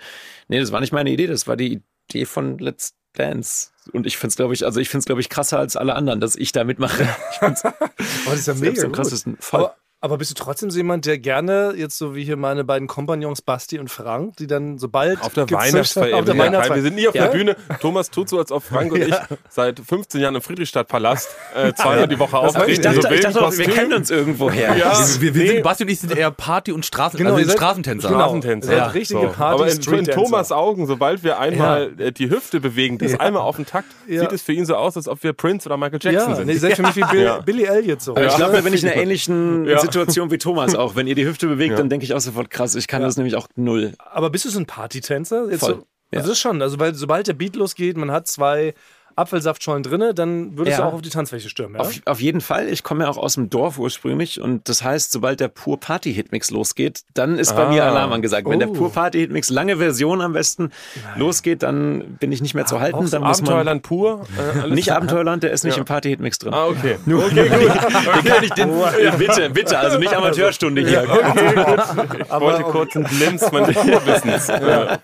Nee, 0.47 0.59
das 0.59 0.71
war 0.71 0.81
nicht 0.81 0.91
meine 0.91 1.11
Idee, 1.11 1.27
das 1.27 1.47
war 1.47 1.55
die 1.55 1.81
Idee 2.09 2.25
von 2.25 2.57
Let's 2.57 2.95
Dance. 3.13 3.69
Und 3.93 4.05
ich 4.05 4.17
finde 4.17 4.29
es, 4.29 4.35
glaube 4.35 4.53
ich, 4.53 4.65
also 4.65 4.79
ich 4.79 4.89
finde 4.89 4.99
es, 4.99 5.05
glaube 5.05 5.21
ich, 5.21 5.29
krasser 5.29 5.59
als 5.59 5.75
alle 5.75 5.95
anderen, 5.95 6.19
dass 6.19 6.35
ich 6.35 6.51
da 6.51 6.63
mitmache. 6.63 7.07
Ich 7.31 7.39
find's 7.39 7.63
Oh, 7.63 8.29
das 8.31 8.39
ist 8.39 8.47
ja 8.47 8.53
mega 8.55 8.83
am 8.83 8.91
krassesten. 8.91 9.37
Voll. 9.39 9.61
Aber, 9.61 9.75
aber 9.99 10.17
bist 10.17 10.29
du 10.31 10.35
trotzdem 10.35 10.69
so 10.69 10.77
jemand, 10.77 11.05
der 11.05 11.17
gerne, 11.17 11.73
jetzt 11.75 11.97
so 11.97 12.13
wie 12.15 12.23
hier 12.23 12.37
meine 12.37 12.63
beiden 12.63 12.87
Kompagnons 12.87 13.41
Basti 13.41 13.79
und 13.79 13.89
Frank, 13.89 14.37
die 14.37 14.45
dann 14.47 14.77
sobald 14.77 15.21
Auf 15.21 15.33
der 15.33 15.49
Weihnachtsfeier. 15.49 16.17
auf 16.17 16.25
der 16.25 16.35
wir, 16.35 16.43
sind- 16.43 16.53
Weihnachtsfeier. 16.53 16.75
wir 16.75 16.81
sind 16.83 16.95
nie 16.95 17.07
auf 17.07 17.15
Ja? 17.15 17.23
der 17.27 17.31
Bühne. 17.31 17.55
Thomas 17.81 18.11
tut 18.11 18.29
so, 18.29 18.37
als 18.37 18.51
ob 18.51 18.63
Frank 18.63 18.91
und 18.93 19.01
ich 19.07 19.15
seit 19.49 19.79
15 19.79 20.21
Jahren 20.21 20.35
im 20.35 20.41
Friedrichstadtpalast 20.41 21.29
äh, 21.55 21.73
zweimal 21.73 22.07
die 22.07 22.19
Woche 22.19 22.37
auftreten. 22.37 22.71
ich 22.71 22.79
dachte, 22.81 22.95
in 22.97 23.01
so 23.01 23.09
ich 23.09 23.21
dachte 23.21 23.45
auch, 23.45 23.51
wir 23.57 23.65
kennen 23.65 23.93
uns 23.93 24.11
irgendwoher. 24.11 24.75
Ja, 24.77 24.97
Wir, 25.19 25.33
wir 25.33 25.41
nee. 25.43 25.47
sind, 25.49 25.63
Basti 25.63 25.83
und 25.83 25.89
ich 25.89 25.99
sind 25.99 26.15
eher 26.15 26.29
Party- 26.31 26.71
und 26.73 26.85
Straßen, 26.85 27.17
Genau, 27.17 27.31
also 27.31 27.41
ihr 27.41 27.47
seid- 27.47 27.57
Straßentänzer. 27.57 28.07
genau. 28.09 28.19
Straßentänzer. 28.21 28.67
Seid 28.77 28.93
richtige 28.93 29.27
Party- 29.29 29.63
Aber 29.63 29.71
in, 29.71 29.99
in. 29.99 30.05
Thomas 30.05 30.51
Augen, 30.51 30.85
sobald 30.85 31.23
wir 31.23 31.39
einmal 31.39 31.91
äh, 31.97 32.11
die 32.11 32.29
Hüfte 32.29 32.59
bewegen, 32.59 32.97
das 32.99 33.19
einmal 33.19 33.41
auf 33.41 33.55
den 33.55 33.65
Takt, 33.65 33.87
Ja. 34.07 34.21
sieht 34.21 34.31
es 34.31 34.41
für 34.43 34.53
ihn 34.53 34.65
so 34.65 34.75
aus, 34.75 34.95
als 34.95 35.07
ob 35.07 35.23
wir 35.23 35.33
Prince 35.33 35.67
oder 35.67 35.77
Michael 35.77 35.99
Jackson 36.01 36.29
Ja, 36.29 36.35
sind. 36.35 36.45
nee, 36.45 36.53
selbst 36.55 36.75
für 36.77 36.83
mich 36.83 36.95
wie 36.95 37.03
Bill, 37.11 37.23
Ja. 37.23 37.39
Billy 37.39 37.63
Elliot 37.63 38.01
so. 38.01 38.15
Ich 38.15 38.21
Ja. 38.23 38.35
glaube, 38.35 38.61
bin 38.61 38.73
ich 38.73 38.83
in 38.83 38.89
einer 38.89 39.01
ähnlichen 39.01 39.65
Ja. 39.65 39.86
Situation 39.91 40.31
wie 40.31 40.37
Thomas 40.37 40.75
auch. 40.75 40.95
Wenn 40.95 41.07
ihr 41.07 41.15
die 41.15 41.25
Hüfte 41.25 41.47
bewegt, 41.47 41.71
Ja. 41.71 41.77
dann 41.77 41.89
denke 41.89 42.03
ich 42.05 42.13
auch 42.13 42.19
sofort 42.19 42.49
krass. 42.49 42.75
Ich 42.75 42.87
kann 42.87 43.01
das 43.01 43.17
nämlich 43.17 43.35
auch 43.35 43.47
null. 43.55 43.93
Aber 43.99 44.29
bist 44.29 44.45
du 44.45 44.49
so 44.49 44.59
ein 44.59 44.65
Partytänzer? 44.65 45.49
Jetzt 45.49 45.59
Voll. 45.61 45.69
So, 45.75 45.87
Also 46.11 46.27
das 46.29 46.37
ist 46.37 46.39
schon, 46.39 46.61
also 46.61 46.79
weil 46.79 46.95
sobald 46.95 47.27
der 47.27 47.33
Beat 47.33 47.55
losgeht, 47.55 47.97
man 47.97 48.11
hat 48.11 48.27
zwei 48.27 48.73
Apfelsaftschollen 49.17 49.83
drinne, 49.83 50.13
dann 50.13 50.57
würdest 50.57 50.77
Ja. 50.77 50.83
du 50.85 50.89
auch 50.89 50.93
auf 50.95 51.01
die 51.01 51.09
Tanzfläche 51.09 51.49
stürmen, 51.49 51.75
ja? 51.75 51.81
Auf, 51.81 51.93
auf 52.05 52.21
jeden 52.21 52.39
Fall. 52.41 52.67
Ich 52.69 52.83
komme 52.83 53.03
ja 53.03 53.09
auch 53.09 53.17
aus 53.17 53.33
dem 53.33 53.49
Dorf 53.49 53.77
ursprünglich 53.79 54.39
und 54.39 54.69
das 54.69 54.83
heißt, 54.83 55.11
sobald 55.11 55.39
der 55.39 55.47
Pur 55.47 55.79
Party 55.79 56.13
Hitmix 56.13 56.51
losgeht, 56.51 57.01
dann 57.13 57.37
ist 57.39 57.55
bei 57.55 57.65
Ah. 57.65 57.69
mir 57.69 57.83
Alarm 57.85 58.11
angesagt. 58.13 58.47
Wenn 58.49 58.59
der 58.59 58.69
Oh. 58.69 58.73
Pur 58.73 58.91
Party 58.93 59.19
Hitmix 59.19 59.49
lange 59.49 59.77
Version 59.77 60.21
am 60.21 60.33
besten 60.33 60.71
losgeht, 61.15 61.63
dann 61.63 62.17
bin 62.19 62.31
ich 62.31 62.41
nicht 62.41 62.53
mehr 62.53 62.65
zu 62.65 62.79
halten. 62.79 62.93
Dann 62.97 63.03
muss 63.03 63.11
man 63.11 63.23
Abenteuerland 63.23 63.81
pur. 63.83 64.25
Äh, 64.63 64.69
nicht 64.69 64.91
Abenteuerland, 64.91 65.43
der 65.43 65.51
ist 65.51 65.63
nicht 65.63 65.75
Ja. 65.75 65.79
im 65.81 65.85
Party 65.85 66.09
Hitmix 66.09 66.39
drin. 66.39 66.53
Ah, 66.53 66.67
okay. 66.67 66.97
Okay, 67.07 67.49
gut. 67.59 68.25
Kann 68.25 68.43
ich 68.43 68.51
den, 68.51 68.69
bitte, 69.17 69.49
bitte, 69.49 69.79
also 69.79 69.97
nicht 69.97 70.13
Amateurstunde 70.15 70.87
hier. 70.87 71.03
Ich 71.07 72.29
wollte 72.41 72.63
kurz 72.63 72.95
einen 72.95 73.05
Glimpse 73.05 73.49
meines 73.51 73.75
Urwissens 73.75 74.49
äh. 74.49 74.59
Der, 74.59 74.99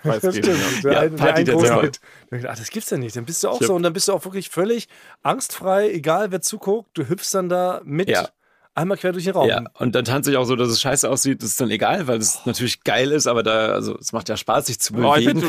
Ja, 0.94 1.00
ein, 1.00 1.10
der 1.12 1.18
Party 1.18 1.40
ein 1.42 1.46
der 1.46 1.54
große 1.56 1.68
Zeit. 1.68 2.00
mit. 2.30 2.46
Ach, 2.48 2.58
das 2.58 2.70
gibt's 2.70 2.90
ja 2.90 2.98
nicht. 2.98 3.16
Dann 3.16 3.26
bist 3.26 3.44
du 3.44 3.50
auch 3.50 3.62
so 3.62 3.74
und 3.76 3.84
dann 3.84 3.94
bist 4.04 4.10
du 4.10 4.14
auch 4.14 4.26
wirklich 4.26 4.50
völlig 4.50 4.90
angstfrei, 5.22 5.90
egal 5.90 6.32
wer 6.32 6.42
zuguckt. 6.42 6.90
Du 6.98 7.08
hüpfst 7.08 7.30
dann 7.34 7.48
da 7.48 7.80
mit 7.86 8.10
Ja. 8.10 8.28
einmal 8.76 8.98
quer 8.98 9.14
durch 9.14 9.24
den 9.24 9.34
Raum. 9.34 9.48
Ja, 9.48 9.64
und 9.80 9.96
dann 9.96 10.04
tanze 10.04 10.30
ich 10.32 10.36
auch 10.36 10.44
so, 10.44 10.58
dass 10.58 10.68
es 10.68 10.82
scheiße 10.82 11.10
aussieht. 11.10 11.42
Das 11.42 11.52
ist 11.52 11.62
dann 11.62 11.70
egal, 11.72 12.06
weil 12.08 12.18
es 12.18 12.46
natürlich 12.46 12.84
geil 12.84 13.12
ist, 13.12 13.28
aber 13.28 13.44
da, 13.44 13.68
also 13.68 13.98
es 13.98 14.12
macht 14.12 14.28
ja 14.28 14.36
Spaß, 14.36 14.66
sich 14.66 14.80
zu 14.82 14.94
Oh, 14.96 14.98
ich 15.16 15.24
bewegen. 15.26 15.40
bin 15.40 15.42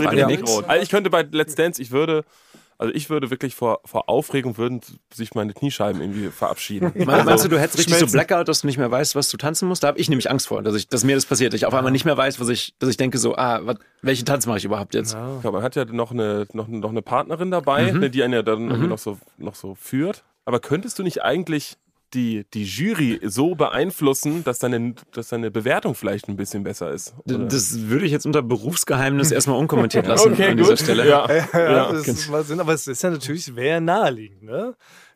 rot. 0.49 0.69
Also 0.69 0.83
ich 0.85 0.89
könnte 0.89 1.11
bei 1.11 1.23
Let's 1.29 1.57
Dance, 1.57 1.83
ich 1.83 1.91
würde, 1.91 2.25
also 2.85 2.95
ich 2.95 3.11
würde 3.11 3.31
wirklich 3.31 3.55
vor, 3.55 3.81
vor 3.85 4.09
Aufregung 4.09 4.57
würden 4.59 4.81
sich 5.13 5.35
meine 5.35 5.53
Kniescheiben 5.55 6.01
irgendwie 6.01 6.29
verabschieden. 6.29 6.93
Meinst, 6.95 7.25
meinst 7.27 7.45
du, 7.45 7.49
du 7.49 7.59
hättest 7.59 7.79
richtig 7.79 7.97
so. 7.99 8.07
Blackout, 8.07 8.47
dass 8.49 8.61
du 8.61 8.67
nicht 8.67 8.79
mehr 8.79 8.91
weißt, 8.91 9.15
was 9.15 9.29
du 9.31 9.37
tanzen 9.37 9.67
musst? 9.69 9.83
Da 9.83 9.89
habe 9.89 9.99
ich 9.99 10.09
nämlich 10.09 10.31
Angst 10.31 10.47
vor, 10.49 10.63
dass, 10.63 10.75
ich, 10.75 10.89
dass 10.89 11.03
mir 11.05 11.15
das 11.15 11.27
passiert. 11.27 11.55
Ich 11.55 11.67
auf 11.67 11.75
einmal 11.75 11.93
nicht 11.93 12.05
mehr 12.05 12.17
weiß, 12.17 12.39
was 12.41 12.49
ich, 12.49 12.75
dass 12.79 12.89
ich 12.91 12.97
denke 12.97 13.19
so, 13.19 13.35
ah, 13.37 13.61
wat, 13.65 13.79
welchen 14.03 14.27
Tanz 14.27 14.47
mache 14.47 14.59
ich 14.59 14.65
überhaupt 14.65 14.95
jetzt? 14.95 15.15
Ja, 15.15 15.51
man 15.51 15.63
hat 15.63 15.77
ja 15.77 15.85
noch 15.87 16.11
eine, 16.11 16.47
noch, 16.53 16.69
noch 16.69 16.91
eine 16.91 17.03
Partnerin 17.03 17.51
dabei, 17.51 17.93
Mhm. 17.93 18.01
ne, 18.01 18.11
die 18.11 18.23
einen 18.23 18.35
ja 18.35 18.43
dann 18.43 18.69
irgendwie 18.69 18.89
noch, 18.89 18.99
so, 18.99 19.19
noch 19.39 19.55
so 19.55 19.75
führt. 19.75 20.25
Aber 20.45 20.61
könntest 20.61 20.99
du 20.99 21.03
nicht 21.03 21.23
eigentlich 21.23 21.77
die, 22.15 22.45
die 22.55 22.65
Jury 22.65 23.21
so 23.25 23.55
beeinflussen, 23.55 24.45
dass 24.45 24.59
deine, 24.59 24.95
dass 25.13 25.29
deine 25.29 25.51
Bewertung 25.51 25.95
vielleicht 25.95 26.29
ein 26.29 26.37
bisschen 26.37 26.63
besser 26.63 26.91
ist? 26.91 27.15
Oder? 27.25 27.39
Das 27.47 27.89
würde 27.89 28.07
ich 28.07 28.13
jetzt 28.13 28.27
unter 28.27 28.43
Berufsgeheimnis 28.43 29.31
erstmal 29.31 29.59
unkommentiert 29.59 30.07
lassen 30.07 30.33
okay, 30.33 30.49
an 30.49 30.57
dieser 30.57 30.71
gut. 30.71 30.79
Stelle. 30.79 31.09
Ja. 31.09 31.29
Ja, 31.31 31.47
Ja. 31.73 31.93
das 31.93 32.09
ist 32.09 32.31
mal 32.31 32.45
Sinn, 32.45 32.61
aber 32.61 32.73
es 32.73 32.87
ist 32.87 33.03
ja 33.03 33.11
natürlich 33.11 33.45
sehr 33.45 33.81
naheliegend, 33.81 34.43
ne? 34.43 34.75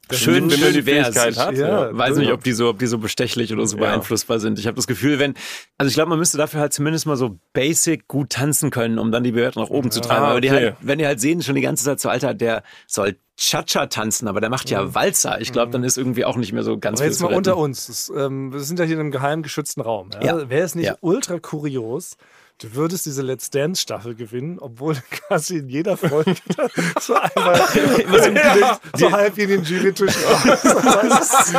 Das 0.09 0.19
Schön, 0.19 0.51
Wenn 0.51 0.61
man 0.61 0.73
die. 0.73 0.83
Fähigkeit 0.83 1.37
hat. 1.37 1.55
Ja. 1.55 1.97
Weiß 1.97 2.17
nicht, 2.17 2.33
ob 2.33 2.43
die 2.43 2.53
so, 2.53 2.69
ob 2.71 2.79
die 2.79 2.87
so 2.87 2.99
bestechlich 2.99 3.53
oder 3.53 3.67
so 3.67 3.77
Ja. 3.77 3.85
beeinflussbar 3.85 4.41
sind. 4.41 4.59
Ich 4.59 4.67
habe 4.67 4.77
das 4.77 4.87
Gefühl, 4.87 5.19
wenn, 5.19 5.35
also 5.77 5.89
ich 5.89 5.95
glaube, 5.95 6.09
man 6.11 6.19
müsste 6.19 6.39
dafür 6.39 6.61
halt 6.61 6.73
zumindest 6.73 7.07
mal 7.07 7.17
so 7.17 7.39
basic 7.53 8.09
gut 8.09 8.31
tanzen 8.31 8.71
können, 8.71 8.99
um 8.99 9.13
dann 9.13 9.23
die 9.23 9.33
Bewertung 9.33 9.63
nach 9.63 9.71
oben 9.71 9.91
zu 9.91 10.01
treiben. 10.01 10.25
Aber 10.25 10.41
die 10.41 10.49
okay. 10.51 10.65
halt, 10.67 10.77
wenn 10.81 10.99
die 10.99 11.07
halt 11.07 11.21
sehen 11.21 11.43
schon 11.43 11.55
die 11.55 11.61
ganze 11.61 11.85
Zeit 11.85 12.01
so, 12.01 12.09
Alter, 12.09 12.35
der 12.35 12.63
soll 12.87 13.17
Cha-Cha 13.37 13.87
tanzen, 13.87 14.27
aber 14.27 14.41
der 14.41 14.51
macht 14.51 14.69
ja 14.71 14.95
Walzer. 14.95 15.41
Ich 15.41 15.53
glaube, 15.53 15.71
dann 15.71 15.85
ist 15.85 15.97
irgendwie 15.97 16.25
auch 16.25 16.37
nicht 16.37 16.53
mehr 16.53 16.65
so 16.65 16.77
ganz 16.79 17.01
Aber 17.01 17.09
jetzt 17.09 17.21
mal 17.23 17.33
unter 17.33 17.57
uns. 17.57 17.87
Das, 17.87 18.11
ähm, 18.17 18.53
wir 18.53 18.61
sind 18.61 18.79
ja 18.81 18.85
hier 18.85 18.95
in 18.95 19.01
einem 19.01 19.11
geheim 19.13 19.43
geschützten 19.43 19.81
Raum. 19.81 20.11
Ja? 20.15 20.39
Ja. 20.39 20.51
Wäre 20.51 20.65
es 20.65 20.75
nicht 20.75 20.87
Ja. 20.87 20.97
ultra 21.03 21.39
kurios, 21.39 22.17
du 22.59 22.75
würdest 22.75 23.07
diese 23.07 23.23
Let's 23.23 23.51
Dance 23.51 23.83
Staffel 23.83 24.15
gewinnen, 24.15 24.59
obwohl 24.59 24.97
quasi 25.11 25.59
in 25.59 25.69
jeder 25.69 25.97
Folge 25.97 26.35
so 27.01 27.15
einmal 27.15 27.61
so 28.97 29.13
halb 29.13 29.39
in 29.39 29.49
den 29.49 29.63
Jurytisch 29.65 30.15
raus. 30.25 31.53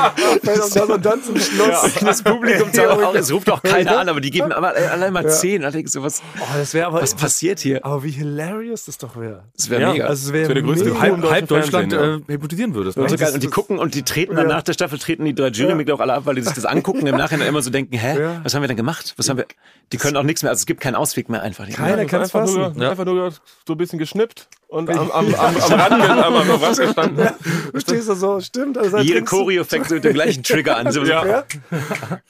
und 0.90 1.06
dann 1.06 1.24
zum 1.24 1.40
Schluss. 1.40 1.94
Das 2.02 2.22
Publikum 2.24 2.72
zahlt 2.74 2.90
auch, 2.90 3.16
es 3.16 3.32
ruft 3.32 3.50
auch 3.50 3.62
keiner 3.62 4.00
an, 4.00 4.10
aber 4.10 4.22
die 4.22 4.32
geben 4.32 4.52
allein 4.52 5.14
mal 5.14 5.30
zehn. 5.30 5.62
Da 5.62 5.72
denkst 5.72 5.94
du, 5.94 6.04
was, 6.04 6.22
Oh, 6.40 6.44
das 6.58 6.74
wäre 6.74 6.88
aber 6.88 7.02
was 7.02 7.16
passiert 7.16 7.60
hier? 7.60 7.86
Aber 7.86 8.04
wie 8.04 8.12
hilarious 8.12 8.86
das 8.86 8.98
doch 8.98 9.16
wäre. 9.18 9.44
Das 9.56 9.70
wäre 9.70 9.82
Ja, 9.82 9.92
mega. 9.94 10.06
Also 10.06 10.34
wäre 10.34 10.48
Das 10.48 10.56
wäre 10.56 10.62
der 10.62 10.64
größte 10.64 11.00
halb, 11.00 11.30
halb 11.30 11.48
Deutschland 11.48 11.94
äh, 11.94 12.20
hypnotisieren 12.28 12.74
würdest. 12.74 12.98
Ne? 12.98 13.08
so. 13.10 13.34
Und 13.34 13.44
die 13.44 13.48
gucken 13.48 13.80
und 13.80 13.96
die 13.96 14.04
treten 14.04 14.36
dann 14.36 14.48
nach 14.48 14.64
der 14.64 14.74
Staffel, 14.74 15.00
treten 15.00 15.26
die 15.26 15.36
drei 15.36 15.48
Jurymitglieder 15.48 15.96
auch 15.96 16.00
alle 16.00 16.14
ab, 16.14 16.26
weil 16.26 16.36
die 16.36 16.42
sich 16.42 16.54
das 16.54 16.66
angucken 16.66 17.02
und 17.02 17.08
im 17.08 17.18
Nachhinein 17.18 17.48
immer 17.48 17.62
so 17.62 17.70
denken, 17.70 17.96
hä, 17.98 18.20
Ja. 18.20 18.42
was 18.44 18.54
haben 18.54 18.62
wir 18.62 18.68
denn 18.68 18.78
gemacht? 18.78 19.14
Was 19.18 19.30
haben 19.30 19.38
wir? 19.38 19.46
Die 19.92 19.98
können 19.98 20.18
auch 20.18 20.24
nichts 20.24 20.44
mehr, 20.44 20.52
also 20.52 20.60
es 20.62 20.66
gibt 20.66 20.82
keinen 20.90 20.96
Ausweg 20.96 21.30
mehr 21.30 21.42
einfach. 21.42 21.70
Keiner 21.70 22.06
kann 22.06 22.22
es 22.22 22.34
einfach 22.34 22.42
fassen. 22.54 22.74
nur, 22.78 22.90
einfach 22.90 23.06
nur 23.06 23.32
so 23.68 23.74
ein 23.74 23.78
bisschen 23.78 24.00
geschnippt 24.00 24.48
und 24.68 24.90
am, 24.90 25.12
am, 25.12 25.28
am, 25.36 25.36
am 25.36 25.56
Rand, 25.56 25.94
am, 26.04 26.34
am 26.36 26.50
Rand 26.64 26.78
gestanden. 26.78 27.30
Du 27.74 27.80
stehst 27.80 28.10
da 28.10 28.16
so, 28.16 28.40
stimmt. 28.40 28.78
Also 28.78 28.98
Jede 28.98 29.14
trinkst 29.18 29.32
du- 29.34 29.38
Choreo 29.38 29.64
fängt 29.64 29.88
so 29.88 29.96
mit 29.96 30.04
dem 30.04 30.14
gleichen 30.14 30.44
Trigger 30.44 30.78
an. 30.78 30.92
So, 30.92 31.04
Ja. 31.06 31.26
Ja, 31.26 31.44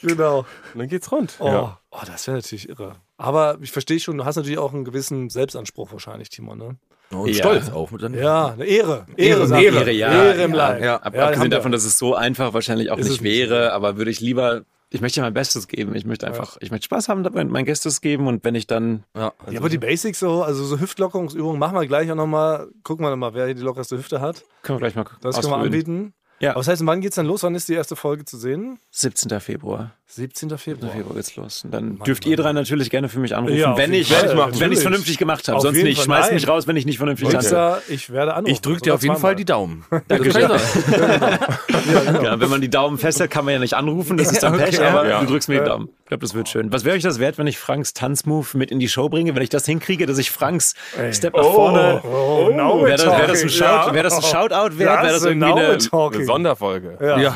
genau. 0.01 0.39
Und 0.73 0.79
dann 0.79 0.87
geht's 0.87 1.11
rund. 1.11 1.35
Oh, 1.39 1.47
Ja. 1.47 1.79
oh 1.91 1.99
das 2.05 2.27
wäre 2.27 2.37
natürlich 2.37 2.69
irre. 2.69 2.95
Aber 3.17 3.57
ich 3.61 3.71
verstehe 3.71 3.99
schon, 3.99 4.17
du 4.17 4.25
hast 4.25 4.35
natürlich 4.35 4.57
auch 4.59 4.73
einen 4.73 4.85
gewissen 4.85 5.29
Selbstanspruch 5.29 5.91
wahrscheinlich, 5.91 6.29
Timon. 6.29 6.57
Ne? 6.57 6.75
Und 7.11 7.27
Ja. 7.29 7.35
stolz 7.35 7.69
auch. 7.69 7.91
Mit 7.91 8.03
dann, 8.03 8.13
Ja, 8.13 8.49
eine 8.53 8.65
Ehre. 8.65 9.05
Ehre, 9.17 9.43
Ehre. 9.61 9.61
Ehre, 9.79 9.91
ja. 9.91 10.11
Ehre 10.11 10.43
im 10.43 10.53
Leib. 10.53 10.83
ja. 10.83 10.97
Ab, 10.97 11.15
Ja, 11.15 11.27
abgesehen 11.27 11.51
davon, 11.51 11.71
dass 11.71 11.83
es 11.85 11.97
so 11.97 12.15
einfach 12.15 12.53
wahrscheinlich 12.53 12.91
auch 12.91 12.97
Ist 12.97 13.09
nicht. 13.09 13.23
wäre, 13.23 13.73
aber 13.73 13.97
würde 13.97 14.11
ich 14.11 14.19
lieber, 14.19 14.61
ich 14.91 15.01
möchte 15.01 15.19
ja 15.19 15.23
mein 15.25 15.33
Bestes 15.33 15.67
geben. 15.67 15.93
Ich 15.95 16.05
möchte 16.05 16.25
einfach, 16.27 16.57
ich 16.61 16.71
möchte 16.71 16.85
Spaß 16.85 17.09
haben 17.09 17.25
und 17.25 17.51
mein 17.51 17.65
Bestes 17.65 18.01
geben 18.01 18.27
und 18.27 18.43
wenn 18.43 18.55
ich 18.55 18.67
dann, 18.67 19.03
Ja. 19.15 19.33
Ja, 19.49 19.59
aber 19.59 19.69
die 19.69 19.77
Basics 19.77 20.19
so, 20.19 20.43
also 20.43 20.63
so 20.65 20.79
Hüftlockerungsübungen 20.79 21.59
machen 21.59 21.75
wir 21.75 21.85
gleich 21.87 22.11
auch 22.11 22.15
nochmal. 22.15 22.67
Gucken 22.83 23.05
wir 23.05 23.09
nochmal, 23.11 23.33
wer 23.33 23.45
hier 23.45 23.55
die 23.55 23.61
lockerste 23.61 23.97
Hüfte 23.97 24.19
hat. 24.21 24.43
können 24.63 24.77
wir 24.79 24.89
gleich 24.89 24.95
mal 24.95 25.03
Das 25.03 25.13
können 25.13 25.23
wir 25.23 25.37
ausprobieren. 25.37 25.61
anbieten. 25.65 26.13
Ja. 26.39 26.51
Aber 26.51 26.61
was 26.61 26.67
heißt, 26.69 26.85
wann 26.85 27.01
geht's 27.01 27.17
dann 27.17 27.25
los? 27.25 27.43
Wann 27.43 27.53
ist 27.55 27.67
die 27.69 27.73
erste 27.73 27.95
Folge 27.95 28.25
zu 28.25 28.37
sehen? 28.37 28.79
17. 28.91 29.39
Februar. 29.41 29.93
17. 30.11 30.57
Februar. 30.57 30.91
Februar 30.91 31.15
geht's 31.15 31.35
los. 31.35 31.63
Und 31.63 31.71
dann 31.71 31.99
dürft 31.99 32.25
ihr 32.25 32.35
drei 32.35 32.51
natürlich 32.51 32.89
gerne 32.89 33.09
für 33.09 33.19
mich 33.19 33.35
anrufen, 33.35 33.55
Ja, 33.55 33.77
wenn 33.77 33.93
ich, 33.93 34.11
Fall, 34.11 34.35
wenn 34.59 34.71
ich 34.71 34.77
es 34.79 34.81
vernünftig 34.81 35.19
gemacht 35.19 35.47
habe. 35.47 35.57
Auf 35.57 35.61
Sonst 35.63 35.83
nicht. 35.83 35.97
Fall, 35.97 36.05
Schmeißt 36.05 36.29
nein. 36.29 36.33
mich 36.35 36.47
raus, 36.47 36.65
wenn 36.65 36.75
ich 36.77 36.87
nicht 36.87 36.97
vernünftig. 36.97 37.31
Nixer, 37.31 37.79
ich 37.87 38.09
werde 38.11 38.33
anrufen. 38.33 38.51
Ich 38.51 38.61
drücke 38.61 38.81
dir 38.81 38.95
auf 38.95 39.03
jeden 39.03 39.15
Sogar 39.15 39.29
Fall 39.29 39.35
die 39.35 39.45
Daumen. 39.45 39.85
Dankeschön. 40.07 40.41
Dankeschön. 40.49 42.23
Ja, 42.23 42.39
wenn 42.39 42.49
man 42.49 42.59
die 42.61 42.71
Daumen 42.71 42.97
festhält, 42.97 43.29
kann 43.29 43.45
man 43.45 43.53
ja 43.53 43.59
nicht 43.59 43.75
anrufen. 43.75 44.17
Das 44.17 44.31
ist 44.31 44.41
dann 44.41 44.57
Pech, 44.57 44.81
aber 44.81 45.07
Ja. 45.07 45.19
du 45.21 45.27
drückst 45.27 45.47
mir 45.47 45.59
die 45.59 45.65
Daumen. 45.69 45.89
Ich 46.01 46.05
glaube, 46.09 46.21
das 46.21 46.33
wird 46.33 46.49
schön. 46.49 46.73
Was 46.73 46.85
wäre 46.85 46.95
euch 46.95 47.03
das 47.03 47.19
wert, 47.19 47.37
wenn 47.37 47.45
ich 47.45 47.59
Franks 47.59 47.93
Tanzmove 47.93 48.55
mit 48.57 48.71
in 48.71 48.79
die 48.79 48.89
Show 48.89 49.09
bringe? 49.09 49.35
Wenn 49.35 49.43
ich 49.43 49.49
das 49.49 49.67
hinkriege, 49.67 50.07
dass 50.07 50.17
ich 50.17 50.31
Franks 50.31 50.73
Step 51.11 51.35
nach 51.35 51.43
vorne. 51.43 52.01
Oh, 52.03 52.49
now 52.51 52.83
Wäre 52.83 52.95
we're 52.95 52.97
das, 52.97 53.05
wär 53.05 53.27
das, 53.27 53.43
ein. 53.43 53.49
Shout, 53.49 53.93
wär 53.93 54.01
das 54.03 54.15
ein 54.15 54.23
Shoutout 54.23 54.79
wert? 54.79 55.03
Wäre 55.03 55.13
das 55.13 55.23
irgendwie 55.23 55.51
eine. 55.51 56.25
Sonderfolge. 56.25 56.97
Ja. 56.99 57.19
Ja, 57.19 57.35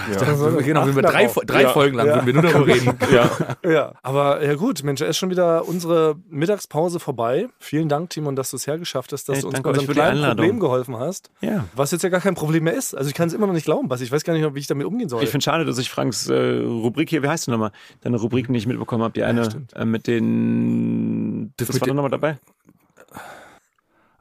genau. 0.63 0.87
Drei. 0.87 1.29
Folgen 1.67 1.97
lang 1.97 2.07
würden 2.07 2.25
wir 2.25 2.33
nur 2.33 2.41
darüber 2.41 2.62
reden. 2.63 2.97
Ja. 3.11 3.29
Ja, 3.63 3.93
aber 4.01 4.43
ja 4.43 4.55
gut, 4.55 4.83
Mensch, 4.83 4.99
da 4.99 5.05
ist 5.05 5.17
schon 5.17 5.29
wieder 5.29 5.67
unsere 5.67 6.15
Mittagspause 6.29 6.99
vorbei. 6.99 7.47
Vielen 7.59 7.89
Dank, 7.89 8.09
Timon, 8.09 8.35
dass 8.35 8.49
du 8.51 8.57
es 8.57 8.65
hergeschafft 8.67 9.11
hast, 9.13 9.29
dass 9.29 9.35
Hey, 9.37 9.41
du 9.43 9.47
uns 9.49 9.61
bei 9.61 9.71
die 9.73 9.85
kleinen. 9.85 10.23
Problem 10.23 10.59
geholfen 10.59 10.97
hast. 10.97 11.29
Ja. 11.41 11.65
Was 11.75 11.91
jetzt 11.91 12.01
ja 12.03 12.09
gar 12.09 12.21
kein 12.21 12.35
Problem 12.35 12.63
mehr 12.63 12.73
ist. 12.73 12.95
Also 12.95 13.09
ich 13.09 13.15
kann 13.15 13.27
es 13.27 13.33
immer 13.33 13.45
noch 13.47 13.53
nicht 13.53 13.65
glauben, 13.65 13.89
was 13.89 14.01
ich 14.01 14.11
weiß 14.11 14.23
gar 14.23 14.33
nicht, 14.33 14.55
wie 14.55 14.59
ich 14.59 14.67
damit 14.67 14.87
umgehen 14.87 15.09
soll. 15.09 15.23
Ich 15.23 15.29
finde 15.29 15.43
schade, 15.43 15.65
dass 15.65 15.77
ich 15.77 15.89
Franks 15.89 16.27
äh, 16.29 16.59
Rubrik 16.63 17.09
hier, 17.09 17.21
wie 17.23 17.27
heißt 17.27 17.47
die 17.47 17.51
nochmal? 17.51 17.71
Deine 18.01 18.17
Rubrik 18.17 18.49
nicht 18.49 18.65
mitbekommen 18.67 19.03
habe. 19.03 19.13
Die 19.13 19.23
eine 19.23 19.45
stimmt. 19.45 19.73
äh, 19.75 19.85
mit 19.85 20.07
den. 20.07 21.53
Das 21.57 21.67
Das 21.67 21.73
mit 21.75 21.81
war 21.81 21.85
den- 21.87 21.89
doch 21.97 22.03
nochmal 22.03 22.11
dabei? 22.11 22.39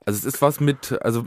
Also 0.05 0.19
es 0.19 0.25
ist 0.35 0.43
was 0.43 0.59
mit, 0.61 0.99
also 1.03 1.25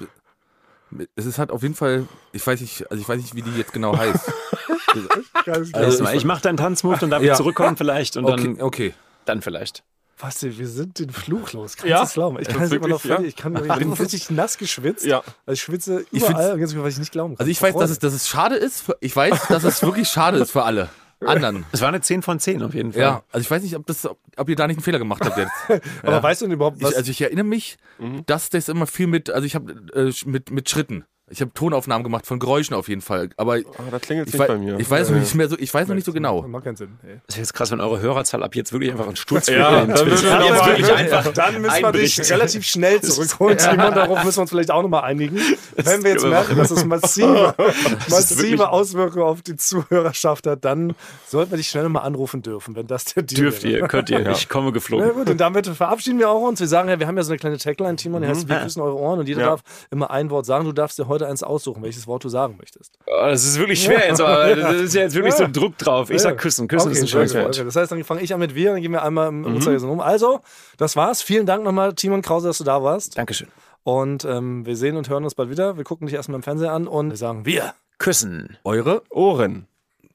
es 1.15 1.25
ist 1.25 1.39
halt 1.39 1.49
auf 1.51 1.61
jeden 1.63 1.75
Fall, 1.75 2.07
ich 2.33 2.45
weiß 2.45 2.59
nicht, 2.61 2.89
also 2.91 3.01
ich 3.01 3.07
weiß 3.07 3.21
nicht, 3.21 3.35
wie 3.35 3.41
die 3.41 3.51
jetzt 3.57 3.71
genau 3.73 3.97
heißt. 3.97 4.31
Also 5.73 6.05
ich 6.13 6.25
mache 6.25 6.41
deinen 6.41 6.57
Tanzmove, 6.57 6.97
dann 6.99 7.09
darf 7.09 7.21
ich 7.21 7.27
Ja. 7.27 7.35
zurückkommen 7.35 7.77
vielleicht 7.77 8.17
und 8.17 8.25
Okay, 8.25 8.43
dann, 8.43 8.61
okay. 8.61 8.93
dann 9.25 9.41
vielleicht. 9.41 9.83
Basti, 10.19 10.57
wir 10.57 10.67
sind 10.67 10.99
den 10.99 11.09
Fluch 11.09 11.51
los. 11.51 11.75
Kannst 11.75 11.89
Ja? 11.89 11.97
du 11.99 12.03
es 12.05 12.13
glauben? 12.13 12.39
Ich 12.39 12.47
kann 12.47 12.61
es 12.63 12.71
immer 12.71 12.87
noch 12.87 13.03
ja? 13.03 13.19
ich, 13.19 13.35
kann, 13.35 13.53
ich 13.55 13.73
bin 13.73 13.91
richtig 13.99 14.29
nass 14.31 14.57
geschwitzt. 14.57 15.05
Ja. 15.05 15.19
Also 15.45 15.53
ich 15.53 15.61
schwitze 15.61 16.05
Ich 16.11 16.23
überall, 16.23 16.57
ganz 16.57 16.73
weil 16.75 16.87
ich 16.89 16.97
nicht 16.97 17.11
glauben 17.11 17.35
kann. 17.35 17.39
Also 17.41 17.51
ich 17.51 17.61
weiß, 17.61 17.75
dass 17.75 17.89
es, 17.89 17.99
dass 17.99 18.13
es 18.13 18.27
schade 18.29 18.55
ist. 18.55 18.81
Für, 18.81 18.97
ich 19.01 19.13
weiß, 19.15 19.47
dass 19.49 19.63
es 19.65 19.83
wirklich 19.83 20.07
schade 20.07 20.37
ist 20.37 20.51
für 20.51 20.63
alle 20.63 20.89
anderen. 21.25 21.65
Es 21.71 21.81
war 21.81 21.89
eine 21.89 22.01
10 22.01 22.21
von 22.21 22.39
10 22.39 22.63
auf 22.63 22.73
jeden 22.73 22.93
Fall. 22.93 23.01
Ja, 23.01 23.23
also 23.31 23.43
ich 23.43 23.51
weiß 23.51 23.63
nicht, 23.63 23.75
ob, 23.75 23.85
das, 23.87 24.05
ob, 24.05 24.17
ob 24.37 24.47
ihr 24.49 24.55
da 24.55 24.67
nicht 24.67 24.77
einen 24.77 24.83
Fehler 24.83 24.99
gemacht 24.99 25.23
habt 25.25 25.37
jetzt. 25.37 25.51
Aber 26.03 26.21
weißt 26.23 26.41
du 26.41 26.45
denn 26.45 26.53
überhaupt, 26.53 26.81
was... 26.81 26.91
Ich, 26.91 26.97
also 26.97 27.11
ich 27.11 27.21
erinnere 27.21 27.45
mich, 27.45 27.77
dass 28.25 28.49
das 28.49 28.69
immer 28.69 28.87
viel 28.87 29.07
mit, 29.07 29.29
also 29.29 29.45
ich 29.45 29.55
habe 29.55 29.73
äh, 29.93 30.13
mit, 30.25 30.51
mit 30.51 30.69
Schritten. 30.69 31.05
Ich 31.27 31.41
habe 31.41 31.51
Tonaufnahmen 31.53 32.03
gemacht 32.03 32.27
von 32.27 32.37
Geräuschen 32.37 32.75
auf 32.75 32.87
jeden 32.87 33.01
Fall. 33.01 33.29
Aber 33.35 33.55
Aber 33.55 33.89
da 33.89 33.97
klingelt 33.97 34.27
nicht 34.27 34.37
bei 34.37 34.55
mir. 34.57 34.79
ich 34.79 34.87
weiß 34.89 35.09
noch 35.09 35.17
nicht 35.17 35.33
mehr 35.33 35.49
so, 35.49 35.57
ich 35.57 35.73
weiß 35.73 35.87
noch 35.87 35.95
nicht 35.95 36.05
so 36.05 36.13
genau. 36.13 36.43
Macht 36.43 36.65
keinen 36.65 36.75
Sinn. 36.75 36.99
Ey. 37.03 37.19
Das 37.25 37.35
ist 37.35 37.39
jetzt 37.39 37.53
krass, 37.55 37.71
wenn 37.71 37.81
eure 37.81 37.99
Hörerzahl 37.99 38.43
ab 38.43 38.53
jetzt 38.55 38.71
wirklich 38.73 38.91
einfach 38.91 39.07
einen 39.07 39.15
Sturz 39.15 39.47
Ja, 39.47 39.71
dann 39.85 39.89
jetzt 39.89 40.05
wirklich 40.05 40.93
einfach 40.95 41.33
Dann 41.33 41.61
müssen 41.61 41.81
wir 41.81 41.91
dich 41.93 42.31
relativ 42.31 42.63
schnell 42.65 43.01
zurückholen, 43.01 43.57
Simon. 43.59 43.95
Darauf 43.95 44.23
müssen 44.23 44.37
wir 44.37 44.41
uns 44.41 44.51
vielleicht 44.51 44.69
auch 44.69 44.83
nochmal 44.83 45.03
einigen. 45.03 45.39
Wenn 45.75 46.03
wir 46.03 46.11
jetzt 46.11 46.25
merken, 46.27 46.57
dass 46.57 46.69
es 46.69 46.85
massive, 46.85 47.55
massive 48.09 48.69
Auswirkungen 48.69 49.25
auf 49.25 49.41
die 49.41 49.55
Zuhörerschaft 49.55 50.45
hat, 50.45 50.63
dann 50.63 50.93
sollten 51.27 51.51
wir 51.51 51.57
dich 51.57 51.69
schnell 51.69 51.89
mal 51.89 52.01
anrufen 52.01 52.43
dürfen, 52.43 52.75
wenn 52.75 52.85
das 52.85 53.05
der 53.05 53.23
Deal 53.23 53.41
Dürft 53.41 53.63
wäre. 53.63 53.79
ihr, 53.79 53.87
könnt 53.87 54.11
ihr. 54.11 54.29
Ich 54.29 54.47
komme 54.47 54.67
Na 54.67 54.73
geflogen. 54.73 55.11
gut, 55.13 55.29
und 55.31 55.37
damit 55.41 55.65
verabschieden 55.65 56.19
wir 56.19 56.29
auch 56.29 56.41
uns. 56.47 56.59
Wir 56.59 56.67
sagen 56.67 56.87
ja, 56.89 56.99
wir 56.99 57.07
haben 57.07 57.17
ja 57.17 57.23
so 57.23 57.31
eine 57.31 57.39
kleine 57.39 57.57
Tagline, 57.57 57.95
Timon, 57.95 58.21
die 58.21 58.27
heißt, 58.27 58.47
wir 58.47 58.57
küssen 58.59 58.81
eure 58.81 58.95
Ohren 58.97 59.19
und 59.19 59.27
jeder 59.27 59.41
Ja. 59.41 59.47
darf 59.47 59.61
immer 59.89 60.11
ein 60.11 60.29
Wort 60.29 60.45
sagen. 60.45 60.65
Du 60.65 60.71
darfst 60.71 60.99
dir 60.99 61.07
heute 61.07 61.14
heute 61.15 61.27
eins 61.27 61.41
aussuchen, 61.43 61.81
welches 61.83 62.05
Wort 62.07 62.23
du 62.23 62.29
sagen 62.29 62.55
möchtest. 62.59 62.97
Oh, 63.07 63.25
das 63.27 63.43
ist 63.43 63.57
wirklich 63.57 63.83
schwer 63.83 64.07
jetzt, 64.07 64.21
aber 64.21 64.55
das 64.55 64.75
ist 64.75 64.93
ja 64.93 65.01
jetzt 65.01 65.15
wirklich 65.15 65.33
so 65.33 65.43
ein 65.45 65.53
Druck 65.53 65.77
drauf. 65.77 66.09
Ich 66.09 66.21
sag 66.21 66.37
küssen. 66.37 66.67
Küssen 66.67 66.89
Okay, 66.89 66.97
ist 66.97 67.01
ein 67.03 67.07
schönes 67.07 67.33
Wort. 67.33 67.55
okay. 67.55 67.63
Das 67.65 67.75
heißt, 67.75 67.91
dann 67.91 68.03
fange 68.03 68.21
ich 68.21 68.33
an 68.33 68.39
mit 68.39 68.53
wir, 68.55 68.71
dann 68.73 68.81
gehen 68.81 68.91
wir 68.91 69.03
einmal 69.03 69.29
im 69.29 69.41
Mhm. 69.41 69.55
Uhrzeigersinn 69.55 69.89
um. 69.89 69.99
Also, 69.99 70.41
das 70.77 70.95
war's. 70.95 71.21
Vielen 71.21 71.45
Dank 71.45 71.63
nochmal, 71.63 71.93
Timon 71.95 72.21
Krause, 72.21 72.47
dass 72.47 72.57
du 72.59 72.63
da 72.63 72.83
warst. 72.83 73.17
Dankeschön. 73.17 73.47
Und 73.83 74.25
ähm, 74.25 74.65
wir 74.65 74.75
sehen 74.75 74.97
und 74.97 75.09
hören 75.09 75.23
uns 75.23 75.35
bald 75.35 75.49
wieder. 75.49 75.77
Wir 75.77 75.83
gucken 75.83 76.07
dich 76.07 76.15
erstmal 76.15 76.37
im 76.37 76.43
Fernsehen 76.43 76.69
an 76.69 76.87
und 76.87 77.09
wir 77.11 77.17
sagen 77.17 77.45
wir. 77.45 77.73
Küssen. 77.97 78.57
Eure? 78.63 79.03
Ohren. 79.09 79.67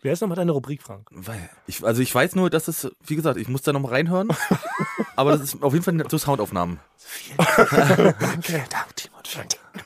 Wie 0.02 0.10
heißt 0.10 0.22
nochmal 0.22 0.36
deine 0.36 0.52
Rubrik, 0.52 0.82
Frank? 0.82 1.08
Weil 1.12 1.50
ich, 1.66 1.84
also 1.84 2.00
ich 2.00 2.14
weiß 2.14 2.34
nur, 2.34 2.48
dass 2.50 2.68
es, 2.68 2.90
wie 3.04 3.16
gesagt, 3.16 3.36
ich 3.38 3.48
muss 3.48 3.62
da 3.62 3.72
noch 3.72 3.80
mal 3.80 3.88
reinhören. 3.90 4.28
aber 5.16 5.32
das 5.32 5.42
ist 5.42 5.62
auf 5.62 5.72
jeden 5.74 5.84
Fall 5.84 6.02
so 6.10 6.16
Soundaufnahmen. 6.18 6.80
Vielen 6.98 8.64
Dank, 8.70 8.96
Timon. 8.96 9.20
Vielen 9.24 9.48
Dank. 9.48 9.84